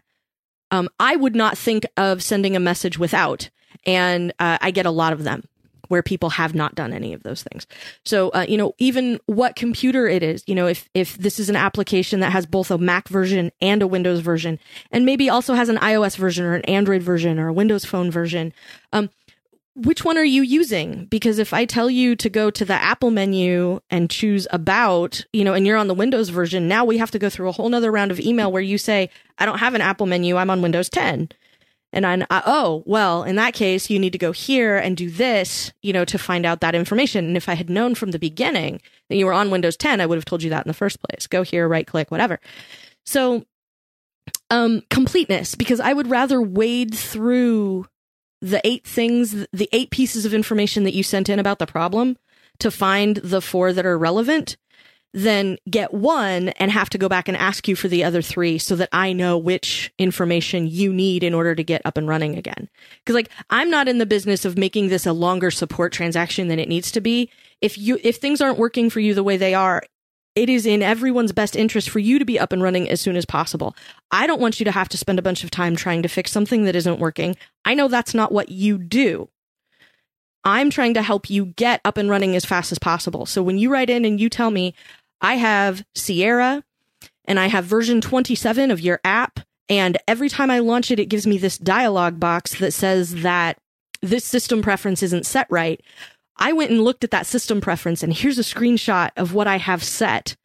um, 0.73 0.89
I 0.99 1.15
would 1.15 1.35
not 1.35 1.55
think 1.55 1.85
of 1.97 2.23
sending 2.23 2.55
a 2.55 2.59
message 2.59 2.97
without. 2.97 3.51
And 3.85 4.33
uh, 4.39 4.57
I 4.59 4.71
get 4.71 4.87
a 4.87 4.91
lot 4.91 5.13
of 5.13 5.23
them 5.23 5.47
where 5.87 6.01
people 6.01 6.31
have 6.31 6.55
not 6.55 6.73
done 6.73 6.93
any 6.93 7.13
of 7.13 7.21
those 7.21 7.43
things. 7.43 7.67
So, 8.03 8.29
uh, 8.29 8.45
you 8.49 8.57
know, 8.57 8.73
even 8.79 9.19
what 9.27 9.55
computer 9.55 10.07
it 10.07 10.23
is, 10.23 10.43
you 10.47 10.55
know, 10.55 10.65
if, 10.65 10.89
if 10.95 11.15
this 11.17 11.39
is 11.39 11.49
an 11.49 11.55
application 11.55 12.21
that 12.21 12.31
has 12.31 12.47
both 12.47 12.71
a 12.71 12.79
Mac 12.79 13.07
version 13.07 13.51
and 13.61 13.83
a 13.83 13.87
Windows 13.87 14.21
version, 14.21 14.57
and 14.91 15.05
maybe 15.05 15.29
also 15.29 15.53
has 15.53 15.69
an 15.69 15.77
iOS 15.77 16.17
version 16.17 16.45
or 16.45 16.55
an 16.55 16.65
Android 16.65 17.03
version 17.03 17.37
or 17.37 17.49
a 17.49 17.53
Windows 17.53 17.85
Phone 17.85 18.09
version, 18.09 18.51
um, 18.93 19.11
which 19.75 20.05
one 20.05 20.17
are 20.17 20.23
you 20.23 20.43
using? 20.43 21.05
Because 21.05 21.39
if 21.39 21.53
I 21.53 21.65
tell 21.65 21.89
you 21.89 22.15
to 22.17 22.29
go 22.29 22.51
to 22.51 22.63
the 22.63 22.73
Apple 22.73 23.09
menu 23.09 23.79
and 23.89 24.09
choose 24.09 24.47
about, 24.51 25.25
you 25.33 25.43
know, 25.43 25.53
and 25.53 25.65
you're 25.65 25.77
on 25.77 25.87
the 25.87 25.95
Windows 25.95 26.29
version, 26.29 26.67
now 26.67 26.85
we 26.85 26.99
have 26.99 27.11
to 27.11 27.19
go 27.19 27.29
through 27.29 27.49
a 27.49 27.51
whole 27.51 27.69
nother 27.69 27.91
round 27.91 28.11
of 28.11 28.19
email 28.19 28.51
where 28.51 28.61
you 28.61 28.77
say, 28.77 29.09
I 29.39 29.45
don't 29.45 29.57
have 29.57 29.73
an 29.73 29.81
Apple 29.81 30.05
menu. 30.05 30.37
I'm 30.37 30.51
on 30.51 30.61
Windows 30.61 30.89
10. 30.89 31.29
And 31.91 32.05
I, 32.07 32.25
uh, 32.29 32.41
oh, 32.45 32.83
well, 32.85 33.23
in 33.23 33.35
that 33.35 33.53
case, 33.53 33.89
you 33.89 33.99
need 33.99 34.13
to 34.13 34.17
go 34.17 34.31
here 34.31 34.77
and 34.77 34.97
do 34.97 35.09
this, 35.09 35.71
you 35.81 35.93
know, 35.93 36.05
to 36.05 36.17
find 36.17 36.45
out 36.45 36.59
that 36.61 36.75
information. 36.75 37.25
And 37.25 37.37
if 37.37 37.47
I 37.47 37.53
had 37.53 37.69
known 37.69 37.93
from 37.93 38.11
the 38.11 38.19
beginning 38.19 38.81
that 39.09 39.15
you 39.15 39.25
were 39.27 39.33
on 39.33 39.51
Windows 39.51 39.77
10, 39.77 40.01
I 40.01 40.05
would 40.07 40.17
have 40.17 40.25
told 40.25 40.41
you 40.41 40.49
that 40.49 40.65
in 40.65 40.69
the 40.69 40.73
first 40.73 40.97
place. 41.01 41.27
Go 41.27 41.43
here, 41.43 41.67
right 41.67 41.85
click, 41.85 42.09
whatever. 42.09 42.39
So, 43.05 43.45
um, 44.49 44.81
completeness, 44.89 45.53
because 45.55 45.79
I 45.79 45.93
would 45.93 46.09
rather 46.09 46.41
wade 46.41 46.95
through 46.95 47.85
the 48.43 48.59
eight 48.67 48.85
things, 48.85 49.47
the 49.53 49.69
eight 49.71 49.89
pieces 49.89 50.25
of 50.25 50.33
information 50.33 50.83
that 50.83 50.93
you 50.93 51.01
sent 51.01 51.29
in 51.29 51.39
about 51.39 51.59
the 51.59 51.65
problem 51.65 52.17
to 52.59 52.69
find 52.69 53.17
the 53.17 53.41
four 53.41 53.71
that 53.71 53.85
are 53.85 53.97
relevant, 53.97 54.57
then 55.13 55.57
get 55.69 55.93
one 55.93 56.49
and 56.49 56.69
have 56.69 56.89
to 56.89 56.97
go 56.97 57.07
back 57.07 57.29
and 57.29 57.37
ask 57.37 57.69
you 57.69 57.75
for 57.75 57.87
the 57.87 58.03
other 58.03 58.21
three 58.21 58.57
so 58.57 58.75
that 58.75 58.89
I 58.91 59.13
know 59.13 59.37
which 59.37 59.93
information 59.97 60.67
you 60.67 60.91
need 60.91 61.23
in 61.23 61.33
order 61.33 61.55
to 61.55 61.63
get 61.63 61.81
up 61.85 61.97
and 61.97 62.05
running 62.07 62.37
again. 62.37 62.67
Cause 63.05 63.13
like, 63.13 63.29
I'm 63.49 63.69
not 63.69 63.87
in 63.87 63.97
the 63.97 64.05
business 64.05 64.43
of 64.43 64.57
making 64.57 64.89
this 64.89 65.05
a 65.05 65.13
longer 65.13 65.49
support 65.49 65.93
transaction 65.93 66.49
than 66.49 66.59
it 66.59 66.67
needs 66.67 66.91
to 66.91 67.01
be. 67.01 67.29
If 67.61 67.77
you, 67.77 67.97
if 68.03 68.17
things 68.17 68.41
aren't 68.41 68.57
working 68.57 68.89
for 68.89 68.99
you 68.99 69.13
the 69.13 69.23
way 69.23 69.37
they 69.37 69.53
are, 69.53 69.83
it 70.35 70.49
is 70.49 70.65
in 70.65 70.81
everyone's 70.81 71.31
best 71.31 71.55
interest 71.55 71.89
for 71.89 71.99
you 71.99 72.17
to 72.19 72.25
be 72.25 72.39
up 72.39 72.51
and 72.51 72.63
running 72.63 72.89
as 72.89 72.99
soon 72.99 73.15
as 73.15 73.25
possible. 73.25 73.75
I 74.11 74.25
don't 74.25 74.41
want 74.41 74.59
you 74.59 74.63
to 74.65 74.71
have 74.71 74.89
to 74.89 74.97
spend 74.97 75.19
a 75.19 75.23
bunch 75.23 75.43
of 75.43 75.51
time 75.51 75.75
trying 75.75 76.01
to 76.01 76.09
fix 76.09 76.31
something 76.31 76.63
that 76.63 76.75
isn't 76.75 76.99
working. 76.99 77.35
I 77.65 77.73
know 77.73 77.87
that's 77.87 78.13
not 78.13 78.31
what 78.31 78.49
you 78.49 78.77
do. 78.77 79.29
I'm 80.43 80.69
trying 80.69 80.93
to 80.95 81.01
help 81.01 81.29
you 81.29 81.45
get 81.45 81.81
up 81.85 81.97
and 81.97 82.09
running 82.09 82.35
as 82.35 82.45
fast 82.45 82.71
as 82.71 82.79
possible. 82.79 83.25
So 83.25 83.41
when 83.41 83.57
you 83.57 83.71
write 83.71 83.89
in 83.89 84.05
and 84.05 84.19
you 84.19 84.29
tell 84.29 84.51
me, 84.51 84.73
I 85.21 85.35
have 85.35 85.85
Sierra 85.95 86.63
and 87.25 87.39
I 87.39 87.47
have 87.47 87.65
version 87.65 88.01
27 88.01 88.71
of 88.71 88.81
your 88.81 88.99
app, 89.05 89.39
and 89.69 89.97
every 90.07 90.27
time 90.27 90.51
I 90.51 90.59
launch 90.59 90.91
it, 90.91 90.99
it 90.99 91.05
gives 91.05 91.25
me 91.25 91.37
this 91.37 91.57
dialog 91.57 92.19
box 92.19 92.59
that 92.59 92.73
says 92.73 93.21
that 93.21 93.57
this 94.01 94.25
system 94.25 94.61
preference 94.61 95.01
isn't 95.01 95.25
set 95.25 95.47
right. 95.49 95.81
I 96.37 96.53
went 96.53 96.71
and 96.71 96.81
looked 96.81 97.03
at 97.03 97.11
that 97.11 97.27
system 97.27 97.61
preference 97.61 98.03
and 98.03 98.13
here's 98.13 98.39
a 98.39 98.43
screenshot 98.43 99.11
of 99.15 99.33
what 99.33 99.47
I 99.47 99.57
have 99.57 99.83
set. 99.83 100.35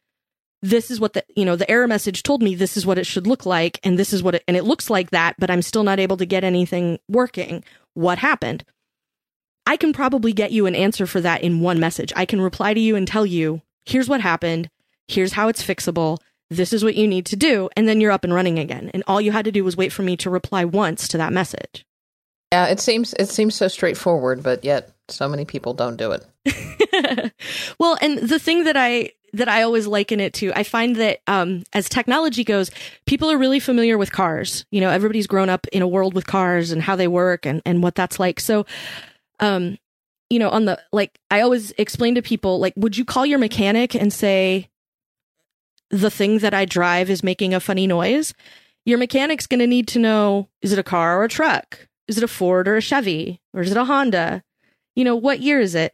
This 0.61 0.91
is 0.91 0.99
what 0.99 1.13
the, 1.13 1.23
you 1.35 1.45
know, 1.45 1.55
the 1.55 1.69
error 1.71 1.87
message 1.87 2.21
told 2.21 2.43
me 2.43 2.53
this 2.53 2.75
is 2.77 2.85
what 2.85 2.97
it 2.97 3.05
should 3.05 3.25
look 3.25 3.45
like. 3.45 3.79
And 3.83 3.97
this 3.97 4.11
is 4.11 4.21
what 4.21 4.35
it, 4.35 4.43
and 4.47 4.57
it 4.57 4.65
looks 4.65 4.89
like 4.89 5.11
that, 5.11 5.35
but 5.39 5.49
I'm 5.49 5.61
still 5.61 5.83
not 5.83 5.99
able 5.99 6.17
to 6.17 6.25
get 6.25 6.43
anything 6.43 6.99
working. 7.07 7.63
What 7.93 8.17
happened? 8.17 8.65
I 9.65 9.77
can 9.77 9.93
probably 9.93 10.33
get 10.33 10.51
you 10.51 10.65
an 10.65 10.75
answer 10.75 11.05
for 11.05 11.21
that 11.21 11.43
in 11.43 11.61
one 11.61 11.79
message. 11.79 12.11
I 12.15 12.25
can 12.25 12.41
reply 12.41 12.73
to 12.73 12.79
you 12.79 12.95
and 12.95 13.07
tell 13.07 13.25
you, 13.25 13.61
here's 13.85 14.09
what 14.09 14.21
happened. 14.21 14.69
Here's 15.07 15.33
how 15.33 15.47
it's 15.47 15.63
fixable. 15.63 16.17
This 16.49 16.73
is 16.73 16.83
what 16.83 16.95
you 16.95 17.07
need 17.07 17.25
to 17.27 17.35
do. 17.35 17.69
And 17.77 17.87
then 17.87 18.01
you're 18.01 18.11
up 18.11 18.23
and 18.23 18.33
running 18.33 18.59
again. 18.59 18.89
And 18.93 19.03
all 19.07 19.21
you 19.21 19.31
had 19.31 19.45
to 19.45 19.51
do 19.51 19.63
was 19.63 19.77
wait 19.77 19.93
for 19.93 20.03
me 20.03 20.17
to 20.17 20.29
reply 20.29 20.65
once 20.65 21.07
to 21.09 21.17
that 21.17 21.33
message. 21.33 21.85
Yeah, 22.51 22.65
it 22.65 22.79
seems 22.79 23.13
it 23.13 23.29
seems 23.29 23.55
so 23.55 23.67
straightforward, 23.67 24.41
but 24.41 24.65
yet 24.65 24.91
so 25.11 25.27
many 25.27 25.45
people 25.45 25.73
don't 25.73 25.97
do 25.97 26.11
it. 26.11 27.33
well, 27.79 27.97
and 28.01 28.19
the 28.19 28.39
thing 28.39 28.63
that 28.65 28.77
I 28.77 29.11
that 29.33 29.47
I 29.47 29.61
always 29.61 29.85
liken 29.85 30.19
it 30.19 30.33
to, 30.35 30.51
I 30.55 30.63
find 30.63 30.95
that 30.95 31.19
um, 31.27 31.63
as 31.73 31.87
technology 31.87 32.43
goes, 32.43 32.71
people 33.05 33.29
are 33.29 33.37
really 33.37 33.59
familiar 33.59 33.97
with 33.97 34.11
cars. 34.11 34.65
You 34.71 34.81
know, 34.81 34.89
everybody's 34.89 35.27
grown 35.27 35.49
up 35.49 35.67
in 35.67 35.81
a 35.81 35.87
world 35.87 36.15
with 36.15 36.25
cars 36.25 36.71
and 36.71 36.81
how 36.81 36.95
they 36.95 37.07
work 37.07 37.45
and 37.45 37.61
and 37.65 37.83
what 37.83 37.95
that's 37.95 38.19
like. 38.19 38.39
So, 38.39 38.65
um, 39.39 39.77
you 40.29 40.39
know, 40.39 40.49
on 40.49 40.65
the 40.65 40.79
like, 40.91 41.19
I 41.29 41.41
always 41.41 41.71
explain 41.77 42.15
to 42.15 42.21
people 42.21 42.59
like, 42.59 42.73
would 42.75 42.97
you 42.97 43.05
call 43.05 43.25
your 43.25 43.39
mechanic 43.39 43.95
and 43.95 44.11
say, 44.11 44.69
the 45.89 46.11
thing 46.11 46.39
that 46.39 46.53
I 46.53 46.65
drive 46.65 47.09
is 47.09 47.23
making 47.23 47.53
a 47.53 47.59
funny 47.59 47.87
noise, 47.87 48.33
your 48.85 48.97
mechanic's 48.97 49.47
going 49.47 49.59
to 49.59 49.67
need 49.67 49.87
to 49.89 49.99
know 49.99 50.47
is 50.61 50.71
it 50.71 50.79
a 50.79 50.83
car 50.83 51.19
or 51.19 51.25
a 51.25 51.29
truck? 51.29 51.87
Is 52.07 52.17
it 52.17 52.23
a 52.23 52.27
Ford 52.27 52.67
or 52.67 52.77
a 52.77 52.81
Chevy? 52.81 53.41
Or 53.53 53.61
is 53.61 53.71
it 53.71 53.77
a 53.77 53.85
Honda? 53.85 54.43
You 54.95 55.03
know, 55.03 55.15
what 55.15 55.39
year 55.39 55.59
is 55.59 55.75
it? 55.75 55.93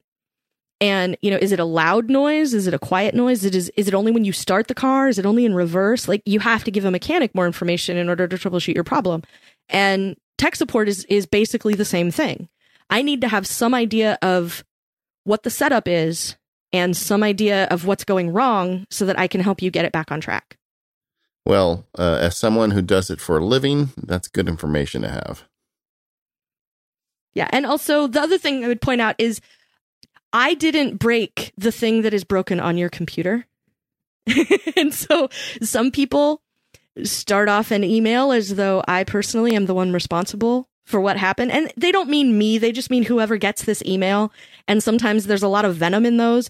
And, 0.82 1.18
you 1.22 1.32
know, 1.32 1.38
is 1.38 1.52
it 1.52 1.60
a 1.60 1.66
loud 1.66 2.10
noise? 2.10 2.54
Is 2.54 2.68
it 2.68 2.74
a 2.74 2.80
quiet 2.80 3.16
noise? 3.16 3.40
Is 3.40 3.46
it, 3.46 3.56
is, 3.56 3.70
is 3.78 3.88
it 3.88 3.94
only 3.94 4.12
when 4.12 4.26
you 4.26 4.34
start 4.34 4.68
the 4.68 4.76
car? 4.76 5.08
Is 5.08 5.18
it 5.18 5.26
only 5.26 5.46
in 5.46 5.54
reverse? 5.54 6.08
Like 6.08 6.22
you 6.26 6.40
have 6.40 6.64
to 6.66 6.72
give 6.72 6.86
a 6.86 6.92
mechanic 6.92 7.34
more 7.34 7.46
information 7.46 7.98
in 7.98 8.10
order 8.10 8.28
to 8.28 8.36
troubleshoot 8.36 8.76
your 8.76 8.84
problem. 8.84 9.24
And 9.70 10.18
tech 10.38 10.56
support 10.56 10.90
is, 10.90 11.06
is 11.06 11.26
basically 11.26 11.76
the 11.76 11.86
same 11.86 12.12
thing. 12.12 12.50
I 12.90 13.02
need 13.02 13.22
to 13.22 13.28
have 13.28 13.48
some 13.48 13.74
idea 13.74 14.18
of 14.22 14.64
what 15.24 15.44
the 15.44 15.50
setup 15.50 15.88
is 15.88 16.36
and 16.74 16.96
some 16.96 17.24
idea 17.24 17.66
of 17.72 17.86
what's 17.86 18.04
going 18.04 18.32
wrong 18.32 18.86
so 18.90 19.06
that 19.06 19.18
I 19.18 19.28
can 19.28 19.42
help 19.42 19.62
you 19.62 19.72
get 19.72 19.86
it 19.86 19.94
back 19.94 20.12
on 20.12 20.20
track. 20.20 20.58
Well, 21.46 21.86
uh, 21.98 22.18
as 22.20 22.38
someone 22.38 22.72
who 22.72 22.82
does 22.82 23.10
it 23.10 23.22
for 23.22 23.38
a 23.38 23.46
living, 23.46 23.92
that's 23.98 24.28
good 24.28 24.50
information 24.50 25.04
to 25.04 25.10
have. 25.10 25.46
Yeah. 27.36 27.48
And 27.52 27.66
also, 27.66 28.08
the 28.08 28.22
other 28.22 28.38
thing 28.38 28.64
I 28.64 28.68
would 28.70 28.82
point 28.82 29.02
out 29.02 29.16
is 29.20 29.42
I 30.34 30.54
didn't 30.54 30.98
break 30.98 31.54
the 31.58 31.72
thing 31.72 32.02
that 32.02 32.14
is 32.14 32.24
broken 32.24 32.60
on 32.60 32.78
your 32.78 32.90
computer. 32.90 33.46
and 34.76 34.94
so 34.94 35.30
some 35.62 35.92
people 35.92 36.42
start 37.04 37.50
off 37.50 37.72
an 37.72 37.84
email 37.84 38.32
as 38.32 38.56
though 38.56 38.84
I 38.88 39.04
personally 39.04 39.56
am 39.56 39.66
the 39.66 39.76
one 39.76 39.94
responsible 39.94 40.70
for 40.86 41.02
what 41.02 41.18
happened. 41.18 41.52
And 41.52 41.72
they 41.76 41.92
don't 41.92 42.10
mean 42.10 42.38
me, 42.38 42.58
they 42.58 42.72
just 42.72 42.90
mean 42.90 43.04
whoever 43.04 43.38
gets 43.38 43.64
this 43.64 43.84
email. 43.86 44.32
And 44.68 44.82
sometimes 44.82 45.26
there's 45.26 45.44
a 45.44 45.48
lot 45.48 45.66
of 45.66 45.76
venom 45.76 46.06
in 46.06 46.18
those. 46.18 46.50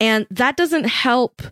And 0.00 0.26
that 0.30 0.56
doesn't 0.56 0.84
help 0.84 1.42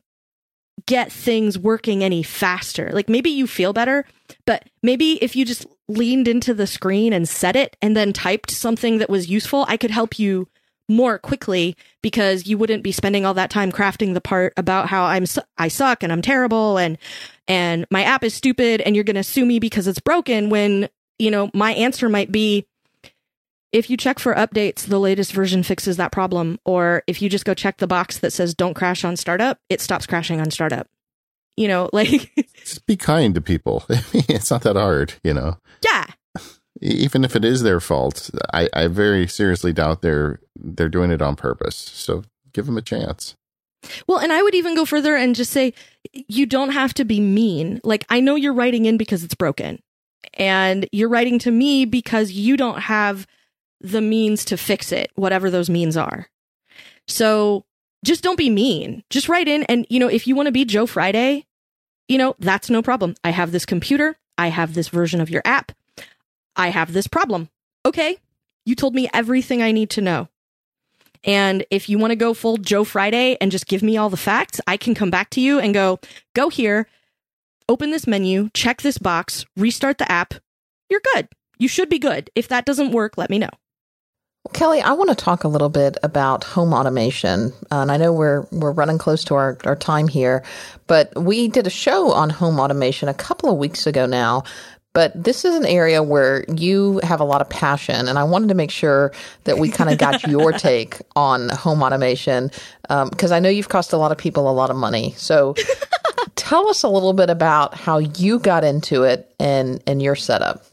get 0.87 1.11
things 1.11 1.59
working 1.59 2.05
any 2.05 2.23
faster. 2.23 2.91
Like 2.93 3.09
maybe 3.09 3.31
you 3.31 3.47
feel 3.47 3.73
better, 3.73 4.05
but 4.47 4.69
maybe 4.83 5.23
if 5.23 5.35
you 5.35 5.45
just 5.45 5.67
leaned 5.89 6.29
into 6.29 6.55
the 6.55 6.67
screen 6.67 7.13
and 7.13 7.29
said 7.29 7.57
it 7.57 7.77
and 7.83 7.97
then 7.97 8.13
typed 8.13 8.51
something 8.51 8.99
that 8.99 9.11
was 9.11 9.29
useful, 9.29 9.65
I 9.69 9.77
could 9.77 9.91
help 9.91 10.19
you 10.19 10.49
more 10.89 11.19
quickly 11.19 11.77
because 12.03 12.47
you 12.47 12.59
wouldn't 12.59 12.83
be 12.83 12.93
spending 12.93 13.25
all 13.25 13.35
that 13.35 13.51
time 13.51 13.73
crafting 13.73 14.13
the 14.13 14.21
part 14.21 14.53
about 14.57 14.89
how 14.89 15.05
I'm 15.05 15.25
I 15.57 15.69
suck 15.69 16.03
and 16.03 16.13
I'm 16.13 16.21
terrible 16.21 16.77
and 16.77 16.99
and 17.49 17.87
my 17.91 18.03
app 18.03 18.23
is 18.23 18.35
stupid 18.35 18.83
and 18.83 18.95
you're 18.95 19.05
going 19.05 19.17
to 19.17 19.23
sue 19.25 19.47
me 19.47 19.59
because 19.59 19.87
it's 19.87 20.01
broken 20.01 20.51
when 20.51 20.89
you 21.19 21.31
know, 21.31 21.51
my 21.55 21.73
answer 21.73 22.09
might 22.09 22.33
be 22.33 22.67
if 23.73 23.91
you 23.91 23.97
check 23.97 24.21
for 24.21 24.35
updates, 24.35 24.87
the 24.87 25.01
latest 25.01 25.33
version 25.33 25.65
fixes 25.65 25.97
that 25.97 26.13
problem. 26.13 26.61
Or 26.65 27.03
if 27.09 27.21
you 27.21 27.29
just 27.29 27.45
go 27.45 27.55
check 27.55 27.79
the 27.79 27.89
box 27.89 28.19
that 28.19 28.33
says 28.33 28.55
don't 28.55 28.75
crash 28.75 29.05
on 29.05 29.17
startup, 29.17 29.59
it 29.69 29.81
stops 29.81 30.07
crashing 30.07 30.41
on 30.41 30.51
startup. 30.51 30.87
You 31.57 31.69
know, 31.69 31.91
like 31.93 32.33
just 32.57 32.87
be 32.87 32.97
kind 32.97 33.35
to 33.35 33.41
people. 33.41 33.85
it's 33.89 34.51
not 34.51 34.63
that 34.63 34.77
hard, 34.77 35.15
you 35.23 35.35
know. 35.35 35.59
Yeah. 35.83 36.07
Even 36.81 37.25
if 37.25 37.37
it 37.37 37.45
is 37.45 37.63
their 37.63 37.81
fault, 37.81 38.31
I, 38.53 38.69
I 38.75 38.89
very 38.89 39.27
seriously 39.27 39.73
doubt 39.73 40.03
they're 40.03 40.41
they're 40.57 40.89
doing 40.89 41.11
it 41.11 41.23
on 41.23 41.37
purpose. 41.37 41.77
So 41.77 42.25
give 42.53 42.67
them 42.67 42.77
a 42.77 42.83
chance. 42.83 43.37
Well, 44.07 44.19
and 44.19 44.33
I 44.33 44.43
would 44.43 44.55
even 44.55 44.75
go 44.75 44.85
further 44.85 45.15
and 45.15 45.35
just 45.35 45.53
say 45.53 45.75
you 46.13 46.47
don't 46.47 46.71
have 46.71 46.95
to 46.95 47.05
be 47.05 47.21
mean. 47.21 47.81
Like 47.85 48.05
I 48.09 48.21
know 48.21 48.35
you're 48.35 48.55
writing 48.55 48.87
in 48.87 48.97
because 48.97 49.23
it's 49.23 49.35
broken 49.35 49.81
and 50.35 50.89
you're 50.93 51.09
writing 51.09 51.39
to 51.41 51.51
me 51.51 51.85
because 51.85 52.33
you 52.33 52.57
don't 52.57 52.81
have 52.81 53.27
the 53.81 54.01
means 54.01 54.45
to 54.47 54.57
fix 54.57 54.93
it, 54.93 55.11
whatever 55.15 55.51
those 55.51 55.69
means 55.69 55.97
are. 55.97 56.29
So 57.07 57.65
just 58.05 58.23
don't 58.23 58.39
be 58.39 58.51
mean. 58.51 59.03
Just 59.11 59.29
write 59.29 59.49
in. 59.49 59.65
And, 59.65 59.87
you 59.91 59.99
know, 59.99 60.09
if 60.09 60.27
you 60.27 60.37
want 60.37 60.47
to 60.47 60.53
be 60.53 60.65
Joe 60.65 60.87
Friday, 60.87 61.47
you 62.09 62.19
know, 62.19 62.37
that's 62.39 62.71
no 62.71 62.83
problem. 62.83 63.15
I 63.25 63.31
have 63.31 63.51
this 63.51 63.67
computer. 63.67 64.17
I 64.39 64.49
have 64.49 64.75
this 64.75 64.89
version 64.89 65.21
of 65.21 65.31
your 65.31 65.43
app. 65.45 65.73
I 66.55 66.69
have 66.69 66.93
this 66.93 67.07
problem. 67.07 67.49
Okay. 67.87 68.19
You 68.65 68.75
told 68.75 68.95
me 68.95 69.09
everything 69.13 69.63
I 69.63 69.73
need 69.73 69.91
to 69.91 70.01
know. 70.01 70.29
And 71.25 71.65
if 71.71 71.89
you 71.89 71.99
want 71.99 72.11
to 72.11 72.17
go 72.17 72.35
full 72.35 72.59
Joe 72.59 72.85
Friday 72.85 73.37
and 73.41 73.51
just 73.51 73.67
give 73.67 73.83
me 73.83 73.97
all 73.97 74.11
the 74.11 74.17
facts, 74.17 74.61
I 74.67 74.77
can 74.77 74.95
come 74.95 75.11
back 75.11 75.31
to 75.31 75.41
you 75.41 75.59
and 75.59 75.73
go, 75.73 75.99
go 76.35 76.51
here, 76.51 76.87
open 77.69 77.91
this 77.91 78.07
menu, 78.07 78.51
check 78.53 78.83
this 78.83 78.99
box, 78.99 79.47
restart 79.57 79.97
the 79.99 80.11
app. 80.11 80.35
You're 80.91 81.01
good. 81.15 81.29
You 81.59 81.69
should 81.69 81.89
be 81.89 81.99
good. 81.99 82.31
If 82.35 82.49
that 82.49 82.67
doesn't 82.67 82.93
work, 82.93 83.17
let 83.17 83.31
me 83.31 83.39
know. 83.39 83.49
Kelly, 84.53 84.83
I 84.83 84.93
want 84.93 85.11
to 85.11 85.17
talk 85.17 85.45
a 85.45 85.49
little 85.49 85.71
bit 85.71 85.97
about 86.03 86.45
home 86.45 86.75
automation. 86.75 87.53
Uh, 87.73 87.81
and 87.81 87.91
I 87.91 87.97
know 87.97 88.13
we're 88.13 88.47
we're 88.53 88.73
running 88.73 88.99
close 88.99 89.25
to 89.25 89.35
our, 89.35 89.59
our 89.65 89.75
time 89.75 90.07
here, 90.07 90.45
but 90.87 91.13
we 91.21 91.49
did 91.49 91.67
a 91.67 91.71
show 91.71 92.13
on 92.13 92.31
home 92.31 92.61
automation 92.61 93.09
a 93.09 93.15
couple 93.15 93.51
of 93.51 93.57
weeks 93.57 93.87
ago 93.87 94.07
now. 94.07 94.45
But 94.93 95.13
this 95.25 95.45
is 95.45 95.57
an 95.57 95.67
area 95.67 96.05
where 96.05 96.45
you 96.47 97.01
have 97.03 97.19
a 97.19 97.25
lot 97.25 97.41
of 97.41 97.49
passion, 97.51 98.07
and 98.07 98.17
I 98.17 98.23
wanted 98.23 98.49
to 98.49 98.55
make 98.55 98.71
sure 98.71 99.13
that 99.43 99.59
we 99.59 99.69
kind 99.69 99.91
of 99.91 99.99
got 99.99 100.23
your 100.29 100.53
take 100.53 100.99
on 101.17 101.49
home 101.49 101.83
automation 101.83 102.53
because 102.83 103.33
um, 103.33 103.37
I 103.37 103.41
know 103.41 103.49
you've 103.49 103.69
cost 103.69 103.93
a 103.93 103.97
lot 103.97 104.13
of 104.13 104.19
people 104.19 104.49
a 104.49 104.53
lot 104.53 104.71
of 104.71 104.77
money. 104.77 105.15
So 105.17 105.57
tell 106.37 106.69
us 106.69 106.85
a 106.85 106.89
little 106.89 107.13
bit 107.13 107.29
about 107.29 107.75
how 107.75 107.99
you 107.99 108.39
got 108.39 108.63
into 108.63 109.03
it 109.03 109.35
and 109.41 109.83
and 109.87 110.01
your 110.01 110.15
setup. 110.15 110.65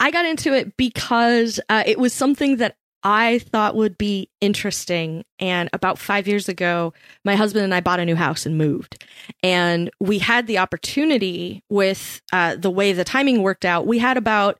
I 0.00 0.10
got 0.10 0.26
into 0.26 0.52
it 0.54 0.76
because 0.76 1.60
uh, 1.68 1.82
it 1.86 1.98
was 1.98 2.12
something 2.12 2.56
that 2.56 2.76
I 3.02 3.38
thought 3.38 3.76
would 3.76 3.96
be 3.96 4.28
interesting. 4.40 5.24
And 5.38 5.68
about 5.72 5.98
five 5.98 6.26
years 6.26 6.48
ago, 6.48 6.92
my 7.24 7.36
husband 7.36 7.64
and 7.64 7.74
I 7.74 7.80
bought 7.80 8.00
a 8.00 8.04
new 8.04 8.16
house 8.16 8.44
and 8.44 8.58
moved. 8.58 9.04
And 9.42 9.90
we 10.00 10.18
had 10.18 10.46
the 10.46 10.58
opportunity 10.58 11.62
with 11.70 12.20
uh, 12.32 12.56
the 12.56 12.70
way 12.70 12.92
the 12.92 13.04
timing 13.04 13.42
worked 13.42 13.64
out. 13.64 13.86
We 13.86 13.98
had 13.98 14.16
about 14.16 14.58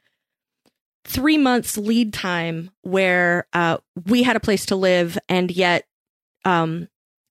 three 1.05 1.39
months 1.39 1.77
lead 1.77 2.12
time 2.12 2.70
where 2.82 3.47
uh, 3.52 3.78
we 4.06 4.23
had 4.23 4.36
a 4.36 4.40
place 4.40 4.66
to 4.66 4.77
live, 4.77 5.19
and 5.28 5.51
yet 5.51 5.85
um, 6.44 6.89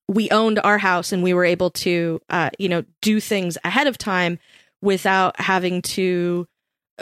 we 0.08 0.30
owned 0.30 0.60
our 0.64 0.78
house 0.78 1.12
and 1.12 1.24
we 1.24 1.34
were 1.34 1.46
able 1.46 1.70
to, 1.70 2.20
uh, 2.30 2.50
you 2.58 2.70
know, 2.70 2.84
do 3.02 3.20
things 3.20 3.58
ahead 3.64 3.88
of 3.88 3.98
time 3.98 4.40
without 4.82 5.40
having 5.40 5.82
to 5.82 6.48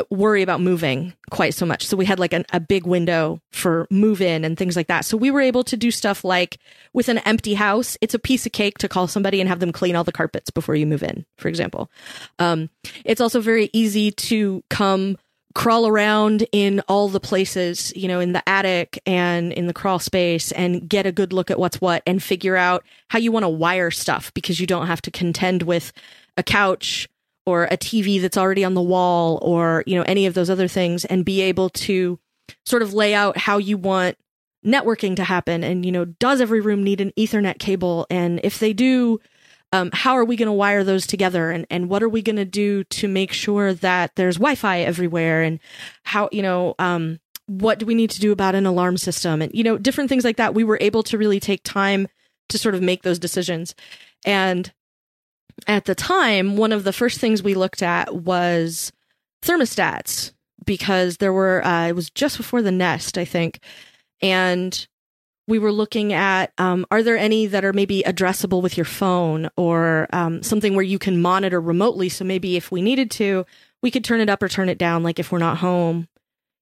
worry 0.09 0.41
about 0.41 0.61
moving 0.61 1.13
quite 1.29 1.53
so 1.53 1.65
much. 1.65 1.85
So 1.85 1.95
we 1.95 2.05
had 2.05 2.19
like 2.19 2.33
an, 2.33 2.45
a 2.51 2.59
big 2.59 2.85
window 2.85 3.41
for 3.51 3.87
move 3.89 4.21
in 4.21 4.43
and 4.43 4.57
things 4.57 4.75
like 4.75 4.87
that. 4.87 5.05
So 5.05 5.15
we 5.15 5.31
were 5.31 5.41
able 5.41 5.63
to 5.63 5.77
do 5.77 5.91
stuff 5.91 6.23
like 6.23 6.57
with 6.93 7.07
an 7.07 7.19
empty 7.19 7.53
house, 7.53 7.97
it's 8.01 8.13
a 8.13 8.19
piece 8.19 8.45
of 8.45 8.51
cake 8.51 8.77
to 8.79 8.89
call 8.89 9.07
somebody 9.07 9.39
and 9.39 9.47
have 9.47 9.59
them 9.59 9.71
clean 9.71 9.95
all 9.95 10.03
the 10.03 10.11
carpets 10.11 10.49
before 10.49 10.75
you 10.75 10.85
move 10.85 11.03
in, 11.03 11.25
for 11.37 11.47
example. 11.47 11.89
Um, 12.39 12.69
it's 13.03 13.21
also 13.21 13.39
very 13.39 13.69
easy 13.73 14.11
to 14.11 14.63
come 14.69 15.17
crawl 15.53 15.87
around 15.87 16.45
in 16.51 16.81
all 16.89 17.07
the 17.07 17.19
places, 17.21 17.93
you 17.95 18.09
know, 18.09 18.19
in 18.19 18.33
the 18.33 18.47
attic 18.47 19.01
and 19.05 19.53
in 19.53 19.67
the 19.67 19.73
crawl 19.73 19.99
space 19.99 20.51
and 20.51 20.87
get 20.87 21.05
a 21.05 21.13
good 21.13 21.31
look 21.31 21.49
at 21.49 21.57
what's 21.57 21.79
what 21.79 22.03
and 22.05 22.21
figure 22.21 22.57
out 22.57 22.83
how 23.07 23.17
you 23.17 23.31
want 23.31 23.43
to 23.43 23.49
wire 23.49 23.89
stuff 23.89 24.33
because 24.33 24.59
you 24.59 24.67
don't 24.67 24.87
have 24.87 25.01
to 25.01 25.11
contend 25.11 25.63
with 25.63 25.93
a 26.35 26.43
couch 26.43 27.07
or 27.45 27.65
a 27.65 27.77
TV 27.77 28.21
that's 28.21 28.37
already 28.37 28.63
on 28.63 28.73
the 28.73 28.81
wall 28.81 29.39
or, 29.41 29.83
you 29.85 29.95
know, 29.95 30.03
any 30.03 30.25
of 30.25 30.33
those 30.33 30.49
other 30.49 30.67
things 30.67 31.05
and 31.05 31.23
be 31.23 31.41
able 31.41 31.69
to 31.69 32.19
sort 32.65 32.81
of 32.81 32.93
lay 32.93 33.13
out 33.13 33.37
how 33.37 33.57
you 33.57 33.77
want 33.77 34.17
networking 34.65 35.15
to 35.15 35.23
happen 35.23 35.63
and, 35.63 35.85
you 35.85 35.91
know, 35.91 36.05
does 36.05 36.41
every 36.41 36.59
room 36.59 36.83
need 36.83 37.01
an 37.01 37.11
ethernet 37.17 37.59
cable? 37.59 38.07
And 38.09 38.39
if 38.43 38.59
they 38.59 38.73
do, 38.73 39.19
um, 39.71 39.89
how 39.93 40.13
are 40.13 40.25
we 40.25 40.35
going 40.35 40.47
to 40.47 40.53
wire 40.53 40.83
those 40.83 41.05
together? 41.05 41.51
And, 41.51 41.67
and 41.69 41.89
what 41.89 42.01
are 42.01 42.09
we 42.09 42.21
going 42.21 42.37
to 42.37 42.45
do 42.45 42.83
to 42.85 43.07
make 43.07 43.31
sure 43.31 43.73
that 43.73 44.15
there's 44.15 44.37
wi-fi 44.37 44.79
everywhere? 44.79 45.43
And 45.43 45.59
how 46.03 46.29
you 46.31 46.41
know 46.41 46.75
um, 46.79 47.19
what 47.47 47.79
do 47.79 47.85
we 47.85 47.95
need 47.95 48.09
to 48.11 48.21
do 48.21 48.31
about 48.31 48.55
an 48.55 48.65
alarm 48.65 48.97
system? 48.97 49.41
And 49.41 49.53
you 49.53 49.63
know 49.63 49.77
different 49.77 50.09
things 50.09 50.23
like 50.23 50.37
that. 50.37 50.53
We 50.53 50.63
were 50.63 50.77
able 50.81 51.03
to 51.03 51.17
really 51.17 51.39
take 51.39 51.63
time 51.63 52.07
to 52.49 52.57
sort 52.57 52.75
of 52.75 52.81
make 52.81 53.03
those 53.03 53.19
decisions. 53.19 53.75
And 54.25 54.71
at 55.67 55.85
the 55.85 55.95
time 55.95 56.57
one 56.57 56.71
of 56.71 56.83
the 56.83 56.93
first 56.93 57.19
things 57.19 57.41
we 57.41 57.53
looked 57.53 57.81
at 57.81 58.13
was 58.13 58.91
thermostats 59.41 60.33
because 60.65 61.17
there 61.17 61.33
were 61.33 61.65
uh, 61.65 61.87
it 61.87 61.95
was 61.95 62.09
just 62.09 62.37
before 62.37 62.61
the 62.61 62.71
nest 62.71 63.17
i 63.17 63.25
think. 63.25 63.59
And 64.21 64.87
we 65.47 65.59
were 65.59 65.71
looking 65.71 66.13
at 66.13 66.51
um, 66.57 66.85
are 66.89 67.03
there 67.03 67.17
any 67.17 67.45
that 67.47 67.63
are 67.63 67.73
maybe 67.73 68.03
addressable 68.05 68.63
with 68.63 68.77
your 68.77 68.85
phone 68.85 69.49
or 69.57 70.07
um, 70.11 70.41
something 70.41 70.75
where 70.75 70.83
you 70.83 70.97
can 70.97 71.21
monitor 71.21 71.61
remotely? 71.61 72.09
So 72.09 72.25
maybe 72.25 72.55
if 72.55 72.71
we 72.71 72.81
needed 72.81 73.11
to 73.11 73.45
we 73.81 73.91
could 73.91 74.03
turn 74.03 74.19
it 74.19 74.29
up 74.29 74.41
or 74.41 74.47
turn 74.47 74.69
it 74.69 74.79
down 74.79 75.03
like 75.03 75.19
if 75.19 75.31
we're 75.31 75.37
not 75.37 75.57
home 75.57 76.07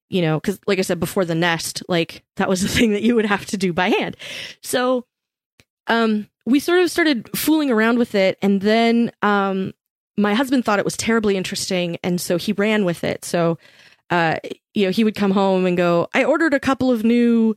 you 0.10 0.22
know 0.22 0.40
because 0.40 0.60
like 0.68 0.78
i 0.78 0.82
said 0.82 1.00
before 1.00 1.24
the 1.24 1.34
nest 1.34 1.82
like 1.88 2.24
that 2.36 2.50
was 2.50 2.62
the 2.62 2.68
thing 2.78 2.92
that 2.92 3.02
you 3.02 3.16
would 3.16 3.26
have 3.26 3.46
to 3.48 3.58
do 3.58 3.72
by 3.72 3.90
hand. 3.90 4.18
So 4.62 5.06
um 5.88 6.28
we 6.46 6.60
sort 6.60 6.80
of 6.82 6.92
started 6.92 7.30
fooling 7.38 7.72
around 7.72 7.98
with 7.98 8.16
it 8.16 8.38
and 8.42 8.62
then 8.62 9.12
um 9.22 9.74
my 10.18 10.34
husband 10.34 10.64
thought 10.64 10.80
it 10.80 10.86
was 10.86 10.98
terribly 10.98 11.38
interesting 11.38 11.98
and 12.04 12.20
so 12.22 12.38
he 12.38 12.54
ran 12.54 12.86
with 12.86 13.04
it 13.04 13.26
so 13.26 13.58
uh 14.10 14.38
you 14.74 14.86
know 14.86 14.92
he 14.92 15.04
would 15.04 15.16
come 15.16 15.32
home 15.32 15.66
and 15.66 15.78
go 15.78 16.08
i 16.14 16.24
ordered 16.24 16.54
a 16.54 16.60
couple 16.60 16.92
of 16.92 17.04
new 17.04 17.56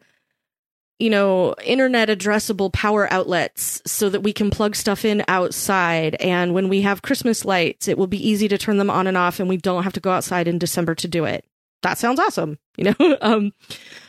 you 0.99 1.11
know, 1.11 1.55
internet 1.63 2.09
addressable 2.09 2.73
power 2.73 3.13
outlets 3.13 3.83
so 3.87 4.09
that 4.09 4.23
we 4.23 4.33
can 4.33 4.51
plug 4.51 4.75
stuff 4.75 5.05
in 5.05 5.23
outside. 5.29 6.15
And 6.17 6.55
when 6.55 6.69
we 6.69 6.83
have 6.83 7.03
Christmas 7.03 7.45
lights, 7.45 7.87
it 7.87 7.99
will 7.99 8.07
be 8.07 8.29
easy 8.29 8.49
to 8.49 8.57
turn 8.57 8.79
them 8.79 8.91
on 8.91 9.07
and 9.07 9.17
off 9.17 9.39
and 9.39 9.49
we 9.49 9.59
don't 9.59 9.83
have 9.85 9.93
to 9.95 10.01
go 10.01 10.11
outside 10.11 10.49
in 10.49 10.59
December 10.59 10.95
to 10.97 11.09
do 11.09 11.25
it. 11.25 11.45
That 11.83 11.99
sounds 11.99 12.21
awesome. 12.21 12.59
You 12.79 12.95
know, 13.01 13.17
um, 13.23 13.55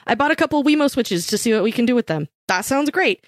I 0.08 0.16
bought 0.16 0.32
a 0.32 0.36
couple 0.36 0.60
of 0.60 0.66
Wemo 0.66 0.92
switches 0.92 1.26
to 1.28 1.38
see 1.38 1.54
what 1.54 1.64
we 1.64 1.72
can 1.72 1.86
do 1.86 1.96
with 1.96 2.08
them. 2.08 2.28
That 2.50 2.66
sounds 2.66 2.90
great. 2.90 3.24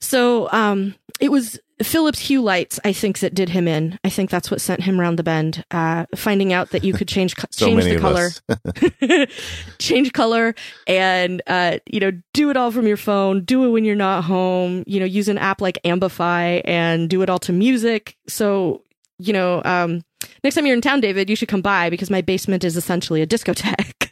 So, 0.00 0.50
um, 0.52 0.94
it 1.20 1.30
was 1.30 1.58
Philips 1.82 2.18
Hue 2.18 2.40
lights, 2.40 2.80
I 2.84 2.92
think, 2.92 3.18
that 3.18 3.34
did 3.34 3.50
him 3.50 3.68
in. 3.68 3.98
I 4.02 4.08
think 4.08 4.30
that's 4.30 4.50
what 4.50 4.60
sent 4.60 4.82
him 4.82 4.98
round 4.98 5.18
the 5.18 5.22
bend. 5.22 5.62
Uh, 5.70 6.06
finding 6.14 6.52
out 6.52 6.70
that 6.70 6.84
you 6.84 6.94
could 6.94 7.08
change 7.08 7.34
So 7.50 7.66
change 7.66 7.84
the 7.84 7.98
color, 7.98 8.30
change 9.78 10.12
color, 10.12 10.54
and 10.86 11.42
uh, 11.46 11.78
you 11.86 12.00
know, 12.00 12.12
do 12.32 12.50
it 12.50 12.56
all 12.56 12.70
from 12.70 12.86
your 12.86 12.96
phone. 12.96 13.44
Do 13.44 13.64
it 13.64 13.70
when 13.70 13.84
you're 13.84 13.94
not 13.94 14.24
home. 14.24 14.84
You 14.86 15.00
know, 15.00 15.06
use 15.06 15.28
an 15.28 15.38
app 15.38 15.60
like 15.60 15.78
Ambify 15.84 16.62
and 16.64 17.10
do 17.10 17.22
it 17.22 17.28
all 17.28 17.38
to 17.40 17.52
music. 17.52 18.16
So, 18.26 18.82
you 19.18 19.32
know, 19.32 19.62
um, 19.64 20.02
next 20.42 20.54
time 20.54 20.66
you're 20.66 20.76
in 20.76 20.80
town, 20.80 21.00
David, 21.00 21.28
you 21.28 21.36
should 21.36 21.48
come 21.48 21.62
by 21.62 21.90
because 21.90 22.10
my 22.10 22.22
basement 22.22 22.64
is 22.64 22.76
essentially 22.76 23.20
a 23.20 23.26
discotheque. 23.26 24.10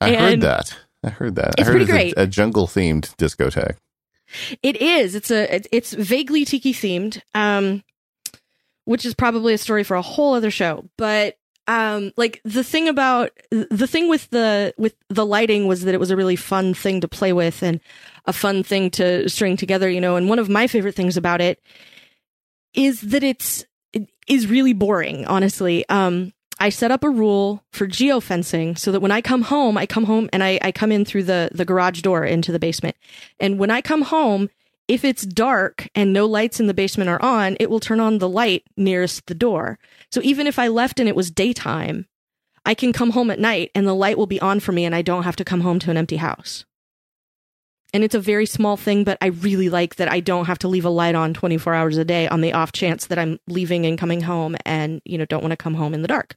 I 0.00 0.14
heard 0.14 0.40
that. 0.42 0.76
I 1.04 1.10
heard 1.10 1.36
that. 1.36 1.54
I 1.58 1.64
heard 1.64 1.70
pretty 1.70 1.84
it's 1.84 1.92
great. 1.92 2.14
A, 2.16 2.22
a 2.22 2.26
jungle 2.26 2.66
themed 2.66 3.14
discotheque. 3.16 3.76
It 4.62 4.76
is. 4.80 5.14
It's 5.14 5.30
a. 5.30 5.54
it- 5.56 5.66
It's 5.72 5.92
vaguely 5.92 6.44
tiki 6.44 6.72
themed, 6.72 7.20
um, 7.34 7.82
which 8.84 9.04
is 9.04 9.14
probably 9.14 9.54
a 9.54 9.58
story 9.58 9.84
for 9.84 9.94
a 9.96 10.02
whole 10.02 10.34
other 10.34 10.50
show. 10.50 10.88
But 10.96 11.36
um, 11.68 12.12
like 12.16 12.40
the 12.44 12.62
thing 12.62 12.88
about 12.88 13.30
the 13.50 13.86
thing 13.88 14.08
with 14.08 14.30
the 14.30 14.72
with 14.78 14.94
the 15.08 15.26
lighting 15.26 15.66
was 15.66 15.82
that 15.82 15.94
it 15.94 16.00
was 16.00 16.10
a 16.10 16.16
really 16.16 16.36
fun 16.36 16.74
thing 16.74 17.00
to 17.00 17.08
play 17.08 17.32
with 17.32 17.62
and 17.62 17.80
a 18.26 18.32
fun 18.32 18.62
thing 18.62 18.90
to 18.92 19.28
string 19.28 19.56
together. 19.56 19.90
You 19.90 20.00
know, 20.00 20.16
and 20.16 20.28
one 20.28 20.38
of 20.38 20.48
my 20.48 20.66
favorite 20.68 20.94
things 20.94 21.16
about 21.16 21.40
it 21.40 21.60
is 22.74 23.00
that 23.00 23.22
it's 23.24 23.64
it 23.92 24.08
is 24.28 24.46
really 24.46 24.72
boring. 24.74 25.24
Honestly, 25.26 25.88
um, 25.88 26.32
I 26.58 26.70
set 26.70 26.90
up 26.90 27.04
a 27.04 27.10
rule 27.10 27.62
for 27.70 27.86
geofencing 27.86 28.78
so 28.78 28.90
that 28.92 29.00
when 29.00 29.12
I 29.12 29.20
come 29.20 29.42
home, 29.42 29.76
I 29.76 29.84
come 29.84 30.04
home 30.04 30.30
and 30.32 30.42
I, 30.42 30.58
I 30.62 30.72
come 30.72 30.90
in 30.90 31.04
through 31.04 31.24
the 31.24 31.50
the 31.52 31.64
garage 31.64 32.00
door 32.00 32.24
into 32.24 32.50
the 32.50 32.58
basement. 32.58 32.96
And 33.38 33.58
when 33.58 33.70
I 33.70 33.82
come 33.82 34.02
home, 34.02 34.48
if 34.88 35.04
it's 35.04 35.26
dark 35.26 35.88
and 35.94 36.12
no 36.12 36.26
lights 36.26 36.60
in 36.60 36.66
the 36.66 36.74
basement 36.74 37.10
are 37.10 37.22
on, 37.22 37.56
it 37.60 37.68
will 37.68 37.80
turn 37.80 38.00
on 38.00 38.18
the 38.18 38.28
light 38.28 38.64
nearest 38.76 39.26
the 39.26 39.34
door. 39.34 39.78
So 40.10 40.20
even 40.22 40.46
if 40.46 40.58
I 40.58 40.68
left 40.68 41.00
and 41.00 41.08
it 41.08 41.16
was 41.16 41.30
daytime, 41.30 42.06
I 42.64 42.74
can 42.74 42.92
come 42.92 43.10
home 43.10 43.30
at 43.30 43.40
night 43.40 43.70
and 43.74 43.86
the 43.86 43.94
light 43.94 44.16
will 44.16 44.26
be 44.26 44.40
on 44.40 44.60
for 44.60 44.72
me 44.72 44.84
and 44.84 44.94
I 44.94 45.02
don't 45.02 45.24
have 45.24 45.36
to 45.36 45.44
come 45.44 45.60
home 45.60 45.78
to 45.80 45.90
an 45.90 45.96
empty 45.96 46.16
house. 46.16 46.64
And 47.92 48.02
it's 48.02 48.14
a 48.14 48.20
very 48.20 48.46
small 48.46 48.76
thing, 48.76 49.04
but 49.04 49.18
I 49.20 49.26
really 49.26 49.68
like 49.68 49.96
that 49.96 50.10
I 50.10 50.20
don't 50.20 50.46
have 50.46 50.58
to 50.60 50.68
leave 50.68 50.84
a 50.84 50.90
light 50.90 51.14
on 51.14 51.34
24 51.34 51.74
hours 51.74 51.96
a 51.96 52.04
day 52.04 52.28
on 52.28 52.40
the 52.40 52.52
off 52.52 52.72
chance 52.72 53.06
that 53.06 53.18
I'm 53.18 53.38
leaving 53.46 53.86
and 53.86 53.98
coming 53.98 54.22
home 54.22 54.56
and, 54.64 55.00
you 55.04 55.16
know, 55.16 55.24
don't 55.24 55.42
want 55.42 55.52
to 55.52 55.56
come 55.56 55.74
home 55.74 55.94
in 55.94 56.02
the 56.02 56.08
dark. 56.08 56.36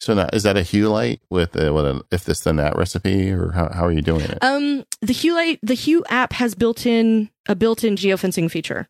So 0.00 0.14
now, 0.14 0.28
is 0.32 0.44
that 0.44 0.56
a 0.56 0.62
Hue 0.62 0.88
light 0.88 1.20
with, 1.28 1.56
a, 1.56 1.72
with 1.72 1.84
an 1.84 2.02
if 2.12 2.24
this 2.24 2.40
then 2.40 2.56
that 2.56 2.76
recipe, 2.76 3.32
or 3.32 3.50
how, 3.50 3.68
how 3.72 3.84
are 3.84 3.92
you 3.92 4.02
doing 4.02 4.22
it? 4.22 4.38
Um, 4.42 4.84
the 5.00 5.12
Hue 5.12 5.34
light, 5.34 5.58
the 5.62 5.74
Hue 5.74 6.04
app 6.08 6.32
has 6.34 6.54
built 6.54 6.86
in 6.86 7.30
a 7.48 7.56
built-in 7.56 7.96
geofencing 7.96 8.50
feature, 8.50 8.88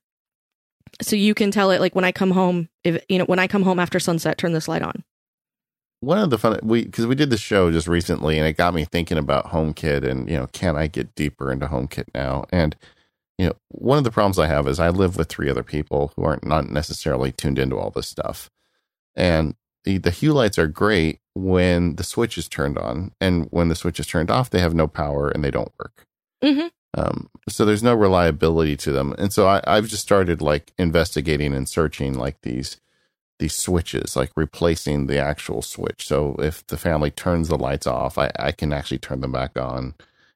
so 1.00 1.16
you 1.16 1.34
can 1.34 1.50
tell 1.50 1.70
it 1.70 1.80
like 1.80 1.94
when 1.94 2.04
I 2.04 2.12
come 2.12 2.32
home, 2.32 2.68
if 2.84 3.02
you 3.08 3.18
know 3.18 3.24
when 3.24 3.38
I 3.38 3.46
come 3.46 3.62
home 3.62 3.78
after 3.78 3.98
sunset, 3.98 4.36
turn 4.36 4.52
this 4.52 4.68
light 4.68 4.82
on. 4.82 5.02
One 6.00 6.18
of 6.18 6.30
the 6.30 6.38
fun 6.38 6.60
we 6.62 6.84
because 6.84 7.06
we 7.06 7.14
did 7.14 7.30
the 7.30 7.38
show 7.38 7.70
just 7.70 7.88
recently, 7.88 8.38
and 8.38 8.46
it 8.46 8.58
got 8.58 8.74
me 8.74 8.84
thinking 8.84 9.18
about 9.18 9.46
HomeKit, 9.46 10.08
and 10.08 10.28
you 10.28 10.36
know, 10.36 10.46
can 10.48 10.76
I 10.76 10.88
get 10.88 11.14
deeper 11.14 11.50
into 11.50 11.66
HomeKit 11.68 12.14
now? 12.14 12.44
And 12.50 12.76
you 13.38 13.46
know, 13.46 13.54
one 13.68 13.98
of 13.98 14.04
the 14.04 14.10
problems 14.10 14.38
I 14.38 14.46
have 14.46 14.68
is 14.68 14.78
I 14.78 14.90
live 14.90 15.16
with 15.16 15.28
three 15.28 15.48
other 15.48 15.62
people 15.62 16.12
who 16.14 16.24
aren't 16.24 16.44
not 16.44 16.68
necessarily 16.68 17.32
tuned 17.32 17.58
into 17.58 17.76
all 17.76 17.90
this 17.90 18.08
stuff, 18.08 18.50
and 19.16 19.54
the, 19.96 20.10
Hue 20.10 20.32
lights 20.34 20.58
are 20.58 20.66
great 20.66 21.20
when 21.34 21.96
the 21.96 22.04
switch 22.04 22.36
is 22.36 22.48
turned 22.48 22.76
on, 22.76 23.12
and 23.20 23.46
when 23.50 23.68
the 23.68 23.74
switch 23.74 23.98
is 23.98 24.06
turned 24.06 24.30
off, 24.30 24.50
they 24.50 24.58
have 24.60 24.74
no 24.74 24.86
power 24.88 25.28
and 25.30 25.42
they 25.42 25.50
don't 25.50 25.72
work. 25.78 26.04
Mhm. 26.44 26.70
Um, 26.94 27.30
so 27.48 27.64
there's 27.64 27.82
no 27.82 27.94
reliability 27.94 28.76
to 28.78 28.92
them, 28.92 29.14
and 29.18 29.32
so 29.32 29.46
I, 29.46 29.62
I've 29.66 29.88
just 29.88 30.02
started 30.02 30.42
like 30.42 30.72
investigating 30.78 31.54
and 31.54 31.68
searching 31.68 32.14
like 32.14 32.40
these 32.42 32.80
these 33.38 33.54
switches, 33.54 34.16
like 34.16 34.32
replacing 34.36 35.06
the 35.06 35.18
actual 35.18 35.62
switch. 35.62 36.06
So 36.08 36.34
if 36.40 36.66
the 36.66 36.76
family 36.76 37.10
turns 37.12 37.48
the 37.48 37.56
lights 37.56 37.86
off, 37.86 38.18
I, 38.18 38.32
I 38.36 38.50
can 38.52 38.72
actually 38.72 38.98
turn 38.98 39.20
them 39.20 39.30
back 39.30 39.56
on 39.56 39.94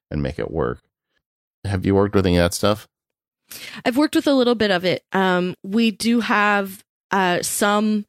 and 0.09 0.23
make 0.23 0.39
it 0.39 0.51
work. 0.51 0.79
Have 1.65 1.85
you 1.85 1.95
worked 1.95 2.15
with 2.15 2.25
any 2.25 2.37
of 2.37 2.43
that 2.45 2.53
stuff? 2.53 2.87
I've 3.83 3.97
worked 3.97 4.15
with 4.15 4.27
a 4.27 4.33
little 4.33 4.55
bit 4.55 4.71
of 4.71 4.85
it. 4.85 5.03
Um, 5.11 5.55
we 5.63 5.91
do 5.91 6.21
have 6.21 6.83
uh 7.11 7.41
some. 7.41 8.05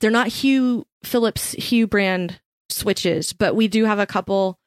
They're 0.00 0.10
not 0.10 0.28
Hue 0.28 0.86
Philips 1.02 1.52
Hue 1.52 1.86
brand 1.86 2.40
switches, 2.68 3.32
but 3.32 3.54
we 3.56 3.68
do 3.68 3.84
have 3.84 3.98
a 3.98 4.06
couple. 4.06 4.58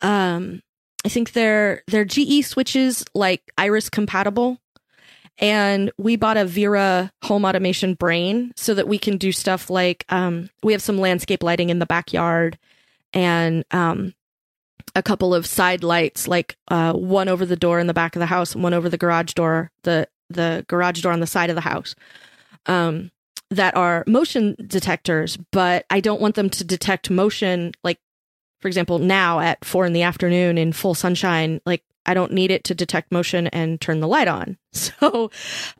Um, 0.00 0.62
I 1.04 1.08
think 1.08 1.32
they're 1.32 1.82
they're 1.86 2.04
GE 2.04 2.44
switches, 2.44 3.04
like 3.14 3.42
Iris 3.56 3.88
compatible. 3.88 4.58
And 5.38 5.90
we 5.98 6.16
bought 6.16 6.36
a 6.36 6.44
Vera 6.44 7.10
home 7.24 7.44
automation 7.44 7.94
brain 7.94 8.52
so 8.54 8.74
that 8.74 8.86
we 8.86 8.98
can 8.98 9.16
do 9.16 9.32
stuff 9.32 9.70
like 9.70 10.04
um, 10.10 10.50
we 10.62 10.72
have 10.72 10.82
some 10.82 10.98
landscape 10.98 11.42
lighting 11.42 11.70
in 11.70 11.78
the 11.78 11.86
backyard 11.86 12.58
and 13.14 13.64
um, 13.70 14.14
a 14.94 15.02
couple 15.02 15.34
of 15.34 15.46
side 15.46 15.82
lights, 15.82 16.28
like 16.28 16.56
uh, 16.68 16.92
one 16.92 17.28
over 17.28 17.46
the 17.46 17.56
door 17.56 17.80
in 17.80 17.86
the 17.86 17.94
back 17.94 18.14
of 18.14 18.20
the 18.20 18.26
house 18.26 18.54
and 18.54 18.62
one 18.62 18.74
over 18.74 18.88
the 18.88 18.98
garage 18.98 19.32
door, 19.32 19.70
the 19.82 20.06
the 20.28 20.64
garage 20.68 21.00
door 21.02 21.12
on 21.12 21.20
the 21.20 21.26
side 21.26 21.50
of 21.50 21.56
the 21.56 21.62
house, 21.62 21.94
um, 22.66 23.10
that 23.52 23.76
are 23.76 24.04
motion 24.06 24.56
detectors. 24.66 25.36
But 25.50 25.86
I 25.90 26.00
don't 26.00 26.20
want 26.20 26.34
them 26.34 26.50
to 26.50 26.64
detect 26.64 27.10
motion, 27.10 27.72
like 27.84 27.98
for 28.60 28.68
example, 28.68 28.98
now 28.98 29.40
at 29.40 29.64
four 29.64 29.86
in 29.86 29.92
the 29.92 30.02
afternoon 30.02 30.58
in 30.58 30.72
full 30.72 30.94
sunshine. 30.94 31.60
Like 31.66 31.82
I 32.06 32.14
don't 32.14 32.32
need 32.32 32.50
it 32.50 32.64
to 32.64 32.74
detect 32.74 33.12
motion 33.12 33.46
and 33.48 33.80
turn 33.80 34.00
the 34.00 34.08
light 34.08 34.28
on. 34.28 34.58
So, 34.72 35.30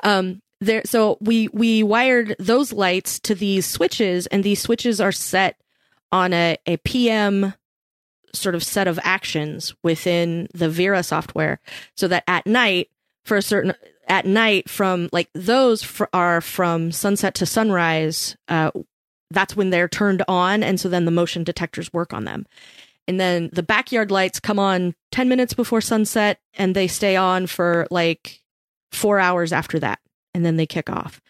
um, 0.04 0.42
there. 0.60 0.82
So 0.84 1.16
we 1.20 1.48
we 1.48 1.82
wired 1.82 2.36
those 2.38 2.72
lights 2.72 3.18
to 3.20 3.34
these 3.34 3.66
switches, 3.66 4.26
and 4.26 4.44
these 4.44 4.60
switches 4.60 5.00
are 5.00 5.12
set 5.12 5.56
on 6.12 6.32
a 6.32 6.56
a 6.66 6.76
PM 6.78 7.54
sort 8.34 8.54
of 8.54 8.62
set 8.62 8.86
of 8.86 8.98
actions 9.02 9.74
within 9.82 10.48
the 10.54 10.68
Vera 10.68 11.02
software 11.02 11.60
so 11.96 12.08
that 12.08 12.24
at 12.26 12.46
night 12.46 12.90
for 13.24 13.36
a 13.36 13.42
certain 13.42 13.74
at 14.12 14.26
night 14.26 14.68
from 14.68 15.08
like 15.10 15.30
those 15.32 15.82
fr- 15.82 16.04
are 16.12 16.42
from 16.42 16.92
sunset 16.92 17.34
to 17.34 17.46
sunrise 17.46 18.36
uh 18.48 18.70
that's 19.30 19.56
when 19.56 19.70
they're 19.70 19.88
turned 19.88 20.22
on 20.28 20.62
and 20.62 20.78
so 20.78 20.90
then 20.90 21.06
the 21.06 21.10
motion 21.10 21.44
detectors 21.44 21.90
work 21.94 22.12
on 22.12 22.24
them. 22.24 22.44
And 23.08 23.18
then 23.18 23.48
the 23.54 23.62
backyard 23.62 24.10
lights 24.10 24.38
come 24.38 24.58
on 24.58 24.94
10 25.12 25.30
minutes 25.30 25.54
before 25.54 25.80
sunset 25.80 26.38
and 26.58 26.76
they 26.76 26.86
stay 26.86 27.16
on 27.16 27.46
for 27.46 27.86
like 27.90 28.40
4 28.92 29.18
hours 29.18 29.50
after 29.50 29.78
that 29.78 29.98
and 30.34 30.44
then 30.44 30.56
they 30.56 30.66
kick 30.66 30.90
off. 30.90 31.22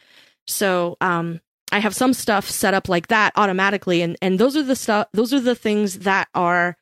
So 0.49 0.97
um 1.01 1.41
I 1.71 1.79
have 1.79 1.95
some 1.95 2.13
stuff 2.13 2.51
set 2.51 2.75
up 2.75 2.89
like 2.89 3.07
that 3.07 3.33
automatically 3.37 4.03
and 4.03 4.17
and 4.21 4.41
those 4.41 4.57
are 4.57 4.65
the 4.65 4.75
stuff 4.75 5.07
those 5.13 5.33
are 5.33 5.41
the 5.41 5.55
things 5.55 6.01
that 6.01 6.27
are 6.35 6.77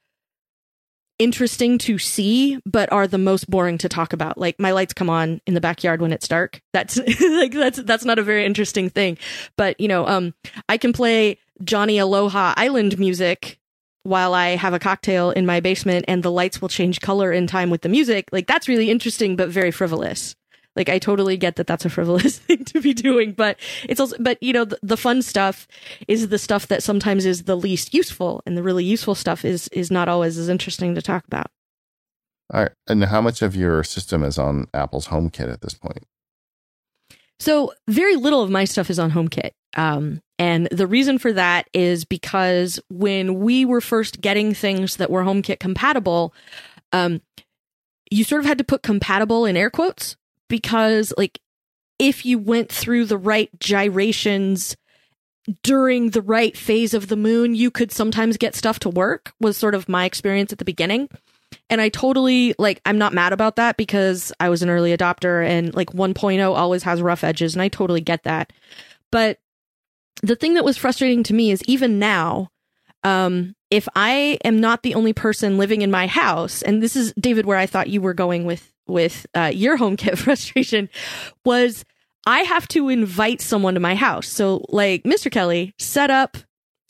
interesting 1.21 1.77
to 1.79 1.99
see 1.99 2.59
but 2.65 2.91
are 2.91 3.07
the 3.07 3.19
most 3.19 3.49
boring 3.49 3.79
to 3.79 3.89
talk 3.89 4.13
about. 4.13 4.39
Like 4.39 4.59
my 4.59 4.73
lights 4.73 4.95
come 4.95 5.11
on 5.11 5.41
in 5.47 5.55
the 5.55 5.61
backyard 5.61 6.01
when 6.01 6.13
it's 6.13 6.27
dark. 6.27 6.61
That's 6.73 6.97
like 7.21 7.53
that's 7.53 7.83
that's 7.83 8.05
not 8.05 8.19
a 8.19 8.23
very 8.23 8.45
interesting 8.45 8.91
thing. 8.91 9.19
But 9.57 9.79
you 9.79 9.87
know 9.87 10.07
um 10.07 10.35
i 10.69 10.77
can 10.77 10.93
play 10.93 11.39
johnny 11.63 11.99
aloha 11.99 12.55
island 12.57 12.99
music 12.99 13.59
while 14.03 14.33
i 14.33 14.57
have 14.57 14.73
a 14.73 14.79
cocktail 14.79 15.31
in 15.31 15.45
my 15.45 15.61
basement 15.61 16.07
and 16.09 16.23
the 16.23 16.31
lights 16.31 16.61
will 16.61 16.71
change 16.71 17.01
color 17.03 17.31
in 17.33 17.47
time 17.47 17.69
with 17.69 17.83
the 17.83 17.89
music. 17.89 18.29
Like 18.33 18.47
that's 18.47 18.69
really 18.69 18.91
interesting 18.91 19.37
but 19.37 19.51
very 19.51 19.71
frivolous 19.71 20.35
like 20.81 20.89
i 20.89 20.99
totally 20.99 21.37
get 21.37 21.57
that 21.57 21.67
that's 21.67 21.85
a 21.85 21.91
frivolous 21.91 22.39
thing 22.47 22.65
to 22.65 22.81
be 22.81 22.93
doing 22.95 23.33
but 23.33 23.59
it's 23.89 24.01
also 24.01 24.17
but 24.19 24.43
you 24.43 24.53
know 24.53 24.65
the, 24.65 24.79
the 24.83 24.97
fun 24.97 25.23
stuff 25.23 25.69
is 26.09 26.29
the 26.29 26.39
stuff 26.39 26.67
that 26.67 26.83
sometimes 26.83 27.27
is 27.27 27.45
the 27.45 27.57
least 27.57 27.95
useful 27.95 28.43
and 28.47 28.57
the 28.57 28.63
really 28.63 28.85
useful 28.85 29.15
stuff 29.15 29.45
is 29.45 29.69
is 29.69 29.91
not 29.91 30.09
always 30.09 30.39
as 30.39 30.49
interesting 30.49 30.95
to 30.95 31.03
talk 31.03 31.25
about 31.27 31.51
All 32.53 32.63
right. 32.63 32.73
And 32.89 33.05
how 33.05 33.21
much 33.21 33.43
of 33.43 33.55
your 33.55 33.85
system 33.85 34.25
is 34.25 34.39
on 34.39 34.67
Apple's 34.75 35.09
HomeKit 35.09 35.53
at 35.53 35.61
this 35.61 35.75
point? 35.75 36.05
So 37.39 37.73
very 37.89 38.17
little 38.17 38.43
of 38.43 38.51
my 38.51 38.65
stuff 38.65 38.91
is 38.91 38.99
on 38.99 39.13
HomeKit. 39.13 39.53
Um, 39.77 40.21
and 40.39 40.67
the 40.71 40.87
reason 40.87 41.19
for 41.19 41.33
that 41.33 41.69
is 41.73 42.05
because 42.05 42.81
when 42.91 43.41
we 43.41 43.65
were 43.65 43.81
first 43.81 44.21
getting 44.21 44.53
things 44.53 44.97
that 44.97 45.11
were 45.11 45.23
HomeKit 45.23 45.61
compatible, 45.61 46.35
um, 46.93 47.23
you 48.11 48.25
sort 48.25 48.41
of 48.41 48.47
had 48.47 48.59
to 48.59 48.65
put 48.65 48.83
compatible 48.83 49.47
in 49.47 49.57
air 49.57 49.71
quotes 49.71 50.17
because 50.51 51.15
like 51.17 51.41
if 51.99 52.27
you 52.27 52.39
went 52.39 52.71
through 52.71 53.07
the 53.07 53.17
right 53.17 53.49
gyrations 53.59 54.77
during 55.63 56.11
the 56.11 56.23
right 56.23 56.57
phase 56.57 56.93
of 56.93 57.09
the 57.09 57.17
moon, 57.17 57.55
you 57.55 57.71
could 57.71 57.91
sometimes 57.93 58.37
get 58.37 58.55
stuff 58.55 58.79
to 58.81 58.91
work 58.91 59.33
was 59.41 59.57
sort 59.57 59.75
of 59.75 59.89
my 59.89 60.05
experience 60.05 60.53
at 60.53 60.59
the 60.59 60.65
beginning. 60.65 61.09
And 61.69 61.81
I 61.81 61.89
totally 61.89 62.55
like 62.59 62.81
I'm 62.85 62.99
not 62.99 63.15
mad 63.15 63.33
about 63.33 63.57
that 63.57 63.77
because 63.77 64.33
I 64.39 64.51
was 64.51 64.63
an 64.63 64.71
early 64.71 64.97
adopter 64.97 65.45
and 65.47 65.75
like 65.75 65.91
1.0 65.91 66.55
always 66.55 66.83
has 66.83 67.01
rough 67.01 67.25
edges 67.25 67.55
and 67.55 67.63
I 67.63 67.69
totally 67.69 68.01
get 68.01 68.25
that. 68.25 68.53
But 69.11 69.39
the 70.23 70.37
thing 70.37 70.55
that 70.55 70.65
was 70.65 70.77
frustrating 70.77 71.23
to 71.25 71.35
me 71.35 71.51
is 71.51 71.63
even 71.67 71.99
now 71.99 72.49
um 73.03 73.55
if 73.71 73.89
I 73.97 74.39
am 74.45 74.61
not 74.61 74.83
the 74.83 74.95
only 74.95 75.13
person 75.13 75.59
living 75.59 75.83
in 75.83 75.91
my 75.91 76.07
house 76.07 76.61
and 76.63 76.83
this 76.83 76.97
is 76.97 77.13
David 77.19 77.47
where 77.47 77.57
I 77.57 77.67
thought 77.67 77.89
you 77.89 78.01
were 78.01 78.15
going 78.15 78.45
with 78.45 78.71
with 78.91 79.27
uh, 79.35 79.51
your 79.55 79.79
HomeKit 79.79 80.19
frustration 80.25 80.89
was 81.45 81.85
I 82.27 82.41
have 82.41 82.69
to 82.69 82.89
invite 82.89 83.41
someone 83.41 83.75
to 83.75 83.81
my 83.81 83.95
house. 83.95 84.29
So 84.29 84.65
like 84.69 85.05
Mr. 85.05 85.31
Kelly 85.31 85.75
set 85.79 86.11
up 86.11 86.37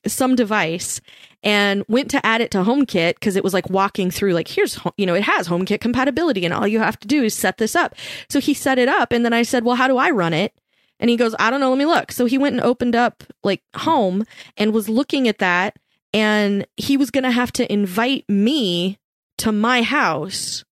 some 0.06 0.34
device 0.34 1.00
and 1.42 1.84
went 1.88 2.10
to 2.10 2.24
add 2.24 2.40
it 2.40 2.50
to 2.50 2.58
HomeKit 2.58 3.14
because 3.14 3.36
it 3.36 3.44
was 3.44 3.54
like 3.54 3.70
walking 3.70 4.10
through 4.10 4.32
like 4.32 4.48
here's 4.48 4.78
you 4.96 5.06
know 5.06 5.14
it 5.14 5.22
has 5.22 5.48
HomeKit 5.48 5.80
compatibility 5.80 6.44
and 6.44 6.52
all 6.52 6.66
you 6.66 6.80
have 6.80 6.98
to 7.00 7.08
do 7.08 7.22
is 7.22 7.34
set 7.34 7.58
this 7.58 7.74
up. 7.74 7.94
So 8.28 8.40
he 8.40 8.54
set 8.54 8.78
it 8.78 8.88
up 8.88 9.12
and 9.12 9.24
then 9.24 9.32
I 9.32 9.42
said, 9.42 9.64
"Well, 9.64 9.76
how 9.76 9.88
do 9.88 9.96
I 9.96 10.10
run 10.10 10.34
it?" 10.34 10.52
And 10.98 11.08
he 11.08 11.16
goes, 11.16 11.34
"I 11.38 11.50
don't 11.50 11.60
know, 11.60 11.70
let 11.70 11.78
me 11.78 11.86
look." 11.86 12.12
So 12.12 12.26
he 12.26 12.38
went 12.38 12.56
and 12.56 12.64
opened 12.64 12.96
up 12.96 13.24
like 13.42 13.62
Home 13.76 14.24
and 14.56 14.74
was 14.74 14.88
looking 14.88 15.28
at 15.28 15.38
that 15.38 15.76
and 16.12 16.66
he 16.76 16.96
was 16.96 17.10
going 17.10 17.24
to 17.24 17.30
have 17.30 17.52
to 17.52 17.72
invite 17.72 18.28
me 18.28 18.98
to 19.38 19.52
my 19.52 19.82
house 19.82 20.64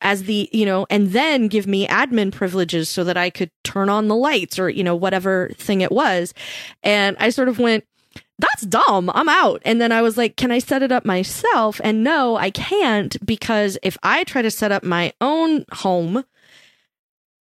as 0.00 0.24
the, 0.24 0.48
you 0.52 0.64
know, 0.64 0.86
and 0.90 1.08
then 1.12 1.48
give 1.48 1.66
me 1.66 1.86
admin 1.88 2.32
privileges 2.32 2.88
so 2.88 3.04
that 3.04 3.16
I 3.16 3.30
could 3.30 3.50
turn 3.64 3.88
on 3.88 4.08
the 4.08 4.16
lights 4.16 4.58
or, 4.58 4.68
you 4.68 4.84
know, 4.84 4.96
whatever 4.96 5.50
thing 5.54 5.80
it 5.80 5.92
was. 5.92 6.34
And 6.82 7.16
I 7.18 7.30
sort 7.30 7.48
of 7.48 7.58
went, 7.58 7.84
that's 8.38 8.62
dumb. 8.62 9.10
I'm 9.14 9.28
out. 9.28 9.60
And 9.64 9.80
then 9.80 9.90
I 9.90 10.02
was 10.02 10.16
like, 10.16 10.36
can 10.36 10.52
I 10.52 10.60
set 10.60 10.82
it 10.82 10.92
up 10.92 11.04
myself? 11.04 11.80
And 11.82 12.04
no, 12.04 12.36
I 12.36 12.50
can't 12.50 13.16
because 13.26 13.78
if 13.82 13.98
I 14.02 14.24
try 14.24 14.42
to 14.42 14.50
set 14.50 14.70
up 14.70 14.84
my 14.84 15.12
own 15.20 15.64
home 15.72 16.24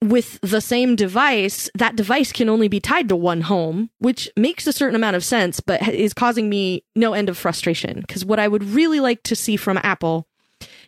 with 0.04 0.40
the 0.42 0.62
same 0.62 0.96
device, 0.96 1.70
that 1.76 1.96
device 1.96 2.32
can 2.32 2.50
only 2.50 2.68
be 2.68 2.80
tied 2.80 3.10
to 3.10 3.16
one 3.16 3.42
home, 3.42 3.90
which 4.00 4.30
makes 4.36 4.68
a 4.68 4.74
certain 4.74 4.96
amount 4.96 5.16
of 5.16 5.24
sense, 5.24 5.60
but 5.60 5.88
is 5.88 6.14
causing 6.14 6.50
me 6.50 6.84
no 6.96 7.14
end 7.14 7.30
of 7.30 7.38
frustration. 7.38 8.02
Because 8.02 8.26
what 8.26 8.40
I 8.40 8.48
would 8.48 8.64
really 8.64 9.00
like 9.00 9.24
to 9.24 9.36
see 9.36 9.56
from 9.56 9.80
Apple, 9.82 10.28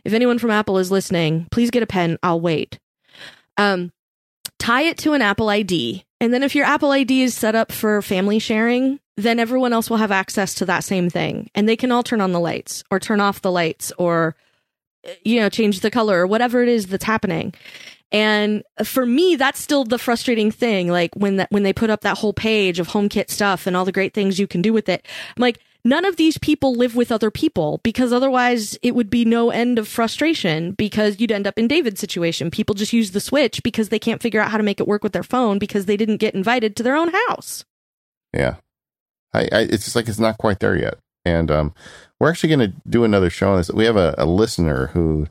if 0.05 0.13
anyone 0.13 0.39
from 0.39 0.51
Apple 0.51 0.77
is 0.77 0.91
listening, 0.91 1.47
please 1.51 1.71
get 1.71 1.83
a 1.83 1.87
pen. 1.87 2.17
I'll 2.23 2.39
wait. 2.39 2.79
Um, 3.57 3.91
tie 4.59 4.83
it 4.83 4.97
to 4.99 5.13
an 5.13 5.21
Apple 5.21 5.49
ID. 5.49 6.05
And 6.21 6.33
then 6.33 6.43
if 6.43 6.55
your 6.55 6.65
Apple 6.65 6.91
ID 6.91 7.23
is 7.23 7.35
set 7.35 7.55
up 7.55 7.71
for 7.71 8.01
family 8.01 8.39
sharing, 8.39 8.99
then 9.17 9.39
everyone 9.39 9.73
else 9.73 9.89
will 9.89 9.97
have 9.97 10.11
access 10.11 10.53
to 10.55 10.65
that 10.65 10.83
same 10.83 11.09
thing 11.09 11.49
and 11.55 11.67
they 11.67 11.75
can 11.75 11.91
all 11.91 12.03
turn 12.03 12.21
on 12.21 12.31
the 12.31 12.39
lights 12.39 12.83
or 12.91 12.99
turn 12.99 13.21
off 13.21 13.41
the 13.41 13.51
lights 13.51 13.91
or 13.97 14.35
you 15.23 15.39
know 15.39 15.49
change 15.49 15.79
the 15.79 15.91
color 15.91 16.19
or 16.19 16.27
whatever 16.27 16.61
it 16.63 16.69
is 16.69 16.87
that's 16.87 17.03
happening 17.03 17.53
and 18.11 18.63
for 18.83 19.05
me 19.05 19.35
that's 19.35 19.59
still 19.59 19.83
the 19.83 19.99
frustrating 19.99 20.51
thing 20.51 20.89
like 20.89 21.15
when 21.15 21.37
that 21.37 21.49
when 21.51 21.63
they 21.63 21.73
put 21.73 21.89
up 21.89 22.01
that 22.01 22.17
whole 22.17 22.33
page 22.33 22.79
of 22.79 22.89
HomeKit 22.89 23.29
stuff 23.29 23.67
and 23.67 23.77
all 23.77 23.85
the 23.85 23.91
great 23.91 24.13
things 24.13 24.39
you 24.39 24.47
can 24.47 24.61
do 24.61 24.73
with 24.73 24.89
it 24.89 25.05
I'm 25.37 25.41
like 25.41 25.59
none 25.85 26.03
of 26.03 26.17
these 26.17 26.37
people 26.37 26.75
live 26.75 26.95
with 26.95 27.11
other 27.11 27.31
people 27.31 27.79
because 27.83 28.11
otherwise 28.11 28.77
it 28.81 28.93
would 28.93 29.09
be 29.09 29.23
no 29.23 29.51
end 29.51 29.79
of 29.79 29.87
frustration 29.87 30.73
because 30.73 31.19
you'd 31.19 31.31
end 31.31 31.47
up 31.47 31.57
in 31.57 31.67
David's 31.67 32.01
situation 32.01 32.51
people 32.51 32.75
just 32.75 32.91
use 32.91 33.11
the 33.11 33.21
switch 33.21 33.63
because 33.63 33.87
they 33.89 33.99
can't 33.99 34.21
figure 34.21 34.41
out 34.41 34.51
how 34.51 34.57
to 34.57 34.63
make 34.63 34.81
it 34.81 34.87
work 34.87 35.03
with 35.03 35.13
their 35.13 35.23
phone 35.23 35.57
because 35.59 35.85
they 35.85 35.95
didn't 35.95 36.17
get 36.17 36.35
invited 36.35 36.75
to 36.75 36.83
their 36.83 36.95
own 36.95 37.13
house 37.27 37.63
yeah 38.33 38.55
I, 39.35 39.41
I, 39.51 39.59
it's 39.61 39.83
just 39.83 39.95
like 39.95 40.07
it's 40.07 40.19
not 40.19 40.37
quite 40.37 40.59
there 40.59 40.77
yet. 40.77 40.97
And 41.25 41.51
um, 41.51 41.73
we're 42.19 42.29
actually 42.29 42.55
going 42.55 42.71
to 42.71 42.77
do 42.87 43.03
another 43.03 43.29
show 43.29 43.51
on 43.51 43.57
this. 43.57 43.71
We 43.71 43.85
have 43.85 43.97
a, 43.97 44.15
a 44.17 44.25
listener 44.25 44.87
who 44.87 45.27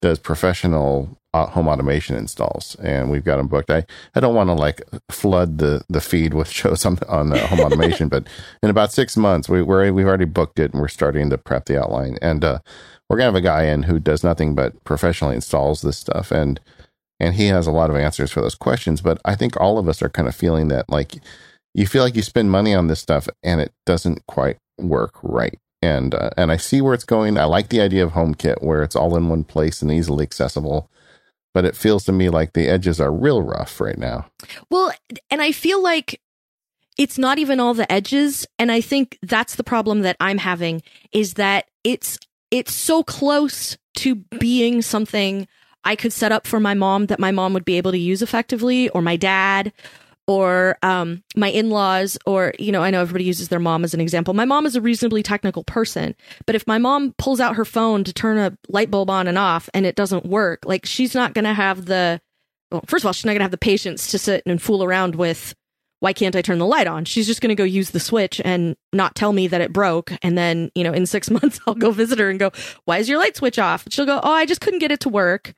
does 0.00 0.18
professional 0.18 1.17
home 1.34 1.68
automation 1.68 2.16
installs, 2.16 2.74
and 2.76 3.10
we've 3.10 3.24
got 3.24 3.36
them 3.36 3.48
booked. 3.48 3.70
I, 3.70 3.84
I 4.14 4.20
don't 4.20 4.34
want 4.34 4.48
to 4.48 4.54
like 4.54 4.82
flood 5.10 5.58
the, 5.58 5.82
the 5.88 6.00
feed 6.00 6.34
with 6.34 6.48
shows 6.60 6.84
on 6.84 6.98
on 7.08 7.32
uh, 7.32 7.46
home 7.46 7.60
automation, 7.60 8.08
but 8.08 8.26
in 8.62 8.70
about 8.70 8.92
six 8.92 9.16
months, 9.16 9.48
we, 9.48 9.62
we're 9.62 9.92
we've 9.92 10.06
already 10.06 10.24
booked 10.24 10.58
it, 10.58 10.72
and 10.72 10.80
we're 10.80 10.88
starting 10.88 11.30
to 11.30 11.38
prep 11.38 11.66
the 11.66 11.80
outline. 11.80 12.18
And 12.22 12.44
uh, 12.44 12.58
we're 13.08 13.16
gonna 13.16 13.26
have 13.26 13.34
a 13.34 13.40
guy 13.40 13.64
in 13.64 13.84
who 13.84 13.98
does 13.98 14.24
nothing 14.24 14.54
but 14.54 14.82
professionally 14.84 15.34
installs 15.34 15.82
this 15.82 15.98
stuff, 15.98 16.30
and 16.30 16.60
and 17.20 17.34
he 17.34 17.46
has 17.46 17.66
a 17.66 17.72
lot 17.72 17.90
of 17.90 17.96
answers 17.96 18.30
for 18.30 18.40
those 18.40 18.54
questions. 18.54 19.00
But 19.00 19.20
I 19.24 19.34
think 19.34 19.60
all 19.60 19.78
of 19.78 19.88
us 19.88 20.02
are 20.02 20.08
kind 20.08 20.28
of 20.28 20.36
feeling 20.36 20.68
that 20.68 20.88
like 20.88 21.16
you 21.74 21.86
feel 21.86 22.02
like 22.02 22.16
you 22.16 22.22
spend 22.22 22.50
money 22.50 22.74
on 22.74 22.86
this 22.88 23.00
stuff 23.00 23.28
and 23.42 23.60
it 23.60 23.72
doesn't 23.86 24.26
quite 24.26 24.56
work 24.78 25.14
right. 25.22 25.58
And 25.80 26.14
uh, 26.14 26.30
and 26.36 26.50
I 26.50 26.56
see 26.56 26.80
where 26.80 26.94
it's 26.94 27.04
going. 27.04 27.38
I 27.38 27.44
like 27.44 27.68
the 27.68 27.80
idea 27.80 28.02
of 28.02 28.12
HomeKit 28.12 28.62
where 28.62 28.82
it's 28.82 28.96
all 28.96 29.16
in 29.16 29.28
one 29.28 29.44
place 29.44 29.80
and 29.80 29.92
easily 29.92 30.24
accessible. 30.24 30.90
But 31.54 31.64
it 31.64 31.76
feels 31.76 32.04
to 32.04 32.12
me 32.12 32.28
like 32.28 32.52
the 32.52 32.68
edges 32.68 33.00
are 33.00 33.12
real 33.12 33.42
rough 33.42 33.80
right 33.80 33.98
now. 33.98 34.26
Well, 34.70 34.92
and 35.30 35.42
I 35.42 35.52
feel 35.52 35.82
like 35.82 36.20
it's 36.98 37.18
not 37.18 37.38
even 37.38 37.60
all 37.60 37.74
the 37.74 37.90
edges 37.90 38.46
and 38.58 38.70
I 38.70 38.80
think 38.80 39.18
that's 39.22 39.54
the 39.54 39.64
problem 39.64 40.00
that 40.00 40.16
I'm 40.20 40.38
having 40.38 40.82
is 41.12 41.34
that 41.34 41.66
it's 41.84 42.18
it's 42.50 42.74
so 42.74 43.02
close 43.02 43.78
to 43.96 44.16
being 44.16 44.82
something 44.82 45.46
I 45.84 45.96
could 45.96 46.12
set 46.12 46.32
up 46.32 46.46
for 46.46 46.60
my 46.60 46.74
mom 46.74 47.06
that 47.06 47.20
my 47.20 47.30
mom 47.30 47.54
would 47.54 47.64
be 47.64 47.76
able 47.76 47.92
to 47.92 47.98
use 47.98 48.20
effectively 48.20 48.88
or 48.90 49.00
my 49.00 49.16
dad 49.16 49.72
or 50.28 50.76
um, 50.82 51.24
my 51.34 51.48
in-laws 51.48 52.18
or 52.26 52.52
you 52.58 52.70
know 52.70 52.82
i 52.82 52.90
know 52.90 53.00
everybody 53.00 53.24
uses 53.24 53.48
their 53.48 53.58
mom 53.58 53.82
as 53.82 53.94
an 53.94 54.00
example. 54.00 54.34
My 54.34 54.44
mom 54.44 54.66
is 54.66 54.76
a 54.76 54.80
reasonably 54.80 55.24
technical 55.24 55.64
person 55.64 56.14
but 56.46 56.54
if 56.54 56.66
my 56.66 56.78
mom 56.78 57.14
pulls 57.18 57.40
out 57.40 57.56
her 57.56 57.64
phone 57.64 58.04
to 58.04 58.12
turn 58.12 58.38
a 58.38 58.56
light 58.68 58.90
bulb 58.90 59.10
on 59.10 59.26
and 59.26 59.38
off 59.38 59.68
and 59.74 59.86
it 59.86 59.96
doesn't 59.96 60.26
work 60.26 60.60
like 60.64 60.86
she's 60.86 61.14
not 61.14 61.34
going 61.34 61.46
to 61.46 61.54
have 61.54 61.86
the 61.86 62.20
well 62.70 62.84
first 62.86 63.02
of 63.02 63.06
all 63.06 63.12
she's 63.12 63.24
not 63.24 63.32
going 63.32 63.40
to 63.40 63.44
have 63.44 63.50
the 63.50 63.58
patience 63.58 64.10
to 64.10 64.18
sit 64.18 64.42
and 64.46 64.62
fool 64.62 64.84
around 64.84 65.16
with 65.16 65.54
why 66.00 66.12
can't 66.12 66.36
i 66.36 66.42
turn 66.42 66.58
the 66.58 66.66
light 66.66 66.86
on? 66.86 67.04
She's 67.04 67.26
just 67.26 67.40
going 67.40 67.48
to 67.48 67.56
go 67.56 67.64
use 67.64 67.90
the 67.90 67.98
switch 67.98 68.40
and 68.44 68.76
not 68.92 69.16
tell 69.16 69.32
me 69.32 69.48
that 69.48 69.60
it 69.60 69.72
broke 69.72 70.12
and 70.22 70.38
then 70.38 70.70
you 70.74 70.84
know 70.84 70.92
in 70.92 71.06
six 71.06 71.30
months 71.38 71.58
i'll 71.66 71.74
go 71.74 71.90
visit 71.90 72.18
her 72.18 72.30
and 72.30 72.38
go 72.38 72.52
why 72.84 72.98
is 72.98 73.08
your 73.08 73.18
light 73.18 73.36
switch 73.36 73.58
off? 73.58 73.84
She'll 73.90 74.06
go 74.06 74.20
oh 74.22 74.32
i 74.32 74.46
just 74.46 74.60
couldn't 74.60 74.80
get 74.80 74.92
it 74.92 75.00
to 75.00 75.08
work. 75.08 75.54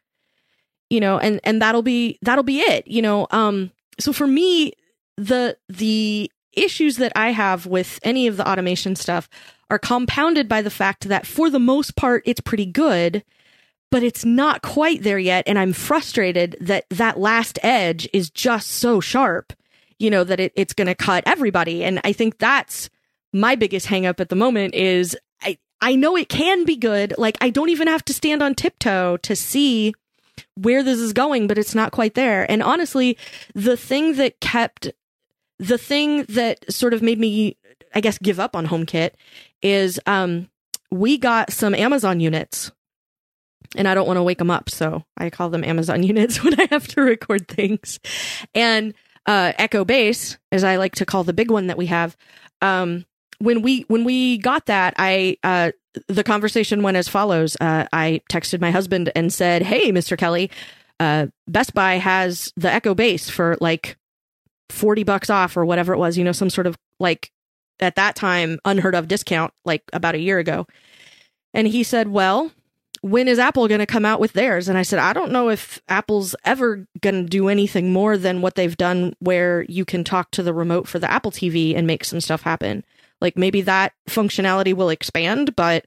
You 0.89 1.01
know 1.01 1.19
and 1.19 1.41
and 1.45 1.61
that'll 1.61 1.83
be 1.83 2.19
that'll 2.23 2.45
be 2.45 2.61
it 2.61 2.87
you 2.87 3.03
know 3.03 3.27
um 3.31 3.71
so 4.01 4.13
for 4.13 4.27
me, 4.27 4.73
the 5.17 5.57
the 5.69 6.31
issues 6.53 6.97
that 6.97 7.13
I 7.15 7.31
have 7.31 7.67
with 7.67 8.01
any 8.03 8.27
of 8.27 8.37
the 8.37 8.49
automation 8.49 8.97
stuff 8.97 9.29
are 9.69 9.79
compounded 9.79 10.49
by 10.49 10.63
the 10.63 10.71
fact 10.71 11.09
that 11.09 11.27
for 11.27 11.49
the 11.49 11.61
most 11.61 11.95
part 11.95 12.23
it's 12.27 12.41
pretty 12.41 12.67
good, 12.67 13.23
but 13.91 14.03
it's 14.03 14.25
not 14.25 14.63
quite 14.63 15.03
there 15.03 15.19
yet 15.19 15.45
and 15.47 15.59
I'm 15.59 15.73
frustrated 15.73 16.57
that 16.61 16.87
that 16.91 17.21
last 17.21 17.59
edge 17.63 18.09
is 18.13 18.31
just 18.31 18.69
so 18.69 19.01
sharp, 19.01 19.53
you 19.99 20.11
know, 20.11 20.25
that 20.25 20.41
it, 20.41 20.53
it's 20.57 20.75
going 20.75 20.89
to 20.89 20.95
cut 20.95 21.25
everybody 21.27 21.85
and 21.85 22.01
I 22.03 22.13
think 22.13 22.39
that's 22.39 22.91
my 23.33 23.55
biggest 23.55 23.87
hangup 23.87 24.19
at 24.19 24.29
the 24.29 24.37
moment 24.37 24.75
is 24.75 25.17
I 25.41 25.59
I 25.81 25.95
know 25.95 26.17
it 26.17 26.29
can 26.29 26.65
be 26.65 26.77
good. 26.77 27.15
Like 27.17 27.39
I 27.41 27.51
don't 27.51 27.71
even 27.71 27.87
have 27.87 28.05
to 28.07 28.13
stand 28.13 28.43
on 28.43 28.55
tiptoe 28.55 29.19
to 29.19 29.37
see 29.37 29.95
where 30.61 30.83
this 30.83 30.99
is 30.99 31.13
going, 31.13 31.47
but 31.47 31.59
it's 31.59 31.75
not 31.75 31.93
quite 31.93 32.15
there. 32.15 32.51
And 32.51 32.63
honestly, 32.63 33.17
the 33.55 33.77
thing 33.77 34.17
that 34.17 34.41
kept, 34.41 34.91
the 35.59 35.79
thing 35.79 36.25
that 36.25 36.71
sort 36.73 36.95
of 36.95 37.03
made 37.03 37.19
me, 37.19 37.57
I 37.95 38.01
guess, 38.01 38.19
give 38.19 38.39
up 38.39 38.55
on 38.55 38.67
HomeKit 38.67 39.13
is 39.63 39.99
um, 40.07 40.49
we 40.91 41.19
got 41.19 41.53
some 41.53 41.75
Amazon 41.75 42.21
units. 42.21 42.71
And 43.77 43.87
I 43.87 43.95
don't 43.95 44.09
want 44.09 44.17
to 44.17 44.25
wake 44.25 44.39
them 44.39 44.51
up, 44.51 44.69
so 44.69 45.05
I 45.17 45.31
call 45.31 45.49
them 45.49 45.63
Amazon 45.63 46.03
units 46.13 46.43
when 46.43 46.61
I 46.61 46.67
have 46.71 46.89
to 46.89 47.03
record 47.03 47.47
things. 47.47 48.01
And 48.53 48.95
uh, 49.27 49.53
Echo 49.59 49.85
Base, 49.85 50.39
as 50.51 50.65
I 50.65 50.77
like 50.77 50.97
to 50.97 51.07
call 51.07 51.23
the 51.23 51.33
big 51.33 51.53
one 51.53 51.69
that 51.69 51.79
we 51.79 51.87
have, 51.87 52.17
um, 52.63 53.07
when 53.39 53.63
we 53.63 53.83
when 53.83 54.05
we 54.05 54.39
got 54.39 54.67
that, 54.67 54.95
I 54.99 55.39
uh, 55.43 55.71
the 56.09 56.25
conversation 56.25 56.83
went 56.83 56.97
as 56.97 57.09
follows. 57.09 57.57
Uh, 57.61 57.87
I 57.93 58.21
texted 58.31 58.61
my 58.61 58.71
husband 58.71 59.11
and 59.15 59.33
said, 59.33 59.63
"Hey, 59.63 59.91
Mr. 59.93 60.17
Kelly, 60.17 60.51
uh, 60.99 61.29
Best 61.49 61.75
Buy 61.75 61.95
has 61.95 62.53
the 62.57 62.71
Echo 62.71 62.95
Base 62.95 63.29
for 63.29 63.57
like 63.61 63.97
forty 64.69 65.05
bucks 65.05 65.31
off 65.31 65.57
or 65.57 65.65
whatever 65.65 65.93
it 65.93 65.99
was. 65.99 66.17
You 66.17 66.25
know, 66.25 66.33
some 66.33 66.51
sort 66.51 66.67
of 66.67 66.77
like 66.99 67.31
at 67.81 67.97
that 67.97 68.15
time 68.15 68.59
unheard 68.65 68.95
of 68.95 69.09
discount, 69.09 69.53
like 69.65 69.83
about 69.93 70.15
a 70.15 70.21
year 70.21 70.39
ago." 70.39 70.67
And 71.55 71.67
he 71.67 71.83
said, 71.83 72.09
"Well." 72.09 72.53
When 73.03 73.29
is 73.29 73.39
Apple 73.39 73.67
going 73.67 73.79
to 73.79 73.87
come 73.87 74.05
out 74.05 74.21
with 74.21 74.35
theirs? 74.35 74.69
And 74.69 74.77
I 74.77 74.83
said, 74.83 74.99
I 74.99 75.15
don't 75.15 75.33
know 75.33 75.49
if 75.49 75.81
Apple's 75.89 76.37
ever 76.45 76.87
going 77.01 77.15
to 77.15 77.31
do 77.31 77.49
anything 77.49 77.95
more 77.95 78.19
than 78.19 78.43
what 78.43 78.57
they've 78.57 78.77
done, 78.77 79.15
where 79.21 79.63
you 79.71 79.87
can 79.87 80.05
talk 80.05 80.31
to 80.33 80.43
the 80.43 80.53
remote 80.53 80.87
for 80.87 80.99
the 80.99 81.11
Apple 81.11 81.31
TV 81.31 81.75
and 81.75 81.87
make 81.87 82.05
some 82.05 82.21
stuff 82.21 82.43
happen. 82.43 82.85
Like 83.21 83.37
maybe 83.37 83.63
that 83.63 83.93
functionality 84.09 84.75
will 84.75 84.91
expand, 84.91 85.55
but 85.57 85.85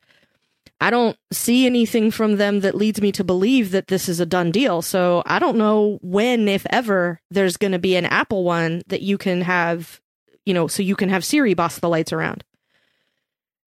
I 0.80 0.89
don't 0.89 1.18
see 1.31 1.65
anything 1.65 2.11
from 2.11 2.35
them 2.35 2.60
that 2.61 2.76
leads 2.76 3.01
me 3.01 3.11
to 3.14 3.23
believe 3.23 3.72
that 3.72 3.88
this 3.88 4.10
is 4.10 4.19
a 4.19 4.26
done 4.26 4.51
deal. 4.51 4.81
So 4.81 5.23
I 5.26 5.39
don't 5.39 5.57
know 5.57 5.99
when, 6.01 6.47
if 6.47 6.65
ever, 6.69 7.22
there's 7.31 7.57
going 7.57 7.72
to 7.72 7.80
be 7.80 7.95
an 7.95 8.05
Apple 8.05 8.43
one 8.43 8.84
that 8.88 9.01
you 9.01 9.18
can 9.18 9.41
have, 9.41 10.01
you 10.45 10.53
know, 10.53 10.68
so 10.68 10.84
you 10.84 10.95
can 10.95 11.10
have 11.10 11.26
Siri 11.26 11.53
boss 11.53 11.80
the 11.80 11.89
lights 11.89 12.14
around. 12.14 12.43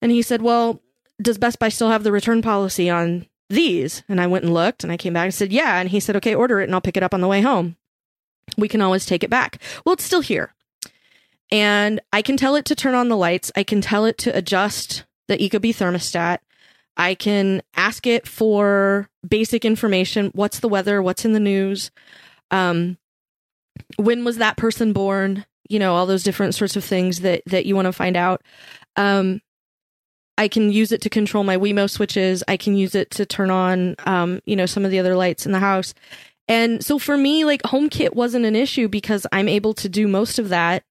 And 0.02 0.12
he 0.12 0.22
said, 0.22 0.42
Well, 0.42 0.82
does 1.20 1.38
Best 1.38 1.58
Buy 1.58 1.70
still 1.70 1.88
have 1.88 2.04
the 2.04 2.12
return 2.12 2.42
policy 2.42 2.90
on 2.90 3.26
these. 3.48 4.02
And 4.08 4.20
I 4.20 4.26
went 4.26 4.44
and 4.44 4.54
looked 4.54 4.82
and 4.82 4.92
I 4.92 4.96
came 4.96 5.12
back 5.12 5.24
and 5.24 5.34
said, 5.34 5.52
yeah. 5.52 5.78
And 5.78 5.88
he 5.88 6.00
said, 6.00 6.16
okay, 6.16 6.34
order 6.34 6.60
it 6.60 6.64
and 6.64 6.74
I'll 6.74 6.80
pick 6.80 6.96
it 6.96 7.02
up 7.02 7.14
on 7.14 7.20
the 7.20 7.28
way 7.28 7.40
home. 7.40 7.76
We 8.56 8.68
can 8.68 8.80
always 8.80 9.06
take 9.06 9.24
it 9.24 9.30
back. 9.30 9.60
Well, 9.84 9.94
it's 9.94 10.04
still 10.04 10.20
here. 10.20 10.54
And 11.50 12.00
I 12.12 12.22
can 12.22 12.36
tell 12.36 12.56
it 12.56 12.64
to 12.66 12.74
turn 12.74 12.94
on 12.94 13.08
the 13.08 13.16
lights. 13.16 13.52
I 13.54 13.62
can 13.62 13.80
tell 13.80 14.04
it 14.04 14.18
to 14.18 14.36
adjust 14.36 15.04
the 15.28 15.36
Ecobee 15.36 15.74
thermostat. 15.74 16.38
I 16.96 17.14
can 17.14 17.62
ask 17.74 18.06
it 18.06 18.26
for 18.26 19.08
basic 19.26 19.64
information. 19.64 20.30
What's 20.34 20.60
the 20.60 20.68
weather? 20.68 21.02
What's 21.02 21.24
in 21.24 21.32
the 21.32 21.40
news? 21.40 21.90
Um, 22.50 22.98
when 23.96 24.24
was 24.24 24.38
that 24.38 24.56
person 24.56 24.92
born? 24.92 25.44
You 25.68 25.78
know, 25.78 25.94
all 25.94 26.06
those 26.06 26.22
different 26.22 26.54
sorts 26.54 26.76
of 26.76 26.84
things 26.84 27.20
that, 27.20 27.42
that 27.46 27.66
you 27.66 27.76
want 27.76 27.86
to 27.86 27.92
find 27.92 28.16
out. 28.16 28.42
Um, 28.96 29.40
I 30.38 30.48
can 30.48 30.70
use 30.70 30.92
it 30.92 31.00
to 31.02 31.10
control 31.10 31.44
my 31.44 31.56
Wemo 31.56 31.88
switches. 31.88 32.42
I 32.46 32.56
can 32.56 32.76
use 32.76 32.94
it 32.94 33.10
to 33.12 33.26
turn 33.26 33.50
on, 33.50 33.96
um, 34.04 34.40
you 34.44 34.56
know, 34.56 34.66
some 34.66 34.84
of 34.84 34.90
the 34.90 34.98
other 34.98 35.16
lights 35.16 35.46
in 35.46 35.52
the 35.52 35.58
house. 35.58 35.94
And 36.48 36.84
so 36.84 36.98
for 36.98 37.16
me, 37.16 37.44
like 37.44 37.62
HomeKit 37.62 38.14
wasn't 38.14 38.44
an 38.44 38.54
issue 38.54 38.88
because 38.88 39.26
I'm 39.32 39.48
able 39.48 39.74
to 39.74 39.88
do 39.88 40.06
most 40.06 40.38
of 40.38 40.50
that, 40.50 40.84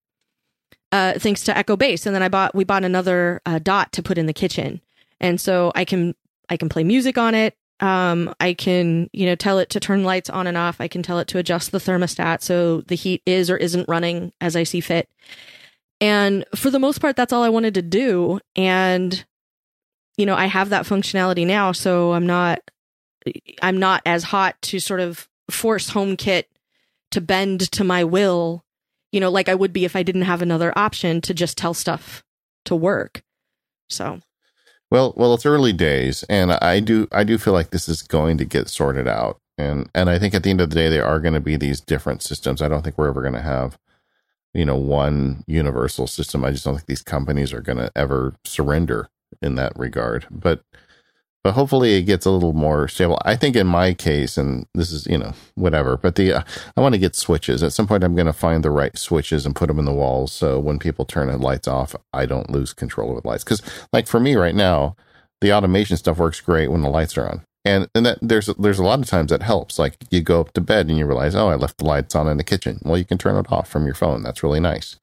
uh, 0.92 1.14
thanks 1.18 1.44
to 1.44 1.58
Echo 1.58 1.76
Base. 1.76 2.06
And 2.06 2.16
then 2.16 2.24
I 2.24 2.30
bought, 2.30 2.56
we 2.56 2.64
bought 2.64 2.84
another 2.84 3.42
uh, 3.46 3.60
dot 3.60 3.92
to 3.94 4.04
put 4.04 4.18
in 4.18 4.26
the 4.26 4.34
kitchen. 4.34 4.82
And 5.20 5.40
so 5.40 5.72
I 5.76 5.86
can, 5.86 6.16
I 6.50 6.58
can 6.58 6.70
play 6.70 6.84
music 6.84 7.18
on 7.18 7.36
it. 7.36 7.56
Um, 7.80 8.34
I 8.40 8.54
can, 8.54 9.10
you 9.12 9.26
know, 9.26 9.36
tell 9.36 9.60
it 9.60 9.70
to 9.72 9.80
turn 9.80 10.04
lights 10.04 10.30
on 10.30 10.48
and 10.48 10.58
off. 10.58 10.80
I 10.80 10.88
can 10.88 11.04
tell 11.04 11.20
it 11.20 11.28
to 11.30 11.38
adjust 11.38 11.72
the 11.72 11.78
thermostat 11.78 12.42
so 12.42 12.82
the 12.82 12.96
heat 12.96 13.22
is 13.26 13.50
or 13.50 13.58
isn't 13.58 13.90
running 13.90 14.32
as 14.40 14.56
I 14.56 14.64
see 14.64 14.80
fit. 14.80 15.10
And 16.00 16.46
for 16.56 16.70
the 16.70 16.80
most 16.80 17.00
part, 17.00 17.16
that's 17.16 17.34
all 17.34 17.44
I 17.44 17.50
wanted 17.50 17.74
to 17.76 17.82
do. 17.82 18.40
And 18.56 19.26
you 20.18 20.26
know, 20.26 20.36
I 20.36 20.46
have 20.46 20.70
that 20.70 20.86
functionality 20.86 21.46
now, 21.46 21.72
so 21.72 22.14
I'm 22.14 22.26
not 22.26 22.60
I'm 23.62 23.78
not 23.78 24.02
as 24.06 24.24
hot 24.24 24.62
to 24.64 24.80
sort 24.80 25.00
of 25.00 25.28
force 25.50 25.92
HomeKit 25.92 26.46
to 27.12 27.22
bend 27.22 27.72
to 27.72 27.84
my 27.84 28.04
will, 28.04 28.64
you 29.16 29.22
know, 29.22 29.32
like 29.32 29.48
I 29.48 29.56
would 29.56 29.72
be 29.72 29.86
if 29.86 29.96
I 29.96 30.04
didn't 30.04 30.24
have 30.24 30.42
another 30.42 30.78
option 30.78 31.22
to 31.22 31.34
just 31.34 31.58
tell 31.58 31.74
stuff 31.74 32.22
to 32.66 32.76
work. 32.76 33.24
So 33.90 34.20
well, 34.92 35.14
well, 35.16 35.34
it's 35.34 35.46
early 35.46 35.74
days, 35.74 36.24
and 36.30 36.52
I 36.52 36.80
do 36.80 37.08
I 37.12 37.24
do 37.24 37.38
feel 37.38 37.54
like 37.54 37.72
this 37.72 37.90
is 37.90 38.02
going 38.02 38.38
to 38.38 38.46
get 38.46 38.70
sorted 38.70 39.08
out, 39.08 39.40
and 39.58 39.90
and 39.96 40.10
I 40.10 40.20
think 40.20 40.36
at 40.36 40.44
the 40.44 40.50
end 40.50 40.62
of 40.62 40.70
the 40.70 40.76
day, 40.76 40.90
there 40.90 41.06
are 41.06 41.20
going 41.20 41.34
to 41.34 41.40
be 41.40 41.56
these 41.56 41.82
different 41.82 42.22
systems. 42.22 42.62
I 42.62 42.68
don't 42.68 42.84
think 42.84 42.98
we're 42.98 43.08
ever 43.08 43.22
going 43.22 43.34
to 43.34 43.42
have, 43.42 43.80
you 44.54 44.66
know, 44.66 44.76
one 44.76 45.44
universal 45.48 46.08
system. 46.08 46.46
I 46.46 46.52
just 46.52 46.66
don't 46.66 46.76
think 46.76 46.86
these 46.86 47.02
companies 47.02 47.54
are 47.54 47.62
going 47.62 47.78
to 47.78 47.92
ever 47.96 48.36
surrender 48.44 49.10
in 49.42 49.56
that 49.56 49.74
regard. 49.78 50.28
But 50.30 50.62
but 51.46 51.54
hopefully 51.54 51.94
it 51.94 52.08
gets 52.08 52.26
a 52.26 52.32
little 52.32 52.54
more 52.54 52.88
stable. 52.88 53.20
I 53.24 53.36
think 53.36 53.56
in 53.56 53.68
my 53.68 53.94
case, 53.94 54.36
and 54.36 54.66
this 54.74 54.92
is 54.92 55.06
you 55.06 55.20
know 55.20 55.34
whatever, 55.54 55.96
but 55.96 56.16
the 56.16 56.34
uh, 56.34 56.44
I 56.76 56.82
want 56.82 56.96
to 56.96 57.00
get 57.00 57.16
switches. 57.16 57.62
At 57.62 57.72
some 57.72 57.86
point, 57.86 58.04
I'm 58.04 58.16
going 58.16 58.26
to 58.26 58.34
find 58.34 58.64
the 58.64 58.72
right 58.72 58.98
switches 58.98 59.46
and 59.46 59.56
put 59.56 59.68
them 59.68 59.78
in 59.78 59.86
the 59.86 59.94
walls, 59.94 60.32
so 60.32 60.60
when 60.60 60.80
people 60.80 61.06
turn 61.06 61.28
the 61.28 61.38
lights 61.38 61.68
off, 61.68 61.96
I 62.12 62.26
don't 62.26 62.50
lose 62.50 62.74
control 62.74 63.12
over 63.12 63.22
the 63.22 63.28
lights. 63.28 63.44
Because 63.44 63.62
like 63.94 64.08
for 64.08 64.20
me 64.20 64.34
right 64.34 64.56
now, 64.56 64.96
the 65.40 65.54
automation 65.54 65.98
stuff 65.98 66.18
works 66.18 66.42
great 66.42 66.72
when 66.72 66.82
the 66.82 66.90
lights 66.90 67.16
are 67.16 67.30
on. 67.30 67.46
And 67.64 67.90
and 67.94 68.08
that 68.08 68.18
there's 68.24 68.48
there's 68.58 68.80
a 68.80 68.84
lot 68.84 68.98
of 68.98 69.06
times 69.06 69.30
that 69.30 69.44
helps. 69.44 69.78
Like 69.78 69.98
you 70.10 70.22
go 70.22 70.42
up 70.42 70.52
to 70.54 70.62
bed 70.62 70.88
and 70.88 70.98
you 70.98 71.06
realize, 71.06 71.36
oh, 71.36 71.50
I 71.50 71.56
left 71.58 71.78
the 71.78 71.86
lights 71.86 72.16
on 72.16 72.28
in 72.28 72.38
the 72.38 72.44
kitchen. 72.44 72.80
Well, 72.84 72.98
you 72.98 73.06
can 73.06 73.20
turn 73.20 73.36
it 73.36 73.52
off 73.52 73.70
from 73.70 73.86
your 73.86 73.94
phone. 73.94 74.24
That's 74.24 74.42
really 74.42 74.60
nice. 74.60 74.96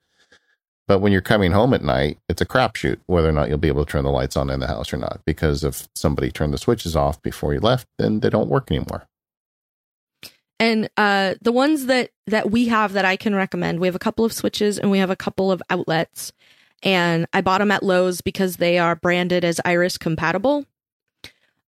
But 0.93 0.99
when 0.99 1.11
you're 1.11 1.23
coming 1.23 1.53
home 1.53 1.73
at 1.73 1.83
night, 1.83 2.19
it's 2.29 2.43
a 2.43 2.45
crapshoot 2.45 2.99
whether 3.07 3.27
or 3.27 3.33
not 3.33 3.49
you'll 3.49 3.57
be 3.57 3.69
able 3.69 3.83
to 3.83 3.91
turn 3.91 4.05
the 4.05 4.11
lights 4.11 4.37
on 4.37 4.51
in 4.51 4.61
the 4.61 4.67
house 4.67 4.93
or 4.93 4.99
not. 4.99 5.23
Because 5.25 5.65
if 5.65 5.89
somebody 5.95 6.31
turned 6.31 6.53
the 6.53 6.59
switches 6.59 6.95
off 6.95 7.23
before 7.23 7.55
you 7.55 7.61
left, 7.61 7.89
then 7.97 8.21
they 8.21 8.29
don't 8.29 8.51
work 8.51 8.71
anymore. 8.71 9.09
And 10.61 10.91
uh, 10.99 11.37
the 11.41 11.51
ones 11.51 11.87
that 11.87 12.11
that 12.27 12.51
we 12.51 12.69
have 12.69 12.93
that 12.93 13.07
I 13.07 13.17
can 13.17 13.35
recommend, 13.35 13.81
we 13.81 13.89
have 13.89 13.95
a 13.95 13.99
couple 13.99 14.27
of 14.27 14.35
switches 14.35 14.79
and 14.79 14.91
we 14.91 14.99
have 14.99 15.09
a 15.09 15.17
couple 15.17 15.51
of 15.51 15.63
outlets. 15.71 16.31
And 16.83 17.27
I 17.33 17.41
bought 17.41 17.61
them 17.61 17.71
at 17.71 17.83
Lowe's 17.83 18.21
because 18.21 18.57
they 18.57 18.79
are 18.79 18.95
branded 18.95 19.47
as 19.47 19.63
Iris 19.65 19.97
compatible. 19.97 20.67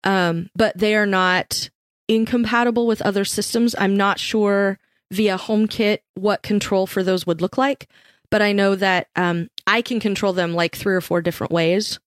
Um, 0.05 0.49
but 0.55 0.77
they 0.77 0.95
are 0.95 1.05
not 1.05 1.69
incompatible 2.07 2.87
with 2.87 3.01
other 3.01 3.25
systems. 3.25 3.75
I'm 3.77 3.97
not 3.97 4.17
sure 4.17 4.79
via 5.11 5.37
HomeKit 5.37 5.99
what 6.15 6.41
control 6.41 6.87
for 6.87 7.03
those 7.03 7.27
would 7.27 7.41
look 7.41 7.57
like 7.57 7.89
but 8.29 8.41
I 8.41 8.51
know 8.51 8.75
that 8.75 9.07
um, 9.15 9.49
I 9.65 9.81
can 9.81 9.99
control 9.99 10.33
them 10.33 10.53
like 10.53 10.75
three 10.75 10.95
or 10.95 11.01
four 11.01 11.21
different 11.21 11.51
ways. 11.51 11.99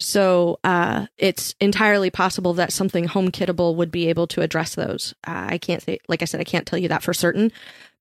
So 0.00 0.58
uh, 0.64 1.06
it's 1.16 1.54
entirely 1.60 2.10
possible 2.10 2.54
that 2.54 2.72
something 2.72 3.06
HomeKitable 3.06 3.76
would 3.76 3.92
be 3.92 4.08
able 4.08 4.26
to 4.28 4.40
address 4.40 4.74
those. 4.74 5.14
Uh, 5.26 5.46
I 5.50 5.58
can't 5.58 5.82
say, 5.82 5.98
like 6.08 6.22
I 6.22 6.24
said, 6.24 6.40
I 6.40 6.44
can't 6.44 6.66
tell 6.66 6.78
you 6.78 6.88
that 6.88 7.02
for 7.02 7.14
certain, 7.14 7.52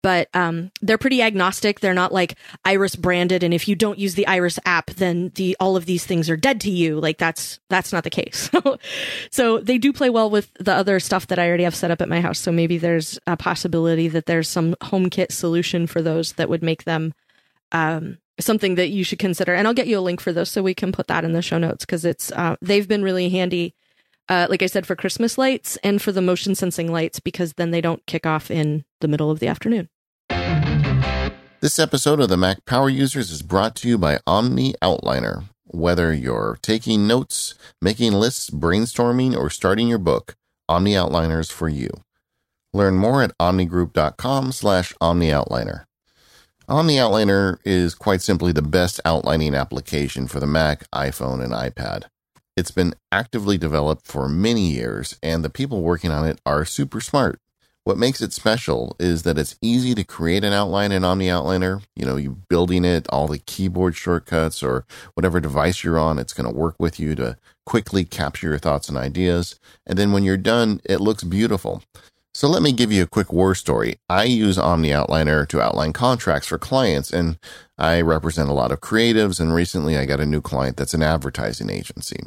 but 0.03 0.29
um, 0.33 0.71
they're 0.81 0.99
pretty 0.99 1.23
agnostic. 1.23 1.81
They're 1.81 1.95
not 1.95 2.13
like 2.13 2.37
Iris 2.65 2.95
branded, 2.95 3.43
and 3.43 3.53
if 3.53 3.67
you 3.67 3.75
don't 3.75 3.99
use 3.99 4.15
the 4.15 4.29
Iris 4.29 4.59
app, 4.65 4.91
then 4.91 5.33
the 5.35 5.57
all 5.59 5.77
of 5.77 5.87
these 5.87 6.07
things 6.07 6.31
are 6.31 6.37
dead 6.37 6.61
to 6.63 6.71
you. 6.71 7.01
Like 7.01 7.19
that's 7.19 7.59
that's 7.69 7.93
not 7.93 8.05
the 8.05 8.11
case. 8.11 8.49
so 9.31 9.59
they 9.59 9.77
do 9.77 9.93
play 9.93 10.09
well 10.09 10.31
with 10.31 10.53
the 10.61 10.73
other 10.73 11.01
stuff 11.01 11.27
that 11.29 11.39
I 11.41 11.49
already 11.49 11.65
have 11.65 11.75
set 11.75 11.91
up 11.91 12.01
at 12.01 12.09
my 12.09 12.21
house. 12.21 12.39
So 12.39 12.53
maybe 12.53 12.79
there's 12.79 13.19
a 13.27 13.37
possibility 13.37 14.07
that 14.09 14.27
there's 14.27 14.49
some 14.49 14.77
HomeKit 14.77 15.33
solution 15.33 15.89
for 15.89 16.01
those 16.01 16.35
that 16.35 16.49
would 16.49 16.63
make 16.63 16.85
them 16.85 17.13
um, 17.73 18.19
something 18.41 18.77
that 18.77 18.89
you 18.89 19.05
should 19.05 19.19
consider. 19.19 19.55
And 19.55 19.67
I'll 19.67 19.75
get 19.75 19.87
you 19.87 19.99
a 19.99 20.01
link 20.01 20.21
for 20.21 20.33
those 20.33 20.51
so 20.51 20.63
we 20.63 20.75
can 20.75 20.93
put 20.93 21.09
that 21.09 21.25
in 21.25 21.33
the 21.33 21.43
show 21.43 21.59
notes 21.59 21.85
because 21.85 22.05
it's 22.05 22.31
uh, 22.33 22.57
they've 22.61 22.89
been 22.89 23.03
really 23.03 23.29
handy. 23.29 23.75
Uh, 24.29 24.47
like 24.51 24.63
I 24.63 24.67
said, 24.67 24.87
for 24.87 24.95
Christmas 24.95 25.39
lights 25.39 25.79
and 25.83 26.03
for 26.03 26.13
the 26.13 26.21
motion 26.21 26.55
sensing 26.55 26.93
lights 26.93 27.19
because 27.19 27.55
then 27.55 27.71
they 27.71 27.81
don't 27.81 28.05
kick 28.07 28.27
off 28.27 28.51
in 28.51 28.85
the 29.01 29.09
middle 29.09 29.31
of 29.31 29.41
the 29.41 29.49
afternoon. 29.49 29.89
This 31.61 31.79
episode 31.79 32.21
of 32.21 32.29
the 32.29 32.37
Mac 32.37 32.65
Power 32.67 32.89
Users 32.89 33.31
is 33.31 33.43
brought 33.43 33.75
to 33.77 33.89
you 33.89 33.99
by 33.99 34.19
OmniOutliner. 34.29 35.45
Whether 35.65 36.13
you're 36.13 36.59
taking 36.63 37.07
notes, 37.07 37.55
making 37.83 38.13
lists, 38.13 38.49
brainstorming, 38.49 39.37
or 39.37 39.51
starting 39.51 39.89
your 39.89 39.99
book, 39.99 40.37
OmniOutliner 40.71 41.41
is 41.41 41.51
for 41.51 41.69
you. 41.69 41.91
Learn 42.73 42.97
more 42.97 43.23
at 43.23 43.37
omnigroup.com 43.39 44.53
slash 44.53 44.95
omnioutliner. 45.03 45.85
OmniOutliner 46.69 47.59
is 47.65 47.95
quite 47.95 48.21
simply 48.21 48.53
the 48.53 48.61
best 48.61 49.01
outlining 49.07 49.55
application 49.55 50.27
for 50.27 50.39
the 50.39 50.47
Mac, 50.47 50.87
iPhone, 50.91 51.43
and 51.43 51.51
iPad. 51.51 52.05
It's 52.59 52.71
been 52.71 52.93
actively 53.11 53.57
developed 53.57 54.07
for 54.07 54.29
many 54.29 54.73
years, 54.73 55.17
and 55.23 55.43
the 55.43 55.49
people 55.49 55.81
working 55.81 56.11
on 56.11 56.27
it 56.27 56.43
are 56.45 56.67
super 56.67 57.01
smart. 57.01 57.41
What 57.85 57.97
makes 57.97 58.21
it 58.21 58.35
special 58.35 58.95
is 59.01 59.23
that 59.23 59.39
it's 59.39 59.57
easy 59.63 59.95
to 59.95 60.05
create 60.05 60.45
an 60.45 60.53
outline 60.53 60.93
in 60.93 61.05
OmniOutliner. 61.05 61.85
You 61.97 62.05
know, 62.05 62.17
you 62.17 62.37
building 62.51 62.85
it, 62.85 63.07
all 63.09 63.29
the 63.29 63.39
keyboard 63.39 63.97
shortcuts 63.97 64.63
or 64.63 64.85
whatever 65.15 65.41
device 65.41 65.83
you're 65.83 65.99
on, 65.99 66.19
it's 66.19 66.35
going 66.35 66.53
to 66.53 66.55
work 66.55 66.77
with 66.79 67.01
you 67.01 67.15
to 67.15 67.39
quickly 67.65 68.05
capture 68.05 68.49
your 68.49 68.59
thoughts 68.59 68.91
and 68.91 68.99
ideas. 68.99 69.59
And 69.87 69.99
then 69.99 70.13
when 70.13 70.23
you're 70.23 70.37
done, 70.37 70.83
it 70.85 71.01
looks 71.01 71.25
beautiful. 71.25 71.83
So 72.39 72.47
let 72.47 72.63
me 72.63 72.71
give 72.71 72.93
you 72.93 73.03
a 73.03 73.09
quick 73.09 73.33
war 73.33 73.53
story. 73.57 73.99
I 74.09 74.23
use 74.23 74.59
OmniOutliner 74.59 75.49
to 75.49 75.61
outline 75.61 75.93
contracts 75.93 76.47
for 76.47 76.57
clients, 76.57 77.13
and 77.13 77.37
I 77.77 78.01
represent 78.01 78.49
a 78.49 78.53
lot 78.53 78.71
of 78.71 78.81
creatives. 78.81 79.41
And 79.41 79.53
recently 79.53 79.99
I 79.99 80.05
got 80.05 80.21
a 80.21 80.25
new 80.25 80.41
client 80.41 80.77
that's 80.77 80.95
an 80.95 81.03
advertising 81.03 81.69
agency. 81.69 82.21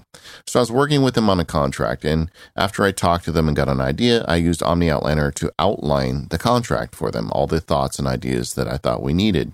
So 0.45 0.59
I 0.59 0.63
was 0.63 0.69
working 0.69 1.01
with 1.01 1.13
them 1.13 1.29
on 1.29 1.39
a 1.39 1.45
contract, 1.45 2.03
and 2.03 2.29
after 2.57 2.83
I 2.83 2.91
talked 2.91 3.23
to 3.23 3.31
them 3.31 3.47
and 3.47 3.55
got 3.55 3.69
an 3.69 3.79
idea, 3.79 4.25
I 4.27 4.35
used 4.35 4.59
OmniOutliner 4.59 5.33
to 5.35 5.53
outline 5.57 6.27
the 6.27 6.38
contract 6.38 6.93
for 6.93 7.09
them, 7.09 7.31
all 7.31 7.47
the 7.47 7.61
thoughts 7.61 7.97
and 7.97 8.05
ideas 8.05 8.55
that 8.55 8.67
I 8.67 8.75
thought 8.75 9.01
we 9.01 9.13
needed. 9.13 9.53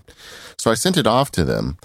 So 0.58 0.72
I 0.72 0.74
sent 0.74 0.98
it 0.98 1.06
off 1.06 1.30
to 1.34 1.44
them. 1.44 1.78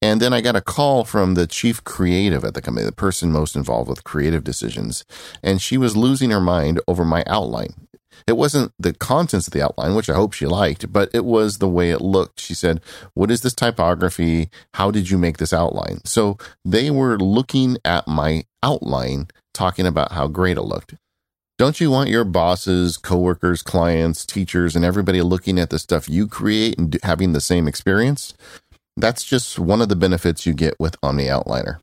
And 0.00 0.20
then 0.20 0.32
I 0.32 0.40
got 0.40 0.54
a 0.54 0.62
call 0.62 1.02
from 1.02 1.34
the 1.34 1.48
chief 1.48 1.82
creative 1.82 2.44
at 2.44 2.54
the 2.54 2.62
company, 2.62 2.86
the 2.86 2.92
person 2.92 3.32
most 3.32 3.56
involved 3.56 3.90
with 3.90 4.04
creative 4.04 4.44
decisions. 4.44 5.04
And 5.42 5.60
she 5.60 5.76
was 5.76 5.96
losing 5.96 6.30
her 6.30 6.40
mind 6.40 6.80
over 6.86 7.04
my 7.04 7.24
outline. 7.26 7.88
It 8.26 8.36
wasn't 8.36 8.72
the 8.78 8.92
contents 8.92 9.46
of 9.46 9.52
the 9.52 9.62
outline, 9.62 9.94
which 9.94 10.10
I 10.10 10.14
hope 10.14 10.32
she 10.32 10.46
liked, 10.46 10.92
but 10.92 11.10
it 11.12 11.24
was 11.24 11.58
the 11.58 11.68
way 11.68 11.90
it 11.90 12.00
looked. 12.00 12.40
She 12.40 12.54
said, 12.54 12.80
What 13.14 13.30
is 13.30 13.42
this 13.42 13.54
typography? 13.54 14.50
How 14.74 14.90
did 14.90 15.10
you 15.10 15.18
make 15.18 15.38
this 15.38 15.52
outline? 15.52 16.00
So 16.04 16.38
they 16.64 16.90
were 16.90 17.18
looking 17.18 17.78
at 17.84 18.06
my 18.06 18.44
outline, 18.62 19.28
talking 19.54 19.86
about 19.86 20.12
how 20.12 20.28
great 20.28 20.56
it 20.56 20.62
looked. 20.62 20.94
Don't 21.58 21.78
you 21.78 21.90
want 21.90 22.08
your 22.08 22.24
bosses, 22.24 22.96
coworkers, 22.96 23.60
clients, 23.62 24.24
teachers, 24.24 24.74
and 24.74 24.82
everybody 24.82 25.20
looking 25.20 25.58
at 25.58 25.68
the 25.68 25.78
stuff 25.78 26.08
you 26.08 26.26
create 26.26 26.78
and 26.78 26.98
having 27.02 27.34
the 27.34 27.40
same 27.40 27.68
experience? 27.68 28.32
That's 28.96 29.24
just 29.24 29.58
one 29.58 29.82
of 29.82 29.90
the 29.90 29.96
benefits 29.96 30.46
you 30.46 30.54
get 30.54 30.74
with 30.80 31.00
OmniOutliner. 31.02 31.80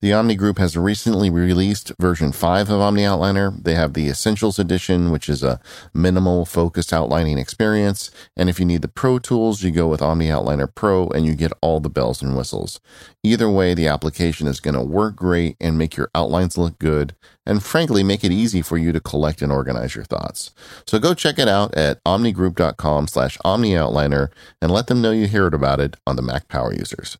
The 0.00 0.12
Omni 0.12 0.36
Group 0.36 0.58
has 0.58 0.76
recently 0.76 1.28
released 1.28 1.90
version 1.98 2.30
5 2.30 2.70
of 2.70 2.78
OmniOutliner. 2.78 3.64
They 3.64 3.74
have 3.74 3.94
the 3.94 4.08
Essentials 4.08 4.56
Edition, 4.56 5.10
which 5.10 5.28
is 5.28 5.42
a 5.42 5.58
minimal 5.92 6.46
focused 6.46 6.92
outlining 6.92 7.36
experience. 7.36 8.12
And 8.36 8.48
if 8.48 8.60
you 8.60 8.64
need 8.64 8.82
the 8.82 8.86
Pro 8.86 9.18
tools, 9.18 9.64
you 9.64 9.72
go 9.72 9.88
with 9.88 9.98
OmniOutliner 9.98 10.72
Pro 10.72 11.08
and 11.08 11.26
you 11.26 11.34
get 11.34 11.52
all 11.60 11.80
the 11.80 11.90
bells 11.90 12.22
and 12.22 12.36
whistles. 12.36 12.78
Either 13.24 13.50
way, 13.50 13.74
the 13.74 13.88
application 13.88 14.46
is 14.46 14.60
going 14.60 14.76
to 14.76 14.84
work 14.84 15.16
great 15.16 15.56
and 15.60 15.76
make 15.76 15.96
your 15.96 16.12
outlines 16.14 16.56
look 16.56 16.78
good 16.78 17.16
and 17.44 17.64
frankly 17.64 18.04
make 18.04 18.22
it 18.22 18.30
easy 18.30 18.62
for 18.62 18.78
you 18.78 18.92
to 18.92 19.00
collect 19.00 19.42
and 19.42 19.50
organize 19.50 19.96
your 19.96 20.04
thoughts. 20.04 20.52
So 20.86 21.00
go 21.00 21.12
check 21.12 21.40
it 21.40 21.48
out 21.48 21.74
at 21.74 22.00
omnigroup.com 22.04 23.08
slash 23.08 23.36
omnioutliner 23.38 24.28
and 24.62 24.70
let 24.70 24.86
them 24.86 25.02
know 25.02 25.10
you 25.10 25.26
heard 25.26 25.54
about 25.54 25.80
it 25.80 25.96
on 26.06 26.14
the 26.14 26.22
Mac 26.22 26.46
Power 26.46 26.72
Users. 26.72 27.18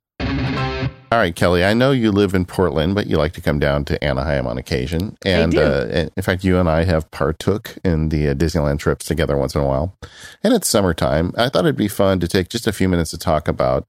All 1.10 1.18
right, 1.18 1.34
Kelly, 1.34 1.64
I 1.64 1.72
know 1.72 1.90
you 1.90 2.12
live 2.12 2.34
in 2.34 2.44
Portland, 2.44 2.94
but 2.94 3.06
you 3.06 3.16
like 3.16 3.32
to 3.32 3.40
come 3.40 3.58
down 3.58 3.86
to 3.86 4.02
Anaheim 4.04 4.46
on 4.46 4.58
occasion. 4.58 5.16
And 5.24 5.56
uh, 5.56 6.08
in 6.14 6.22
fact, 6.22 6.44
you 6.44 6.58
and 6.58 6.68
I 6.68 6.84
have 6.84 7.10
partook 7.10 7.78
in 7.82 8.10
the 8.10 8.28
uh, 8.28 8.34
Disneyland 8.34 8.78
trips 8.78 9.06
together 9.06 9.34
once 9.38 9.54
in 9.54 9.62
a 9.62 9.66
while. 9.66 9.96
And 10.44 10.52
it's 10.52 10.68
summertime. 10.68 11.32
I 11.38 11.48
thought 11.48 11.64
it'd 11.64 11.76
be 11.76 11.88
fun 11.88 12.20
to 12.20 12.28
take 12.28 12.50
just 12.50 12.66
a 12.66 12.72
few 12.72 12.90
minutes 12.90 13.10
to 13.12 13.18
talk 13.18 13.48
about 13.48 13.88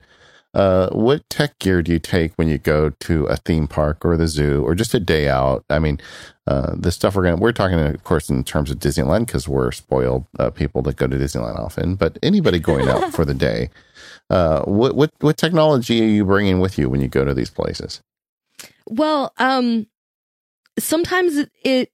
uh, 0.54 0.90
what 0.92 1.30
tech 1.30 1.60
gear 1.60 1.82
do 1.82 1.92
you 1.92 2.00
take 2.00 2.34
when 2.36 2.48
you 2.48 2.58
go 2.58 2.90
to 2.90 3.26
a 3.26 3.36
theme 3.36 3.68
park 3.68 4.04
or 4.06 4.16
the 4.16 4.28
zoo 4.28 4.64
or 4.64 4.74
just 4.74 4.94
a 4.94 5.00
day 5.00 5.28
out? 5.28 5.66
I 5.70 5.78
mean, 5.80 6.00
uh, 6.48 6.74
the 6.76 6.92
stuff 6.92 7.16
we're 7.16 7.24
going 7.24 7.36
to, 7.36 7.42
we're 7.42 7.52
talking, 7.52 7.80
of 7.80 8.04
course, 8.06 8.30
in 8.30 8.46
terms 8.46 8.72
of 8.72 8.80
Disneyland 8.80 9.28
because 9.28 9.48
we're 9.48 9.74
spoiled 9.74 10.26
uh, 10.40 10.52
people 10.52 10.82
that 10.84 10.96
go 10.96 11.06
to 11.06 11.18
Disneyland 11.18 11.60
often, 11.60 11.96
but 11.96 12.18
anybody 12.24 12.60
going 12.60 12.88
out 12.88 13.12
for 13.14 13.26
the 13.26 13.36
day, 13.36 13.70
uh, 14.30 14.64
what 14.64 14.96
what 14.96 15.12
what 15.20 15.38
technology 15.38 16.02
are 16.02 16.08
you 16.08 16.26
bringing 16.26 16.60
with 16.60 16.78
you 16.78 16.90
when 16.90 17.02
you 17.02 17.08
go 17.08 17.26
to 17.26 17.34
these 17.34 17.50
places? 17.50 18.02
Well, 18.88 19.34
um, 19.38 19.88
sometimes 20.78 21.46
it 21.64 21.92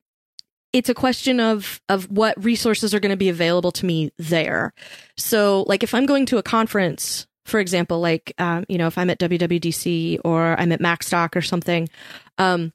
it's 0.73 0.89
a 0.89 0.93
question 0.93 1.39
of 1.39 1.81
of 1.87 2.11
what 2.11 2.43
resources 2.43 2.93
are 2.93 2.99
going 2.99 3.11
to 3.11 3.17
be 3.17 3.29
available 3.29 3.71
to 3.73 3.85
me 3.85 4.11
there. 4.17 4.73
So, 5.17 5.63
like 5.67 5.83
if 5.83 5.93
I'm 5.93 6.05
going 6.05 6.25
to 6.27 6.37
a 6.37 6.43
conference, 6.43 7.27
for 7.45 7.59
example, 7.59 7.99
like 8.01 8.33
um, 8.37 8.65
you 8.67 8.77
know, 8.77 8.87
if 8.87 8.97
I'm 8.97 9.09
at 9.09 9.19
WWDC 9.19 10.19
or 10.25 10.59
I'm 10.59 10.71
at 10.73 10.81
MacStock 10.81 11.35
or 11.35 11.41
something, 11.41 11.87
um, 12.37 12.73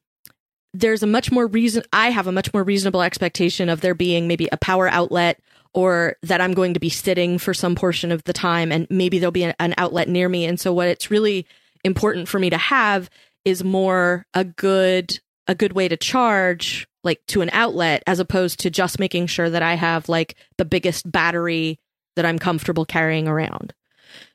there's 0.73 1.03
a 1.03 1.07
much 1.07 1.31
more 1.31 1.47
reason. 1.47 1.83
I 1.93 2.11
have 2.11 2.27
a 2.27 2.33
much 2.33 2.55
more 2.55 2.65
reasonable 2.65 3.03
expectation 3.03 3.69
of 3.69 3.83
there 3.83 3.95
being 3.95 4.27
maybe 4.29 4.49
a 4.51 4.57
power 4.57 4.89
outlet 4.89 5.39
or 5.73 6.17
that 6.23 6.41
I'm 6.41 6.53
going 6.53 6.75
to 6.75 6.81
be 6.81 6.89
sitting 6.89 7.39
for 7.39 7.55
some 7.55 7.75
portion 7.75 8.13
of 8.13 8.25
the 8.25 8.33
time 8.33 8.73
and 8.73 8.87
maybe 8.91 9.19
there'll 9.19 9.33
be 9.33 9.45
an, 9.45 9.55
an 9.61 9.75
outlet 9.79 10.09
near 10.09 10.29
me. 10.29 10.45
And 10.45 10.59
so 10.59 10.73
what 10.73 10.89
it's 10.89 11.11
really 11.11 11.47
important 11.85 12.29
for 12.29 12.39
me 12.39 12.51
to 12.51 12.59
have 12.59 13.09
is 13.45 13.65
more 13.65 14.27
a 14.35 14.45
good 14.45 15.19
a 15.47 15.55
good 15.55 15.73
way 15.73 15.89
to 15.89 15.97
charge 15.97 16.87
like 17.03 17.25
to 17.27 17.41
an 17.41 17.51
outlet 17.53 18.03
as 18.07 18.21
opposed 18.21 18.61
to 18.61 18.71
just 18.71 18.99
making 18.99 19.27
sure 19.27 19.49
that 19.49 19.63
I 19.63 19.75
have 19.75 20.09
like 20.09 20.37
the 20.59 20.65
biggest 20.65 21.11
battery 21.11 21.79
that 22.17 22.27
I'm 22.27 22.39
comfortable 22.39 22.85
carrying 22.85 23.27
around. 23.27 23.73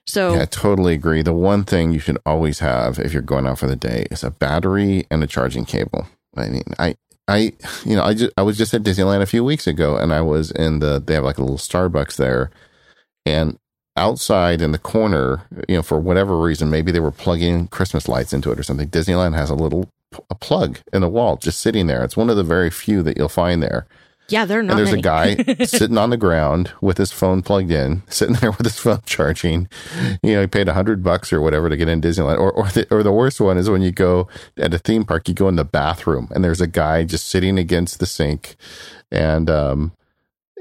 So 0.08 0.36
yeah, 0.36 0.44
I 0.44 0.46
totally 0.46 0.94
agree. 0.94 1.22
The 1.22 1.34
one 1.34 1.64
thing 1.64 1.92
you 1.92 2.00
should 2.00 2.18
always 2.26 2.60
have 2.60 3.00
if 3.00 3.14
you're 3.14 3.22
going 3.22 3.48
out 3.48 3.60
for 3.60 3.68
the 3.68 3.76
day 3.76 4.06
is 4.12 4.24
a 4.24 4.32
battery 4.32 5.06
and 5.10 5.24
a 5.24 5.28
charging 5.28 5.66
cable. 5.66 6.08
I 6.36 6.50
mean, 6.50 6.64
I 6.78 6.96
I, 7.28 7.54
you 7.84 7.96
know, 7.96 8.04
I 8.04 8.14
just, 8.14 8.34
I 8.38 8.44
was 8.44 8.58
just 8.58 8.74
at 8.74 8.84
Disneyland 8.84 9.22
a 9.22 9.28
few 9.28 9.44
weeks 9.44 9.68
ago 9.68 9.98
and 9.98 10.14
I 10.14 10.22
was 10.22 10.52
in 10.52 10.80
the, 10.80 11.02
they 11.06 11.16
have 11.16 11.24
like 11.24 11.38
a 11.38 11.42
little 11.42 11.58
Starbucks 11.58 12.18
there 12.18 12.52
and 13.26 13.58
outside 13.98 14.62
in 14.62 14.72
the 14.72 14.78
corner, 14.78 15.48
you 15.68 15.76
know, 15.76 15.82
for 15.82 16.00
whatever 16.00 16.40
reason, 16.40 16.70
maybe 16.70 16.92
they 16.92 17.00
were 17.00 17.12
plugging 17.12 17.68
Christmas 17.68 18.08
lights 18.08 18.34
into 18.34 18.52
it 18.52 18.60
or 18.60 18.64
something. 18.64 18.90
Disneyland 18.90 19.36
has 19.36 19.50
a 19.50 19.56
little, 19.56 19.90
a 20.30 20.36
plug 20.36 20.80
in 20.94 21.02
the 21.02 21.10
wall 21.10 21.38
just 21.38 21.60
sitting 21.60 21.88
there. 21.88 22.04
It's 22.04 22.18
one 22.18 22.30
of 22.30 22.38
the 22.38 22.44
very 22.44 22.70
few 22.70 23.02
that 23.04 23.18
you'll 23.18 23.30
find 23.30 23.64
there. 23.64 23.88
Yeah, 24.28 24.46
they're 24.46 24.64
not. 24.64 24.72
And 24.72 24.80
there's 24.80 25.04
many. 25.04 25.34
a 25.34 25.56
guy 25.56 25.64
sitting 25.66 25.98
on 25.98 26.10
the 26.10 26.18
ground 26.18 26.72
with 26.82 26.98
his 26.98 27.12
phone 27.12 27.42
plugged 27.42 27.72
in, 27.72 28.02
sitting 28.08 28.36
there 28.36 28.52
with 28.52 28.64
his 28.64 28.80
phone 28.80 29.02
charging. 29.06 29.68
You 30.24 30.34
know, 30.34 30.42
he 30.42 30.48
paid 30.48 30.68
a 30.68 30.74
hundred 30.74 31.04
bucks 31.04 31.32
or 31.32 31.42
whatever 31.42 31.70
to 31.70 31.78
get 31.78 31.88
in 31.88 32.02
Disneyland. 32.02 32.40
Or, 32.40 32.52
or 32.52 32.68
the, 32.70 32.88
or 32.90 33.04
the 33.04 33.12
worst 33.12 33.40
one 33.40 33.58
is 33.58 33.70
when 33.70 33.82
you 33.82 33.92
go 33.92 34.28
at 34.58 34.74
a 34.74 34.80
theme 34.80 35.06
park, 35.06 35.28
you 35.28 35.34
go 35.34 35.48
in 35.48 35.56
the 35.56 35.66
bathroom 35.66 36.28
and 36.34 36.44
there's 36.44 36.62
a 36.62 36.68
guy 36.68 37.04
just 37.04 37.28
sitting 37.28 37.60
against 37.60 38.00
the 38.00 38.06
sink, 38.06 38.56
and 39.12 39.50
um, 39.50 39.92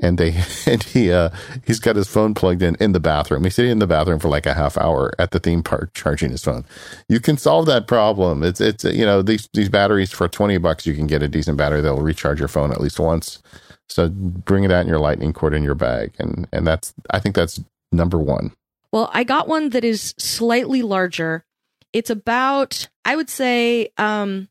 and 0.02 0.18
they 0.18 0.34
and 0.66 0.82
he 0.82 1.12
uh 1.12 1.30
he's 1.66 1.80
got 1.80 1.96
his 1.96 2.08
phone 2.08 2.34
plugged 2.34 2.62
in 2.62 2.76
in 2.80 2.92
the 2.92 3.00
bathroom. 3.00 3.44
He's 3.44 3.54
sitting 3.54 3.72
in 3.72 3.78
the 3.78 3.86
bathroom 3.86 4.18
for 4.18 4.28
like 4.28 4.46
a 4.46 4.54
half 4.54 4.76
hour 4.76 5.12
at 5.18 5.30
the 5.30 5.40
theme 5.40 5.62
park 5.62 5.92
charging 5.94 6.30
his 6.30 6.44
phone. 6.44 6.64
You 7.08 7.20
can 7.20 7.36
solve 7.36 7.66
that 7.66 7.86
problem. 7.86 8.42
It's 8.42 8.60
it's 8.60 8.84
you 8.84 9.04
know 9.04 9.22
these 9.22 9.48
these 9.54 9.68
batteries 9.68 10.10
for 10.10 10.28
twenty 10.28 10.58
bucks 10.58 10.86
you 10.86 10.94
can 10.94 11.06
get 11.06 11.22
a 11.22 11.28
decent 11.28 11.56
battery 11.56 11.80
that'll 11.80 12.02
recharge 12.02 12.38
your 12.38 12.48
phone 12.48 12.72
at 12.72 12.80
least 12.80 12.98
once. 12.98 13.42
So 13.88 14.08
bring 14.08 14.64
it 14.64 14.72
out 14.72 14.80
in 14.80 14.88
your 14.88 14.98
lightning 14.98 15.32
cord 15.32 15.54
in 15.54 15.62
your 15.62 15.74
bag, 15.74 16.14
and 16.18 16.48
and 16.52 16.66
that's 16.66 16.94
I 17.10 17.20
think 17.20 17.34
that's 17.34 17.60
number 17.92 18.18
one. 18.18 18.52
Well, 18.92 19.10
I 19.12 19.24
got 19.24 19.48
one 19.48 19.70
that 19.70 19.84
is 19.84 20.14
slightly 20.18 20.82
larger. 20.82 21.44
It's 21.92 22.10
about 22.10 22.88
I 23.04 23.16
would 23.16 23.30
say 23.30 23.90
um 23.98 24.48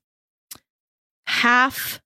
half 1.25 2.01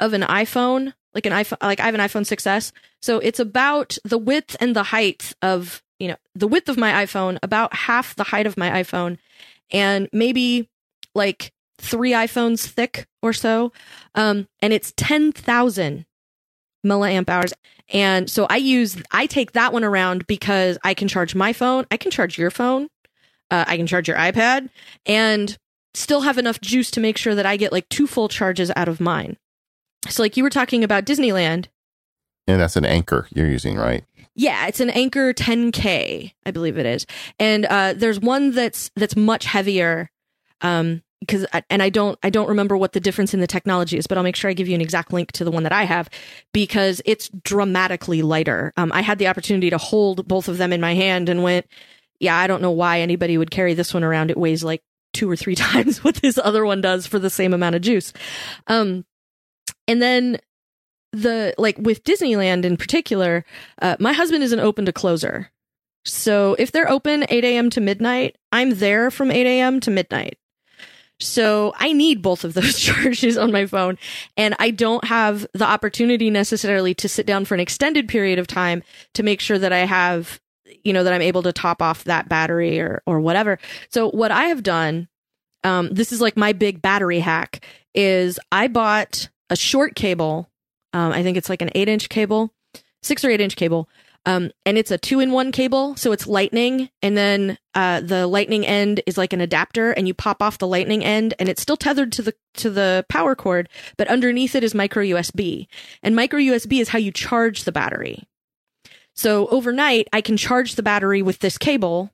of 0.00 0.12
an 0.12 0.22
iPhone 0.22 0.94
like 1.14 1.26
an 1.26 1.32
iPhone, 1.32 1.58
like 1.62 1.80
I 1.80 1.84
have 1.86 1.94
an 1.94 2.00
iPhone 2.00 2.22
6s. 2.22 2.72
So 3.00 3.18
it's 3.18 3.40
about 3.40 3.98
the 4.04 4.18
width 4.18 4.56
and 4.60 4.74
the 4.74 4.82
height 4.84 5.34
of, 5.42 5.82
you 5.98 6.08
know, 6.08 6.16
the 6.34 6.48
width 6.48 6.68
of 6.68 6.76
my 6.76 7.04
iPhone, 7.04 7.38
about 7.42 7.74
half 7.74 8.14
the 8.14 8.24
height 8.24 8.46
of 8.46 8.56
my 8.56 8.82
iPhone, 8.82 9.18
and 9.70 10.08
maybe 10.12 10.68
like 11.14 11.52
three 11.78 12.12
iPhones 12.12 12.66
thick 12.66 13.06
or 13.22 13.32
so. 13.32 13.72
Um, 14.14 14.48
and 14.60 14.72
it's 14.72 14.92
10,000 14.96 16.06
milliamp 16.84 17.28
hours. 17.28 17.52
And 17.92 18.30
so 18.30 18.46
I 18.48 18.56
use, 18.56 19.00
I 19.10 19.26
take 19.26 19.52
that 19.52 19.72
one 19.72 19.84
around 19.84 20.26
because 20.26 20.78
I 20.82 20.94
can 20.94 21.08
charge 21.08 21.34
my 21.34 21.52
phone, 21.52 21.86
I 21.90 21.96
can 21.96 22.10
charge 22.10 22.38
your 22.38 22.50
phone, 22.50 22.88
uh, 23.50 23.64
I 23.66 23.76
can 23.76 23.86
charge 23.86 24.08
your 24.08 24.16
iPad, 24.16 24.70
and 25.04 25.56
still 25.94 26.22
have 26.22 26.38
enough 26.38 26.60
juice 26.60 26.90
to 26.92 27.00
make 27.00 27.18
sure 27.18 27.34
that 27.34 27.46
I 27.46 27.56
get 27.56 27.72
like 27.72 27.88
two 27.88 28.06
full 28.06 28.28
charges 28.28 28.70
out 28.74 28.88
of 28.88 29.00
mine. 29.00 29.36
So, 30.08 30.22
like 30.22 30.36
you 30.36 30.42
were 30.42 30.50
talking 30.50 30.84
about 30.84 31.04
Disneyland. 31.04 31.66
And 32.46 32.60
that's 32.60 32.76
an 32.76 32.84
Anker 32.84 33.28
you're 33.32 33.46
using, 33.46 33.76
right? 33.76 34.04
Yeah, 34.34 34.66
it's 34.66 34.80
an 34.80 34.90
Anker 34.90 35.32
10K, 35.32 36.32
I 36.44 36.50
believe 36.50 36.78
it 36.78 36.86
is. 36.86 37.06
And 37.38 37.66
uh, 37.66 37.94
there's 37.94 38.18
one 38.18 38.52
that's 38.52 38.90
that's 38.96 39.16
much 39.16 39.44
heavier. 39.44 40.10
Um, 40.60 41.02
because 41.20 41.46
and 41.70 41.82
I 41.82 41.88
don't 41.88 42.18
I 42.24 42.30
don't 42.30 42.48
remember 42.48 42.76
what 42.76 42.94
the 42.94 43.00
difference 43.00 43.32
in 43.32 43.38
the 43.38 43.46
technology 43.46 43.96
is, 43.96 44.08
but 44.08 44.18
I'll 44.18 44.24
make 44.24 44.34
sure 44.34 44.50
I 44.50 44.54
give 44.54 44.68
you 44.68 44.74
an 44.74 44.80
exact 44.80 45.12
link 45.12 45.30
to 45.32 45.44
the 45.44 45.52
one 45.52 45.62
that 45.62 45.72
I 45.72 45.84
have 45.84 46.10
because 46.52 47.00
it's 47.04 47.28
dramatically 47.44 48.22
lighter. 48.22 48.72
Um, 48.76 48.90
I 48.92 49.02
had 49.02 49.18
the 49.18 49.28
opportunity 49.28 49.70
to 49.70 49.78
hold 49.78 50.26
both 50.26 50.48
of 50.48 50.58
them 50.58 50.72
in 50.72 50.80
my 50.80 50.94
hand 50.94 51.28
and 51.28 51.44
went, 51.44 51.66
yeah, 52.18 52.36
I 52.36 52.48
don't 52.48 52.60
know 52.60 52.72
why 52.72 53.00
anybody 53.00 53.38
would 53.38 53.52
carry 53.52 53.74
this 53.74 53.94
one 53.94 54.02
around. 54.02 54.32
It 54.32 54.36
weighs 54.36 54.64
like 54.64 54.82
two 55.12 55.30
or 55.30 55.36
three 55.36 55.54
times 55.56 56.02
what 56.02 56.16
this 56.16 56.38
other 56.38 56.64
one 56.66 56.80
does 56.80 57.06
for 57.06 57.20
the 57.20 57.30
same 57.30 57.54
amount 57.54 57.76
of 57.76 57.82
juice. 57.82 58.12
Um, 58.66 59.04
and 59.88 60.00
then 60.00 60.38
the 61.12 61.54
like 61.58 61.76
with 61.78 62.04
Disneyland 62.04 62.64
in 62.64 62.76
particular, 62.76 63.44
uh, 63.80 63.96
my 64.00 64.12
husband 64.12 64.42
is 64.42 64.52
an 64.52 64.60
open 64.60 64.86
to 64.86 64.92
closer. 64.92 65.50
So 66.04 66.56
if 66.58 66.72
they're 66.72 66.90
open 66.90 67.24
8 67.28 67.44
a.m. 67.44 67.70
to 67.70 67.80
midnight, 67.80 68.36
I'm 68.50 68.70
there 68.76 69.10
from 69.10 69.30
8 69.30 69.46
a.m. 69.46 69.80
to 69.80 69.90
midnight. 69.90 70.38
So 71.20 71.72
I 71.76 71.92
need 71.92 72.22
both 72.22 72.44
of 72.44 72.54
those 72.54 72.78
charges 72.80 73.38
on 73.38 73.52
my 73.52 73.66
phone. 73.66 73.98
And 74.36 74.56
I 74.58 74.70
don't 74.70 75.04
have 75.04 75.46
the 75.52 75.64
opportunity 75.64 76.30
necessarily 76.30 76.94
to 76.94 77.08
sit 77.08 77.26
down 77.26 77.44
for 77.44 77.54
an 77.54 77.60
extended 77.60 78.08
period 78.08 78.38
of 78.38 78.46
time 78.46 78.82
to 79.14 79.22
make 79.22 79.40
sure 79.40 79.58
that 79.58 79.72
I 79.72 79.80
have, 79.80 80.40
you 80.82 80.92
know, 80.92 81.04
that 81.04 81.12
I'm 81.12 81.22
able 81.22 81.42
to 81.44 81.52
top 81.52 81.80
off 81.80 82.04
that 82.04 82.28
battery 82.28 82.80
or, 82.80 83.02
or 83.06 83.20
whatever. 83.20 83.58
So 83.90 84.10
what 84.10 84.32
I 84.32 84.44
have 84.44 84.62
done, 84.62 85.08
um, 85.62 85.90
this 85.90 86.10
is 86.10 86.20
like 86.20 86.36
my 86.36 86.52
big 86.52 86.82
battery 86.82 87.20
hack 87.20 87.64
is 87.94 88.40
I 88.50 88.66
bought 88.66 89.28
a 89.52 89.56
short 89.56 89.94
cable. 89.94 90.50
Um, 90.94 91.12
I 91.12 91.22
think 91.22 91.36
it's 91.36 91.50
like 91.50 91.62
an 91.62 91.70
eight 91.74 91.88
inch 91.88 92.08
cable, 92.08 92.52
six 93.02 93.24
or 93.24 93.30
eight 93.30 93.40
inch 93.40 93.54
cable. 93.54 93.88
Um, 94.24 94.50
and 94.64 94.78
it's 94.78 94.90
a 94.90 94.98
two 94.98 95.20
in 95.20 95.32
one 95.32 95.52
cable. 95.52 95.94
So 95.96 96.12
it's 96.12 96.26
lightning. 96.26 96.88
And 97.02 97.16
then, 97.16 97.58
uh, 97.74 98.00
the 98.00 98.26
lightning 98.26 98.64
end 98.64 99.02
is 99.06 99.18
like 99.18 99.32
an 99.32 99.40
adapter 99.40 99.90
and 99.90 100.08
you 100.08 100.14
pop 100.14 100.42
off 100.42 100.58
the 100.58 100.66
lightning 100.66 101.04
end 101.04 101.34
and 101.38 101.48
it's 101.48 101.60
still 101.60 101.76
tethered 101.76 102.12
to 102.12 102.22
the, 102.22 102.34
to 102.54 102.70
the 102.70 103.04
power 103.08 103.34
cord, 103.34 103.68
but 103.96 104.08
underneath 104.08 104.54
it 104.54 104.64
is 104.64 104.74
micro 104.74 105.02
USB 105.02 105.66
and 106.02 106.16
micro 106.16 106.38
USB 106.38 106.80
is 106.80 106.90
how 106.90 106.98
you 106.98 107.10
charge 107.10 107.64
the 107.64 107.72
battery. 107.72 108.28
So 109.14 109.48
overnight 109.48 110.08
I 110.12 110.20
can 110.20 110.36
charge 110.36 110.76
the 110.76 110.82
battery 110.82 111.20
with 111.20 111.40
this 111.40 111.58
cable 111.58 112.10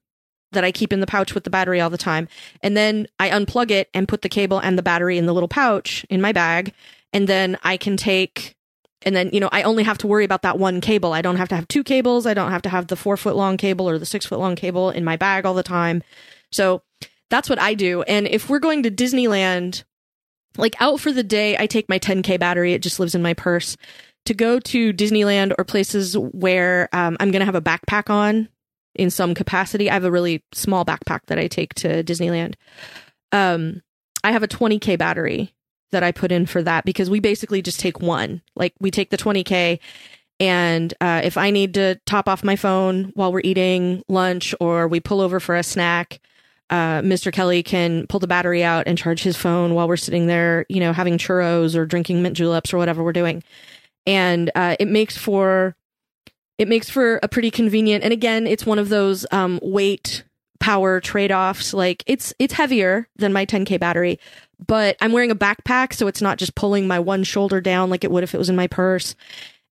that 0.53 0.65
I 0.65 0.73
keep 0.73 0.93
in 0.93 1.01
the 1.01 1.07
pouch 1.07 1.35
with 1.35 1.45
the 1.45 1.51
battery 1.51 1.81
all 1.81 1.91
the 1.91 1.99
time. 1.99 2.29
And 2.63 2.77
then 2.77 3.07
I 3.19 3.31
unplug 3.31 3.71
it 3.71 3.91
and 3.93 4.09
put 4.09 4.23
the 4.23 4.29
cable 4.29 4.59
and 4.59 4.79
the 4.79 4.83
battery 4.83 5.19
in 5.19 5.27
the 5.27 5.35
little 5.35 5.49
pouch 5.49 6.07
in 6.09 6.21
my 6.21 6.33
bag. 6.33 6.73
And 7.13 7.29
then 7.29 7.59
I 7.63 7.77
can 7.77 7.97
take 7.97 8.57
and 9.03 9.15
then, 9.15 9.31
you 9.33 9.41
know, 9.41 9.49
I 9.53 9.63
only 9.63 9.85
have 9.85 9.99
to 9.99 10.07
worry 10.07 10.25
about 10.25 10.43
that 10.43 10.59
one 10.59 10.81
cable. 10.81 11.13
I 11.13 11.23
don't 11.23 11.37
have 11.37 11.49
to 11.51 11.57
have 11.57 11.69
two 11.69 11.85
cables. 11.85 12.27
I 12.27 12.35
don't 12.35 12.51
have 12.51 12.63
to 12.63 12.69
have 12.69 12.89
the 12.89 12.97
four 12.97 13.17
foot 13.17 13.37
long 13.37 13.57
cable 13.57 13.89
or 13.89 13.99
the 13.99 14.07
six 14.07 14.27
foot 14.27 14.41
long 14.41 14.57
cable 14.57 14.91
in 14.91 15.05
my 15.05 15.17
bag 15.17 15.47
all 15.47 15.55
the 15.55 15.63
time. 15.63 16.03
So 16.51 16.83
that's 17.31 17.49
what 17.49 17.61
I 17.61 17.75
do. 17.75 18.03
And 18.03 18.27
if 18.27 18.49
we're 18.49 18.59
going 18.59 18.83
to 18.83 18.91
Disneyland, 18.91 19.85
like 20.57 20.75
out 20.81 21.01
for 21.01 21.13
the 21.13 21.23
day, 21.23 21.57
I 21.57 21.67
take 21.67 21.89
my 21.89 21.99
10K 21.99 22.41
battery. 22.41 22.73
It 22.73 22.83
just 22.83 22.99
lives 22.99 23.15
in 23.15 23.23
my 23.23 23.35
purse. 23.35 23.77
To 24.25 24.35
go 24.35 24.59
to 24.59 24.93
Disneyland 24.93 25.55
or 25.57 25.65
places 25.65 26.19
where 26.19 26.89
um, 26.93 27.17
I'm 27.21 27.31
going 27.31 27.41
to 27.41 27.47
have 27.47 27.55
a 27.55 27.63
backpack 27.63 28.11
on 28.11 28.49
in 28.95 29.11
some 29.11 29.33
capacity, 29.33 29.89
I 29.89 29.95
have 29.95 30.05
a 30.05 30.11
really 30.11 30.43
small 30.53 30.85
backpack 30.85 31.21
that 31.29 31.39
I 31.39 31.47
take 31.47 31.73
to 31.75 32.03
Disneyland. 32.03 32.55
Um, 33.31 33.81
I 34.25 34.33
have 34.33 34.43
a 34.43 34.49
20K 34.49 34.99
battery 34.99 35.55
that 35.91 36.03
I 36.03 36.13
put 36.13 36.33
in 36.33 36.47
for 36.47 36.63
that 36.63 36.85
because 36.85 37.11
we 37.11 37.21
basically 37.21 37.63
just 37.63 37.81
take 37.81 38.01
one. 38.01 38.43
Like 38.55 38.75
we 38.81 38.91
take 38.91 39.11
the 39.11 39.19
20K 39.19 39.79
and 40.41 40.95
uh, 41.01 41.21
if 41.25 41.37
I 41.37 41.51
need 41.51 41.75
to 41.75 41.97
top 42.07 42.29
off 42.29 42.45
my 42.45 42.57
phone 42.57 43.11
while 43.15 43.33
we're 43.33 43.41
eating 43.43 44.03
lunch 44.09 44.55
or 44.61 44.87
we 44.87 45.01
pull 45.01 45.21
over 45.21 45.41
for 45.41 45.57
a 45.57 45.63
snack, 45.63 46.21
uh, 46.71 47.01
Mr. 47.01 47.33
Kelly 47.33 47.63
can 47.63 48.07
pull 48.07 48.21
the 48.21 48.27
battery 48.27 48.63
out 48.63 48.87
and 48.87 48.97
charge 48.97 49.23
his 49.23 49.37
phone 49.37 49.75
while 49.75 49.89
we're 49.89 49.97
sitting 49.97 50.27
there, 50.27 50.65
you 50.69 50.81
know, 50.81 50.93
having 50.93 51.19
churros 51.19 51.75
or 51.75 51.87
drinking 51.87 52.23
mint 52.23 52.37
juleps 52.37 52.73
or 52.73 52.79
whatever 52.79 53.03
we're 53.03 53.13
doing. 53.13 53.43
And 54.07 54.51
uh, 54.55 54.77
it 54.79 54.89
makes 54.89 55.17
for 55.17 55.75
it 56.59 56.69
makes 56.69 56.91
for 56.91 57.21
a 57.23 57.29
pretty 57.29 57.51
convenient. 57.51 58.05
And 58.05 58.13
again, 58.13 58.47
it's 58.47 58.67
one 58.67 58.79
of 58.79 58.89
those 58.89 59.25
um, 59.31 59.61
weight 59.63 60.25
power 60.61 61.01
trade 61.01 61.33
offs. 61.33 61.73
Like 61.73 62.05
it's 62.07 62.33
it's 62.39 62.55
heavier 62.55 63.09
than 63.17 63.33
my 63.33 63.47
10k 63.47 63.81
battery, 63.81 64.19
but 64.67 64.97
I'm 65.01 65.13
wearing 65.13 65.31
a 65.31 65.37
backpack, 65.37 65.93
so 65.93 66.07
it's 66.07 66.23
not 66.23 66.39
just 66.39 66.55
pulling 66.55 66.87
my 66.87 66.99
one 66.99 67.25
shoulder 67.25 67.61
down 67.61 67.91
like 67.91 68.05
it 68.05 68.11
would 68.11 68.25
if 68.25 68.35
it 68.35 68.39
was 68.39 68.49
in 68.49 68.57
my 68.57 68.67
purse 68.67 69.15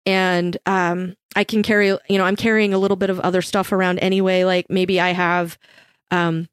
and 0.06 0.56
um, 0.66 1.16
I 1.34 1.44
can 1.44 1.62
carry, 1.62 1.88
you 1.88 2.18
know, 2.18 2.24
I'm 2.24 2.36
carrying 2.36 2.74
a 2.74 2.78
little 2.78 2.96
bit 2.96 3.10
of 3.10 3.20
other 3.20 3.42
stuff 3.42 3.72
around 3.72 3.98
anyway. 3.98 4.44
Like 4.44 4.66
maybe 4.68 5.00
I 5.00 5.12
have 5.12 5.58
um, 6.10 6.48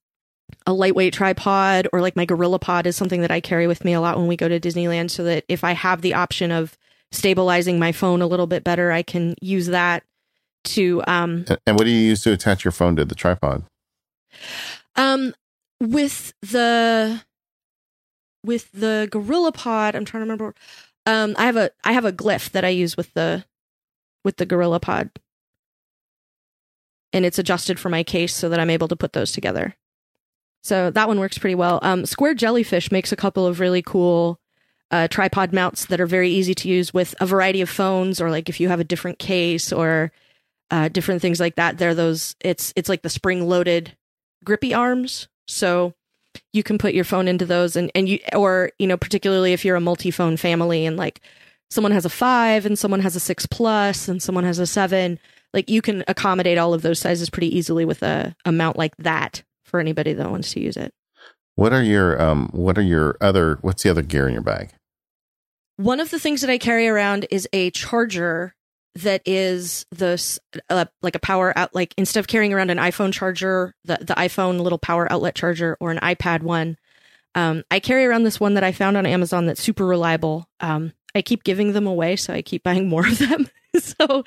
a 0.66 0.74
lightweight 0.74 1.14
tripod, 1.14 1.88
or 1.92 2.02
like 2.02 2.16
my 2.16 2.26
Gorilla 2.26 2.60
Pod 2.60 2.88
is 2.88 2.96
something 2.96 3.22
that 3.22 3.32
I 3.32 3.42
carry 3.42 3.68
with 3.68 3.84
me 3.84 3.94
a 3.94 4.02
lot 4.02 4.18
when 4.18 4.28
we 4.28 4.38
go 4.38 4.48
to 4.48 4.60
Disneyland, 4.60 5.12
so 5.12 5.24
that 5.26 5.44
if 5.48 5.64
I 5.64 5.74
have 5.74 6.02
the 6.02 6.14
option 6.14 6.52
of 6.52 6.78
stabilizing 7.12 7.80
my 7.80 7.92
phone 7.92 8.22
a 8.22 8.28
little 8.28 8.48
bit 8.48 8.64
better, 8.64 8.92
I 8.92 9.04
can 9.04 9.36
use 9.42 9.68
that 9.68 10.04
to. 10.64 11.04
Um, 11.08 11.46
and 11.66 11.78
what 11.78 11.86
do 11.86 11.92
you 11.92 12.00
use 12.00 12.24
to 12.24 12.32
attach 12.32 12.64
your 12.64 12.72
phone 12.72 12.96
to 12.96 13.06
the 13.06 13.16
tripod? 13.16 13.64
Um, 14.96 15.34
with 15.80 16.34
the 16.42 17.22
with 18.44 18.72
the 18.72 19.08
Gorilla 19.12 19.52
Pod, 19.52 19.96
I'm 19.96 20.06
trying 20.06 20.22
to 20.22 20.26
remember. 20.26 20.56
Um, 21.06 21.36
I 21.38 21.46
have 21.46 21.58
a 21.58 21.72
I 21.84 21.94
have 21.94 22.06
a 22.06 22.12
Glif 22.12 22.52
that 22.52 22.66
I 22.66 22.70
use 22.70 22.96
with 22.96 23.14
the 23.14 23.46
with 24.24 24.38
the 24.38 24.46
Gorilla 24.46 24.80
Pod, 24.80 25.10
and 27.12 27.26
it's 27.26 27.40
adjusted 27.40 27.80
for 27.80 27.90
my 27.90 28.04
case 28.04 28.36
so 28.36 28.50
that 28.50 28.60
I'm 28.60 28.70
able 28.70 28.88
to 28.88 28.96
put 28.96 29.14
those 29.14 29.32
together. 29.32 29.76
So 30.64 30.92
that 30.92 31.08
one 31.08 31.20
works 31.20 31.40
pretty 31.40 31.56
well. 31.56 31.80
Um, 31.82 32.06
Square 32.06 32.36
Jellyfish 32.36 32.92
makes 32.92 33.12
a 33.12 33.16
couple 33.16 33.48
of 33.48 33.60
really 33.60 33.82
cool 33.82 34.40
uh, 34.92 35.08
tripod 35.08 35.54
mounts 35.54 35.86
that 35.86 36.00
are 36.00 36.06
very 36.06 36.30
easy 36.30 36.54
to 36.54 36.70
use 36.70 36.94
with 36.94 37.16
a 37.20 37.26
variety 37.26 37.62
of 37.62 37.70
phones, 37.70 38.22
or 38.22 38.30
like 38.30 38.48
if 38.48 38.60
you 38.60 38.70
have 38.70 38.80
a 38.80 38.86
different 38.86 39.18
case 39.18 39.74
or 39.74 40.12
uh, 40.72 40.88
different 40.88 41.22
things 41.22 41.40
like 41.40 41.56
that. 41.56 41.78
They're 41.78 41.94
those. 41.94 42.36
It's 42.40 42.74
it's 42.76 42.90
like 42.90 43.02
the 43.02 43.10
spring 43.10 43.48
loaded 43.48 43.96
grippy 44.44 44.74
arms. 44.74 45.28
So 45.48 45.94
you 46.54 46.64
can 46.64 46.78
put 46.78 46.94
your 46.94 47.04
phone 47.04 47.28
into 47.28 47.46
those 47.46 47.76
and, 47.76 47.92
and 47.96 48.08
you 48.08 48.20
or 48.34 48.72
you 48.80 48.88
know 48.88 48.98
particularly 48.98 49.54
if 49.54 49.66
you're 49.66 49.76
a 49.76 49.82
multi-phone 49.82 50.38
family 50.38 50.86
and 50.86 50.98
like 50.98 51.22
someone 51.70 51.92
has 51.92 52.06
a 52.06 52.10
five 52.10 52.66
and 52.66 52.78
someone 52.78 53.00
has 53.00 53.16
a 53.16 53.20
six 53.20 53.46
plus 53.46 54.08
and 54.08 54.22
someone 54.22 54.44
has 54.44 54.60
a 54.60 54.68
seven 54.68 55.20
like 55.54 55.70
you 55.70 55.82
can 55.82 56.04
accommodate 56.08 56.58
all 56.58 56.74
of 56.74 56.82
those 56.82 57.00
sizes 57.00 57.30
pretty 57.30 57.56
easily 57.56 57.86
with 57.86 58.02
a 58.04 58.36
amount 58.46 58.78
like 58.78 58.96
that 58.98 59.44
for 59.66 59.80
anybody 59.80 60.14
that 60.14 60.30
wants 60.30 60.52
to 60.54 60.60
use 60.60 60.78
it. 60.78 60.94
What 61.56 61.74
are 61.74 61.84
your 61.84 62.22
um 62.22 62.50
what 62.54 62.78
are 62.78 62.84
your 62.84 63.18
other 63.22 63.58
what's 63.62 63.84
the 63.84 63.90
other 63.90 64.02
gear 64.02 64.28
in 64.28 64.34
your 64.34 64.44
bag? 64.44 64.72
One 65.78 66.00
of 66.00 66.12
the 66.12 66.20
things 66.20 66.42
that 66.42 66.50
i 66.50 66.58
carry 66.58 66.88
around 66.88 67.26
is 67.32 67.48
a 67.54 67.72
charger 67.72 68.54
that 68.96 69.22
is 69.26 69.86
the 69.92 70.40
uh, 70.70 70.86
like 71.02 71.16
a 71.16 71.20
power 71.20 71.58
out 71.58 71.74
like 71.74 71.94
instead 71.98 72.20
of 72.20 72.28
carrying 72.28 72.54
around 72.54 72.70
an 72.70 72.78
iPhone 72.78 73.14
charger, 73.14 73.74
the 73.86 73.98
the 73.98 74.16
iPhone 74.16 74.60
little 74.60 74.78
power 74.78 75.12
outlet 75.12 75.36
charger 75.36 75.78
or 75.80 75.92
an 75.92 76.00
iPad 76.00 76.42
one, 76.42 76.78
um, 77.36 77.64
I 77.72 77.80
carry 77.80 78.06
around 78.06 78.24
this 78.24 78.40
one 78.40 78.56
that 78.56 78.64
I 78.64 78.72
found 78.72 78.98
on 78.98 79.06
Amazon 79.06 79.46
that's 79.46 79.62
super 79.62 79.86
reliable. 79.86 80.48
Um, 80.60 80.94
I 81.16 81.22
keep 81.22 81.44
giving 81.44 81.74
them 81.74 81.88
away, 81.88 82.16
so 82.16 82.34
I 82.34 82.42
keep 82.42 82.64
buying 82.66 82.90
more 82.90 83.08
of 83.08 83.18
them. 83.18 83.48
so, 83.80 84.24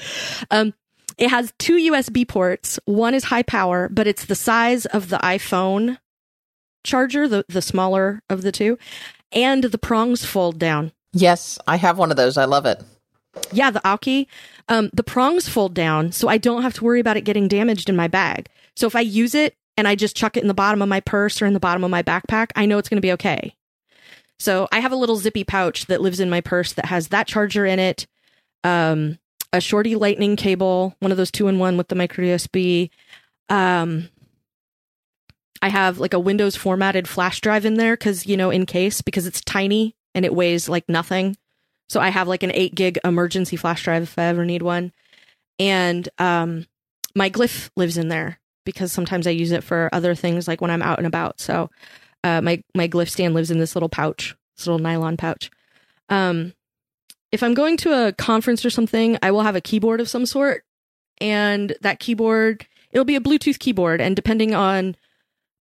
um, 0.50 0.74
it 1.18 1.28
has 1.28 1.52
two 1.58 1.76
USB 1.92 2.26
ports. 2.26 2.78
One 2.86 3.14
is 3.14 3.24
high 3.24 3.42
power, 3.42 3.88
but 3.88 4.06
it's 4.06 4.24
the 4.24 4.34
size 4.34 4.86
of 4.86 5.10
the 5.10 5.18
iPhone 5.18 5.98
charger, 6.82 7.28
the 7.28 7.44
the 7.48 7.62
smaller 7.62 8.22
of 8.30 8.42
the 8.42 8.52
two, 8.52 8.78
and 9.32 9.64
the 9.64 9.78
prongs 9.78 10.24
fold 10.24 10.58
down. 10.58 10.92
Yes, 11.12 11.58
I 11.66 11.76
have 11.76 11.98
one 11.98 12.10
of 12.10 12.16
those. 12.16 12.36
I 12.36 12.46
love 12.46 12.66
it. 12.66 12.82
Yeah, 13.52 13.70
the 13.70 13.80
Aukey. 13.80 14.26
Um, 14.68 14.90
the 14.92 15.02
prongs 15.02 15.48
fold 15.48 15.74
down, 15.74 16.12
so 16.12 16.28
I 16.28 16.38
don't 16.38 16.62
have 16.62 16.74
to 16.74 16.84
worry 16.84 17.00
about 17.00 17.16
it 17.16 17.22
getting 17.22 17.48
damaged 17.48 17.88
in 17.88 17.96
my 17.96 18.08
bag. 18.08 18.48
So 18.76 18.86
if 18.86 18.96
I 18.96 19.00
use 19.00 19.34
it 19.34 19.56
and 19.76 19.86
I 19.86 19.94
just 19.94 20.16
chuck 20.16 20.36
it 20.36 20.42
in 20.42 20.48
the 20.48 20.54
bottom 20.54 20.82
of 20.82 20.88
my 20.88 21.00
purse 21.00 21.40
or 21.42 21.46
in 21.46 21.52
the 21.52 21.60
bottom 21.60 21.84
of 21.84 21.90
my 21.90 22.02
backpack, 22.02 22.50
I 22.56 22.66
know 22.66 22.78
it's 22.78 22.88
going 22.88 22.96
to 22.98 23.06
be 23.06 23.12
okay. 23.12 23.54
So 24.38 24.68
I 24.72 24.80
have 24.80 24.92
a 24.92 24.96
little 24.96 25.16
zippy 25.16 25.44
pouch 25.44 25.86
that 25.86 26.00
lives 26.00 26.20
in 26.20 26.30
my 26.30 26.40
purse 26.40 26.72
that 26.72 26.86
has 26.86 27.08
that 27.08 27.26
charger 27.26 27.66
in 27.66 27.78
it, 27.78 28.06
um, 28.64 29.18
a 29.52 29.60
shorty 29.60 29.94
lightning 29.94 30.36
cable, 30.36 30.96
one 30.98 31.12
of 31.12 31.16
those 31.16 31.30
two 31.30 31.48
in 31.48 31.58
one 31.58 31.76
with 31.76 31.88
the 31.88 31.94
micro 31.94 32.24
USB. 32.24 32.90
Um, 33.48 34.08
I 35.62 35.68
have 35.68 35.98
like 35.98 36.14
a 36.14 36.20
Windows 36.20 36.56
formatted 36.56 37.08
flash 37.08 37.40
drive 37.40 37.64
in 37.64 37.74
there 37.74 37.96
because, 37.96 38.26
you 38.26 38.36
know, 38.36 38.50
in 38.50 38.66
case, 38.66 39.00
because 39.00 39.26
it's 39.26 39.40
tiny 39.40 39.94
and 40.14 40.24
it 40.24 40.34
weighs 40.34 40.68
like 40.68 40.88
nothing. 40.88 41.36
So 41.88 42.00
I 42.00 42.08
have 42.08 42.28
like 42.28 42.42
an 42.42 42.52
eight 42.54 42.74
gig 42.74 42.98
emergency 43.04 43.56
flash 43.56 43.84
drive 43.84 44.02
if 44.04 44.18
I 44.18 44.24
ever 44.24 44.44
need 44.44 44.62
one. 44.62 44.92
And 45.58 46.08
um, 46.18 46.66
my 47.14 47.28
Glif 47.30 47.70
lives 47.76 47.96
in 47.96 48.08
there 48.08 48.40
because 48.64 48.92
sometimes 48.92 49.26
I 49.26 49.30
use 49.30 49.52
it 49.52 49.62
for 49.62 49.88
other 49.92 50.14
things 50.14 50.48
like 50.48 50.60
when 50.60 50.70
I'm 50.70 50.82
out 50.82 50.98
and 50.98 51.06
about. 51.06 51.40
So 51.40 51.70
uh, 52.22 52.40
my 52.40 52.62
my 52.74 52.88
Glif 52.88 53.10
stand 53.10 53.34
lives 53.34 53.50
in 53.50 53.58
this 53.58 53.76
little 53.76 53.88
pouch, 53.88 54.34
this 54.56 54.66
little 54.66 54.80
nylon 54.80 55.16
pouch. 55.16 55.50
Um, 56.08 56.54
if 57.30 57.42
I'm 57.42 57.54
going 57.54 57.76
to 57.78 58.06
a 58.06 58.12
conference 58.12 58.64
or 58.64 58.70
something, 58.70 59.18
I 59.22 59.30
will 59.30 59.42
have 59.42 59.56
a 59.56 59.60
keyboard 59.60 60.00
of 60.00 60.08
some 60.08 60.26
sort, 60.26 60.64
and 61.20 61.76
that 61.82 62.00
keyboard 62.00 62.66
it'll 62.90 63.04
be 63.04 63.16
a 63.16 63.20
Bluetooth 63.20 63.58
keyboard, 63.58 64.00
and 64.00 64.16
depending 64.16 64.54
on 64.54 64.96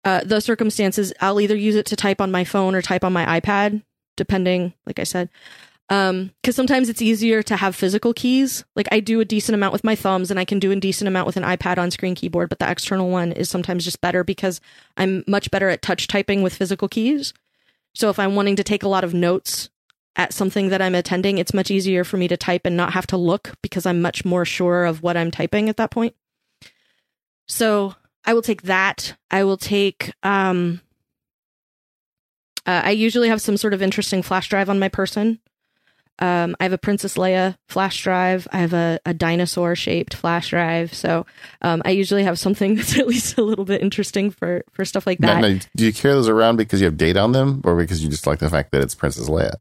uh, 0.05 0.21
the 0.23 0.39
circumstances, 0.39 1.13
I'll 1.19 1.41
either 1.41 1.55
use 1.55 1.75
it 1.75 1.85
to 1.87 1.95
type 1.95 2.21
on 2.21 2.31
my 2.31 2.43
phone 2.43 2.75
or 2.75 2.81
type 2.81 3.03
on 3.03 3.13
my 3.13 3.39
iPad, 3.39 3.83
depending, 4.15 4.73
like 4.85 4.99
I 4.99 5.03
said. 5.03 5.29
Um, 5.93 6.31
cause 6.41 6.55
sometimes 6.55 6.89
it's 6.89 7.03
easier 7.03 7.43
to 7.43 7.55
have 7.55 7.75
physical 7.75 8.15
keys. 8.15 8.65
Like 8.75 8.87
I 8.91 8.99
do 8.99 9.19
a 9.19 9.25
decent 9.25 9.53
amount 9.53 9.73
with 9.73 9.83
my 9.83 9.93
thumbs 9.93 10.31
and 10.31 10.39
I 10.39 10.45
can 10.45 10.57
do 10.57 10.71
a 10.71 10.75
decent 10.75 11.07
amount 11.07 11.27
with 11.27 11.37
an 11.37 11.43
iPad 11.43 11.77
on 11.77 11.91
screen 11.91 12.15
keyboard, 12.15 12.49
but 12.49 12.57
the 12.57 12.67
external 12.67 13.11
one 13.11 13.31
is 13.31 13.47
sometimes 13.47 13.85
just 13.85 14.01
better 14.01 14.23
because 14.23 14.59
I'm 14.97 15.23
much 15.27 15.51
better 15.51 15.69
at 15.69 15.83
touch 15.83 16.07
typing 16.07 16.41
with 16.41 16.55
physical 16.55 16.87
keys. 16.87 17.31
So 17.93 18.09
if 18.09 18.17
I'm 18.17 18.33
wanting 18.33 18.55
to 18.55 18.63
take 18.63 18.81
a 18.81 18.87
lot 18.87 19.03
of 19.03 19.13
notes 19.13 19.69
at 20.15 20.33
something 20.33 20.69
that 20.69 20.81
I'm 20.81 20.95
attending, 20.95 21.37
it's 21.37 21.53
much 21.53 21.69
easier 21.69 22.03
for 22.03 22.17
me 22.17 22.27
to 22.27 22.37
type 22.37 22.65
and 22.65 22.75
not 22.75 22.93
have 22.93 23.05
to 23.07 23.17
look 23.17 23.53
because 23.61 23.85
I'm 23.85 24.01
much 24.01 24.25
more 24.25 24.45
sure 24.45 24.85
of 24.85 25.03
what 25.03 25.15
I'm 25.15 25.29
typing 25.29 25.69
at 25.69 25.77
that 25.77 25.91
point. 25.91 26.15
So 27.47 27.93
I 28.25 28.33
will 28.33 28.41
take 28.41 28.63
that. 28.63 29.15
I 29.29 29.43
will 29.43 29.57
take, 29.57 30.11
um, 30.23 30.81
uh, 32.65 32.81
I 32.83 32.91
usually 32.91 33.29
have 33.29 33.41
some 33.41 33.57
sort 33.57 33.75
of 33.75 33.83
interesting 33.83 34.23
flash 34.23 34.49
drive 34.49 34.71
on 34.71 34.79
my 34.79 34.89
person. 34.89 35.39
Um, 36.19 36.55
I 36.59 36.63
have 36.63 36.73
a 36.73 36.77
Princess 36.77 37.15
Leia 37.15 37.57
flash 37.67 38.03
drive. 38.03 38.47
I 38.51 38.57
have 38.57 38.73
a, 38.73 38.99
a 39.05 39.13
dinosaur 39.13 39.75
shaped 39.75 40.13
flash 40.13 40.49
drive. 40.49 40.93
So 40.93 41.25
um, 41.61 41.81
I 41.85 41.91
usually 41.91 42.23
have 42.23 42.37
something 42.37 42.75
that's 42.77 42.97
at 42.97 43.07
least 43.07 43.37
a 43.37 43.43
little 43.43 43.65
bit 43.65 43.81
interesting 43.81 44.31
for, 44.31 44.63
for 44.71 44.85
stuff 44.85 45.07
like 45.07 45.19
that. 45.19 45.41
Now, 45.41 45.47
now, 45.47 45.59
do 45.75 45.85
you 45.85 45.93
carry 45.93 46.13
those 46.13 46.29
around 46.29 46.57
because 46.57 46.79
you 46.79 46.85
have 46.85 46.97
data 46.97 47.19
on 47.19 47.31
them 47.31 47.61
or 47.63 47.75
because 47.75 48.03
you 48.03 48.09
just 48.09 48.27
like 48.27 48.39
the 48.39 48.49
fact 48.49 48.71
that 48.71 48.81
it's 48.81 48.95
Princess 48.95 49.29
Leia? 49.29 49.53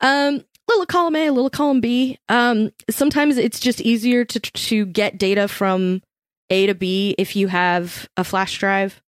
Um, 0.00 0.44
little 0.68 0.86
column 0.86 1.16
A, 1.16 1.30
little 1.30 1.50
column 1.50 1.80
B. 1.80 2.18
Um, 2.28 2.70
sometimes 2.90 3.36
it's 3.36 3.60
just 3.60 3.80
easier 3.80 4.24
to 4.24 4.40
to 4.40 4.86
get 4.86 5.18
data 5.18 5.48
from 5.48 6.02
A 6.50 6.66
to 6.66 6.74
B 6.74 7.14
if 7.18 7.36
you 7.36 7.48
have 7.48 8.08
a 8.16 8.24
flash 8.24 8.58
drive. 8.58 9.00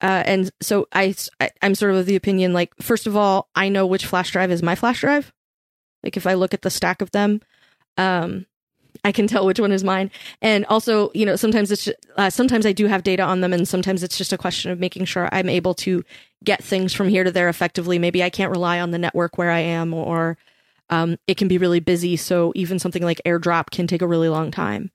Uh, 0.00 0.22
and 0.26 0.50
so 0.60 0.86
I, 0.92 1.14
I, 1.40 1.50
I'm 1.62 1.74
sort 1.74 1.92
of 1.92 1.98
of 1.98 2.06
the 2.06 2.16
opinion 2.16 2.52
like, 2.52 2.72
first 2.80 3.06
of 3.06 3.16
all, 3.16 3.48
I 3.54 3.70
know 3.70 3.86
which 3.86 4.04
flash 4.04 4.30
drive 4.30 4.50
is 4.50 4.62
my 4.62 4.74
flash 4.74 5.00
drive. 5.00 5.32
Like 6.06 6.16
if 6.16 6.24
I 6.24 6.34
look 6.34 6.54
at 6.54 6.62
the 6.62 6.70
stack 6.70 7.02
of 7.02 7.10
them, 7.10 7.42
um, 7.96 8.46
I 9.04 9.10
can 9.10 9.26
tell 9.26 9.44
which 9.44 9.58
one 9.58 9.72
is 9.72 9.82
mine. 9.82 10.12
And 10.40 10.64
also, 10.66 11.10
you 11.14 11.26
know, 11.26 11.34
sometimes 11.34 11.72
it's 11.72 11.86
just, 11.86 11.98
uh, 12.16 12.30
sometimes 12.30 12.64
I 12.64 12.70
do 12.70 12.86
have 12.86 13.02
data 13.02 13.24
on 13.24 13.40
them, 13.40 13.52
and 13.52 13.66
sometimes 13.66 14.04
it's 14.04 14.16
just 14.16 14.32
a 14.32 14.38
question 14.38 14.70
of 14.70 14.78
making 14.78 15.06
sure 15.06 15.28
I'm 15.32 15.48
able 15.48 15.74
to 15.74 16.04
get 16.44 16.62
things 16.62 16.92
from 16.92 17.08
here 17.08 17.24
to 17.24 17.32
there 17.32 17.48
effectively. 17.48 17.98
Maybe 17.98 18.22
I 18.22 18.30
can't 18.30 18.52
rely 18.52 18.78
on 18.78 18.92
the 18.92 18.98
network 18.98 19.36
where 19.36 19.50
I 19.50 19.58
am, 19.58 19.92
or 19.92 20.38
um, 20.90 21.18
it 21.26 21.36
can 21.36 21.48
be 21.48 21.58
really 21.58 21.80
busy. 21.80 22.16
So 22.16 22.52
even 22.54 22.78
something 22.78 23.02
like 23.02 23.20
AirDrop 23.26 23.70
can 23.70 23.88
take 23.88 24.02
a 24.02 24.06
really 24.06 24.28
long 24.28 24.52
time. 24.52 24.92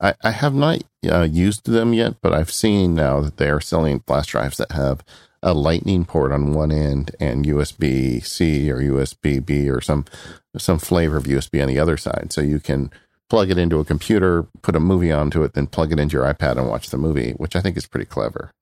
I, 0.00 0.14
I 0.22 0.30
have 0.30 0.54
not 0.54 0.82
uh, 1.06 1.28
used 1.30 1.66
them 1.66 1.92
yet, 1.92 2.16
but 2.22 2.32
I've 2.32 2.50
seen 2.50 2.94
now 2.94 3.20
that 3.20 3.36
they 3.36 3.50
are 3.50 3.60
selling 3.60 4.00
flash 4.00 4.28
drives 4.28 4.56
that 4.56 4.72
have 4.72 5.04
a 5.42 5.52
lightning 5.52 6.04
port 6.04 6.32
on 6.32 6.54
one 6.54 6.70
end 6.70 7.14
and 7.18 7.44
USB 7.44 8.24
C 8.24 8.70
or 8.70 8.78
USB 8.78 9.44
B 9.44 9.68
or 9.68 9.80
some 9.80 10.04
some 10.56 10.78
flavor 10.78 11.16
of 11.16 11.24
USB 11.24 11.60
on 11.62 11.68
the 11.68 11.78
other 11.78 11.96
side. 11.96 12.32
So 12.32 12.40
you 12.40 12.60
can 12.60 12.90
plug 13.28 13.50
it 13.50 13.58
into 13.58 13.80
a 13.80 13.84
computer, 13.84 14.44
put 14.60 14.76
a 14.76 14.80
movie 14.80 15.10
onto 15.10 15.42
it, 15.42 15.54
then 15.54 15.66
plug 15.66 15.90
it 15.90 15.98
into 15.98 16.18
your 16.18 16.24
iPad 16.24 16.58
and 16.58 16.68
watch 16.68 16.90
the 16.90 16.98
movie, 16.98 17.32
which 17.32 17.56
I 17.56 17.60
think 17.60 17.76
is 17.76 17.86
pretty 17.86 18.04
clever. 18.06 18.52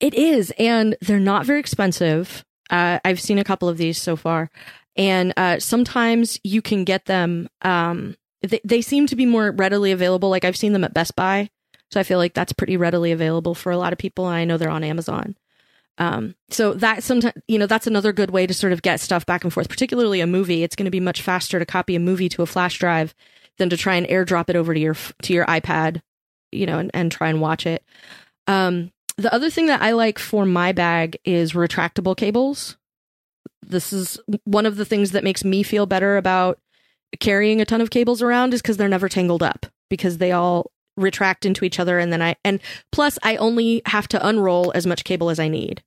It 0.00 0.14
is, 0.14 0.52
and 0.58 0.96
they're 1.00 1.20
not 1.20 1.46
very 1.46 1.60
expensive. 1.60 2.44
Uh, 2.68 2.98
I've 3.04 3.20
seen 3.20 3.38
a 3.38 3.44
couple 3.44 3.68
of 3.68 3.78
these 3.78 4.02
so 4.02 4.16
far, 4.16 4.50
and 4.96 5.32
uh, 5.36 5.60
sometimes 5.60 6.40
you 6.42 6.60
can 6.60 6.82
get 6.84 7.04
them. 7.04 7.48
Um, 7.62 8.16
they, 8.42 8.60
they 8.64 8.82
seem 8.82 9.06
to 9.06 9.14
be 9.14 9.24
more 9.24 9.52
readily 9.52 9.92
available. 9.92 10.28
Like 10.30 10.44
I've 10.44 10.56
seen 10.56 10.72
them 10.72 10.82
at 10.82 10.92
Best 10.92 11.14
Buy, 11.14 11.50
so 11.92 12.00
I 12.00 12.02
feel 12.02 12.18
like 12.18 12.34
that's 12.34 12.52
pretty 12.52 12.76
readily 12.76 13.12
available 13.12 13.54
for 13.54 13.70
a 13.70 13.78
lot 13.78 13.92
of 13.92 13.98
people. 14.00 14.24
I 14.24 14.44
know 14.44 14.56
they're 14.56 14.68
on 14.68 14.82
Amazon. 14.82 15.36
Um, 15.98 16.34
so 16.48 16.74
that 16.74 17.02
sometimes, 17.02 17.34
you 17.48 17.58
know, 17.58 17.66
that's 17.66 17.86
another 17.86 18.12
good 18.12 18.30
way 18.30 18.46
to 18.46 18.54
sort 18.54 18.72
of 18.72 18.82
get 18.82 19.00
stuff 19.00 19.26
back 19.26 19.44
and 19.44 19.52
forth, 19.52 19.68
particularly 19.68 20.20
a 20.20 20.26
movie. 20.26 20.62
It's 20.62 20.76
going 20.76 20.86
to 20.86 20.90
be 20.90 21.00
much 21.00 21.22
faster 21.22 21.58
to 21.58 21.66
copy 21.66 21.94
a 21.94 22.00
movie 22.00 22.28
to 22.30 22.42
a 22.42 22.46
flash 22.46 22.78
drive 22.78 23.14
than 23.58 23.68
to 23.70 23.76
try 23.76 23.96
and 23.96 24.06
airdrop 24.06 24.48
it 24.48 24.56
over 24.56 24.72
to 24.72 24.80
your, 24.80 24.96
to 25.22 25.32
your 25.32 25.44
iPad, 25.46 26.00
you 26.50 26.66
know, 26.66 26.78
and, 26.78 26.90
and 26.94 27.12
try 27.12 27.28
and 27.28 27.40
watch 27.40 27.66
it. 27.66 27.84
Um, 28.46 28.90
the 29.18 29.32
other 29.32 29.50
thing 29.50 29.66
that 29.66 29.82
I 29.82 29.92
like 29.92 30.18
for 30.18 30.46
my 30.46 30.72
bag 30.72 31.18
is 31.24 31.52
retractable 31.52 32.16
cables. 32.16 32.78
This 33.62 33.92
is 33.92 34.18
one 34.44 34.66
of 34.66 34.76
the 34.76 34.84
things 34.84 35.12
that 35.12 35.24
makes 35.24 35.44
me 35.44 35.62
feel 35.62 35.86
better 35.86 36.16
about 36.16 36.58
carrying 37.20 37.60
a 37.60 37.64
ton 37.66 37.80
of 37.80 37.90
cables 37.90 38.22
around 38.22 38.54
is 38.54 38.62
because 38.62 38.78
they're 38.78 38.88
never 38.88 39.08
tangled 39.08 39.42
up 39.42 39.66
because 39.90 40.18
they 40.18 40.32
all 40.32 40.70
retract 40.96 41.46
into 41.46 41.64
each 41.64 41.80
other 41.80 41.98
and 41.98 42.12
then 42.12 42.22
I 42.22 42.36
and 42.44 42.60
plus 42.90 43.18
I 43.22 43.36
only 43.36 43.82
have 43.86 44.08
to 44.08 44.26
unroll 44.26 44.72
as 44.74 44.86
much 44.86 45.04
cable 45.04 45.30
as 45.30 45.38
I 45.38 45.48
need. 45.48 45.82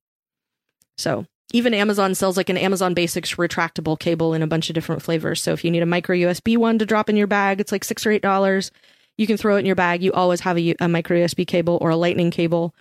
So 0.97 1.25
even 1.53 1.73
Amazon 1.73 2.15
sells 2.15 2.37
like 2.37 2.49
an 2.49 2.57
Amazon 2.57 2.93
Basics 2.93 3.35
retractable 3.35 3.99
cable 3.99 4.33
in 4.33 4.41
a 4.41 4.47
bunch 4.47 4.69
of 4.69 4.73
different 4.73 5.01
flavors. 5.01 5.41
So 5.41 5.53
if 5.53 5.63
you 5.63 5.71
need 5.71 5.83
a 5.83 5.87
micro 5.87 6.15
USB 6.15 6.57
one 6.57 6.79
to 6.79 6.85
drop 6.85 7.09
in 7.09 7.15
your 7.15 7.27
bag, 7.27 7.61
it's 7.61 7.71
like 7.71 7.83
six 7.83 8.05
or 8.05 8.11
eight 8.11 8.21
dollars. 8.21 8.71
You 9.17 9.27
can 9.27 9.37
throw 9.37 9.55
it 9.55 9.59
in 9.59 9.65
your 9.65 9.75
bag. 9.75 10.03
You 10.03 10.11
always 10.11 10.41
have 10.41 10.57
a, 10.57 10.75
a 10.79 10.87
micro 10.87 11.17
USB 11.17 11.47
cable 11.47 11.77
or 11.81 11.91
a 11.91 11.95
lightning 11.95 12.31
cable. 12.31 12.73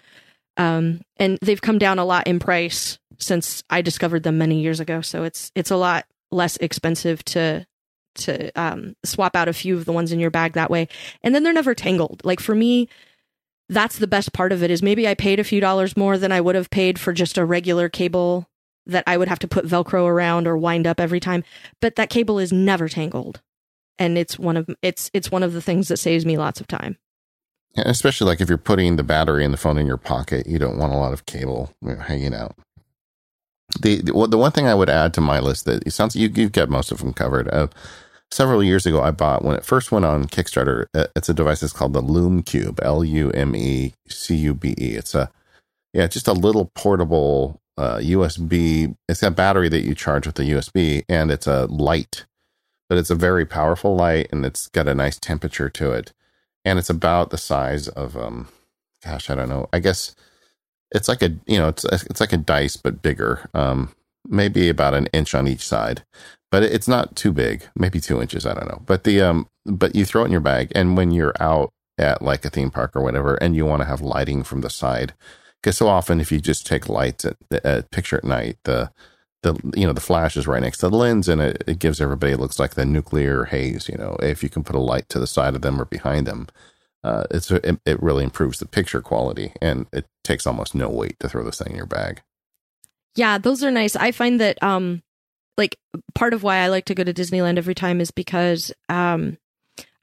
Um, 0.57 1.03
and 1.17 1.39
they've 1.43 1.61
come 1.61 1.79
down 1.79 1.99
a 1.99 2.05
lot 2.05 2.27
in 2.27 2.39
price 2.39 2.99
since 3.19 3.63
I 3.71 3.83
discovered 3.83 4.23
them 4.23 4.39
many 4.39 4.61
years 4.61 4.81
ago. 4.81 5.01
So 5.01 5.25
it's 5.25 5.53
it's 5.55 5.71
a 5.71 5.77
lot 5.77 6.07
less 6.31 6.57
expensive 6.57 7.25
to 7.27 7.67
to 8.15 8.51
um, 8.61 8.97
swap 9.05 9.37
out 9.37 9.49
a 9.49 9.53
few 9.53 9.77
of 9.77 9.85
the 9.85 9.93
ones 9.93 10.13
in 10.13 10.21
your 10.21 10.31
bag 10.31 10.53
that 10.53 10.71
way. 10.71 10.89
And 11.23 11.35
then 11.35 11.43
they're 11.43 11.53
never 11.53 11.75
tangled. 11.75 12.23
Like 12.25 12.41
for 12.41 12.55
me, 12.55 12.89
that's 13.69 13.99
the 13.99 14.07
best 14.07 14.33
part 14.33 14.53
of 14.53 14.63
it 14.63 14.71
is 14.71 14.83
maybe 14.83 15.09
I 15.09 15.15
paid 15.15 15.41
a 15.41 15.45
few 15.45 15.61
dollars 15.61 15.97
more 15.97 16.19
than 16.19 16.33
I 16.33 16.41
would 16.41 16.55
have 16.55 16.71
paid 16.71 16.99
for 16.99 17.13
just 17.13 17.39
a 17.39 17.45
regular 17.45 17.89
cable 17.89 18.49
that 18.87 19.05
I 19.07 19.17
would 19.17 19.29
have 19.29 19.39
to 19.41 19.49
put 19.49 19.67
velcro 19.67 20.07
around 20.07 20.47
or 20.47 20.57
wind 20.57 20.87
up 20.87 21.01
every 21.01 21.21
time, 21.21 21.43
but 21.81 21.97
that 21.97 22.11
cable 22.11 22.39
is 22.39 22.53
never 22.53 22.89
tangled. 22.89 23.41
And 23.99 24.19
it's 24.19 24.39
one 24.39 24.57
of 24.57 24.69
it's 24.83 25.11
it's 25.15 25.31
one 25.31 25.43
of 25.43 25.53
the 25.53 25.63
things 25.63 25.89
that 25.89 25.99
saves 25.99 26.27
me 26.27 26.37
lots 26.37 26.61
of 26.61 26.67
time. 26.67 26.99
Yeah, 27.77 27.85
especially 27.87 28.27
like 28.27 28.41
if 28.41 28.49
you're 28.49 28.59
putting 28.59 28.97
the 28.97 29.03
battery 29.03 29.45
and 29.45 29.55
the 29.55 29.59
phone 29.59 29.79
in 29.79 29.87
your 29.87 29.97
pocket, 29.97 30.47
you 30.47 30.59
don't 30.59 30.79
want 30.79 30.93
a 30.93 30.97
lot 30.97 31.13
of 31.13 31.27
cable 31.27 31.73
hanging 31.83 32.35
out. 32.35 32.57
The, 33.81 34.03
the 34.03 34.27
the 34.29 34.39
one 34.39 34.53
thing 34.53 34.67
I 34.67 34.75
would 34.75 34.91
add 34.91 35.15
to 35.15 35.21
my 35.21 35.41
list 35.41 35.65
that 35.65 35.87
it 35.87 35.93
sounds 35.93 36.15
you 36.17 36.29
you've 36.35 36.53
got 36.53 36.69
most 36.69 36.93
of 36.93 36.99
them 36.99 37.13
covered. 37.13 37.49
Uh, 37.49 37.69
several 38.35 38.65
years 38.65 38.85
ago, 38.85 39.01
I 39.01 39.13
bought 39.13 39.45
when 39.45 39.55
it 39.55 39.65
first 39.65 39.93
went 39.93 40.05
on 40.05 40.27
Kickstarter. 40.27 40.87
Uh, 40.93 41.07
it's 41.15 41.29
a 41.29 41.35
device 41.35 41.61
that's 41.61 41.73
called 41.73 41.93
the 41.93 42.01
Lume 42.01 42.43
Cube, 42.43 42.81
L 42.83 43.05
U 43.05 43.31
M 43.31 43.55
E 43.55 43.95
C 44.09 44.35
U 44.35 44.55
B 44.55 44.75
E. 44.77 44.97
It's 44.97 45.15
a 45.15 45.31
yeah, 45.93 46.09
just 46.09 46.27
a 46.27 46.33
little 46.33 46.73
portable 46.75 47.61
uh, 47.79 47.99
USB. 47.99 48.97
It's 49.09 49.23
a 49.23 49.31
battery 49.31 49.69
that 49.69 49.85
you 49.85 49.95
charge 49.95 50.27
with 50.27 50.35
the 50.35 50.51
USB, 50.51 51.05
and 51.09 51.31
it's 51.31 51.47
a 51.47 51.67
light, 51.67 52.27
but 52.89 52.99
it's 52.99 53.11
a 53.11 53.15
very 53.15 53.47
powerful 53.47 53.95
light, 53.95 54.29
and 54.33 54.45
it's 54.45 54.67
got 54.67 54.89
a 54.89 54.95
nice 54.95 55.19
temperature 55.19 55.71
to 55.71 55.93
it, 55.93 56.13
and 56.65 56.79
it's 56.79 56.91
about 56.91 57.31
the 57.31 57.39
size 57.39 57.87
of 57.89 58.17
um, 58.17 58.49
gosh, 59.05 59.31
I 59.31 59.37
don't 59.37 59.49
know. 59.49 59.69
I 59.73 59.79
guess 59.79 60.17
it's 60.91 61.09
like 61.09 61.23
a 61.23 61.31
you 61.47 61.59
know 61.59 61.69
it's 61.69 61.85
it's 61.85 62.21
like 62.21 62.33
a 62.33 62.39
dice 62.39 62.77
but 62.77 63.01
bigger. 63.01 63.49
Um, 63.55 63.95
maybe 64.27 64.71
about 64.71 64.95
an 64.95 65.07
inch 65.13 65.35
on 65.35 65.47
each 65.47 65.69
side 65.69 66.03
but 66.55 66.63
it's 66.63 66.87
not 66.87 67.17
too 67.17 67.33
big, 67.33 67.65
maybe 67.75 67.99
two 67.99 68.23
inches. 68.23 68.47
I 68.47 68.55
don't 68.55 68.69
know. 68.69 68.81
But 68.87 69.03
the 69.03 69.21
um, 69.23 69.49
but 69.67 69.97
you 69.97 70.05
throw 70.05 70.23
it 70.23 70.27
in 70.27 70.31
your 70.31 70.41
bag, 70.41 70.71
and 70.73 70.97
when 70.97 71.11
you're 71.11 71.35
out 71.41 71.73
at 71.99 72.23
like 72.23 72.45
a 72.45 72.49
theme 72.49 72.71
park 72.71 72.95
or 72.95 73.03
whatever, 73.03 73.35
and 73.35 73.57
you 73.57 73.67
want 73.67 73.83
to 73.83 73.89
have 73.89 74.01
lighting 74.01 74.45
from 74.45 74.61
the 74.61 74.71
side, 74.71 75.15
because 75.61 75.77
so 75.77 75.89
often 75.89 76.21
if 76.21 76.31
you 76.31 76.41
just 76.41 76.65
take 76.65 76.89
lights 76.89 77.25
at 77.25 77.37
a 77.51 77.83
picture 77.91 78.19
at 78.19 78.23
night, 78.23 78.59
the 78.63 78.93
the 79.43 79.55
you 79.75 79.85
know 79.85 79.93
the 79.93 80.01
flash 80.01 80.37
is 80.37 80.47
right 80.47 80.63
next 80.63 80.79
to 80.79 80.89
the 80.89 80.97
lens, 80.97 81.29
and 81.29 81.41
it, 81.41 81.65
it 81.67 81.81
gives 81.81 82.01
everybody 82.01 82.35
it 82.35 82.39
looks 82.39 82.61
like 82.61 82.75
the 82.75 82.87
nuclear 82.87 83.47
haze. 83.47 83.89
You 83.89 83.99
know, 83.99 84.17
if 84.23 84.45
you 84.45 84.49
can 84.49 84.63
put 84.63 84.77
a 84.77 84.81
light 84.81 85.09
to 85.09 85.19
the 85.19 85.27
side 85.27 85.57
of 85.57 85.63
them 85.63 85.81
or 85.81 85.87
behind 85.87 86.25
them. 86.25 86.47
Uh, 87.03 87.25
it's 87.33 87.51
it, 87.51 87.81
it 87.85 88.01
really 88.01 88.23
improves 88.23 88.61
the 88.61 88.67
picture 88.67 89.01
quality, 89.01 89.55
and 89.61 89.87
it 89.93 90.07
takes 90.23 90.47
almost 90.47 90.73
no 90.73 90.89
weight 90.89 91.19
to 91.19 91.29
throw 91.29 91.43
this 91.43 91.59
thing 91.59 91.73
in 91.73 91.77
your 91.77 91.85
bag. 91.85 92.23
Yeah, 93.17 93.39
those 93.39 93.65
are 93.65 93.73
nice. 93.73 93.97
I 93.97 94.13
find 94.13 94.41
that 94.41 94.63
um, 94.63 95.03
like 95.57 95.79
part 96.15 96.35
of 96.35 96.43
why 96.43 96.57
I 96.57 96.69
like 96.69 96.87
to 96.87 96.95
go 96.95 97.05
to 97.05 97.15
Disneyland 97.15 97.59
every 97.59 97.75
time 97.75 98.01
is 98.01 98.11
because 98.11 98.73
um 98.89 99.39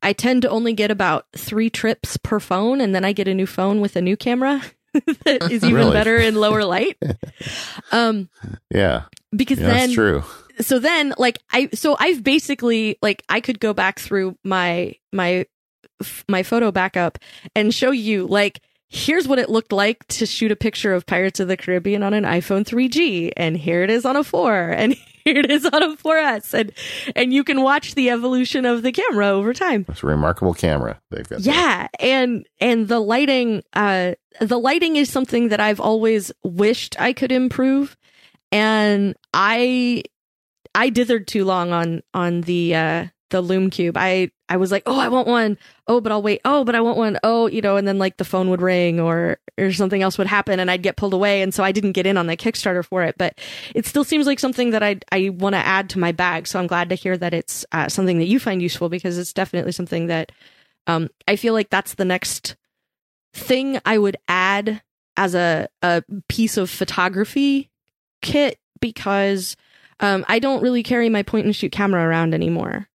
I 0.03 0.13
tend 0.13 0.41
to 0.43 0.49
only 0.49 0.73
get 0.73 0.91
about 0.91 1.27
three 1.35 1.69
trips 1.69 2.17
per 2.17 2.39
phone, 2.39 2.81
and 2.81 2.95
then 2.95 3.05
I 3.05 3.13
get 3.13 3.27
a 3.27 3.35
new 3.35 3.45
phone 3.45 3.81
with 3.81 3.95
a 3.95 4.01
new 4.01 4.17
camera 4.17 4.61
that 5.25 5.43
is 5.51 5.63
even 5.63 5.75
really? 5.75 5.93
better 5.93 6.17
in 6.17 6.35
lower 6.35 6.63
light. 6.63 6.97
Um, 7.91 8.29
yeah, 8.69 9.03
because 9.35 9.59
yeah, 9.59 9.67
then 9.67 9.77
that's 9.77 9.93
true. 9.93 10.23
So 10.61 10.79
then, 10.79 11.13
like 11.17 11.39
I, 11.51 11.69
so 11.73 11.97
I've 11.99 12.23
basically 12.23 12.97
like 13.01 13.23
I 13.27 13.41
could 13.41 13.59
go 13.59 13.73
back 13.73 13.99
through 13.99 14.37
my 14.43 14.95
my 15.11 15.45
my 16.29 16.43
photo 16.43 16.71
backup 16.71 17.17
and 17.53 17.73
show 17.73 17.91
you 17.91 18.27
like 18.27 18.61
here's 18.87 19.27
what 19.27 19.39
it 19.39 19.49
looked 19.49 19.71
like 19.71 20.05
to 20.07 20.25
shoot 20.25 20.51
a 20.51 20.55
picture 20.55 20.93
of 20.93 21.05
Pirates 21.05 21.39
of 21.39 21.47
the 21.47 21.57
Caribbean 21.57 22.03
on 22.03 22.13
an 22.13 22.23
iPhone 22.23 22.63
3G, 22.63 23.31
and 23.35 23.57
here 23.57 23.83
it 23.83 23.89
is 23.89 24.05
on 24.05 24.15
a 24.15 24.23
4, 24.23 24.69
and 24.69 24.95
here 25.23 25.37
it 25.37 25.51
is 25.51 25.65
on 25.65 25.83
a 25.83 25.95
4S, 25.95 26.53
and 26.53 26.71
and 27.15 27.33
you 27.33 27.43
can 27.43 27.61
watch 27.61 27.95
the 27.95 28.09
evolution 28.09 28.65
of 28.65 28.83
the 28.83 28.91
camera 28.91 29.27
over 29.27 29.53
time. 29.53 29.85
It's 29.89 30.03
a 30.03 30.07
remarkable 30.07 30.53
camera 30.53 31.01
they've 31.09 31.27
got. 31.27 31.41
Yeah, 31.41 31.87
there. 31.99 32.09
and 32.09 32.47
and 32.59 32.87
the 32.87 32.99
lighting, 32.99 33.63
uh, 33.73 34.13
the 34.39 34.59
lighting 34.59 34.95
is 34.95 35.09
something 35.09 35.49
that 35.49 35.59
I've 35.59 35.79
always 35.79 36.31
wished 36.43 36.99
I 36.99 37.13
could 37.13 37.31
improve, 37.31 37.97
and 38.51 39.15
I 39.33 40.03
I 40.75 40.89
dithered 40.89 41.27
too 41.27 41.45
long 41.45 41.71
on 41.71 42.01
on 42.13 42.41
the 42.41 42.75
uh 42.75 43.05
the 43.29 43.41
Lume 43.41 43.69
Cube. 43.69 43.97
I 43.97 44.31
I 44.51 44.57
was 44.57 44.69
like, 44.69 44.83
oh, 44.85 44.99
I 44.99 45.07
want 45.07 45.29
one. 45.29 45.57
Oh, 45.87 46.01
but 46.01 46.11
I'll 46.11 46.21
wait. 46.21 46.41
Oh, 46.43 46.65
but 46.65 46.75
I 46.75 46.81
want 46.81 46.97
one. 46.97 47.17
Oh, 47.23 47.47
you 47.47 47.61
know, 47.61 47.77
and 47.77 47.87
then 47.87 47.97
like 47.97 48.17
the 48.17 48.25
phone 48.25 48.49
would 48.49 48.61
ring 48.61 48.99
or 48.99 49.37
or 49.57 49.71
something 49.71 50.01
else 50.01 50.17
would 50.17 50.27
happen, 50.27 50.59
and 50.59 50.69
I'd 50.69 50.83
get 50.83 50.97
pulled 50.97 51.13
away, 51.13 51.41
and 51.41 51.53
so 51.53 51.63
I 51.63 51.71
didn't 51.71 51.93
get 51.93 52.05
in 52.05 52.17
on 52.17 52.27
the 52.27 52.35
Kickstarter 52.35 52.83
for 52.83 53.01
it. 53.03 53.15
But 53.17 53.39
it 53.73 53.85
still 53.85 54.03
seems 54.03 54.27
like 54.27 54.39
something 54.39 54.71
that 54.71 54.83
I 54.83 54.99
I 55.09 55.29
want 55.29 55.53
to 55.53 55.65
add 55.65 55.89
to 55.91 55.99
my 55.99 56.11
bag. 56.11 56.47
So 56.47 56.59
I'm 56.59 56.67
glad 56.67 56.89
to 56.89 56.95
hear 56.95 57.15
that 57.15 57.33
it's 57.33 57.65
uh, 57.71 57.87
something 57.87 58.17
that 58.17 58.25
you 58.25 58.41
find 58.41 58.61
useful 58.61 58.89
because 58.89 59.17
it's 59.17 59.31
definitely 59.31 59.71
something 59.71 60.07
that 60.07 60.33
um 60.85 61.07
I 61.29 61.37
feel 61.37 61.53
like 61.53 61.69
that's 61.69 61.93
the 61.93 62.03
next 62.03 62.57
thing 63.33 63.79
I 63.85 63.97
would 63.97 64.17
add 64.27 64.81
as 65.15 65.33
a 65.33 65.69
a 65.81 66.03
piece 66.27 66.57
of 66.57 66.69
photography 66.69 67.69
kit 68.21 68.59
because 68.81 69.55
um, 70.01 70.25
I 70.27 70.39
don't 70.39 70.61
really 70.61 70.83
carry 70.83 71.07
my 71.07 71.23
point 71.23 71.45
and 71.45 71.55
shoot 71.55 71.71
camera 71.71 72.05
around 72.05 72.33
anymore 72.33 72.89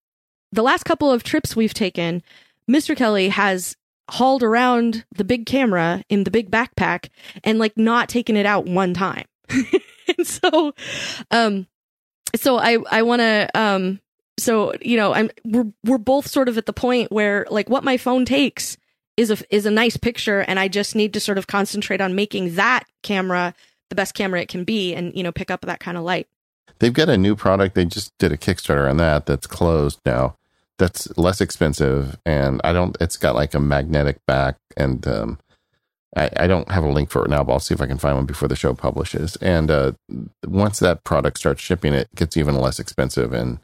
the 0.54 0.64
last 0.64 0.84
couple 0.84 1.12
of 1.12 1.24
trips 1.24 1.56
we've 1.56 1.74
taken, 1.74 2.22
Mr. 2.70 2.96
Kelly 2.96 3.30
has 3.30 3.76
hauled 4.10 4.44
around 4.44 5.06
the 5.16 5.24
big 5.24 5.46
camera 5.46 6.04
in 6.10 6.24
the 6.24 6.32
big 6.32 6.52
backpack 6.52 7.10
and 7.44 7.58
like 7.58 7.76
not 7.78 8.10
taken 8.10 8.36
it 8.36 8.46
out 8.46 8.66
one 8.66 8.94
time. 8.94 9.26
and 9.50 10.28
so 10.28 10.74
um 11.32 11.68
so 12.36 12.58
I 12.58 12.78
I 12.92 13.02
want 13.04 13.22
to 13.22 13.50
um 13.56 14.00
so 14.38 14.74
you 14.82 14.98
know 14.98 15.14
I'm 15.14 15.30
we're 15.46 15.72
we're 15.86 15.98
both 15.98 16.28
sort 16.28 16.50
of 16.50 16.58
at 16.58 16.66
the 16.66 16.74
point 16.74 17.12
where 17.12 17.46
like 17.50 17.70
what 17.70 17.84
my 17.84 17.98
phone 17.98 18.26
takes 18.26 18.78
is 19.16 19.32
a 19.32 19.38
is 19.56 19.66
a 19.66 19.72
nice 19.72 19.96
picture 19.96 20.42
and 20.42 20.60
I 20.60 20.68
just 20.68 20.96
need 20.96 21.14
to 21.14 21.20
sort 21.20 21.38
of 21.38 21.48
concentrate 21.48 22.02
on 22.02 22.16
making 22.16 22.56
that 22.56 22.84
camera 23.04 23.54
the 23.90 23.96
best 23.96 24.16
camera 24.16 24.42
it 24.42 24.50
can 24.50 24.64
be 24.66 24.94
and 24.94 25.16
you 25.16 25.24
know 25.24 25.32
pick 25.32 25.50
up 25.50 25.62
that 25.62 25.80
kind 25.80 25.98
of 25.98 26.04
light. 26.04 26.28
They've 26.80 26.94
got 26.94 27.10
a 27.10 27.18
new 27.18 27.36
product. 27.36 27.76
They 27.76 27.86
just 27.86 28.18
did 28.18 28.34
a 28.34 28.38
Kickstarter 28.38 28.90
on 28.90 28.98
that 28.98 29.26
that's 29.26 29.48
closed 29.48 30.00
now 30.06 30.36
that's 30.80 31.16
less 31.18 31.42
expensive 31.42 32.18
and 32.26 32.60
I 32.64 32.74
don't 32.74 32.98
it's 33.00 33.18
got 33.18 33.36
like 33.36 33.54
a 33.54 33.60
magnetic 33.60 34.18
back 34.26 34.58
and 34.76 35.06
um 35.08 35.40
I, 36.16 36.30
I 36.38 36.48
don't 36.48 36.70
have 36.72 36.84
a 36.84 36.92
link 36.92 37.10
for 37.10 37.26
it 37.26 37.30
now, 37.30 37.44
but 37.44 37.54
I'll 37.54 37.60
see 37.60 37.74
if 37.74 37.82
I 37.82 37.88
can 37.88 37.98
find 37.98 38.16
one 38.16 38.26
before 38.26 38.48
the 38.48 38.56
show 38.56 38.74
publishes. 38.74 39.36
And 39.38 39.72
uh, 39.72 39.94
once 40.46 40.80
that 40.80 41.04
product 41.04 41.40
starts 41.40 41.62
shipping, 41.62 41.94
it 41.94 42.08
gets 42.16 42.38
even 42.38 42.56
less 42.56 42.80
expensive 42.80 43.34
and 43.34 43.60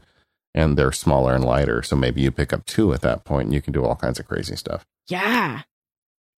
and 0.56 0.76
they're 0.78 0.92
smaller 0.92 1.36
and 1.36 1.46
lighter. 1.46 1.84
So 1.84 1.96
maybe 1.96 2.22
you 2.22 2.32
pick 2.32 2.52
up 2.52 2.66
two 2.66 2.92
at 2.94 3.02
that 3.02 3.24
point 3.24 3.46
and 3.46 3.54
you 3.54 3.62
can 3.62 3.72
do 3.72 3.86
all 3.86 3.96
kinds 3.96 4.20
of 4.20 4.28
crazy 4.28 4.56
stuff. 4.56 4.84
Yeah. 5.08 5.62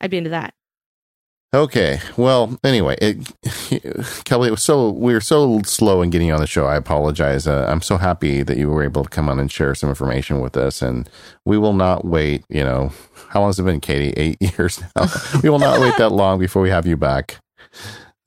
I'd 0.02 0.12
be 0.12 0.18
into 0.18 0.32
that. 0.32 0.54
Okay. 1.54 2.00
Well, 2.16 2.58
anyway, 2.64 2.96
it, 3.02 4.24
Kelly, 4.24 4.48
it 4.48 4.52
was 4.52 4.64
so 4.64 4.92
we 4.92 5.14
were 5.14 5.20
so 5.20 5.62
slow 5.64 6.02
in 6.02 6.10
getting 6.10 6.32
on 6.32 6.40
the 6.40 6.48
show. 6.48 6.66
I 6.66 6.78
apologize. 6.78 7.46
Uh, 7.46 7.66
I'm 7.70 7.82
so 7.82 7.98
happy 7.98 8.42
that 8.42 8.58
you 8.58 8.70
were 8.70 8.84
able 8.84 9.04
to 9.04 9.10
come 9.10 9.28
on 9.28 9.38
and 9.38 9.52
share 9.52 9.76
some 9.76 9.90
information 9.90 10.40
with 10.40 10.56
us, 10.56 10.82
and 10.82 11.10
we 11.46 11.58
will 11.58 11.74
not 11.74 12.06
wait. 12.06 12.46
You 12.48 12.64
know, 12.64 12.94
how 13.30 13.42
long 13.42 13.50
has 13.50 13.60
it 13.60 13.64
been, 13.64 13.82
Katie? 13.82 14.14
Eight 14.18 14.42
years 14.42 14.82
now. 14.96 15.08
we 15.44 15.50
will 15.50 15.60
not 15.60 15.82
wait 15.82 15.98
that 15.98 16.12
long 16.12 16.40
before 16.40 16.62
we 16.62 16.70
have 16.70 16.88
you 16.88 16.96
back. 16.96 17.38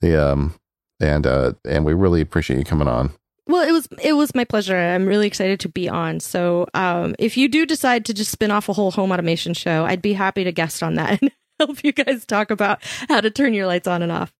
The 0.01 0.31
um 0.31 0.53
and 0.99 1.25
uh 1.25 1.53
and 1.67 1.83
we 1.83 1.93
really 1.93 2.21
appreciate 2.21 2.59
you 2.59 2.65
coming 2.65 2.87
on. 2.87 3.11
Well, 3.47 3.67
it 3.67 3.71
was 3.71 3.87
it 4.03 4.13
was 4.13 4.35
my 4.35 4.43
pleasure. 4.43 4.77
I'm 4.77 5.07
really 5.07 5.25
excited 5.25 5.59
to 5.61 5.69
be 5.69 5.89
on. 5.89 6.19
So, 6.19 6.67
um, 6.75 7.15
if 7.17 7.37
you 7.37 7.47
do 7.47 7.65
decide 7.65 8.05
to 8.05 8.13
just 8.13 8.31
spin 8.31 8.51
off 8.51 8.69
a 8.69 8.73
whole 8.73 8.91
home 8.91 9.11
automation 9.11 9.55
show, 9.55 9.83
I'd 9.85 10.01
be 10.01 10.13
happy 10.13 10.43
to 10.43 10.51
guest 10.51 10.83
on 10.83 10.95
that. 10.95 11.19
help 11.59 11.83
you 11.83 11.91
guys 11.91 12.25
talk 12.25 12.51
about 12.51 12.79
how 13.07 13.21
to 13.21 13.29
turn 13.29 13.53
your 13.53 13.67
lights 13.67 13.87
on 13.87 14.01
and 14.01 14.11
off. 14.11 14.33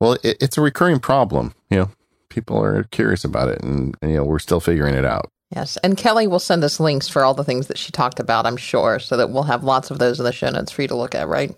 Well, 0.00 0.12
it, 0.22 0.36
it's 0.40 0.58
a 0.58 0.60
recurring 0.60 1.00
problem. 1.00 1.54
You 1.70 1.78
know, 1.78 1.90
people 2.28 2.62
are 2.62 2.84
curious 2.84 3.24
about 3.24 3.48
it, 3.48 3.62
and, 3.62 3.96
and, 4.02 4.10
you 4.10 4.16
know, 4.18 4.24
we're 4.24 4.38
still 4.38 4.60
figuring 4.60 4.94
it 4.94 5.04
out. 5.04 5.30
Yes, 5.54 5.76
and 5.78 5.96
Kelly 5.96 6.26
will 6.26 6.40
send 6.40 6.64
us 6.64 6.80
links 6.80 7.08
for 7.08 7.24
all 7.24 7.32
the 7.32 7.44
things 7.44 7.68
that 7.68 7.78
she 7.78 7.92
talked 7.92 8.18
about. 8.18 8.46
I'm 8.46 8.56
sure, 8.56 8.98
so 8.98 9.16
that 9.16 9.30
we'll 9.30 9.44
have 9.44 9.62
lots 9.62 9.90
of 9.90 9.98
those 9.98 10.18
in 10.18 10.24
the 10.24 10.32
show 10.32 10.50
notes 10.50 10.72
for 10.72 10.82
you 10.82 10.88
to 10.88 10.96
look 10.96 11.14
at. 11.14 11.28
Right? 11.28 11.54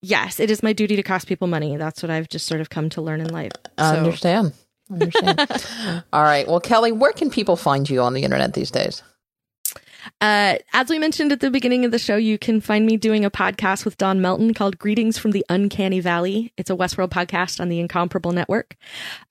Yes, 0.00 0.38
it 0.38 0.50
is 0.50 0.62
my 0.62 0.72
duty 0.72 0.94
to 0.96 1.02
cost 1.02 1.26
people 1.26 1.48
money. 1.48 1.76
That's 1.76 2.02
what 2.02 2.10
I've 2.10 2.28
just 2.28 2.46
sort 2.46 2.60
of 2.60 2.70
come 2.70 2.88
to 2.90 3.02
learn 3.02 3.20
in 3.20 3.32
life. 3.32 3.52
So. 3.64 3.70
I 3.76 3.96
understand. 3.96 4.52
I 4.90 4.94
understand. 4.94 6.04
all 6.12 6.22
right. 6.22 6.46
Well, 6.46 6.60
Kelly, 6.60 6.92
where 6.92 7.12
can 7.12 7.30
people 7.30 7.56
find 7.56 7.90
you 7.90 8.00
on 8.00 8.14
the 8.14 8.22
internet 8.22 8.54
these 8.54 8.70
days? 8.70 9.02
Uh, 10.20 10.56
as 10.72 10.88
we 10.88 10.98
mentioned 10.98 11.32
at 11.32 11.40
the 11.40 11.50
beginning 11.50 11.84
of 11.84 11.90
the 11.90 11.98
show, 11.98 12.16
you 12.16 12.38
can 12.38 12.60
find 12.60 12.86
me 12.86 12.96
doing 12.96 13.24
a 13.24 13.30
podcast 13.30 13.84
with 13.84 13.96
Don 13.96 14.20
Melton 14.20 14.54
called 14.54 14.78
Greetings 14.78 15.18
from 15.18 15.32
the 15.32 15.44
Uncanny 15.48 16.00
Valley. 16.00 16.52
It's 16.56 16.70
a 16.70 16.76
Westworld 16.76 17.10
podcast 17.10 17.60
on 17.60 17.68
the 17.68 17.80
Incomparable 17.80 18.32
Network. 18.32 18.76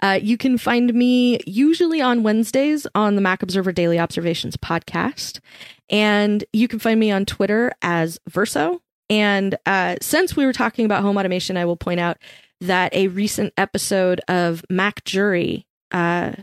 Uh, 0.02 0.20
you 0.22 0.38
can 0.38 0.58
find 0.58 0.94
me 0.94 1.40
usually 1.46 2.02
on 2.02 2.24
Wednesdays 2.24 2.88
on 2.96 3.16
the 3.16 3.22
Mac 3.22 3.44
Observer 3.44 3.72
Daily 3.72 4.00
Observations 4.00 4.58
podcast. 4.58 5.40
And 5.90 6.44
you 6.54 6.68
can 6.68 6.80
find 6.80 7.00
me 7.00 7.12
on 7.12 7.26
Twitter 7.26 7.72
as 7.82 8.20
Verso. 8.28 8.82
And 9.10 9.56
uh, 9.66 9.96
since 10.02 10.36
we 10.36 10.46
were 10.46 10.54
talking 10.54 10.86
about 10.86 11.04
home 11.04 11.18
automation, 11.18 11.58
I 11.58 11.66
will 11.66 11.78
point 11.78 12.00
out 12.00 12.18
that 12.62 12.94
a 12.94 13.08
recent 13.10 13.54
episode 13.58 14.22
of 14.28 14.64
Mac 14.70 15.04
Jury 15.04 15.68
uh, 15.92 16.34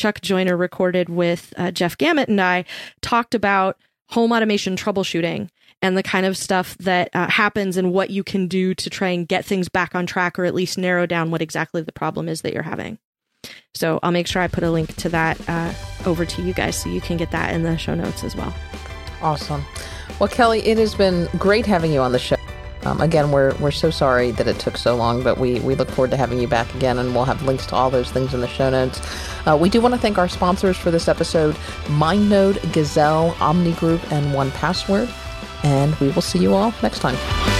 Chuck 0.00 0.22
Joiner 0.22 0.56
recorded 0.56 1.10
with 1.10 1.52
uh, 1.58 1.70
Jeff 1.70 1.98
Gamet 1.98 2.28
and 2.28 2.40
I 2.40 2.64
talked 3.02 3.34
about 3.34 3.76
home 4.08 4.32
automation 4.32 4.74
troubleshooting 4.74 5.50
and 5.82 5.94
the 5.94 6.02
kind 6.02 6.24
of 6.24 6.38
stuff 6.38 6.74
that 6.78 7.10
uh, 7.12 7.28
happens 7.28 7.76
and 7.76 7.92
what 7.92 8.08
you 8.08 8.24
can 8.24 8.48
do 8.48 8.74
to 8.74 8.88
try 8.88 9.08
and 9.08 9.28
get 9.28 9.44
things 9.44 9.68
back 9.68 9.94
on 9.94 10.06
track 10.06 10.38
or 10.38 10.46
at 10.46 10.54
least 10.54 10.78
narrow 10.78 11.04
down 11.04 11.30
what 11.30 11.42
exactly 11.42 11.82
the 11.82 11.92
problem 11.92 12.30
is 12.30 12.40
that 12.40 12.54
you're 12.54 12.62
having. 12.62 12.98
So 13.74 14.00
I'll 14.02 14.10
make 14.10 14.26
sure 14.26 14.40
I 14.40 14.48
put 14.48 14.64
a 14.64 14.70
link 14.70 14.96
to 14.96 15.10
that 15.10 15.38
uh, 15.46 15.74
over 16.06 16.24
to 16.24 16.42
you 16.42 16.54
guys 16.54 16.76
so 16.76 16.88
you 16.88 17.02
can 17.02 17.18
get 17.18 17.30
that 17.32 17.52
in 17.52 17.62
the 17.62 17.76
show 17.76 17.94
notes 17.94 18.24
as 18.24 18.34
well. 18.34 18.54
Awesome. 19.20 19.66
Well, 20.18 20.30
Kelly, 20.30 20.60
it 20.66 20.78
has 20.78 20.94
been 20.94 21.28
great 21.38 21.66
having 21.66 21.92
you 21.92 22.00
on 22.00 22.12
the 22.12 22.18
show. 22.18 22.36
Um, 22.84 23.00
again, 23.00 23.30
we're 23.30 23.54
we're 23.56 23.70
so 23.70 23.90
sorry 23.90 24.30
that 24.32 24.46
it 24.46 24.58
took 24.58 24.76
so 24.76 24.96
long, 24.96 25.22
but 25.22 25.38
we 25.38 25.60
we 25.60 25.74
look 25.74 25.90
forward 25.90 26.10
to 26.12 26.16
having 26.16 26.38
you 26.38 26.48
back 26.48 26.74
again, 26.74 26.98
and 26.98 27.14
we'll 27.14 27.24
have 27.24 27.42
links 27.42 27.66
to 27.66 27.76
all 27.76 27.90
those 27.90 28.10
things 28.10 28.32
in 28.32 28.40
the 28.40 28.48
show 28.48 28.70
notes. 28.70 29.00
Uh, 29.46 29.56
we 29.60 29.68
do 29.68 29.80
want 29.80 29.94
to 29.94 30.00
thank 30.00 30.18
our 30.18 30.28
sponsors 30.28 30.76
for 30.76 30.90
this 30.90 31.08
episode: 31.08 31.54
MindNode, 31.86 32.72
Gazelle, 32.72 33.36
Omni 33.40 33.72
Group, 33.72 34.10
and 34.12 34.26
1Password. 34.34 35.12
And 35.62 35.94
we 35.96 36.08
will 36.10 36.22
see 36.22 36.38
you 36.38 36.54
all 36.54 36.72
next 36.82 37.00
time. 37.00 37.59